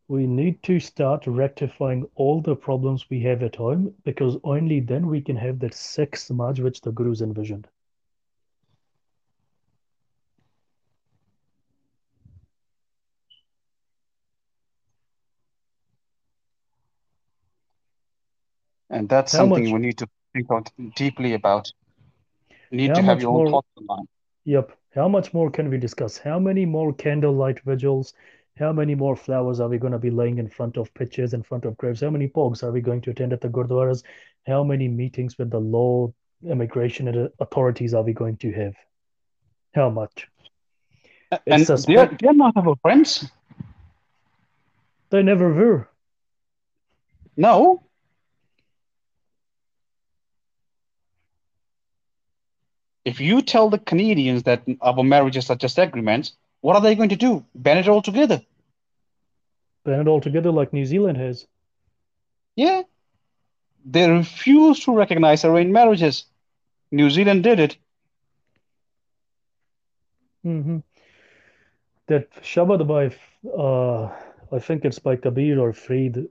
We 0.08 0.26
need 0.26 0.64
to 0.64 0.80
start 0.80 1.28
rectifying 1.28 2.08
all 2.16 2.40
the 2.40 2.56
problems 2.56 3.10
we 3.10 3.20
have 3.24 3.44
at 3.44 3.58
home 3.58 3.94
because 4.06 4.38
only 4.46 4.80
then 4.80 5.08
we 5.08 5.20
can 5.20 5.36
have 5.36 5.60
that 5.60 5.74
Sikh 5.74 6.16
Samaj 6.16 6.62
which 6.62 6.80
the 6.80 6.92
Gurus 6.92 7.20
envisioned. 7.20 7.68
And 18.90 19.10
that's 19.10 19.32
How 19.34 19.40
something 19.40 19.66
much- 19.66 19.74
we 19.74 19.80
need 19.80 19.98
to 20.00 20.08
think 20.34 20.48
deeply 20.96 21.34
about. 21.34 21.72
You 22.72 22.78
need 22.78 22.90
How 22.90 22.96
to 22.96 23.02
have 23.04 23.22
your 23.22 23.32
own 23.32 23.44
more- 23.44 23.50
thoughts 23.52 23.70
in 23.78 23.86
mind. 23.86 24.08
Yep. 24.46 24.72
How 24.96 25.08
much 25.08 25.34
more 25.34 25.50
can 25.52 25.70
we 25.70 25.78
discuss? 25.78 26.18
How 26.18 26.40
many 26.40 26.66
more 26.66 26.94
candlelight 26.94 27.60
vigils? 27.62 28.14
How 28.58 28.72
many 28.74 28.96
more 28.96 29.16
flowers 29.16 29.60
are 29.60 29.70
we 29.70 29.78
going 29.78 29.94
to 29.94 30.00
be 30.00 30.10
laying 30.10 30.40
in 30.40 30.48
front 30.50 30.78
of 30.78 30.92
pictures, 30.96 31.34
in 31.34 31.44
front 31.44 31.66
of 31.66 31.78
graves? 31.78 32.02
How 32.02 32.10
many 32.10 32.28
bhogs 32.28 32.64
are 32.64 32.72
we 32.72 32.82
going 32.82 33.02
to 33.02 33.12
attend 33.12 33.32
at 33.34 33.42
the 33.42 33.50
gurdwaras? 33.50 34.04
How 34.48 34.64
many 34.64 34.88
meetings 34.88 35.38
with 35.38 35.52
the 35.52 35.60
law, 35.60 36.12
immigration 36.44 37.30
authorities 37.40 37.94
are 37.94 38.02
we 38.04 38.14
going 38.14 38.38
to 38.38 38.52
have? 38.54 38.74
How 39.76 39.90
much? 39.90 40.28
And 41.32 41.62
It's 41.62 41.70
a 41.70 41.76
they're, 41.76 42.18
they're 42.20 42.34
not 42.34 42.56
our 42.58 42.76
friends. 42.78 43.30
They 45.10 45.22
never 45.24 45.54
were. 45.54 45.88
No. 47.36 47.84
If 53.08 53.22
you 53.22 53.42
tell 53.42 53.70
the 53.70 53.80
Canadians 53.80 54.44
that 54.44 54.64
our 54.82 55.04
marriages 55.04 55.50
are 55.50 55.56
just 55.56 55.80
agreements, 55.80 56.34
what 56.62 56.76
are 56.76 56.82
they 56.82 56.96
going 56.96 57.10
to 57.16 57.16
do? 57.28 57.46
Ban 57.56 57.78
it 57.78 57.88
all 57.88 58.02
together? 58.02 58.42
Ban 59.86 60.02
it 60.02 60.08
all 60.08 60.22
together 60.22 60.52
like 60.52 60.74
New 60.74 60.86
Zealand 60.86 61.18
has. 61.18 61.48
Yeah. 62.56 62.84
They 63.86 64.10
refuse 64.10 64.80
to 64.86 64.96
recognize 64.96 65.46
arranged 65.46 65.74
marriages. 65.74 66.26
New 66.92 67.10
Zealand 67.10 67.44
did 67.44 67.60
it. 67.60 67.78
hmm 70.44 70.80
That 72.08 72.32
Shabad 72.42 72.88
by, 72.88 73.16
uh, 73.58 74.12
I 74.52 74.60
think 74.60 74.86
it's 74.86 75.00
by 75.00 75.16
Kabir 75.16 75.60
or 75.60 75.74
Farid. 75.74 76.28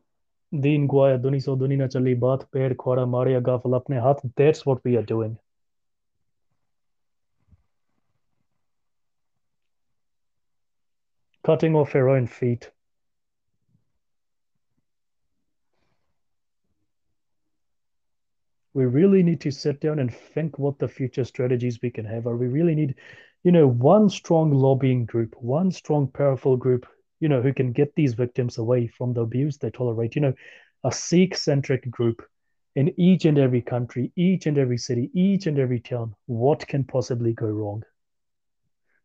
Deen 0.53 0.89
guaya 0.89 1.19
duni 1.19 1.43
so 1.43 1.57
chali 1.57 2.15
baat 2.15 2.47
khwara 2.77 3.09
mare 3.09 3.41
gafal 3.41 3.81
apne 3.81 4.01
haath. 4.01 4.23
That's 4.37 4.67
what 4.67 4.85
we 4.85 4.97
are 4.97 5.03
doing. 5.03 5.39
Cutting 11.47 11.77
off 11.77 11.95
our 11.95 12.09
own 12.09 12.27
feet. 12.27 12.73
We 18.75 18.87
really 18.87 19.23
need 19.23 19.41
to 19.43 19.53
sit 19.53 19.81
down 19.81 20.01
and 20.01 20.13
think 20.13 20.59
what 20.59 20.81
the 20.81 20.89
future 20.89 21.23
strategies 21.23 21.79
we 21.81 21.93
can 21.93 22.05
have 22.05 22.27
are. 22.27 22.37
We 22.37 22.49
really 22.49 22.75
need, 22.75 22.97
you 23.45 23.53
know, 23.53 23.69
one 23.69 24.11
strong 24.11 24.51
lobbying 24.51 25.07
group, 25.07 25.37
one 25.41 25.71
strong, 25.71 26.09
powerful 26.09 26.57
group, 26.57 26.85
you 27.21 27.29
know, 27.29 27.41
who 27.41 27.53
can 27.53 27.71
get 27.71 27.95
these 27.95 28.15
victims 28.15 28.59
away 28.59 28.89
from 28.89 29.13
the 29.13 29.21
abuse 29.21 29.57
they 29.57 29.71
tolerate. 29.71 30.17
You 30.17 30.23
know, 30.23 30.35
a 30.83 30.91
Sikh-centric 30.91 31.89
group 31.89 32.25
in 32.75 32.93
each 32.99 33.25
and 33.25 33.39
every 33.39 33.63
country, 33.63 34.11
each 34.17 34.47
and 34.47 34.59
every 34.59 34.79
city, 34.79 35.13
each 35.15 35.47
and 35.47 35.61
every 35.61 35.79
town. 35.79 36.17
What 36.27 36.67
can 36.67 36.83
possibly 36.83 37.35
go 37.35 37.47
wrong? 37.47 37.85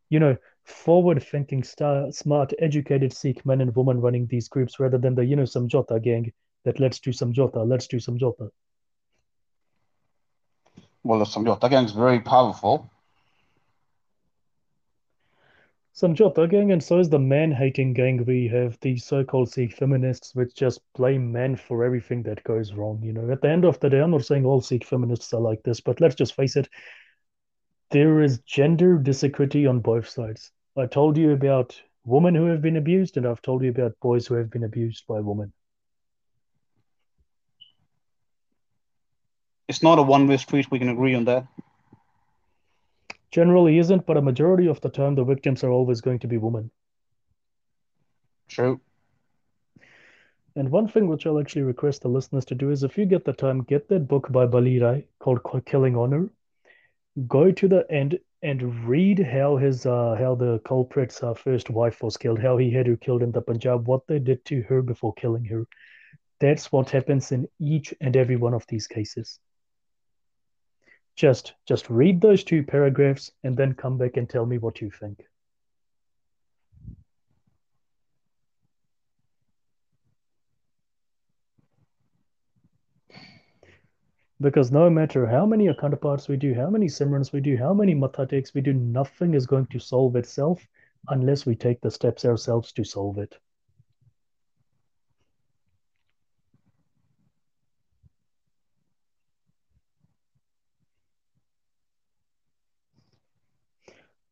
You 0.10 0.20
know, 0.20 0.38
forward-thinking, 0.64 1.64
smart, 1.64 2.54
educated 2.60 3.14
Sikh 3.14 3.46
men 3.46 3.62
and 3.62 3.76
women 3.76 4.00
running 4.00 4.28
these 4.28 4.48
groups 4.48 4.80
rather 4.80 4.98
than 4.98 5.16
the, 5.16 5.26
you 5.26 5.36
know, 5.36 5.44
Samjhauta 5.44 6.02
gang 6.02 6.32
that 6.64 6.80
let's 6.80 7.00
do 7.00 7.12
Samjhauta, 7.12 7.68
let's 7.68 7.88
do 7.88 7.98
Samjhauta. 7.98 8.50
Well, 11.04 11.20
the 11.20 11.26
Samjhauta 11.26 11.70
gang 11.70 11.86
is 11.86 11.94
very 11.94 12.20
powerful. 12.20 12.90
Samjhauta 15.94 16.50
gang, 16.50 16.72
and 16.72 16.82
so 16.82 17.00
is 17.00 17.10
the 17.10 17.20
man-hating 17.20 17.94
gang 17.94 18.24
we 18.26 18.48
have, 18.48 18.80
the 18.80 18.98
so-called 18.98 19.52
Sikh 19.52 19.74
feminists, 19.74 20.34
which 20.34 20.56
just 20.56 20.80
blame 20.96 21.32
men 21.32 21.56
for 21.56 21.84
everything 21.84 22.24
that 22.24 22.44
goes 22.44 22.72
wrong. 22.74 23.02
You 23.04 23.14
know, 23.14 23.30
at 23.30 23.42
the 23.42 23.50
end 23.50 23.66
of 23.66 23.80
the 23.80 23.90
day, 23.90 24.00
I'm 24.00 24.12
not 24.12 24.24
saying 24.24 24.46
all 24.46 24.62
Sikh 24.62 24.86
feminists 24.86 25.34
are 25.34 25.42
like 25.42 25.64
this, 25.64 25.82
but 25.82 26.00
let's 26.00 26.16
just 26.16 26.34
face 26.34 26.56
it, 26.56 26.70
there 27.92 28.22
is 28.22 28.40
gender 28.40 28.98
disequity 28.98 29.70
on 29.70 29.80
both 29.80 30.08
sides. 30.08 30.52
I 30.78 30.86
told 30.86 31.18
you 31.18 31.32
about 31.32 31.80
women 32.06 32.34
who 32.34 32.46
have 32.46 32.62
been 32.62 32.78
abused, 32.78 33.18
and 33.18 33.28
I've 33.28 33.42
told 33.42 33.64
you 33.64 33.70
about 33.70 34.00
boys 34.02 34.26
who 34.26 34.36
have 34.36 34.50
been 34.50 34.64
abused 34.64 35.06
by 35.08 35.20
women. 35.20 35.52
It's 39.68 39.84
not 39.84 40.00
a 40.00 40.04
one-way 40.04 40.38
street. 40.38 40.72
We 40.72 40.80
can 40.80 40.90
agree 40.90 41.16
on 41.16 41.26
that. 41.26 41.46
Generally 43.32 43.78
isn't, 43.78 44.06
but 44.06 44.18
a 44.18 44.22
majority 44.22 44.68
of 44.68 44.82
the 44.82 44.90
time, 44.90 45.16
the 45.16 45.24
victims 45.24 45.64
are 45.64 45.70
always 45.70 46.02
going 46.02 46.20
to 46.20 46.28
be 46.28 46.38
women. 46.38 46.72
True. 48.50 48.82
And 50.58 50.70
one 50.70 50.90
thing 50.90 51.08
which 51.08 51.26
I'll 51.26 51.40
actually 51.40 51.62
request 51.62 52.02
the 52.02 52.10
listeners 52.10 52.44
to 52.46 52.56
do 52.56 52.72
is 52.72 52.84
if 52.84 52.98
you 52.98 53.06
get 53.06 53.24
the 53.24 53.32
time, 53.32 53.64
get 53.64 53.88
that 53.88 54.10
book 54.10 54.30
by 54.30 54.46
Bali 54.46 54.80
Rai 54.80 55.06
called 55.20 55.42
Killing 55.66 55.96
Honor. 55.96 56.30
Go 57.28 57.52
to 57.52 57.68
the 57.68 57.86
end 57.92 58.20
and 58.42 58.88
read 58.88 59.20
how 59.20 59.58
his 59.58 59.86
uh, 59.86 60.16
how 60.18 60.36
the 60.36 60.60
culprit's 60.60 61.22
uh, 61.22 61.34
first 61.34 61.70
wife 61.70 62.02
was 62.02 62.18
killed, 62.18 62.40
how 62.40 62.58
he 62.58 62.72
had 62.72 62.88
her 62.88 62.96
killed 62.96 63.22
in 63.22 63.32
the 63.32 63.42
Punjab, 63.42 63.88
what 63.88 64.08
they 64.08 64.20
did 64.20 64.44
to 64.46 64.62
her 64.64 64.82
before 64.82 65.14
killing 65.14 65.46
her. 65.46 65.68
That's 66.40 66.72
what 66.72 66.90
happens 66.90 67.32
in 67.32 67.48
each 67.60 67.94
and 68.02 68.16
every 68.16 68.36
one 68.36 68.54
of 68.54 68.66
these 68.68 68.88
cases. 68.88 69.40
Just 71.16 71.54
just 71.68 71.90
read 71.90 72.22
those 72.22 72.44
two 72.44 72.64
paragraphs 72.64 73.32
and 73.44 73.56
then 73.56 73.74
come 73.74 73.98
back 73.98 74.18
and 74.18 74.30
tell 74.30 74.46
me 74.46 74.58
what 74.58 74.82
you 74.82 74.90
think. 74.90 75.24
Because 84.42 84.72
no 84.72 84.90
matter 84.90 85.28
how 85.28 85.46
many 85.46 85.72
Paths 85.72 86.28
we 86.28 86.36
do, 86.36 86.56
how 86.56 86.68
many 86.72 86.88
Simrans 86.88 87.32
we 87.32 87.42
do, 87.42 87.58
how 87.58 87.76
many 87.76 87.94
Matha 87.94 88.26
teks 88.26 88.56
we 88.56 88.62
do, 88.62 88.74
nothing 88.74 89.36
is 89.36 89.46
going 89.46 89.68
to 89.68 89.78
solve 89.80 90.16
itself 90.16 90.68
unless 91.10 91.46
we 91.46 91.56
take 91.56 91.80
the 91.82 91.92
steps 91.92 92.26
ourselves 92.26 92.72
to 92.74 92.84
solve 92.84 93.20
it. 93.20 93.38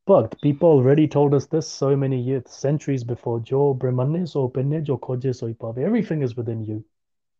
But 0.08 0.42
people 0.42 0.70
already 0.70 1.08
told 1.08 1.36
us 1.36 1.46
this 1.46 1.68
so 1.68 1.96
many 1.96 2.20
years, 2.20 2.50
centuries 2.50 3.04
before. 3.04 3.42
Jo 3.42 3.76
Brahmane 3.76 4.28
so 4.28 4.50
pinne, 4.50 4.84
jo 4.84 4.98
khoje 4.98 5.36
so 5.36 5.54
pave. 5.54 5.86
Everything 5.86 6.24
is 6.24 6.36
within 6.36 6.64
you. 6.64 6.84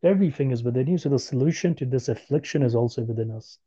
Everything 0.04 0.52
is 0.52 0.64
within 0.64 0.88
you. 0.88 0.98
So 0.98 1.10
the 1.10 1.20
solution 1.20 1.76
to 1.76 1.86
this 1.86 2.08
affliction 2.08 2.62
is 2.64 2.76
also 2.76 3.04
within 3.04 3.32
us. 3.32 3.60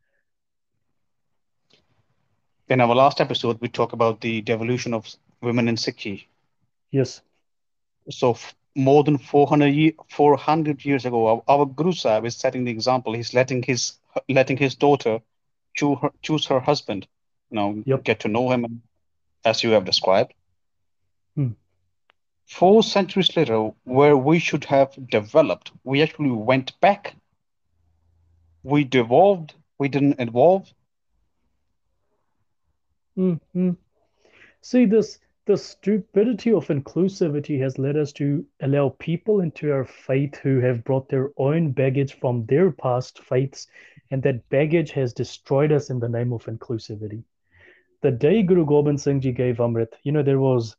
In 2.68 2.80
our 2.80 2.94
last 2.94 3.20
episode, 3.20 3.60
we 3.60 3.68
talked 3.68 3.92
about 3.92 4.20
the 4.20 4.40
devolution 4.40 4.94
of 4.94 5.06
women 5.40 5.68
in 5.68 5.76
Sikhi. 5.76 6.26
Yes. 6.90 7.22
So 8.10 8.30
f- 8.32 8.54
more 8.74 9.02
than 9.04 9.18
400, 9.18 9.68
ye- 9.74 9.96
400 10.08 10.84
years 10.84 11.04
ago, 11.04 11.26
our, 11.26 11.42
our 11.48 11.66
Guru 11.66 11.92
Sahib 11.92 12.24
is 12.26 12.36
setting 12.36 12.64
the 12.64 12.70
example. 12.70 13.12
He's 13.14 13.34
letting 13.34 13.62
his 13.62 13.98
letting 14.28 14.56
his 14.58 14.74
daughter 14.74 15.20
choose 15.74 15.98
her, 16.02 16.10
choose 16.22 16.46
her 16.46 16.60
husband. 16.60 17.06
You 17.50 17.56
know, 17.56 17.84
Yep. 17.84 18.04
get 18.04 18.20
to 18.20 18.28
know 18.28 18.50
him 18.50 18.82
as 19.44 19.62
you 19.62 19.70
have 19.72 19.84
described. 19.84 20.34
Hmm. 21.36 21.52
Four 22.46 22.82
centuries 22.82 23.36
later, 23.36 23.72
where 23.84 24.16
we 24.16 24.38
should 24.38 24.64
have 24.64 24.94
developed, 25.08 25.72
we 25.84 26.02
actually 26.02 26.30
went 26.30 26.78
back. 26.80 27.16
We 28.62 28.84
devolved. 28.84 29.54
We 29.78 29.88
didn't 29.88 30.20
evolve. 30.20 30.72
hmm 33.16 33.70
See, 34.60 34.84
this 34.86 35.18
the 35.46 35.56
stupidity 35.56 36.52
of 36.52 36.68
inclusivity 36.68 37.60
has 37.60 37.78
led 37.78 37.96
us 37.96 38.12
to 38.12 38.46
allow 38.60 38.90
people 39.00 39.40
into 39.40 39.72
our 39.72 39.84
faith 39.84 40.36
who 40.36 40.60
have 40.60 40.84
brought 40.84 41.08
their 41.08 41.30
own 41.36 41.72
baggage 41.72 42.14
from 42.14 42.46
their 42.46 42.70
past 42.70 43.18
faiths, 43.20 43.66
and 44.10 44.22
that 44.22 44.48
baggage 44.50 44.92
has 44.92 45.12
destroyed 45.12 45.72
us 45.72 45.90
in 45.90 45.98
the 45.98 46.08
name 46.08 46.32
of 46.32 46.44
inclusivity. 46.44 47.24
The 48.02 48.12
day 48.12 48.42
Guru 48.42 48.64
Gobind 48.64 49.00
Singh 49.00 49.20
Ji 49.20 49.32
gave 49.32 49.56
Amrit, 49.56 49.94
you 50.04 50.12
know, 50.12 50.22
there 50.22 50.38
was 50.38 50.76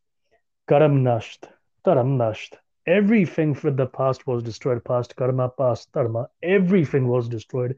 Karam 0.65 1.03
Nasht, 1.03 1.49
Taram 1.85 2.15
Nasht. 2.17 2.53
Everything 2.87 3.53
for 3.53 3.69
the 3.69 3.85
past 3.85 4.25
was 4.25 4.43
destroyed. 4.43 4.83
Past 4.85 5.13
karma, 5.17 5.49
past 5.49 5.91
dharma, 5.91 6.29
everything 6.41 7.07
was 7.09 7.27
destroyed. 7.27 7.77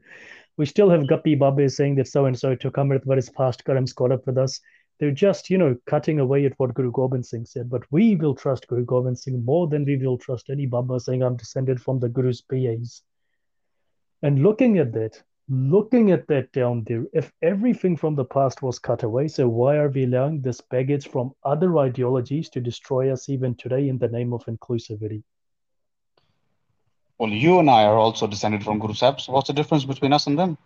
We 0.56 0.66
still 0.66 0.88
have 0.90 1.08
Guppy 1.08 1.34
Babe 1.34 1.68
saying 1.68 1.96
that 1.96 2.06
so 2.06 2.26
and 2.26 2.38
so 2.38 2.54
took 2.54 2.74
Amrit, 2.74 3.04
but 3.04 3.18
his 3.18 3.28
past 3.28 3.64
karams 3.64 3.92
caught 3.92 4.12
up 4.12 4.24
with 4.24 4.38
us. 4.38 4.60
They're 5.00 5.10
just, 5.10 5.50
you 5.50 5.58
know, 5.58 5.76
cutting 5.86 6.20
away 6.20 6.46
at 6.46 6.54
what 6.58 6.74
Guru 6.74 6.92
Gobind 6.92 7.26
Singh 7.26 7.44
said. 7.44 7.68
But 7.68 7.82
we 7.90 8.14
will 8.14 8.36
trust 8.36 8.68
Guru 8.68 8.84
Gobind 8.84 9.18
Singh 9.18 9.44
more 9.44 9.66
than 9.66 9.84
we 9.84 9.96
will 9.96 10.16
trust 10.16 10.48
any 10.48 10.66
Baba 10.66 11.00
saying 11.00 11.22
I'm 11.22 11.36
descended 11.36 11.82
from 11.82 11.98
the 11.98 12.08
Guru's 12.08 12.40
PAs. 12.40 13.02
And 14.22 14.44
looking 14.44 14.78
at 14.78 14.92
that, 14.92 15.20
looking 15.48 16.10
at 16.10 16.26
that 16.28 16.52
down 16.52 16.84
there, 16.86 17.04
if 17.12 17.32
everything 17.42 17.96
from 17.96 18.14
the 18.14 18.24
past 18.24 18.62
was 18.62 18.78
cut 18.78 19.02
away, 19.02 19.28
so 19.28 19.48
why 19.48 19.76
are 19.76 19.88
we 19.88 20.04
allowing 20.04 20.40
this 20.40 20.60
baggage 20.60 21.08
from 21.08 21.34
other 21.44 21.78
ideologies 21.78 22.48
to 22.50 22.60
destroy 22.60 23.12
us 23.12 23.28
even 23.28 23.54
today 23.54 23.88
in 23.88 23.98
the 23.98 24.08
name 24.08 24.32
of 24.32 24.44
inclusivity? 24.46 25.22
Well, 27.18 27.30
you 27.30 27.60
and 27.60 27.70
I 27.70 27.84
are 27.84 27.96
also 27.96 28.26
descended 28.26 28.62
from 28.62 28.78
Guru 28.78 28.94
Sahib. 28.94 29.20
So 29.20 29.32
what's 29.32 29.46
the 29.46 29.54
difference 29.54 29.84
between 29.84 30.12
us 30.12 30.26
and 30.26 30.38
them? 30.38 30.58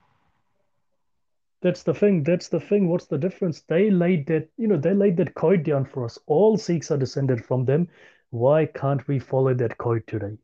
That's 1.63 1.83
the 1.83 1.95
thing. 1.95 2.25
That's 2.25 2.49
the 2.49 2.59
thing. 2.59 2.89
What's 2.89 3.07
the 3.07 3.19
difference? 3.19 3.61
They 3.69 3.91
laid 3.91 4.27
that, 4.29 4.49
you 4.57 4.67
know, 4.67 4.79
they 4.79 4.95
laid 4.95 5.19
that 5.19 5.35
code 5.35 5.63
down 5.63 5.85
for 5.85 6.07
us. 6.07 6.19
All 6.27 6.57
Sikhs 6.57 6.91
are 6.91 6.97
descended 6.97 7.45
from 7.45 7.67
them. 7.67 7.89
Why 8.31 8.65
can't 8.65 9.07
we 9.07 9.19
follow 9.19 9.53
that 9.55 9.77
code 9.77 10.07
today? 10.07 10.39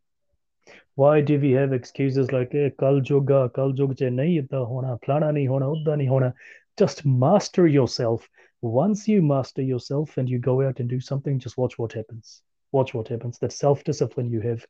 Why 0.96 1.20
do 1.20 1.38
we 1.38 1.52
have 1.52 1.74
excuses 1.74 2.32
like 2.32 2.54
eh, 2.54 2.70
kal 2.80 3.00
joga, 3.00 3.52
kal 3.54 3.72
hona, 3.72 5.00
plana 5.02 5.26
nahi 5.26 5.46
hona, 5.46 5.76
udda 5.76 5.96
nahi 5.96 6.08
hona. 6.08 6.32
Just 6.78 7.04
master 7.04 7.66
yourself. 7.66 8.26
Once 8.62 9.06
you 9.06 9.20
master 9.20 9.60
yourself 9.60 10.16
and 10.16 10.26
you 10.28 10.38
go 10.38 10.62
out 10.62 10.80
and 10.80 10.88
do 10.88 10.98
something, 10.98 11.38
just 11.38 11.58
watch 11.58 11.78
what 11.78 11.92
happens. 11.92 12.40
Watch 12.72 12.94
what 12.94 13.08
happens. 13.08 13.38
That 13.38 13.52
self-discipline 13.52 14.30
you 14.30 14.40
have. 14.40 14.66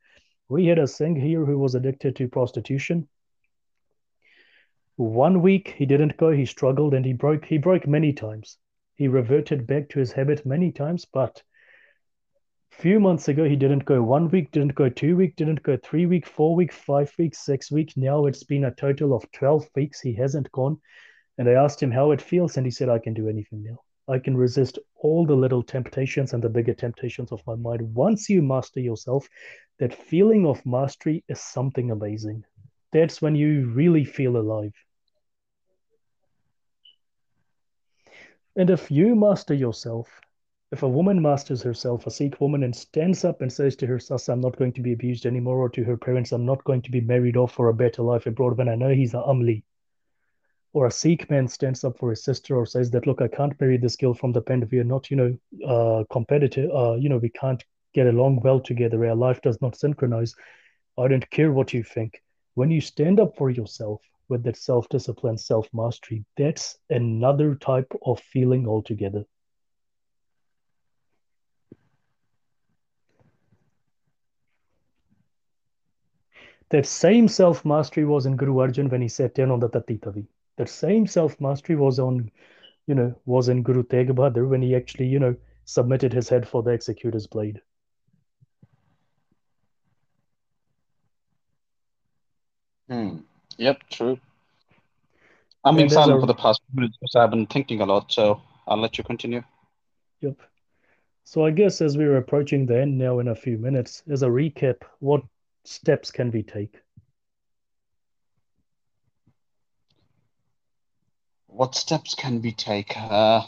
We 0.48 0.66
had 0.66 0.80
a 0.80 0.88
Singh 0.88 1.14
here 1.14 1.44
who 1.44 1.58
was 1.58 1.76
addicted 1.76 2.16
to 2.16 2.28
prostitution. 2.28 3.08
One 4.96 5.42
week 5.42 5.74
he 5.76 5.86
didn't 5.86 6.16
go, 6.16 6.32
he 6.32 6.44
struggled 6.44 6.94
and 6.94 7.04
he 7.06 7.12
broke 7.12 7.44
he 7.44 7.58
broke 7.58 7.86
many 7.86 8.12
times. 8.12 8.58
He 8.96 9.06
reverted 9.06 9.66
back 9.66 9.90
to 9.90 10.00
his 10.00 10.10
habit 10.10 10.44
many 10.44 10.72
times, 10.72 11.04
but 11.04 11.42
few 12.78 13.00
months 13.00 13.28
ago 13.28 13.44
he 13.44 13.56
didn't 13.56 13.86
go 13.86 14.02
one 14.02 14.28
week, 14.28 14.50
didn't 14.50 14.74
go 14.74 14.88
two 14.90 15.16
week, 15.16 15.34
didn't 15.36 15.62
go 15.62 15.78
three 15.78 16.04
week, 16.04 16.26
four 16.26 16.54
week, 16.54 16.72
five 16.72 17.10
weeks, 17.18 17.38
six 17.38 17.70
week 17.70 17.92
Now 17.96 18.26
it's 18.26 18.44
been 18.44 18.64
a 18.64 18.74
total 18.74 19.14
of 19.14 19.30
12 19.32 19.68
weeks. 19.74 20.00
He 20.00 20.12
hasn't 20.14 20.52
gone. 20.52 20.78
And 21.38 21.48
I 21.48 21.52
asked 21.52 21.82
him 21.82 21.90
how 21.90 22.10
it 22.10 22.20
feels, 22.20 22.56
and 22.56 22.66
he 22.66 22.70
said, 22.70 22.88
I 22.88 22.98
can 22.98 23.14
do 23.14 23.28
anything 23.28 23.62
now. 23.62 23.78
I 24.08 24.18
can 24.18 24.36
resist 24.36 24.78
all 24.94 25.26
the 25.26 25.34
little 25.34 25.62
temptations 25.62 26.32
and 26.32 26.42
the 26.42 26.48
bigger 26.48 26.74
temptations 26.74 27.32
of 27.32 27.42
my 27.46 27.56
mind. 27.56 27.94
Once 27.94 28.28
you 28.28 28.42
master 28.42 28.80
yourself, 28.80 29.26
that 29.78 29.94
feeling 29.94 30.46
of 30.46 30.64
mastery 30.64 31.24
is 31.28 31.40
something 31.40 31.90
amazing. 31.90 32.44
That's 32.92 33.20
when 33.20 33.34
you 33.34 33.68
really 33.70 34.04
feel 34.04 34.36
alive. 34.36 34.72
And 38.54 38.70
if 38.70 38.90
you 38.90 39.14
master 39.16 39.54
yourself, 39.54 40.08
if 40.76 40.82
a 40.82 40.88
woman 40.88 41.22
masters 41.22 41.62
herself, 41.62 42.06
a 42.06 42.10
Sikh 42.10 42.38
woman, 42.38 42.62
and 42.62 42.76
stands 42.76 43.24
up 43.24 43.40
and 43.40 43.50
says 43.50 43.76
to 43.76 43.86
her 43.86 43.98
sas, 43.98 44.28
I'm 44.28 44.42
not 44.42 44.58
going 44.58 44.74
to 44.74 44.82
be 44.82 44.92
abused 44.92 45.24
anymore, 45.24 45.56
or 45.56 45.70
to 45.70 45.82
her 45.84 45.96
parents, 45.96 46.32
I'm 46.32 46.44
not 46.44 46.62
going 46.64 46.82
to 46.82 46.90
be 46.90 47.00
married 47.00 47.34
off 47.34 47.52
for 47.52 47.70
a 47.70 47.74
better 47.74 48.02
life 48.02 48.26
abroad 48.26 48.58
when 48.58 48.68
I 48.68 48.74
know 48.74 48.90
he's 48.90 49.14
a 49.14 49.22
Amli. 49.26 49.62
Or 50.74 50.84
a 50.84 50.90
Sikh 50.90 51.30
man 51.30 51.48
stands 51.48 51.82
up 51.82 51.96
for 51.96 52.10
his 52.10 52.22
sister 52.22 52.54
or 52.54 52.66
says 52.66 52.90
that, 52.90 53.06
look, 53.06 53.22
I 53.22 53.28
can't 53.28 53.58
marry 53.58 53.78
this 53.78 53.96
girl 53.96 54.12
from 54.12 54.32
the 54.32 54.42
pen. 54.42 54.68
We 54.70 54.78
are 54.78 54.84
not, 54.84 55.10
you 55.10 55.16
know, 55.16 55.38
uh, 55.66 56.04
competitive. 56.12 56.70
Uh, 56.70 56.96
you 56.96 57.08
know, 57.08 57.16
we 57.16 57.30
can't 57.30 57.64
get 57.94 58.06
along 58.06 58.40
well 58.44 58.60
together. 58.60 59.06
Our 59.06 59.14
life 59.14 59.40
does 59.40 59.62
not 59.62 59.76
synchronize. 59.76 60.34
I 60.98 61.08
don't 61.08 61.30
care 61.30 61.52
what 61.52 61.72
you 61.72 61.84
think. 61.84 62.22
When 62.52 62.70
you 62.70 62.82
stand 62.82 63.18
up 63.18 63.34
for 63.38 63.48
yourself, 63.48 64.02
with 64.28 64.42
that 64.42 64.58
self 64.58 64.90
discipline, 64.90 65.38
self 65.38 65.68
mastery, 65.72 66.26
that's 66.36 66.76
another 66.90 67.54
type 67.54 67.90
of 68.04 68.20
feeling 68.20 68.68
altogether. 68.68 69.24
That 76.70 76.86
same 76.86 77.28
self 77.28 77.64
mastery 77.64 78.04
was 78.04 78.26
in 78.26 78.36
Guru 78.36 78.54
Arjan 78.56 78.90
when 78.90 79.00
he 79.02 79.08
sat 79.08 79.34
down 79.34 79.50
on 79.50 79.60
the 79.60 79.68
Tati 79.68 79.98
Tavi. 79.98 80.26
That 80.56 80.68
same 80.68 81.06
self 81.06 81.40
mastery 81.40 81.76
was 81.76 81.98
on, 81.98 82.30
you 82.86 82.94
know, 82.94 83.14
was 83.24 83.48
in 83.48 83.62
Guru 83.62 83.82
Tegh 83.84 84.10
Bahadur 84.10 84.48
when 84.48 84.62
he 84.62 84.74
actually, 84.74 85.06
you 85.06 85.18
know, 85.20 85.36
submitted 85.64 86.12
his 86.12 86.28
head 86.28 86.46
for 86.48 86.62
the 86.62 86.72
executor's 86.72 87.26
blade. 87.26 87.60
Hmm. 92.88 93.18
Yep, 93.58 93.82
true. 93.90 94.18
I'm 95.64 95.78
And 95.78 95.90
silent 95.90 96.20
a- 96.20 96.20
for 96.20 96.26
the 96.26 96.34
past 96.34 96.62
minutes 96.72 96.96
because 97.00 97.16
I've 97.16 97.30
been 97.30 97.46
thinking 97.46 97.80
a 97.80 97.86
lot, 97.86 98.12
so 98.12 98.40
I'll 98.66 98.78
let 98.80 98.98
you 98.98 99.04
continue. 99.04 99.42
Yep. 100.20 100.40
So 101.24 101.44
I 101.44 101.50
guess 101.50 101.80
as 101.80 101.96
we're 101.96 102.16
approaching 102.16 102.66
the 102.66 102.80
end 102.80 102.98
now 102.98 103.18
in 103.18 103.28
a 103.28 103.34
few 103.34 103.58
minutes, 103.58 104.02
as 104.10 104.22
a 104.22 104.28
recap, 104.28 104.82
what 105.00 105.22
steps 105.68 106.10
can 106.10 106.30
we 106.30 106.42
take? 106.42 106.80
What 111.46 111.74
steps 111.74 112.14
can 112.14 112.42
we 112.42 112.52
take? 112.52 112.96
Uh, 112.96 113.42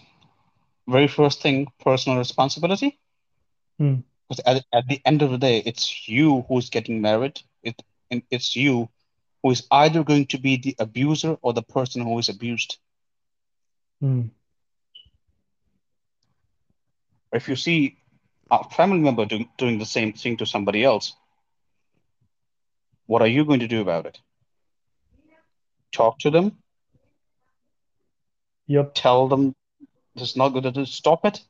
very 0.86 1.09
first 1.09 1.43
thing, 1.43 1.69
personal 1.78 2.19
responsibility. 2.19 2.99
Hmm. 3.78 3.97
Because 4.28 4.43
at, 4.47 4.65
at 4.73 4.89
the 4.89 5.01
end 5.05 5.23
of 5.23 5.31
the 5.31 5.39
day, 5.39 5.62
it's 5.65 6.09
you 6.09 6.45
who's 6.49 6.70
getting 6.70 7.01
married. 7.01 7.40
It, 7.62 7.82
and 8.11 8.23
it's 8.31 8.57
you 8.57 8.89
who 9.43 9.51
is 9.51 9.66
either 9.70 10.03
going 10.03 10.27
to 10.27 10.39
be 10.39 10.57
the 10.57 10.77
abuser 10.78 11.36
or 11.43 11.53
the 11.53 11.62
person 11.62 12.03
who 12.03 12.19
is 12.19 12.28
abused. 12.28 12.78
Hmm. 14.01 14.28
If 17.32 17.49
you 17.49 17.57
see 17.57 17.99
a 18.51 18.69
family 18.70 19.01
member 19.01 19.27
do, 19.27 19.45
doing 19.59 19.78
the 19.78 19.85
same 19.85 20.12
thing 20.15 20.39
to 20.39 20.47
somebody 20.47 20.82
else, 20.82 21.15
what 23.09 23.22
are 23.22 23.26
you 23.35 23.44
going 23.44 23.60
to 23.60 23.68
do 23.68 23.80
about 23.80 24.06
it? 24.06 24.18
Talk 25.90 26.18
to 26.20 26.30
them, 26.30 26.59
Yep. 28.66 28.93
tell 28.94 29.28
them 29.28 29.55
this 30.14 30.30
is 30.30 30.36
not 30.36 30.51
good 30.51 30.74
to 30.74 30.86
stop 30.86 31.24
it. 31.24 31.43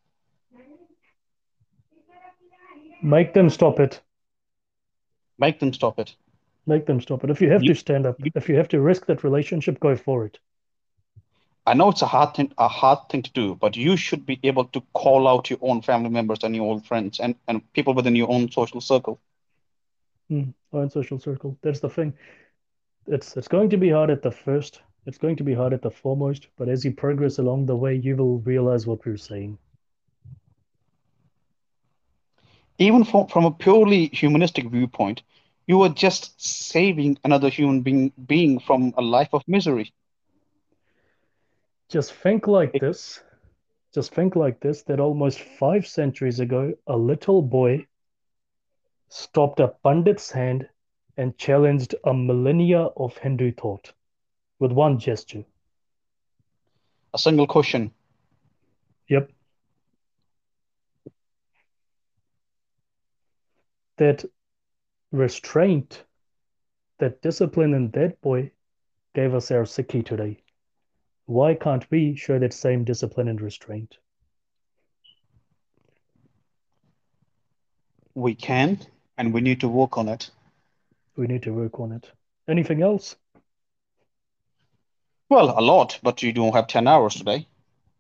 Make 3.03 3.35
them 3.35 3.51
stop 3.51 3.81
it. 3.81 4.01
Make 5.39 5.59
them 5.61 5.73
stop 5.73 5.99
it. 5.99 6.15
Make 6.67 6.87
them 6.87 7.01
stop 7.01 7.25
it. 7.25 7.31
If 7.31 7.41
you 7.41 7.51
have 7.51 7.63
You- 7.63 7.75
to 7.75 7.81
stand 7.81 8.07
up, 8.07 8.17
you- 8.25 8.33
if 8.35 8.49
you 8.49 8.57
have 8.57 8.69
to 8.69 8.81
risk 8.81 9.07
that 9.07 9.25
relationship, 9.25 9.81
go 9.81 9.97
for 9.97 10.27
it. 10.27 10.39
I 11.67 11.75
know 11.75 11.89
it's 11.91 12.03
a 12.03 12.07
hard 12.07 12.35
thing, 12.35 12.53
a 12.57 12.69
hard 12.69 13.09
thing 13.11 13.23
to 13.23 13.33
do, 13.33 13.55
but 13.55 13.77
you 13.77 13.97
should 13.97 14.25
be 14.25 14.39
able 14.43 14.65
to 14.67 14.81
call 14.95 15.29
out 15.29 15.51
your 15.51 15.59
own 15.63 15.83
family 15.83 16.09
members 16.09 16.45
and 16.45 16.55
your 16.57 16.71
own 16.71 16.81
friends 16.81 17.21
and, 17.21 17.35
and 17.49 17.73
people 17.73 17.95
within 17.95 18.17
your 18.17 18.31
own 18.31 18.51
social 18.51 18.81
circle. 18.81 19.21
Hmm. 20.29 20.51
Own 20.73 20.91
social 20.91 21.19
circle. 21.19 21.59
That's 21.63 21.81
the 21.81 21.89
thing. 21.89 22.15
It's 23.07 23.37
it's 23.37 23.49
going 23.49 23.71
to 23.71 23.79
be 23.79 23.91
hard 23.91 24.11
at 24.11 24.23
the 24.23 24.31
first. 24.31 24.83
It's 25.07 25.19
going 25.19 25.37
to 25.37 25.45
be 25.45 25.55
hard 25.55 25.73
at 25.73 25.83
the 25.83 25.91
foremost, 25.91 26.49
but 26.59 26.69
as 26.69 26.85
you 26.85 26.93
progress 26.93 27.39
along 27.39 27.67
the 27.67 27.77
way, 27.77 27.95
you 27.95 28.17
will 28.17 28.41
realize 28.41 28.87
what 28.87 29.05
we're 29.07 29.17
saying. 29.17 29.59
Even 32.79 33.05
from, 33.05 33.27
from 33.29 33.45
a 33.47 33.51
purely 33.51 34.07
humanistic 34.09 34.69
viewpoint, 34.69 35.23
you 35.67 35.83
are 35.83 35.89
just 35.89 36.41
saving 36.41 37.19
another 37.25 37.49
human 37.49 37.81
being, 37.81 38.13
being 38.27 38.61
from 38.61 38.95
a 38.99 39.03
life 39.03 39.31
of 39.33 39.43
misery. 39.49 39.93
Just 41.89 42.13
think 42.13 42.47
like 42.47 42.75
It- 42.75 42.81
this. 42.81 43.23
Just 43.95 44.15
think 44.15 44.37
like 44.37 44.61
this 44.61 44.83
that 44.85 45.01
almost 45.01 45.41
five 45.41 45.87
centuries 45.87 46.41
ago, 46.41 46.75
a 46.87 46.97
little 46.97 47.41
boy 47.41 47.88
stopped 49.09 49.61
a 49.61 49.69
Pandit's 49.85 50.31
hand 50.31 50.69
and 51.17 51.37
challenged 51.37 51.95
a 52.05 52.15
millennia 52.15 52.83
of 52.97 53.17
Hindu 53.19 53.53
thought 53.53 53.93
with 54.59 54.73
one 54.73 54.99
gesture. 54.99 55.45
A 57.15 57.19
single 57.19 57.47
question. 57.47 57.91
Yep. 59.09 59.31
That 63.97 64.25
restraint, 65.11 66.05
that 66.99 67.23
discipline 67.23 67.75
in 67.75 67.91
that 67.93 68.21
boy 68.21 68.53
gave 69.15 69.35
us 69.35 69.51
our 69.51 69.65
Sikhi 69.65 70.05
today. 70.05 70.43
Why 71.27 71.55
can't 71.55 71.91
we 71.91 72.15
show 72.15 72.39
that 72.39 72.53
same 72.53 72.85
discipline 72.85 73.29
and 73.29 73.41
restraint? 73.41 73.97
We 78.15 78.35
can, 78.35 78.81
and 79.19 79.35
we 79.35 79.41
need 79.41 79.61
to 79.61 79.69
work 79.69 79.99
on 79.99 80.09
it. 80.09 80.31
We 81.17 81.27
need 81.27 81.43
to 81.43 81.53
work 81.53 81.81
on 81.81 81.93
it. 81.93 82.11
Anything 82.49 82.83
else? 82.83 83.17
Well, 85.29 85.59
a 85.59 85.61
lot, 85.61 85.99
but 86.03 86.23
you 86.23 86.33
don't 86.33 86.55
have 86.55 86.69
10 86.69 86.89
hours 86.89 87.17
today. 87.17 87.47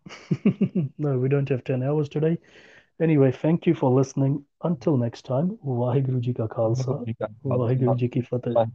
no, 0.98 1.18
we 1.18 1.28
don't 1.28 1.48
have 1.50 1.64
10 1.64 1.82
hours 1.82 2.08
today. 2.08 2.38
Anyway, 3.00 3.30
thank 3.30 3.66
you 3.66 3.74
for 3.74 3.90
listening. 3.90 4.44
Until 4.62 4.96
next 4.96 5.26
time, 5.26 5.58
Waheguru 5.64 6.20
Ji 6.20 6.32
Ka 6.32 6.46
Khalsa, 6.46 7.04
Waheguru 7.44 7.96
Ji 7.96 8.08
Ki 8.08 8.22
Fateh. 8.22 8.54
Bye. 8.54 8.66